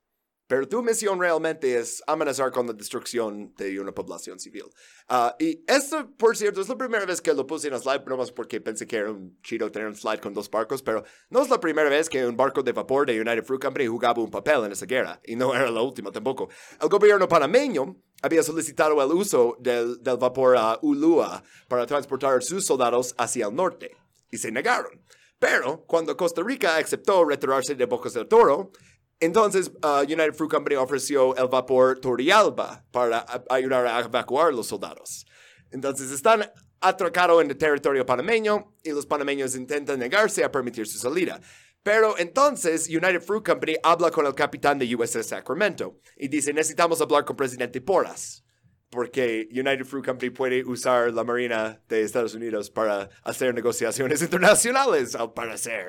Pero 0.49 0.67
tu 0.67 0.81
misión 0.81 1.19
realmente 1.19 1.77
es 1.77 2.01
amenazar 2.07 2.51
con 2.51 2.65
la 2.65 2.73
destrucción 2.73 3.53
de 3.55 3.79
una 3.79 3.91
población 3.91 4.39
civil. 4.39 4.63
Ah, 5.07 5.35
y 5.37 5.63
esto, 5.67 6.09
por 6.17 6.35
cierto, 6.35 6.59
es 6.59 6.67
la 6.67 6.75
primera 6.75 7.05
vez 7.05 7.21
que 7.21 7.31
lo 7.35 7.45
puse 7.45 7.67
en 7.67 7.75
el 7.75 7.79
slide, 7.79 8.03
no 8.07 8.17
más 8.17 8.31
porque 8.31 8.59
pensé 8.59 8.87
que 8.87 8.95
era 8.95 9.11
un 9.11 9.39
chido 9.43 9.71
tener 9.71 9.87
un 9.87 9.95
slide 9.95 10.19
con 10.19 10.33
dos 10.33 10.49
barcos, 10.49 10.81
pero 10.81 11.03
no 11.29 11.43
es 11.43 11.51
la 11.51 11.59
primera 11.59 11.87
vez 11.87 12.09
que 12.09 12.25
un 12.25 12.35
barco 12.35 12.63
de 12.63 12.71
vapor 12.71 13.05
de 13.05 13.21
United 13.21 13.43
Fruit 13.43 13.61
Company 13.61 13.85
jugaba 13.85 14.23
un 14.23 14.31
papel 14.31 14.65
en 14.65 14.71
esa 14.71 14.87
guerra, 14.87 15.21
y 15.23 15.35
no 15.35 15.53
era 15.53 15.69
la 15.69 15.83
última 15.83 16.11
tampoco. 16.11 16.49
El 16.81 16.89
gobierno 16.89 17.27
panameño 17.27 17.97
había 18.23 18.41
solicitado 18.41 19.03
el 19.03 19.11
uso 19.11 19.55
del, 19.59 20.01
del 20.01 20.17
vapor 20.17 20.57
a 20.57 20.79
Ulua 20.81 21.43
para 21.67 21.85
transportar 21.85 22.41
sus 22.41 22.65
soldados 22.65 23.13
hacia 23.19 23.45
el 23.45 23.53
norte, 23.53 23.95
y 24.31 24.39
se 24.39 24.51
negaron. 24.51 24.99
Pero 25.37 25.85
cuando 25.85 26.17
Costa 26.17 26.41
Rica 26.43 26.75
aceptó 26.75 27.23
retirarse 27.23 27.75
de 27.75 27.85
Bocas 27.85 28.13
del 28.13 28.27
Toro, 28.27 28.71
entonces 29.19 29.71
uh, 29.83 30.01
United 30.03 30.33
Fruit 30.33 30.51
Company 30.51 30.75
ofreció 30.75 31.35
el 31.35 31.47
vapor 31.47 31.99
Torrealba 31.99 32.85
para 32.91 33.25
ayudar 33.49 33.85
a 33.87 33.99
evacuar 33.99 34.53
los 34.53 34.67
soldados. 34.67 35.25
Entonces 35.71 36.11
están 36.11 36.49
atracados 36.81 37.43
en 37.43 37.51
el 37.51 37.57
territorio 37.57 38.05
panameño 38.05 38.73
y 38.83 38.91
los 38.91 39.05
panameños 39.05 39.55
intentan 39.55 39.99
negarse 39.99 40.43
a 40.43 40.51
permitir 40.51 40.87
su 40.87 40.97
salida. 40.97 41.39
Pero 41.83 42.17
entonces 42.17 42.87
United 42.87 43.21
Fruit 43.21 43.45
Company 43.45 43.75
habla 43.83 44.11
con 44.11 44.25
el 44.25 44.35
capitán 44.35 44.79
de 44.79 44.95
USS 44.95 45.27
Sacramento 45.27 45.99
y 46.17 46.27
dice 46.27 46.53
necesitamos 46.53 47.01
hablar 47.01 47.25
con 47.25 47.35
presidente 47.35 47.81
Porras 47.81 48.43
porque 48.89 49.47
United 49.51 49.85
Fruit 49.85 50.05
Company 50.05 50.31
puede 50.31 50.65
usar 50.65 51.13
la 51.13 51.23
Marina 51.23 51.79
de 51.87 52.01
Estados 52.01 52.33
Unidos 52.33 52.69
para 52.69 53.09
hacer 53.23 53.53
negociaciones 53.53 54.21
internacionales, 54.23 55.15
al 55.15 55.33
parecer. 55.33 55.87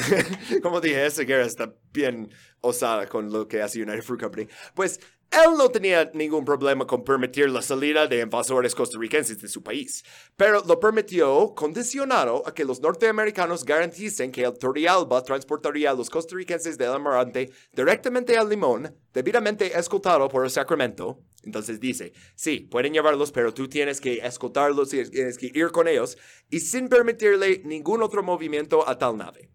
Como 0.62 0.80
dije, 0.80 1.04
esa 1.04 1.22
guerra 1.22 1.44
está 1.44 1.74
bien 1.92 2.30
osada 2.60 3.06
con 3.06 3.30
lo 3.30 3.46
que 3.46 3.62
hace 3.62 3.82
United 3.82 4.02
Fruit 4.02 4.20
Company. 4.20 4.48
Pues 4.74 5.00
él 5.30 5.56
no 5.56 5.70
tenía 5.70 6.10
ningún 6.12 6.44
problema 6.44 6.86
con 6.86 7.04
permitir 7.04 7.48
la 7.50 7.62
salida 7.62 8.08
de 8.08 8.20
invasores 8.20 8.74
costarricenses 8.74 9.40
de 9.40 9.46
su 9.46 9.62
país, 9.62 10.04
pero 10.36 10.62
lo 10.66 10.80
permitió 10.80 11.54
condicionado 11.54 12.42
a 12.46 12.52
que 12.52 12.64
los 12.64 12.80
norteamericanos 12.80 13.64
garanticen 13.64 14.32
que 14.32 14.42
el 14.42 14.58
Torrealba 14.58 15.22
transportaría 15.22 15.90
a 15.90 15.94
los 15.94 16.10
costarricenses 16.10 16.76
del 16.76 16.92
Amarante 16.92 17.50
directamente 17.72 18.36
al 18.36 18.48
Limón, 18.48 18.92
debidamente 19.14 19.78
escoltado 19.78 20.28
por 20.28 20.44
el 20.44 20.50
Sacramento. 20.50 21.20
Entonces 21.44 21.78
dice, 21.78 22.12
sí, 22.34 22.60
pueden 22.60 22.92
llevarlos, 22.92 23.30
pero 23.30 23.54
tú 23.54 23.68
tienes 23.68 24.00
que 24.00 24.14
escoltarlos 24.18 24.92
y 24.92 25.08
tienes 25.10 25.38
que 25.38 25.50
ir 25.54 25.70
con 25.70 25.86
ellos, 25.86 26.18
y 26.50 26.58
sin 26.60 26.88
permitirle 26.88 27.62
ningún 27.64 28.02
otro 28.02 28.22
movimiento 28.22 28.86
a 28.88 28.98
tal 28.98 29.16
nave. 29.16 29.48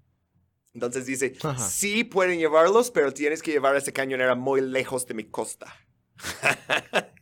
Entonces 0.76 1.06
dice, 1.06 1.34
sí 1.58 2.04
pueden 2.04 2.38
llevarlos, 2.38 2.92
pero 2.92 3.14
tienes 3.14 3.42
que 3.42 3.52
llevar 3.52 3.76
a 3.76 3.78
esa 3.80 3.94
cañonera 3.94 4.36
muy 4.36 4.62
lejos 4.62 5.08
de 5.08 5.14
mi 5.16 5.24
costa. 5.24 5.74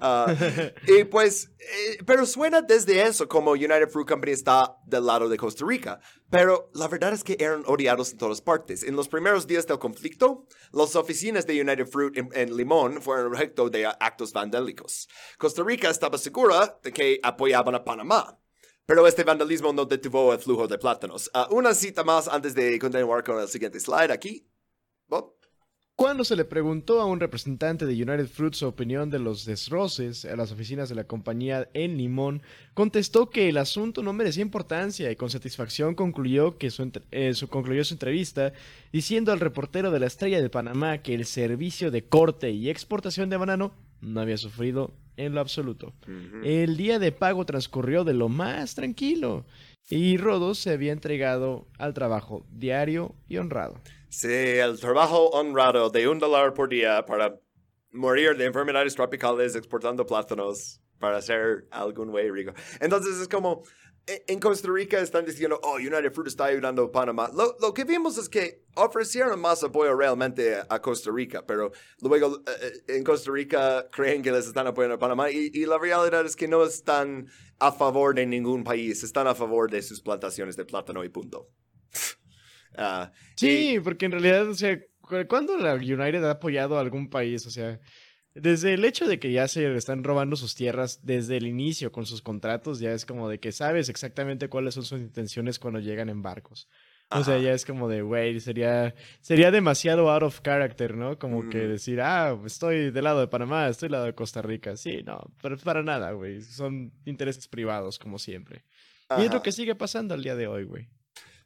Ah, 0.00 0.34
y 0.88 1.04
pues, 1.04 1.52
eh, 1.60 1.98
pero 2.04 2.26
suena 2.26 2.60
desde 2.60 3.00
eso 3.02 3.28
como 3.28 3.52
United 3.52 3.88
Fruit 3.88 4.08
Company 4.08 4.32
está 4.32 4.78
del 4.84 5.06
lado 5.06 5.28
de 5.28 5.36
Costa 5.36 5.64
Rica. 5.64 6.00
Pero 6.28 6.70
la 6.74 6.88
verdad 6.88 7.12
es 7.12 7.22
que 7.22 7.36
eran 7.38 7.62
odiados 7.66 8.10
en 8.10 8.18
todas 8.18 8.40
partes. 8.40 8.82
En 8.82 8.96
los 8.96 9.08
primeros 9.08 9.46
días 9.46 9.64
del 9.68 9.78
conflicto, 9.78 10.48
las 10.72 10.96
oficinas 10.96 11.46
de 11.46 11.60
United 11.60 11.86
Fruit 11.86 12.16
en, 12.16 12.28
en 12.32 12.56
Limón 12.56 13.00
fueron 13.00 13.26
objeto 13.26 13.70
de 13.70 13.86
actos 13.86 14.32
vandálicos. 14.32 15.08
Costa 15.38 15.62
Rica 15.62 15.88
estaba 15.88 16.18
segura 16.18 16.80
de 16.82 16.92
que 16.92 17.20
apoyaban 17.22 17.76
a 17.76 17.84
Panamá. 17.84 18.40
Pero 18.86 19.06
este 19.06 19.24
vandalismo 19.24 19.72
no 19.72 19.86
detuvo 19.86 20.32
el 20.32 20.38
flujo 20.38 20.68
de 20.68 20.78
plátanos. 20.78 21.30
Uh, 21.34 21.54
una 21.54 21.72
cita 21.72 22.04
más 22.04 22.28
antes 22.28 22.54
de 22.54 22.78
continuar 22.78 23.24
con 23.24 23.40
el 23.40 23.48
siguiente 23.48 23.80
slide 23.80 24.12
aquí. 24.12 24.46
Bob. 25.08 25.34
Cuando 25.96 26.24
se 26.24 26.34
le 26.34 26.44
preguntó 26.44 27.00
a 27.00 27.06
un 27.06 27.20
representante 27.20 27.86
de 27.86 27.94
United 27.94 28.26
Fruit 28.26 28.52
su 28.52 28.66
opinión 28.66 29.10
de 29.10 29.20
los 29.20 29.44
desroces 29.44 30.24
a 30.24 30.34
las 30.34 30.50
oficinas 30.50 30.88
de 30.88 30.96
la 30.96 31.04
compañía 31.04 31.70
en 31.72 31.96
Limón, 31.96 32.42
contestó 32.74 33.30
que 33.30 33.48
el 33.48 33.56
asunto 33.58 34.02
no 34.02 34.12
merecía 34.12 34.42
importancia 34.42 35.08
y 35.10 35.16
con 35.16 35.30
satisfacción 35.30 35.94
concluyó, 35.94 36.58
que 36.58 36.72
su, 36.72 36.90
eh, 37.12 37.32
su, 37.34 37.48
concluyó 37.48 37.84
su 37.84 37.94
entrevista 37.94 38.52
diciendo 38.92 39.30
al 39.30 39.38
reportero 39.38 39.92
de 39.92 40.00
la 40.00 40.06
Estrella 40.06 40.42
de 40.42 40.50
Panamá 40.50 40.98
que 40.98 41.14
el 41.14 41.26
servicio 41.26 41.92
de 41.92 42.04
corte 42.04 42.50
y 42.50 42.68
exportación 42.68 43.30
de 43.30 43.36
banano 43.36 43.72
no 44.00 44.20
había 44.20 44.36
sufrido 44.36 44.96
en 45.16 45.34
lo 45.34 45.40
absoluto. 45.40 45.92
El 46.42 46.76
día 46.76 46.98
de 46.98 47.12
pago 47.12 47.44
transcurrió 47.44 48.04
de 48.04 48.14
lo 48.14 48.28
más 48.28 48.74
tranquilo 48.74 49.44
y 49.88 50.16
Rodos 50.16 50.58
se 50.58 50.70
había 50.70 50.92
entregado 50.92 51.66
al 51.78 51.94
trabajo 51.94 52.46
diario 52.50 53.14
y 53.28 53.36
honrado. 53.36 53.80
Sí, 54.08 54.28
el 54.28 54.78
trabajo 54.78 55.28
honrado 55.30 55.90
de 55.90 56.08
un 56.08 56.18
dólar 56.18 56.54
por 56.54 56.68
día 56.68 57.04
para 57.04 57.38
morir 57.90 58.36
de 58.36 58.46
enfermedades 58.46 58.94
tropicales 58.94 59.54
exportando 59.56 60.06
plátanos 60.06 60.80
para 60.98 61.18
hacer 61.18 61.66
algún 61.70 62.10
güey 62.10 62.30
rico. 62.30 62.52
Entonces 62.80 63.20
es 63.20 63.28
como, 63.28 63.62
en 64.06 64.38
Costa 64.38 64.68
Rica 64.70 64.98
están 64.98 65.24
diciendo, 65.24 65.58
oh, 65.62 65.76
United 65.76 66.12
Fruit 66.12 66.28
está 66.28 66.46
ayudando 66.46 66.84
a 66.84 66.92
Panamá. 66.92 67.30
Lo, 67.34 67.56
lo, 67.60 67.72
que 67.72 67.84
vimos 67.84 68.18
es 68.18 68.28
que 68.28 68.62
ofrecieron 68.74 69.40
más 69.40 69.62
apoyo 69.64 69.94
realmente 69.94 70.56
a, 70.68 70.80
Costa 70.80 71.10
Rica, 71.12 71.44
pero 71.46 71.72
luego 72.00 72.42
eh, 72.46 72.50
eh, 72.60 72.96
en 72.96 73.04
Costa 73.04 73.30
Rica 73.30 73.88
creen 73.90 74.22
que 74.22 74.30
les 74.30 74.46
están 74.46 74.66
apoyando 74.66 74.96
a 74.96 74.98
Panamá 74.98 75.30
y, 75.30 75.50
y, 75.52 75.64
la 75.64 75.78
realidad 75.78 76.26
es 76.26 76.36
que 76.36 76.48
no 76.48 76.64
están 76.64 77.28
a 77.58 77.72
favor 77.72 78.14
de 78.14 78.26
ningún 78.26 78.64
país, 78.64 79.02
están 79.02 79.26
a 79.26 79.34
favor 79.34 79.70
de 79.70 79.80
sus 79.82 80.00
plantaciones 80.02 80.56
de 80.56 80.64
plátano 80.64 81.02
y 81.04 81.08
punto. 81.08 81.48
uh, 82.76 83.06
sí, 83.36 83.74
y, 83.74 83.80
porque 83.80 84.06
en 84.06 84.12
realidad, 84.12 84.48
o 84.48 84.54
sea, 84.54 84.78
¿cuándo 85.28 85.56
la 85.56 85.74
United 85.74 86.24
ha 86.24 86.32
apoyado 86.32 86.76
a 86.76 86.80
algún 86.80 87.08
país? 87.08 87.46
O 87.46 87.50
sea... 87.50 87.80
Desde 88.34 88.74
el 88.74 88.84
hecho 88.84 89.06
de 89.06 89.20
que 89.20 89.30
ya 89.30 89.46
se 89.46 89.76
están 89.76 90.02
robando 90.02 90.34
sus 90.34 90.56
tierras 90.56 91.00
desde 91.04 91.36
el 91.36 91.46
inicio 91.46 91.92
con 91.92 92.04
sus 92.04 92.20
contratos, 92.20 92.80
ya 92.80 92.92
es 92.92 93.06
como 93.06 93.28
de 93.28 93.38
que 93.38 93.52
sabes 93.52 93.88
exactamente 93.88 94.48
cuáles 94.48 94.74
son 94.74 94.84
sus 94.84 95.00
intenciones 95.00 95.60
cuando 95.60 95.78
llegan 95.78 96.08
en 96.08 96.22
barcos. 96.22 96.68
O 97.10 97.22
sea, 97.22 97.38
ya 97.38 97.52
es 97.52 97.64
como 97.64 97.88
de, 97.88 98.02
güey, 98.02 98.40
sería, 98.40 98.94
sería 99.20 99.52
demasiado 99.52 100.10
out 100.10 100.24
of 100.24 100.40
character, 100.40 100.96
¿no? 100.96 101.16
Como 101.16 101.48
que 101.48 101.58
decir, 101.58 102.00
ah, 102.00 102.36
estoy 102.44 102.90
del 102.90 103.04
lado 103.04 103.20
de 103.20 103.28
Panamá, 103.28 103.68
estoy 103.68 103.86
del 103.86 103.92
lado 103.92 104.06
de 104.06 104.14
Costa 104.14 104.42
Rica. 104.42 104.76
Sí, 104.76 105.02
no, 105.04 105.32
pero 105.40 105.56
para 105.58 105.84
nada, 105.84 106.10
güey. 106.10 106.40
Son 106.40 106.92
intereses 107.04 107.46
privados, 107.46 108.00
como 108.00 108.18
siempre. 108.18 108.64
Y 109.18 109.26
es 109.26 109.32
lo 109.32 109.42
que 109.42 109.52
sigue 109.52 109.76
pasando 109.76 110.14
al 110.14 110.24
día 110.24 110.34
de 110.34 110.48
hoy, 110.48 110.64
güey. 110.64 110.88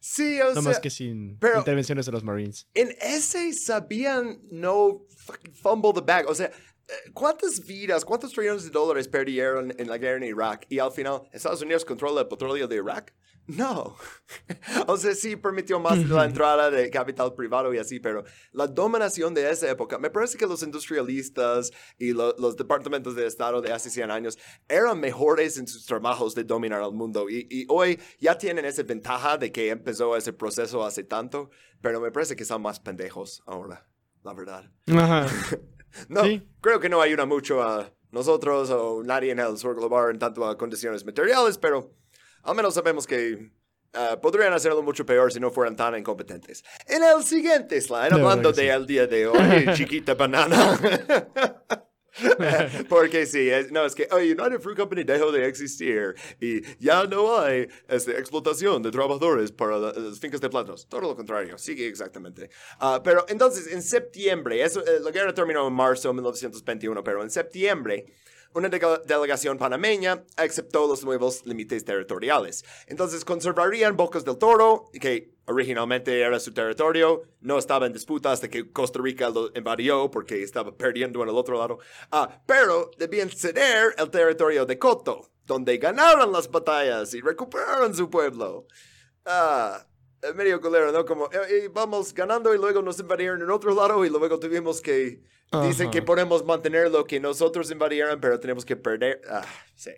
Sí, 0.01 0.41
o 0.41 0.55
no 0.55 0.63
más 0.63 0.79
que 0.79 0.91
sin 0.91 1.39
intervenciones 1.57 2.07
de 2.07 2.13
los 2.13 2.23
Marines. 2.23 2.69
En 2.73 2.95
ese 3.01 3.53
sabían 3.53 4.41
no 4.51 5.05
fumble 5.61 5.93
the 5.93 6.01
bag. 6.01 6.29
O 6.29 6.35
sea, 6.35 6.53
¿Cuántas 7.13 7.65
vidas, 7.65 8.05
cuántos 8.05 8.33
trillones 8.33 8.65
de 8.65 8.71
dólares 8.71 9.09
perdieron 9.09 9.75
en 9.79 9.89
la 9.89 9.99
guerra 9.99 10.17
en 10.17 10.25
Irak 10.25 10.67
y 10.69 10.79
al 10.79 10.91
final 10.91 11.23
Estados 11.33 11.61
Unidos 11.61 11.85
controla 11.85 12.23
el 12.23 12.29
petróleo 12.29 12.67
de 12.67 12.77
Irak? 12.77 13.15
No. 13.49 13.97
o 14.87 14.97
sea, 14.97 15.15
sí 15.15 15.35
permitió 15.37 15.81
más 15.81 15.99
la 16.07 16.27
entrada 16.27 16.71
de 16.71 16.91
capital 16.91 17.35
privado 17.35 17.73
y 17.73 17.79
así, 17.79 17.99
pero 17.99 18.23
la 18.53 18.67
dominación 18.67 19.33
de 19.33 19.51
esa 19.51 19.71
época, 19.71 19.99
me 19.99 20.11
parece 20.11 20.37
que 20.37 20.47
los 20.47 20.63
industrialistas 20.63 21.73
y 21.99 22.13
los 22.13 22.57
departamentos 22.57 23.17
de 23.17 23.27
Estado 23.27 23.63
de 23.63 23.73
hace 23.73 23.89
100 23.89 24.11
años 24.11 24.39
eran 24.69 25.01
mejores 25.01 25.57
en 25.57 25.67
sus 25.67 25.87
trabajos 25.87 26.35
de 26.35 26.45
dominar 26.45 26.83
el 26.83 26.93
mundo 26.93 27.29
y, 27.29 27.47
y 27.51 27.65
hoy 27.69 27.99
ya 28.21 28.37
tienen 28.37 28.67
esa 28.67 28.83
ventaja 28.83 29.39
de 29.39 29.51
que 29.51 29.71
empezó 29.71 30.15
ese 30.15 30.35
proceso 30.35 30.85
hace 30.85 31.05
tanto, 31.05 31.51
pero 31.81 32.01
me 32.01 32.11
parece 32.13 32.37
que 32.37 32.45
son 32.45 32.61
más 32.61 32.79
pendejos 32.79 33.43
ahora, 33.47 33.89
la 34.25 34.35
verdad. 34.35 34.71
Ajá. 34.89 35.27
No, 36.09 36.23
creo 36.61 36.81
que 36.81 36.89
no 36.89 37.01
ayuda 37.01 37.27
mucho 37.27 37.63
a 37.63 37.91
nosotros 38.11 38.71
o 38.71 39.03
nadie 39.03 39.33
en 39.33 39.39
el 39.39 39.57
sur 39.59 39.75
global 39.75 40.11
en 40.11 40.19
tanto 40.19 40.47
a 40.47 40.57
condiciones 40.57 41.05
materiales, 41.05 41.59
pero 41.59 41.91
al 42.43 42.55
menos 42.55 42.75
sabemos 42.75 43.07
que 43.07 43.51
uh, 43.95 44.21
podrían 44.21 44.53
hacerlo 44.53 44.83
mucho 44.83 45.05
peor 45.05 45.33
si 45.33 45.41
no 45.41 45.51
fueran 45.51 45.77
tan 45.77 45.97
incompetentes. 45.97 46.65
En 46.87 47.03
el 47.03 47.25
siguiente 47.25 47.81
slide, 47.81 48.13
hablando 48.13 48.53
del 48.53 48.87
día 48.87 49.07
de 49.07 49.27
hoy, 49.27 49.67
chiquita 49.75 50.15
banana. 50.15 50.79
Porque 52.89 53.27
sí, 53.27 53.51
no, 53.71 53.85
es 53.85 53.95
que 53.95 54.09
United 54.13 54.61
Fruit 54.61 54.77
Company 54.77 55.05
dejó 55.05 55.31
de 55.31 55.47
existir 55.47 56.15
y 56.41 56.63
ya 56.79 57.05
no 57.05 57.39
hay 57.39 57.69
este, 57.89 58.19
explotación 58.19 58.83
de 58.83 58.91
trabajadores 58.91 59.53
para 59.53 59.79
las 59.79 60.19
fincas 60.19 60.41
de 60.41 60.49
plátanos. 60.49 60.87
Todo 60.89 61.03
lo 61.03 61.17
contrario, 61.17 61.59
sigue 61.59 61.87
exactamente. 61.87 62.51
Uh, 62.81 63.03
pero 63.03 63.25
entonces, 63.29 63.73
en 63.73 63.83
septiembre, 63.83 64.63
eso, 64.63 64.81
eh, 64.81 65.01
la 65.01 65.11
guerra 65.11 65.35
terminó 65.35 65.67
en 65.67 65.73
marzo 65.73 66.09
de 66.09 66.15
1921, 66.15 67.05
pero 67.05 67.23
en 67.23 67.31
septiembre 67.31 68.07
una 68.55 68.69
delegación 68.69 69.59
panameña 69.59 70.25
aceptó 70.37 70.87
los 70.87 71.05
nuevos 71.05 71.45
límites 71.47 71.85
territoriales. 71.85 72.65
Entonces 72.87 73.25
conservarían 73.25 73.97
Bocas 73.97 74.25
del 74.25 74.39
Toro, 74.39 74.91
que 75.01 75.35
originalmente 75.47 76.21
era 76.21 76.39
su 76.41 76.53
territorio, 76.53 77.23
no 77.41 77.59
estaba 77.59 77.87
en 77.87 77.93
disputa 77.93 78.33
hasta 78.33 78.49
que 78.49 78.71
Costa 78.73 79.01
Rica 79.03 79.31
lo 79.31 79.51
invadió 79.55 80.11
porque 80.11 80.43
estaba 80.43 80.77
perdiendo 80.77 81.23
en 81.23 81.29
el 81.29 81.35
otro 81.35 81.59
lado, 81.59 81.79
ah, 82.11 82.43
pero 82.47 82.91
debían 82.99 83.31
ceder 83.31 83.95
el 83.97 84.11
territorio 84.11 84.67
de 84.67 84.79
Coto, 84.79 85.31
donde 85.45 85.79
ganaron 85.79 86.33
las 86.33 86.51
batallas 86.51 87.15
y 87.15 87.21
recuperaron 87.21 87.95
su 87.95 88.11
pueblo. 88.11 88.67
Ah, 89.25 89.87
medio 90.35 90.61
colero, 90.61 90.93
¿no? 90.93 91.05
Como 91.05 91.31
eh, 91.33 91.71
vamos 91.73 92.13
ganando 92.13 92.55
y 92.55 92.59
luego 92.59 92.83
nos 92.83 92.99
invadieron 92.99 93.41
en 93.43 93.51
otro 93.51 93.75
lado 93.75 94.05
y 94.05 94.11
luego 94.11 94.39
tuvimos 94.39 94.81
que... 94.81 95.23
Dicen 95.63 95.91
que 95.91 96.03
podemos 96.03 96.45
mantener 96.45 96.91
lo 96.91 97.05
que 97.07 97.21
nosotros 97.21 97.71
invadieron, 97.71 98.21
pero 98.21 98.39
tenemos 98.39 98.65
que 98.65 98.77
perder. 98.77 99.23
Ah, 99.29 99.47
sí. 99.75 99.93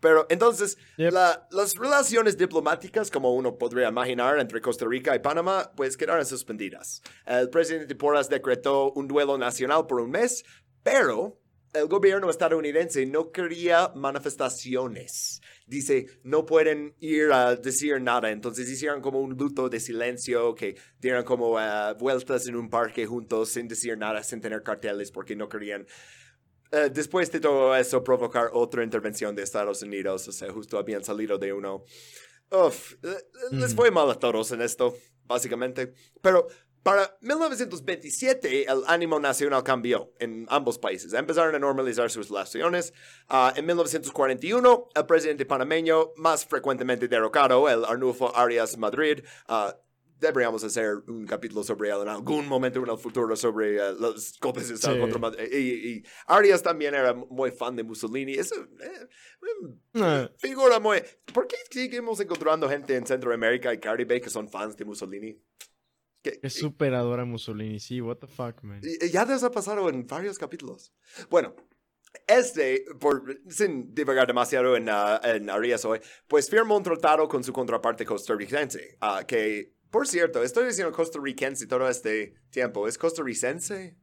Pero 0.00 0.26
entonces, 0.28 0.78
las 0.96 1.74
relaciones 1.74 2.36
diplomáticas, 2.36 3.10
como 3.10 3.34
uno 3.34 3.56
podría 3.58 3.88
imaginar, 3.88 4.38
entre 4.38 4.60
Costa 4.60 4.86
Rica 4.86 5.16
y 5.16 5.18
Panamá, 5.18 5.72
pues 5.74 5.96
quedaron 5.96 6.24
suspendidas. 6.24 7.02
El 7.24 7.50
presidente 7.50 7.94
Porras 7.94 8.28
decretó 8.28 8.92
un 8.92 9.08
duelo 9.08 9.38
nacional 9.38 9.86
por 9.86 10.00
un 10.00 10.10
mes, 10.10 10.44
pero 10.82 11.40
el 11.72 11.88
gobierno 11.88 12.30
estadounidense 12.30 13.06
no 13.06 13.32
quería 13.32 13.90
manifestaciones. 13.94 15.40
Dice, 15.66 16.06
no 16.22 16.46
pueden 16.46 16.94
ir 17.00 17.32
a 17.32 17.56
decir 17.56 18.00
nada. 18.00 18.30
Entonces 18.30 18.70
hicieron 18.70 19.00
como 19.00 19.20
un 19.20 19.36
luto 19.36 19.68
de 19.68 19.80
silencio, 19.80 20.54
que 20.54 20.76
dieron 21.00 21.24
como 21.24 21.54
uh, 21.54 21.94
vueltas 21.98 22.46
en 22.46 22.56
un 22.56 22.70
parque 22.70 23.04
juntos 23.04 23.50
sin 23.50 23.66
decir 23.66 23.98
nada, 23.98 24.22
sin 24.22 24.40
tener 24.40 24.62
carteles, 24.62 25.10
porque 25.10 25.34
no 25.34 25.48
querían 25.48 25.86
Uh, 26.72 26.90
después 26.90 27.30
de 27.30 27.38
todo 27.38 27.76
eso, 27.76 28.02
provocar 28.02 28.50
otra 28.52 28.82
intervención 28.82 29.36
de 29.36 29.42
Estados 29.42 29.82
Unidos. 29.82 30.26
O 30.28 30.32
sea, 30.32 30.52
justo 30.52 30.78
habían 30.78 31.04
salido 31.04 31.38
de 31.38 31.52
uno. 31.52 31.84
Uf, 32.50 32.94
les 33.52 33.74
fue 33.74 33.90
mal 33.90 34.10
a 34.10 34.18
todos 34.18 34.50
en 34.52 34.62
esto, 34.62 34.96
básicamente. 35.24 35.92
Pero 36.20 36.48
para 36.86 37.18
1927, 37.20 38.70
el 38.70 38.84
ánimo 38.86 39.18
nacional 39.18 39.64
cambió 39.64 40.12
en 40.20 40.46
ambos 40.48 40.78
países. 40.78 41.12
Empezaron 41.14 41.52
a 41.56 41.58
normalizar 41.58 42.08
sus 42.12 42.28
relaciones. 42.28 42.92
Uh, 43.28 43.50
en 43.56 43.66
1941, 43.66 44.88
el 44.94 45.06
presidente 45.06 45.44
panameño, 45.44 46.12
más 46.14 46.46
frecuentemente 46.46 47.08
derrocado, 47.08 47.68
el 47.68 47.84
Arnulfo 47.84 48.36
Arias 48.36 48.78
Madrid, 48.78 49.24
uh, 49.48 49.72
deberíamos 50.20 50.62
hacer 50.62 50.98
un 51.08 51.26
capítulo 51.26 51.64
sobre 51.64 51.90
él 51.90 52.02
en 52.02 52.08
algún 52.08 52.46
momento 52.46 52.78
en 52.80 52.88
el 52.88 52.98
futuro 52.98 53.34
sobre 53.34 53.82
uh, 53.82 53.96
los 53.98 54.38
golpes 54.38 54.68
de 54.68 54.74
Estado 54.74 54.94
Sí. 54.94 55.00
contra 55.00 55.18
Madrid. 55.18 55.44
Y, 55.52 55.88
y 55.90 56.02
Arias 56.28 56.62
también 56.62 56.94
era 56.94 57.12
muy 57.14 57.50
fan 57.50 57.74
de 57.74 57.82
Mussolini. 57.82 58.34
Es 58.34 58.52
eh, 58.52 59.08
Ah, 59.96 60.30
figura 60.38 60.78
muy... 60.78 61.02
¿Por 61.34 61.48
qué 61.48 61.56
seguimos 61.68 62.20
encontrando 62.20 62.68
gente 62.68 62.94
en 62.94 63.04
Centroamérica 63.04 63.74
y 63.74 63.80
Caribe 63.80 64.20
que 64.20 64.30
son 64.30 64.48
fans 64.48 64.76
de 64.76 64.84
Mussolini? 64.84 65.36
Que- 66.32 66.40
que 66.40 66.50
súper 66.50 66.94
adora 66.94 67.24
Mussolini, 67.24 67.78
sí, 67.80 68.00
what 68.00 68.16
the 68.18 68.26
fuck, 68.26 68.62
man. 68.62 68.80
ya 69.12 69.24
les 69.24 69.42
ha 69.42 69.50
pasado 69.50 69.88
en 69.88 70.06
varios 70.06 70.38
capítulos. 70.38 70.92
Bueno, 71.30 71.54
este, 72.26 72.84
por, 72.98 73.38
sin 73.48 73.94
divagar 73.94 74.26
demasiado 74.26 74.76
en, 74.76 74.88
ah, 74.88 75.20
en 75.22 75.48
Arias 75.50 75.84
hoy, 75.84 76.00
pues 76.26 76.48
firmó 76.50 76.76
un 76.76 76.82
tratado 76.82 77.28
con 77.28 77.44
su 77.44 77.52
contraparte 77.52 78.04
costarricense, 78.04 78.96
ah, 79.00 79.24
que, 79.26 79.74
por 79.90 80.06
cierto, 80.08 80.42
estoy 80.42 80.66
diciendo 80.66 80.92
costarricense 80.92 81.66
todo 81.66 81.88
este 81.88 82.34
tiempo, 82.50 82.88
¿es 82.88 82.98
costarricense? 82.98 83.96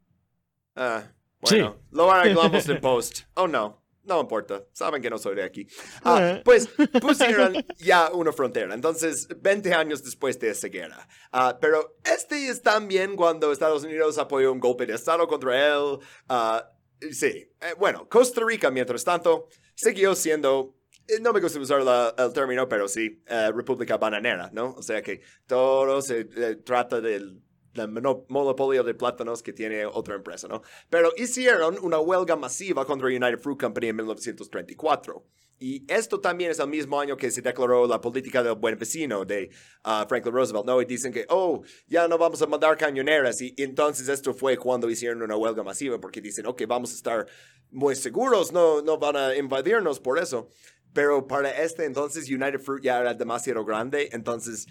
Ah, 0.75 1.11
bueno, 1.41 1.79
lo 1.91 2.11
arreglamos 2.11 2.67
en 2.69 2.79
post. 2.81 3.21
Oh, 3.35 3.47
no. 3.47 3.82
No 4.05 4.19
importa, 4.19 4.63
saben 4.73 5.01
que 5.01 5.09
no 5.09 5.17
soy 5.17 5.35
de 5.35 5.43
aquí. 5.43 5.65
Ah, 6.03 6.19
Eh. 6.38 6.41
pues 6.43 6.67
pusieron 7.01 7.53
ya 7.77 8.11
una 8.11 8.34
frontera, 8.34 8.73
entonces 8.73 9.27
20 9.39 9.73
años 9.73 10.03
después 10.03 10.38
de 10.39 10.49
esa 10.49 10.67
guerra. 10.67 11.07
Ah, 11.31 11.57
pero 11.61 11.95
este 12.03 12.47
es 12.49 12.61
también 12.61 13.15
cuando 13.15 13.51
Estados 13.51 13.84
Unidos 13.84 14.17
apoyó 14.17 14.51
un 14.51 14.59
golpe 14.59 14.85
de 14.85 14.95
Estado 14.95 15.25
contra 15.27 15.67
él. 15.73 15.99
Ah, 16.27 16.69
sí, 17.11 17.49
Eh, 17.61 17.73
bueno, 17.77 18.07
Costa 18.09 18.41
Rica, 18.45 18.69
mientras 18.71 19.03
tanto, 19.05 19.47
siguió 19.75 20.15
siendo, 20.15 20.75
eh, 21.07 21.19
no 21.21 21.31
me 21.31 21.39
gusta 21.39 21.59
usar 21.59 21.81
la- 21.81 22.13
el 22.17 22.34
término, 22.34 22.67
pero 22.67 22.89
sí, 22.89 23.23
eh, 23.27 23.51
República 23.55 23.95
Bananera, 23.97 24.49
¿no? 24.51 24.71
O 24.73 24.81
sea 24.84 25.01
que 25.01 25.21
todo 25.47 26.01
se 26.01 26.27
eh, 26.35 26.55
trata 26.57 26.99
del 26.99 27.41
mono- 27.75 28.25
monopolio 28.29 28.83
de 28.83 28.93
plátanos 28.93 29.41
que 29.43 29.53
tiene 29.53 29.85
otra 29.85 30.15
empresa, 30.15 30.47
¿no? 30.47 30.61
Pero 30.89 31.11
hicieron 31.17 31.77
una 31.81 31.99
huelga 31.99 32.35
masiva 32.35 32.85
contra 32.85 33.07
United 33.07 33.39
Fruit 33.39 33.59
Company 33.59 33.87
en 33.87 33.95
1934. 33.97 35.23
Y 35.59 35.85
esto 35.87 36.19
también 36.19 36.51
es 36.51 36.59
el 36.59 36.67
mismo 36.67 36.99
año 36.99 37.15
que 37.15 37.31
se 37.31 37.41
declaró 37.41 37.87
la 37.87 38.01
política 38.01 38.43
del 38.43 38.55
buen 38.55 38.77
vecino 38.77 39.23
de 39.23 39.49
ah, 39.83 40.05
Franklin 40.09 40.33
Roosevelt, 40.33 40.65
¿no? 40.65 40.81
Y 40.81 40.85
dicen 40.85 41.13
que, 41.13 41.25
oh, 41.29 41.61
ya 41.87 42.07
no 42.07 42.17
vamos 42.17 42.41
a 42.41 42.47
mandar 42.47 42.75
cañoneras. 42.75 43.39
Y, 43.41 43.53
entonces 43.57 44.09
esto 44.09 44.33
fue 44.33 44.57
cuando 44.57 44.89
hicieron 44.89 45.21
una 45.21 45.37
huelga 45.37 45.63
masiva, 45.63 46.01
porque 46.01 46.19
dicen, 46.19 46.47
ok, 46.47 46.63
vamos 46.67 46.91
a 46.91 46.95
estar 46.95 47.27
muy 47.71 47.95
seguros, 47.95 48.51
no, 48.51 48.81
no 48.81 48.97
van 48.97 49.15
a 49.15 49.35
invadirnos 49.37 50.01
por 50.01 50.19
eso. 50.19 50.49
Pero 50.91 51.27
para 51.27 51.49
este 51.49 51.85
entonces 51.85 52.29
United 52.29 52.59
Fruit 52.59 52.83
ya 52.83 52.99
era 52.99 53.13
demasiado 53.13 53.63
grande, 53.63 54.09
entonces 54.11 54.67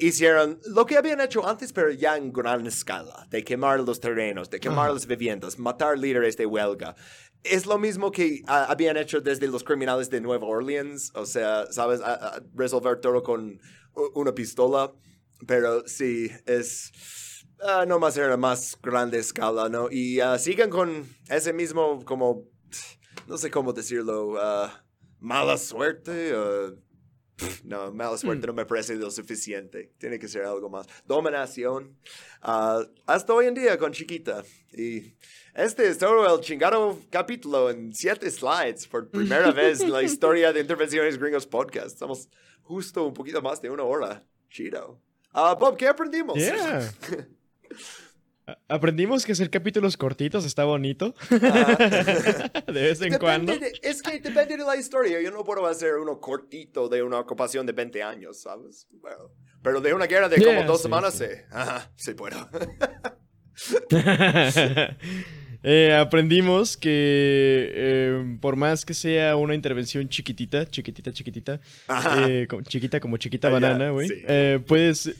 hicieron 0.00 0.58
lo 0.66 0.84
que 0.86 0.96
habían 0.96 1.20
hecho 1.20 1.46
antes, 1.46 1.72
pero 1.72 1.90
ya 1.90 2.16
en 2.16 2.32
gran 2.32 2.66
escala, 2.66 3.26
de 3.30 3.44
quemar 3.44 3.80
los 3.80 4.00
terrenos, 4.00 4.48
de 4.50 4.58
quemar 4.60 4.92
las 4.92 5.06
viviendas, 5.06 5.58
matar 5.58 5.98
líderes 5.98 6.36
de 6.36 6.46
huelga. 6.46 6.94
Es 7.42 7.66
lo 7.66 7.78
mismo 7.78 8.10
que 8.10 8.42
ah, 8.46 8.66
habían 8.68 8.96
hecho 8.96 9.20
desde 9.20 9.46
los 9.48 9.62
criminales 9.62 10.10
de 10.10 10.20
Nueva 10.20 10.46
Orleans, 10.46 11.12
o 11.14 11.24
sea, 11.26 11.66
¿sabes? 11.70 12.00
A- 12.00 12.14
a- 12.36 12.42
resolver 12.54 13.00
todo 13.00 13.22
con 13.22 13.60
una 14.14 14.34
pistola, 14.34 14.92
pero 15.46 15.86
sí, 15.86 16.30
es... 16.46 16.90
ah, 17.62 17.84
no 17.86 17.98
más 17.98 18.16
era 18.16 18.36
más 18.36 18.76
grande 18.82 19.18
escala, 19.18 19.68
¿no? 19.68 19.88
Y 19.90 20.20
ah, 20.20 20.38
sigan 20.38 20.70
con 20.70 21.06
ese 21.28 21.52
mismo, 21.52 22.04
como, 22.04 22.44
no 23.28 23.38
sé 23.38 23.50
cómo 23.50 23.72
decirlo, 23.72 24.34
ah, 24.40 24.84
mala 25.20 25.56
suerte. 25.56 26.32
No, 27.64 27.92
mala 27.92 28.16
suerte 28.16 28.46
no 28.46 28.52
me 28.52 28.64
parece 28.64 28.94
lo 28.94 29.10
suficiente. 29.10 29.92
Tiene 29.98 30.18
que 30.18 30.28
ser 30.28 30.44
algo 30.44 30.68
más. 30.70 30.86
Dominación. 31.06 31.96
ah, 32.42 32.82
hasta 33.06 33.32
hoy 33.32 33.46
en 33.46 33.54
día 33.54 33.78
con 33.78 33.92
Chiquita. 33.92 34.42
Y 34.72 35.14
este 35.54 35.88
es 35.88 35.98
todo 35.98 36.34
el 36.34 36.40
chingado 36.40 36.98
capítulo 37.10 37.70
en 37.70 37.94
siete 37.94 38.30
slides 38.30 38.86
por 38.86 39.08
primera 39.10 39.50
vez 39.52 39.80
en 39.80 39.92
la 39.92 40.02
historia 40.02 40.52
de 40.52 40.60
Intervenciones 40.60 41.18
Gringos 41.18 41.46
Podcast. 41.46 41.88
Estamos 41.88 42.28
justo 42.62 43.04
un 43.04 43.14
poquito 43.14 43.42
más 43.42 43.60
de 43.60 43.70
una 43.70 43.82
hora. 43.84 44.22
Chido. 44.48 45.00
Ah, 45.32 45.54
Bob, 45.54 45.76
¿qué 45.76 45.86
aprendimos? 45.88 46.36
Yeah. 46.36 46.90
Aprendimos 48.68 49.24
que 49.24 49.32
hacer 49.32 49.50
capítulos 49.50 49.96
cortitos 49.96 50.44
está 50.44 50.64
bonito. 50.64 51.14
Ah. 51.42 51.76
de 52.66 52.72
vez 52.72 53.00
en 53.02 53.18
cuando. 53.18 53.52
Depende 53.52 53.78
de- 53.82 53.88
es 53.88 54.02
que 54.02 54.20
depende 54.20 54.56
de 54.56 54.64
la 54.64 54.76
historia. 54.76 55.20
Yo 55.20 55.30
no 55.32 55.42
puedo 55.44 55.66
hacer 55.66 55.94
uno 55.94 56.20
cortito 56.20 56.88
de 56.88 57.02
una 57.02 57.18
ocupación 57.18 57.66
de 57.66 57.72
20 57.72 58.02
años, 58.04 58.40
¿sabes? 58.42 58.86
Bueno, 58.92 59.32
pero 59.62 59.80
de 59.80 59.92
una 59.94 60.06
guerra 60.06 60.28
de 60.28 60.36
como 60.36 60.50
Yeah, 60.58 60.66
dos 60.66 60.78
sí, 60.78 60.82
semanas, 60.84 61.14
sí. 61.14 61.24
sí. 61.24 61.42
Ajá, 61.50 61.90
sí 61.96 62.14
puedo. 62.14 62.36
Eh, 65.68 65.92
aprendimos 65.92 66.76
que 66.76 66.90
eh, 67.74 68.36
por 68.40 68.54
más 68.54 68.84
que 68.84 68.94
sea 68.94 69.34
una 69.34 69.52
intervención 69.52 70.08
chiquitita, 70.08 70.64
chiquitita, 70.70 71.12
chiquitita, 71.12 71.60
eh, 72.28 72.46
como- 72.48 72.62
chiquita 72.62 73.00
como 73.00 73.16
chiquita 73.16 73.48
Ah, 73.48 73.50
banana, 73.50 73.90
güey, 73.90 74.06
sí. 74.06 74.14
eh, 74.28 74.60
puedes, 74.64 75.12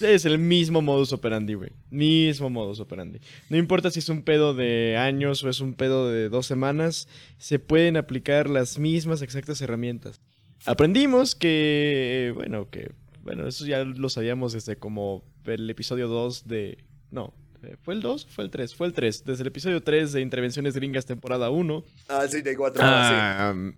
es 0.00 0.24
el 0.24 0.38
mismo 0.38 0.80
modus 0.80 1.12
operandi, 1.12 1.52
güey, 1.52 1.72
mismo 1.90 2.48
modus 2.48 2.80
operandi. 2.80 3.18
No 3.50 3.58
importa 3.58 3.90
si 3.90 3.98
es 3.98 4.08
un 4.08 4.22
pedo 4.22 4.54
de 4.54 4.96
años 4.96 5.44
o 5.44 5.50
es 5.50 5.60
un 5.60 5.74
pedo 5.74 6.10
de 6.10 6.30
dos 6.30 6.46
semanas, 6.46 7.06
se 7.36 7.58
pueden 7.58 7.98
aplicar 7.98 8.48
las 8.48 8.78
mismas 8.78 9.20
exactas 9.20 9.60
herramientas. 9.60 10.22
Aprendimos 10.64 11.34
que, 11.34 12.32
bueno, 12.34 12.70
que, 12.70 12.92
bueno, 13.22 13.46
eso 13.46 13.66
ya 13.66 13.84
lo 13.84 14.08
sabíamos 14.08 14.54
desde 14.54 14.76
como 14.76 15.22
el 15.44 15.68
episodio 15.68 16.08
2 16.08 16.48
de, 16.48 16.78
no, 17.10 17.34
¿fue 17.82 17.94
el 17.94 18.00
2 18.00 18.24
o 18.24 18.28
fue 18.28 18.44
el 18.44 18.50
3? 18.50 18.74
Fue 18.74 18.86
el 18.86 18.92
3, 18.92 19.24
desde 19.24 19.42
el 19.42 19.48
episodio 19.48 19.82
3 19.82 20.12
de 20.12 20.20
Intervenciones 20.20 20.74
Gringas 20.74 21.06
temporada 21.06 21.50
1. 21.50 21.84
Ah, 22.08 22.26
sí, 22.28 22.42
de 22.42 22.56
cuatro 22.56 22.82
horas, 22.82 23.10
Ah, 23.12 23.52
um, 23.54 23.72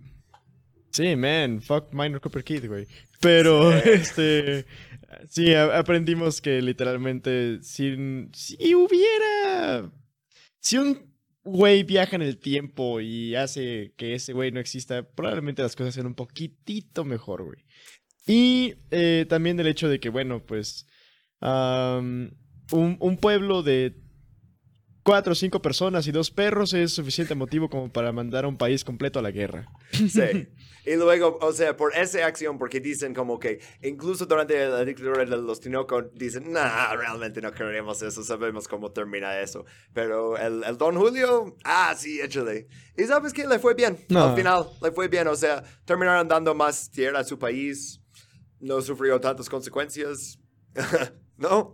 sí, 0.91 1.15
man, 1.15 1.61
fuck 1.61 1.93
Minor 1.93 2.21
Copper 2.21 2.43
Kid, 2.43 2.67
güey. 2.67 2.87
Pero, 3.21 3.71
Sí. 3.71 3.89
este, 3.89 4.65
sí, 5.29 5.53
a- 5.53 5.77
aprendimos 5.77 6.41
que 6.41 6.61
literalmente 6.61 7.59
si, 7.63 7.95
si 8.33 8.75
hubiera, 8.75 9.91
si 10.59 10.77
un 10.77 11.13
güey 11.43 11.83
viaja 11.83 12.15
en 12.15 12.23
el 12.23 12.37
tiempo 12.39 12.99
y 13.01 13.35
hace 13.35 13.93
que 13.97 14.15
ese 14.15 14.33
güey 14.33 14.51
no 14.51 14.59
exista, 14.59 15.03
probablemente 15.07 15.61
las 15.61 15.75
cosas 15.75 15.93
sean 15.93 16.07
un 16.07 16.15
poquitito 16.15 17.05
mejor, 17.05 17.43
güey. 17.43 17.59
Y 18.27 18.73
eh, 18.89 19.25
también 19.29 19.59
el 19.59 19.67
hecho 19.67 19.87
de 19.87 19.99
que, 19.99 20.09
bueno, 20.09 20.43
pues, 20.43 20.87
am, 21.39 22.31
un, 22.71 22.97
un 22.99 23.17
pueblo 23.17 23.63
de 23.63 23.95
cuatro 25.03 25.33
o 25.33 25.35
cinco 25.35 25.61
personas 25.61 26.07
y 26.07 26.11
dos 26.11 26.31
perros 26.31 26.73
es 26.73 26.93
suficiente 26.93 27.35
motivo 27.35 27.69
como 27.69 27.91
para 27.91 28.11
mandar 28.11 28.45
a 28.45 28.47
un 28.47 28.57
país 28.57 28.83
completo 28.83 29.19
a 29.19 29.21
la 29.21 29.31
guerra. 29.31 29.67
sí. 29.91 30.47
Y 30.87 30.97
luego, 30.97 31.39
o 31.41 31.51
sea, 31.51 31.75
por 31.75 31.95
esa 31.95 32.27
acción, 32.27 32.59
porque 32.59 32.79
dicen 32.79 33.15
como 33.15 33.39
que 33.39 33.59
incluso 33.81 34.27
durante 34.27 34.69
la 34.69 34.85
dictadura 34.85 35.25
de 35.25 35.35
los 35.37 35.59
Tinoco, 35.59 36.03
dicen, 36.13 36.51
nah, 36.53 36.95
realmente 36.95 37.41
no 37.41 37.51
queremos 37.51 38.03
eso, 38.03 38.23
sabemos 38.23 38.67
cómo 38.67 38.91
termina 38.91 39.39
eso. 39.39 39.65
Pero 39.93 40.37
el, 40.37 40.63
el 40.63 40.77
Don 40.77 40.95
Julio, 40.95 41.55
ah, 41.63 41.95
sí, 41.97 42.21
échale. 42.21 42.67
Y 42.95 43.03
sabes 43.05 43.33
que 43.33 43.47
le 43.47 43.57
fue 43.57 43.73
bien, 43.73 43.97
No. 44.09 44.25
al 44.25 44.35
final, 44.35 44.67
le 44.79 44.91
fue 44.91 45.07
bien, 45.07 45.27
o 45.27 45.35
sea, 45.35 45.63
terminaron 45.85 46.27
dando 46.27 46.53
más 46.53 46.91
tierra 46.91 47.21
a 47.21 47.23
su 47.23 47.39
país, 47.39 47.99
no 48.59 48.79
sufrió 48.79 49.19
tantas 49.19 49.49
consecuencias, 49.49 50.37
¿no? 51.37 51.73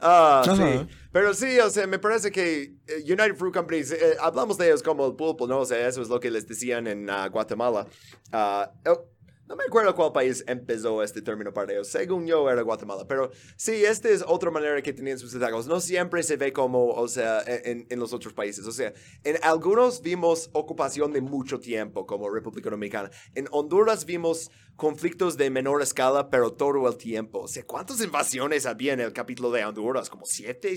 Ah, 0.00 0.42
sí. 0.44 0.88
Pero 1.12 1.34
sí, 1.34 1.58
o 1.58 1.70
sea, 1.70 1.86
me 1.86 1.98
parece 1.98 2.30
que 2.30 2.74
eh, 2.86 3.02
United 3.04 3.36
Fruit 3.36 3.54
Companies, 3.54 3.92
eh, 3.92 4.16
hablamos 4.20 4.58
de 4.58 4.66
ellos 4.66 4.82
como 4.82 5.06
el 5.06 5.14
pulpo, 5.14 5.46
¿no? 5.46 5.60
O 5.60 5.64
sea, 5.64 5.86
eso 5.86 6.02
es 6.02 6.08
lo 6.08 6.20
que 6.20 6.30
les 6.30 6.46
decían 6.46 6.86
en 6.86 7.08
ah, 7.10 7.28
Guatemala. 7.28 7.86
Ah, 8.32 8.70
oh, 8.86 9.04
no 9.50 9.56
me 9.56 9.64
acuerdo 9.64 9.96
cuál 9.96 10.12
país 10.12 10.44
empezó 10.46 11.02
este 11.02 11.22
término 11.22 11.52
para 11.52 11.72
ellos. 11.72 11.88
Según 11.88 12.24
yo 12.24 12.48
era 12.48 12.62
Guatemala. 12.62 13.04
Pero 13.08 13.32
sí, 13.56 13.84
esta 13.84 14.08
es 14.08 14.22
otra 14.24 14.48
manera 14.52 14.80
que 14.80 14.92
tenían 14.92 15.18
sus 15.18 15.36
tacos. 15.36 15.66
No 15.66 15.80
siempre 15.80 16.22
se 16.22 16.36
ve 16.36 16.52
como, 16.52 16.90
o 16.90 17.08
sea, 17.08 17.42
en, 17.44 17.84
en 17.90 17.98
los 17.98 18.12
otros 18.12 18.32
países. 18.32 18.64
O 18.68 18.70
sea, 18.70 18.94
en 19.24 19.38
algunos 19.42 20.02
vimos 20.02 20.50
ocupación 20.52 21.12
de 21.12 21.20
mucho 21.20 21.58
tiempo, 21.58 22.06
como 22.06 22.30
República 22.30 22.70
Dominicana. 22.70 23.10
En 23.34 23.48
Honduras 23.50 24.04
vimos 24.04 24.52
conflictos 24.76 25.36
de 25.36 25.50
menor 25.50 25.82
escala, 25.82 26.30
pero 26.30 26.52
todo 26.52 26.88
el 26.88 26.96
tiempo. 26.96 27.40
O 27.40 27.48
sea, 27.48 27.66
¿cuántas 27.66 28.00
invasiones 28.00 28.66
había 28.66 28.92
en 28.92 29.00
el 29.00 29.12
capítulo 29.12 29.50
de 29.50 29.64
Honduras? 29.64 30.08
Como 30.08 30.26
siete, 30.26 30.76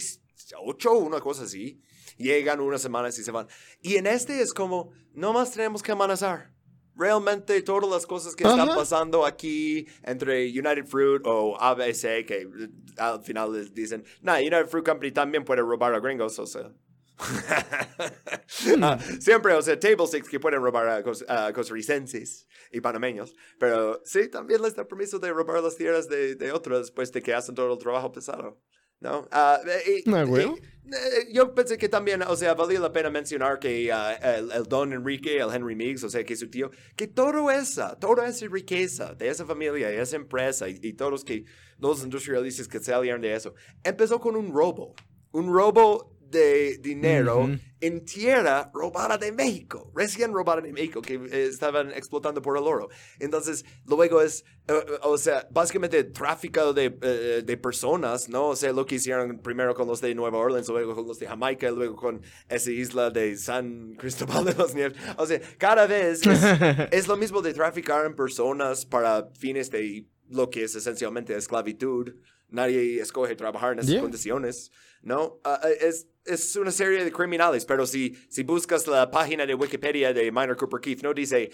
ocho, 0.66 0.94
una 0.94 1.20
cosa 1.20 1.44
así. 1.44 1.80
Llegan 2.18 2.60
unas 2.60 2.82
semanas 2.82 3.20
y 3.20 3.24
se 3.24 3.30
van. 3.30 3.48
Y 3.84 3.98
en 3.98 4.08
este 4.08 4.42
es 4.42 4.52
como, 4.52 4.90
no 5.14 5.32
más 5.32 5.52
tenemos 5.52 5.84
que 5.84 5.92
amenazar. 5.92 6.53
Realmente 6.96 7.62
todas 7.64 7.90
las 7.90 8.06
cosas 8.06 8.36
que 8.36 8.44
están 8.44 8.68
pasando 8.76 9.26
aquí 9.26 9.88
entre 10.04 10.48
United 10.50 10.86
Fruit 10.86 11.22
o 11.26 11.58
ABC, 11.60 12.26
que 12.26 12.42
eh, 12.42 12.70
al 12.98 13.24
final 13.24 13.52
les 13.54 13.74
dicen, 13.74 14.04
nah, 14.22 14.38
United 14.38 14.68
Fruit 14.68 14.86
Company 14.86 15.12
también 15.12 15.44
puede 15.44 15.62
robar 15.62 15.94
a 15.96 16.00
gringos, 16.00 16.38
o 16.40 16.46
sea, 16.46 16.72
Ah, 18.82 18.98
siempre, 19.20 19.54
o 19.54 19.62
sea, 19.62 19.80
table 19.80 20.08
stakes 20.08 20.30
que 20.30 20.40
pueden 20.40 20.62
robar 20.62 20.88
a, 20.88 21.04
cos- 21.04 21.24
costarricenses 21.54 22.48
y 22.72 22.82
panameños. 22.82 23.34
Pero 23.60 24.02
sí, 24.04 24.30
también 24.30 24.62
les 24.62 24.76
da 24.76 24.88
permiso 24.88 25.20
de 25.20 25.32
robar 25.32 25.62
las 25.64 25.76
tierras 25.76 26.08
de, 26.10 26.36
de 26.36 26.52
otros 26.52 26.80
después 26.82 27.12
de 27.12 27.22
que 27.22 27.34
hacen 27.34 27.56
todo 27.56 27.72
el 27.74 27.80
trabajo 27.80 28.12
pesado. 28.12 28.60
¿No? 29.04 29.28
Ah, 29.32 29.60
y- 29.86 30.10
Ah, 30.10 30.24
güey. 30.24 30.46
y, 30.48 30.50
eh, 30.50 31.28
yo 31.34 31.54
pensé 31.54 31.78
que 31.78 31.90
también, 31.90 32.22
o 32.24 32.36
sea, 32.38 32.54
valía 32.54 32.80
la 32.80 32.92
pena 32.94 33.10
mencionar 33.10 33.60
que 33.60 33.92
ah, 33.92 34.14
el, 34.38 34.50
el 34.52 34.64
Don 34.64 34.94
Enrique, 34.94 35.40
el 35.40 35.54
Henry 35.54 35.76
Meigs, 35.76 36.04
o 36.06 36.10
sea, 36.10 36.24
que 36.24 36.38
su 36.38 36.50
tío, 36.50 36.72
que 36.96 37.08
todo 37.08 37.52
esa, 37.52 38.00
toda 38.00 38.26
esa 38.28 38.48
riqueza 38.48 39.14
de 39.14 39.28
esa 39.28 39.46
familia 39.46 39.94
y 39.94 39.98
esa 39.98 40.16
empresa 40.16 40.70
y, 40.70 40.80
y 40.82 40.94
todos 40.94 41.26
que, 41.26 41.44
los 41.80 42.02
industrialistas 42.02 42.68
que 42.70 42.80
salieron 42.80 43.20
de 43.20 43.36
eso, 43.36 43.54
empezó 43.84 44.22
con 44.22 44.38
un 44.38 44.54
robo. 44.54 44.96
Un 45.34 45.54
robo 45.54 46.13
de 46.34 46.80
dinero 46.80 47.44
Ujú. 47.44 47.60
en 47.80 48.04
tierra 48.04 48.70
robada 48.74 49.18
de 49.18 49.32
México, 49.32 49.92
recién 49.96 50.34
robada 50.34 50.62
de 50.62 50.74
México, 50.74 51.02
que 51.02 51.14
eh, 51.16 51.48
estaban 51.50 51.92
explotando 51.92 52.42
por 52.42 52.58
el 52.58 52.64
oro. 52.64 52.90
Entonces, 53.20 53.64
luego 53.86 54.22
es, 54.22 54.44
eh, 54.68 54.74
eh, 54.74 55.00
o 55.04 55.18
sea, 55.18 55.48
básicamente 55.52 56.04
tráfico 56.06 56.74
de, 56.74 56.98
eh, 57.02 57.44
de 57.46 57.58
personas, 57.58 58.28
¿no? 58.28 58.48
O 58.50 58.56
sea, 58.56 58.74
lo 58.74 58.86
que 58.86 58.96
hicieron 58.96 59.40
primero 59.40 59.76
con 59.76 59.88
los 59.88 60.02
de 60.02 60.14
Nueva 60.16 60.40
Orleans, 60.40 60.68
luego 60.68 60.96
con 60.96 61.08
los 61.08 61.20
de 61.20 61.28
Jamaica, 61.28 61.70
luego 61.72 61.96
con 61.96 62.22
esa 62.50 62.72
isla 62.72 63.12
de 63.12 63.38
San 63.38 63.94
Cristóbal 63.98 64.46
de 64.46 64.56
las 64.56 64.74
Nieves. 64.74 64.98
O 65.18 65.26
sea, 65.26 65.40
cada 65.58 65.86
vez 65.88 66.26
es, 66.26 66.42
es 66.92 67.08
lo 67.08 67.16
mismo 67.16 67.42
de 67.42 67.54
traficar 67.54 68.06
en 68.06 68.16
personas 68.16 68.86
para 68.86 69.30
fines 69.40 69.70
de 69.70 70.08
lo 70.30 70.50
que 70.50 70.64
es 70.64 70.76
esencialmente 70.76 71.36
esclavitud. 71.36 72.16
Nadie 72.54 73.02
escoge 73.02 73.36
trabajar 73.36 73.74
en 73.74 73.80
esas 73.80 73.92
Yeah. 73.92 74.02
condiciones, 74.02 74.72
¿no? 75.02 75.40
Ah, 75.44 75.60
es, 75.82 76.08
es 76.24 76.56
una 76.56 76.72
serie 76.72 77.04
de 77.04 77.12
criminales, 77.12 77.66
pero 77.66 77.86
si, 77.86 78.16
si 78.30 78.44
buscas 78.44 78.88
la 78.88 79.10
página 79.12 79.46
de 79.46 79.56
Wikipedia 79.56 80.14
de 80.14 80.32
Minor 80.32 80.56
Cooper 80.56 80.80
Keith, 80.80 81.02
no 81.04 81.14
dice 81.14 81.52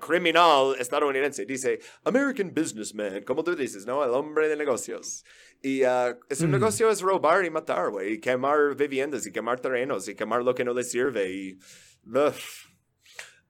criminal 0.00 0.74
estadounidense, 0.78 1.46
dice 1.46 1.78
American 2.04 2.52
businessman, 2.52 3.22
como 3.22 3.44
tú 3.44 3.54
dices, 3.54 3.86
¿no? 3.86 4.02
El 4.04 4.10
hombre 4.10 4.48
de 4.48 4.56
negocios. 4.56 5.24
Y 5.62 5.82
ah, 5.84 6.18
es 6.28 6.40
un 6.40 6.48
Mm. 6.50 6.52
negocio 6.54 6.90
es 6.90 7.00
robar 7.00 7.44
y 7.44 7.50
matar, 7.50 7.90
güey, 7.90 8.14
y 8.14 8.18
quemar 8.20 8.74
viviendas 8.76 9.24
y 9.26 9.32
quemar 9.32 9.60
terrenos 9.60 10.08
y 10.08 10.14
quemar 10.16 10.42
lo 10.42 10.54
que 10.54 10.64
no 10.64 10.74
les 10.74 10.90
sirve 10.90 11.30
y... 11.32 11.58
ugh. 12.06 12.34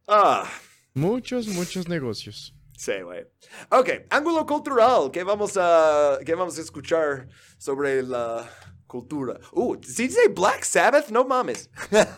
Ah, 0.07 0.51
Muchos, 0.95 1.47
muchos 1.49 1.89
negocios. 1.89 2.55
Sí, 2.79 2.93
güey. 3.03 3.27
Ok, 3.71 3.91
ángulo 4.09 4.47
cultural. 4.47 5.11
¿Qué 5.13 5.25
vamos 5.25 5.57
a, 5.57 6.17
qué 6.25 6.37
vamos 6.37 6.57
a 6.59 6.61
escuchar 6.61 7.27
sobre 7.59 8.05
la 8.05 8.49
cultura? 8.87 9.41
Uh, 9.51 9.77
¿sí 9.83 10.07
dice 10.07 10.29
Black 10.29 10.63
Sabbath? 10.63 11.09
No 11.09 11.25
mames. 11.25 11.69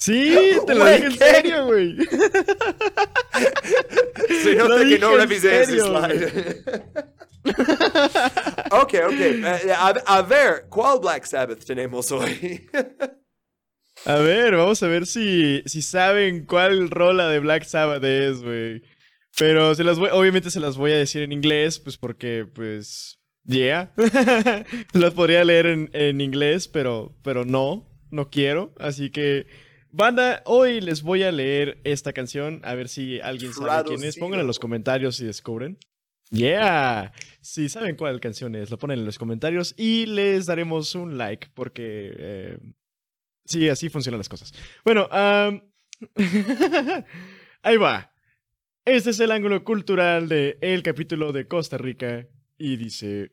Sí, 0.00 0.32
te 0.64 0.74
lo 0.76 0.84
dije 0.86 1.06
en 1.06 1.10
¿qué? 1.12 1.18
serio, 1.18 1.66
güey. 1.66 1.96
Se 4.42 4.54
nota 4.54 4.84
que 4.84 4.96
no 4.96 5.16
revisé 5.16 5.62
ese 5.62 5.80
slide. 5.80 6.54
ok, 8.70 8.94
ok. 9.06 9.20
Eh, 9.20 9.72
A, 9.76 9.88
a 10.06 10.22
ver, 10.22 10.66
¿cuál 10.68 11.00
Black 11.00 11.24
Sabbath 11.24 11.64
tenemos 11.64 12.12
hoy? 12.12 12.70
A 14.04 14.14
ver, 14.18 14.54
vamos 14.54 14.80
a 14.84 14.86
ver 14.86 15.04
si, 15.04 15.62
si 15.66 15.82
saben 15.82 16.46
cuál 16.46 16.90
rola 16.90 17.28
de 17.28 17.40
Black 17.40 17.64
Sabbath 17.64 18.04
es, 18.04 18.40
güey. 18.40 18.82
Pero 19.38 19.74
se 19.74 19.84
las 19.84 19.98
voy, 19.98 20.10
obviamente 20.12 20.50
se 20.50 20.60
las 20.60 20.76
voy 20.76 20.92
a 20.92 20.96
decir 20.96 21.22
en 21.22 21.32
inglés, 21.32 21.78
pues 21.78 21.96
porque, 21.96 22.46
pues, 22.52 23.20
yeah. 23.44 23.92
las 24.92 25.14
podría 25.14 25.44
leer 25.44 25.66
en, 25.66 25.90
en 25.92 26.20
inglés, 26.20 26.66
pero, 26.66 27.16
pero 27.22 27.44
no, 27.44 27.88
no 28.10 28.30
quiero. 28.30 28.74
Así 28.78 29.10
que, 29.10 29.46
banda, 29.90 30.42
hoy 30.44 30.80
les 30.80 31.02
voy 31.02 31.22
a 31.22 31.30
leer 31.30 31.80
esta 31.84 32.12
canción, 32.12 32.60
a 32.64 32.74
ver 32.74 32.88
si 32.88 33.20
alguien 33.20 33.52
sabe 33.52 33.88
quién 33.88 34.04
es. 34.04 34.16
Pongan 34.16 34.40
en 34.40 34.46
los 34.46 34.58
comentarios 34.58 35.16
si 35.16 35.24
descubren. 35.24 35.78
Yeah. 36.30 37.12
Si 37.40 37.68
saben 37.68 37.96
cuál 37.96 38.20
canción 38.20 38.54
es, 38.54 38.70
lo 38.70 38.78
ponen 38.78 38.98
en 38.98 39.04
los 39.06 39.18
comentarios 39.18 39.74
y 39.78 40.06
les 40.06 40.46
daremos 40.46 40.94
un 40.94 41.16
like 41.16 41.48
porque 41.54 42.12
eh, 42.18 42.58
sí, 43.44 43.68
así 43.68 43.88
funcionan 43.88 44.18
las 44.18 44.28
cosas. 44.28 44.52
Bueno, 44.84 45.08
am, 45.10 45.62
ahí 47.62 47.76
va. 47.76 48.12
Este 48.90 49.10
es 49.10 49.20
el 49.20 49.32
ángulo 49.32 49.64
cultural 49.64 50.30
de 50.30 50.56
el 50.62 50.82
capítulo 50.82 51.30
de 51.32 51.46
Costa 51.46 51.76
Rica 51.76 52.26
y 52.56 52.78
dice 52.78 53.32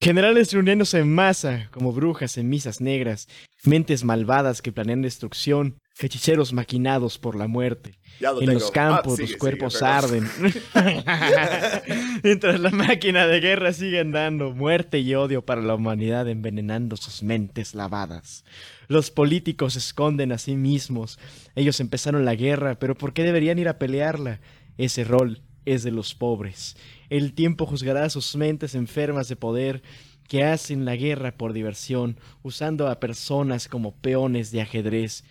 Generales 0.00 0.52
reuniéndose 0.52 0.98
en 0.98 1.14
masa, 1.14 1.68
como 1.70 1.92
brujas 1.92 2.36
en 2.38 2.48
misas 2.48 2.80
negras, 2.80 3.28
mentes 3.62 4.02
malvadas 4.02 4.60
que 4.60 4.72
planean 4.72 5.00
destrucción, 5.00 5.78
hechiceros 6.00 6.52
maquinados 6.52 7.18
por 7.18 7.36
la 7.36 7.48
muerte. 7.48 7.98
Ya 8.20 8.32
lo 8.32 8.40
En 8.40 8.46
tengo. 8.46 8.60
los 8.60 8.70
Ah, 8.70 8.72
campos 8.72 9.16
sigue, 9.16 9.28
los 9.30 9.36
cuerpos 9.38 9.82
arden. 9.82 10.28
Mientras 12.22 12.60
la 12.60 12.70
máquina 12.70 13.26
de 13.26 13.40
guerra 13.40 13.72
sigue 13.72 14.00
andando, 14.00 14.52
muerte 14.52 14.98
y 15.00 15.14
odio 15.14 15.44
para 15.44 15.62
la 15.62 15.74
humanidad 15.74 16.28
envenenando 16.28 16.96
sus 16.96 17.22
mentes 17.22 17.74
lavadas. 17.74 18.44
Los 18.88 19.10
políticos 19.10 19.74
se 19.74 19.78
esconden 19.80 20.32
a 20.32 20.38
sí 20.38 20.56
mismos. 20.56 21.18
Ellos 21.54 21.80
empezaron 21.80 22.24
la 22.24 22.34
guerra, 22.34 22.78
pero 22.78 22.96
¿por 22.96 23.12
qué 23.12 23.22
deberían 23.22 23.58
ir 23.58 23.68
a 23.68 23.78
pelearla? 23.78 24.40
Ese 24.76 25.04
rol 25.04 25.42
es 25.64 25.82
de 25.82 25.90
los 25.90 26.14
pobres. 26.14 26.76
El 27.10 27.34
tiempo 27.34 27.66
juzgará 27.66 28.04
a 28.04 28.10
sus 28.10 28.36
mentes 28.36 28.74
enfermas 28.74 29.28
de 29.28 29.36
poder 29.36 29.82
que 30.28 30.44
hacen 30.44 30.84
la 30.84 30.94
guerra 30.96 31.32
por 31.32 31.52
diversión, 31.52 32.18
usando 32.42 32.88
a 32.88 33.00
personas 33.00 33.66
como 33.68 33.94
peones 33.94 34.50
de 34.50 34.60
ajedrez. 34.60 35.24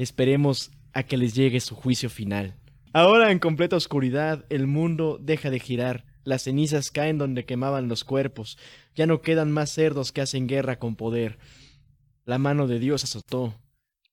Esperemos 0.00 0.70
a 0.94 1.02
que 1.02 1.18
les 1.18 1.34
llegue 1.34 1.60
su 1.60 1.74
juicio 1.74 2.08
final. 2.08 2.56
Ahora 2.94 3.32
en 3.32 3.38
completa 3.38 3.76
oscuridad, 3.76 4.46
el 4.48 4.66
mundo 4.66 5.18
deja 5.20 5.50
de 5.50 5.60
girar. 5.60 6.06
Las 6.24 6.44
cenizas 6.44 6.90
caen 6.90 7.18
donde 7.18 7.44
quemaban 7.44 7.86
los 7.86 8.02
cuerpos. 8.02 8.56
Ya 8.94 9.04
no 9.04 9.20
quedan 9.20 9.52
más 9.52 9.68
cerdos 9.68 10.10
que 10.10 10.22
hacen 10.22 10.46
guerra 10.46 10.78
con 10.78 10.96
poder. 10.96 11.38
La 12.24 12.38
mano 12.38 12.66
de 12.66 12.78
Dios 12.78 13.04
azotó. 13.04 13.60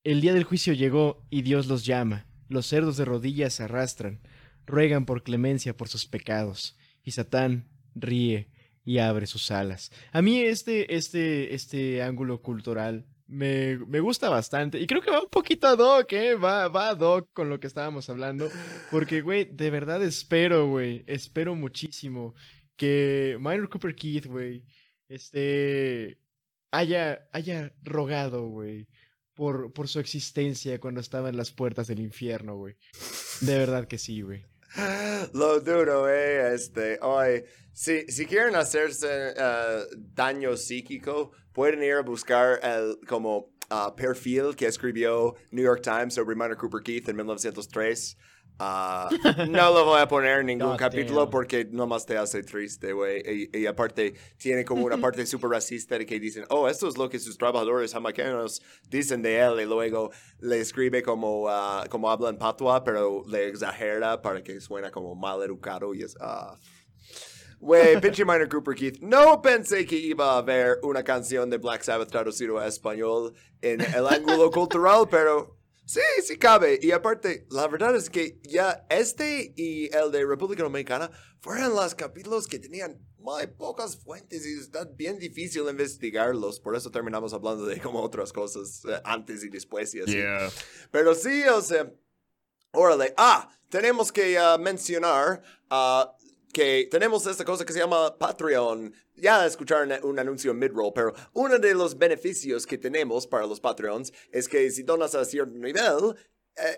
El 0.04 0.20
día 0.20 0.34
del 0.34 0.44
juicio 0.44 0.74
llegó 0.74 1.26
y 1.30 1.44
Dios 1.44 1.68
los 1.68 1.86
llama. 1.86 2.26
Los 2.50 2.66
cerdos 2.68 2.98
de 2.98 3.06
rodillas 3.06 3.54
se 3.54 3.64
arrastran. 3.64 4.20
Ruegan 4.66 5.06
por 5.06 5.24
clemencia 5.24 5.78
por 5.78 5.88
sus 5.88 6.06
pecados. 6.06 6.76
Y 7.02 7.12
Satán 7.12 7.70
ríe 7.96 8.50
y 8.84 8.98
abre 8.98 9.26
sus 9.26 9.52
alas. 9.52 9.94
A 10.12 10.22
mí 10.22 10.42
este, 10.42 10.98
este, 10.98 11.56
este 11.56 12.04
ángulo 12.04 12.42
cultural 12.42 13.06
me, 13.28 13.78
me 13.88 14.00
gusta 14.00 14.30
bastante. 14.30 14.80
Y 14.80 14.88
creo 14.88 15.02
que 15.02 15.12
va 15.12 15.22
un 15.22 15.30
poquito 15.30 15.68
ad 15.68 15.80
hoc, 15.80 16.12
¿eh? 16.14 16.36
Va, 16.36 16.68
va 16.68 16.90
ad 16.90 17.00
hoc 17.00 17.30
con 17.34 17.50
lo 17.50 17.60
que 17.60 17.68
estábamos 17.68 18.10
hablando. 18.10 18.50
Porque, 18.92 19.22
güey, 19.22 19.46
de 19.46 19.70
verdad 19.70 20.02
espero, 20.04 20.68
güey. 20.68 21.04
Espero 21.08 21.56
muchísimo 21.56 22.34
que 22.76 23.38
Minor 23.40 23.70
Cooper 23.70 23.96
Keith, 23.96 24.26
güey, 24.26 24.64
este... 25.10 26.20
Haya, 26.70 27.30
haya 27.32 27.74
rogado, 27.82 28.50
güey, 28.50 28.88
por, 29.34 29.72
por 29.72 29.88
su 29.88 30.02
existencia 30.02 30.82
cuando 30.82 31.00
estaba 31.00 31.30
en 31.30 31.38
las 31.38 31.52
puertas 31.52 31.88
del 31.88 32.02
infierno, 32.02 32.58
güey. 32.58 32.76
De 33.40 33.58
verdad 33.58 33.88
que 33.88 33.98
sí, 33.98 34.22
güey. 34.22 34.44
Lo 35.34 35.60
duro, 35.60 36.08
eh, 36.08 36.54
este, 36.54 37.00
hoy, 37.02 37.44
si, 37.74 38.06
si 38.08 38.26
quieren 38.26 38.56
hacerse 38.56 39.34
eh, 39.36 39.84
daño 40.14 40.56
psíquico, 40.56 41.32
pueden 41.52 41.82
ir 41.84 41.94
a 41.94 42.02
buscar 42.02 42.60
el 42.62 43.00
como 43.08 43.50
ah, 43.70 43.94
perfil 43.96 44.56
que 44.56 44.68
escribió 44.68 45.36
New 45.52 45.64
York 45.64 45.82
Times 45.82 46.14
sobre 46.14 46.36
Minor 46.36 46.58
Cooper 46.58 46.82
Keith 46.84 47.10
en 47.10 47.16
1903. 47.16 48.18
Ah, 48.60 49.08
no 49.50 49.74
lo 49.74 49.86
voy 49.86 50.02
a 50.02 50.08
poner 50.08 50.40
en 50.40 50.48
ningún 50.48 50.70
God 50.70 50.78
capítulo 50.78 51.22
damn. 51.22 51.30
porque 51.30 51.66
nomás 51.66 52.06
te 52.06 52.18
hace 52.18 52.44
triste, 52.44 52.92
güey. 52.92 53.50
Y, 53.52 53.60
y 53.60 53.66
aparte, 53.68 54.16
tiene 54.38 54.66
como 54.66 54.86
una 54.86 54.98
parte 54.98 55.26
súper 55.28 55.52
racista 55.52 55.98
de 55.98 56.06
que 56.06 56.20
dicen, 56.20 56.46
oh, 56.50 56.68
esto 56.68 56.88
es 56.88 56.98
lo 56.98 57.10
que 57.10 57.20
sus 57.20 57.38
trabajadores 57.38 57.94
jamaicanos 57.94 58.62
dicen 58.90 59.22
de 59.22 59.40
él. 59.40 59.62
Y 59.62 59.66
luego 59.66 60.12
le 60.40 60.60
escribe 60.60 61.04
como, 61.04 61.48
ah, 61.50 61.86
como 61.90 62.10
habla 62.10 62.30
en 62.30 62.38
patua, 62.38 62.84
pero 62.84 63.24
le 63.28 63.50
exagera 63.50 64.22
para 64.22 64.42
que 64.44 64.60
suena 64.60 64.90
como 64.90 65.14
mal 65.16 65.42
educado 65.44 65.94
y 65.94 66.02
es, 66.02 66.16
ah. 66.20 66.58
Güey, 67.60 68.00
pinche 68.02 68.24
Minor 68.24 68.50
Cooper 68.50 68.76
Keith. 68.76 69.00
No 69.02 69.42
pensé 69.42 69.86
que 69.86 69.96
iba 69.96 70.34
a 70.34 70.38
haber 70.38 70.80
una 70.84 71.04
canción 71.04 71.50
de 71.50 71.58
Black 71.58 71.84
Sabbath 71.84 72.10
traducido 72.10 72.60
a 72.60 72.68
español 72.68 73.34
en 73.62 73.82
el 73.82 74.08
ángulo 74.08 74.52
cultural, 74.52 75.08
pero 75.10 75.58
sí, 75.88 76.02
sí 76.24 76.38
cabe. 76.38 76.80
Y 76.82 76.92
aparte, 76.92 77.48
la 77.50 77.68
verdad 77.68 77.96
es 77.96 78.10
que 78.10 78.40
ya 78.44 78.86
este 78.90 79.54
y 79.56 79.90
el 79.96 80.12
de 80.12 80.26
República 80.26 80.62
Dominicana 80.62 81.10
fueron 81.42 81.74
los 81.74 81.96
capítulos 81.96 82.46
que 82.48 82.60
tenían 82.60 83.00
muy 83.18 83.48
pocas 83.48 83.98
fuentes 83.98 84.46
y 84.46 84.60
está 84.60 84.86
bien 84.86 85.18
difícil 85.18 85.64
investigarlos. 85.70 86.60
Por 86.60 86.76
eso 86.76 86.92
terminamos 86.92 87.34
hablando 87.34 87.66
de 87.66 87.80
como 87.82 88.02
otras 88.02 88.32
cosas 88.32 88.84
eh, 88.86 89.02
antes 89.04 89.44
y 89.44 89.50
después 89.50 89.94
y 89.96 90.02
así. 90.02 90.22
Pero 90.92 91.16
sí, 91.16 91.44
o 91.44 91.62
sea, 91.62 91.92
órale. 92.72 93.14
Ah, 93.18 93.50
tenemos 93.70 94.12
que 94.12 94.38
ah, 94.38 94.58
mencionar, 94.58 95.42
ah, 95.70 96.16
que 96.54 96.88
tenemos 96.90 97.26
esta 97.28 97.46
cosa 97.46 97.66
que 97.66 97.74
se 97.74 97.80
llama 97.80 98.18
Patreon. 98.18 98.94
Ya 99.16 99.46
escucharon 99.46 99.92
un 100.04 100.20
anuncio 100.20 100.54
mid-roll, 100.54 100.94
pero 100.94 101.14
uno 101.34 101.60
de 101.60 101.74
los 101.74 101.98
beneficios 101.98 102.66
que 102.66 102.78
tenemos 102.78 103.28
para 103.28 103.46
los 103.46 103.60
Patreons 103.60 104.14
es 104.32 104.48
que 104.48 104.70
si 104.72 104.84
donas 104.84 105.16
a 105.16 105.26
cierto 105.26 105.58
nivel, 105.58 106.16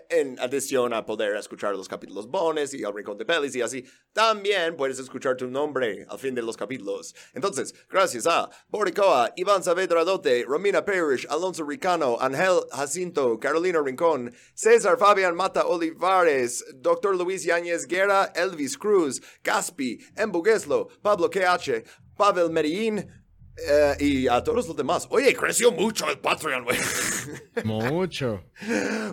en 0.08 0.38
adición 0.38 0.92
a 0.92 1.04
poder 1.06 1.36
escuchar 1.36 1.74
los 1.74 1.88
capítulos 1.88 2.26
bonus 2.28 2.74
y 2.74 2.82
el 2.82 2.92
rincón 2.94 3.16
de 3.18 3.24
pelis 3.24 3.54
y 3.54 3.62
así, 3.62 3.84
también 4.12 4.76
puedes 4.76 4.98
escuchar 4.98 5.36
tu 5.36 5.48
nombre 5.48 6.06
al 6.08 6.18
fin 6.18 6.34
de 6.34 6.42
los 6.42 6.56
capítulos. 6.56 7.14
Entonces, 7.34 7.74
gracias 7.88 8.26
a 8.26 8.50
Boricoa, 8.68 9.32
Iván 9.36 9.62
Saavedra 9.62 10.04
Dote, 10.04 10.44
Romina 10.46 10.84
Parrish, 10.84 11.26
Alonso 11.30 11.64
Ricano, 11.64 12.18
Ángel 12.20 12.60
Jacinto, 12.72 13.38
Carolina 13.38 13.80
Rincón, 13.82 14.34
César 14.54 14.98
Fabián 14.98 15.34
Mata 15.34 15.66
Olivares, 15.66 16.64
Dr. 16.74 17.16
Luis 17.16 17.44
Yáñez 17.44 17.86
Guerra, 17.86 18.32
Elvis 18.34 18.76
Cruz, 18.76 19.22
Gaspi, 19.42 19.98
Embugueslo, 20.16 20.88
Pablo 21.02 21.30
KH, 21.30 21.84
Pavel 22.16 22.50
Medellín, 22.50 23.19
eh, 23.68 23.96
y 24.00 24.28
a 24.28 24.42
todos 24.42 24.66
los 24.66 24.76
demás. 24.76 25.06
Oye, 25.10 25.34
creció 25.34 25.70
mucho 25.72 26.08
el 26.08 26.18
Patreon, 26.18 26.64
güey. 26.64 26.78
Mucho. 27.64 28.42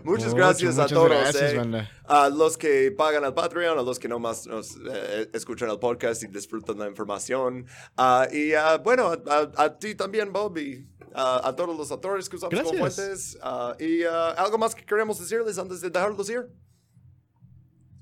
muchas 0.03 0.33
gracias 0.33 0.77
a 0.79 0.87
todos. 0.87 1.35
eh. 1.35 1.89
A 2.05 2.29
los 2.29 2.57
que 2.57 2.91
pagan 2.91 3.23
al 3.25 3.33
Patreon, 3.33 3.77
a 3.77 3.81
los 3.81 3.99
que 3.99 4.07
nomás 4.07 4.47
nos 4.47 4.77
eh, 4.89 5.29
escuchan 5.33 5.69
el 5.69 5.79
podcast 5.79 6.23
y 6.23 6.27
disfrutan 6.27 6.77
la 6.79 6.87
información. 6.87 7.65
Ah, 7.97 8.27
y 8.31 8.53
ah, 8.53 8.77
bueno, 8.77 9.11
a, 9.27 9.51
a, 9.57 9.77
ti 9.77 9.95
también, 9.95 10.31
Bobby. 10.31 10.87
a 11.13 11.53
todos 11.55 11.75
los 11.75 11.91
actores 11.91 12.29
que 12.29 12.35
usamos 12.37 12.51
gracias. 12.51 12.71
como 12.71 12.89
fuentes. 12.91 13.37
Ah, 13.41 13.75
y 13.79 14.03
algo 14.03 14.57
más 14.57 14.73
que 14.75 14.85
queremos 14.85 15.19
decirles 15.19 15.57
antes 15.57 15.81
de 15.81 15.89
dejarlos 15.89 16.29
ir. 16.29 16.47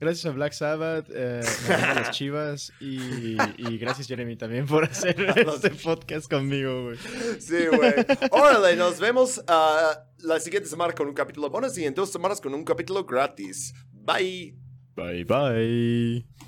Gracias 0.05 0.27
a 0.27 0.35
Black 0.35 0.53
Sabbath, 0.53 1.09
eh, 1.09 1.41
a 1.67 1.95
las 1.95 2.11
chivas 2.11 2.71
y, 2.79 3.37
y, 3.57 3.77
gracias 3.79 4.07
Jeremy 4.07 4.35
también 4.35 4.67
por 4.67 4.83
hacer 4.83 5.15
este 5.35 5.71
podcast 5.71 6.29
conmigo, 6.29 6.83
güey. 6.83 6.97
Sí, 7.39 7.65
güey. 7.75 7.91
Órale, 8.29 8.75
nos 8.75 8.99
vemos 8.99 9.39
uh, 9.39 9.97
la 10.19 10.39
siguiente 10.39 10.69
semana 10.69 10.93
con 10.93 11.07
un 11.07 11.15
capítulo 11.15 11.49
bonus 11.49 11.75
y 11.79 11.85
en 11.85 11.95
dos 11.95 12.11
semanas 12.11 12.39
con 12.39 12.53
un 12.53 12.63
capítulo 12.63 13.03
gratis. 13.03 13.73
Bye. 13.91 14.55
Bye, 14.95 15.23
bye. 15.23 16.45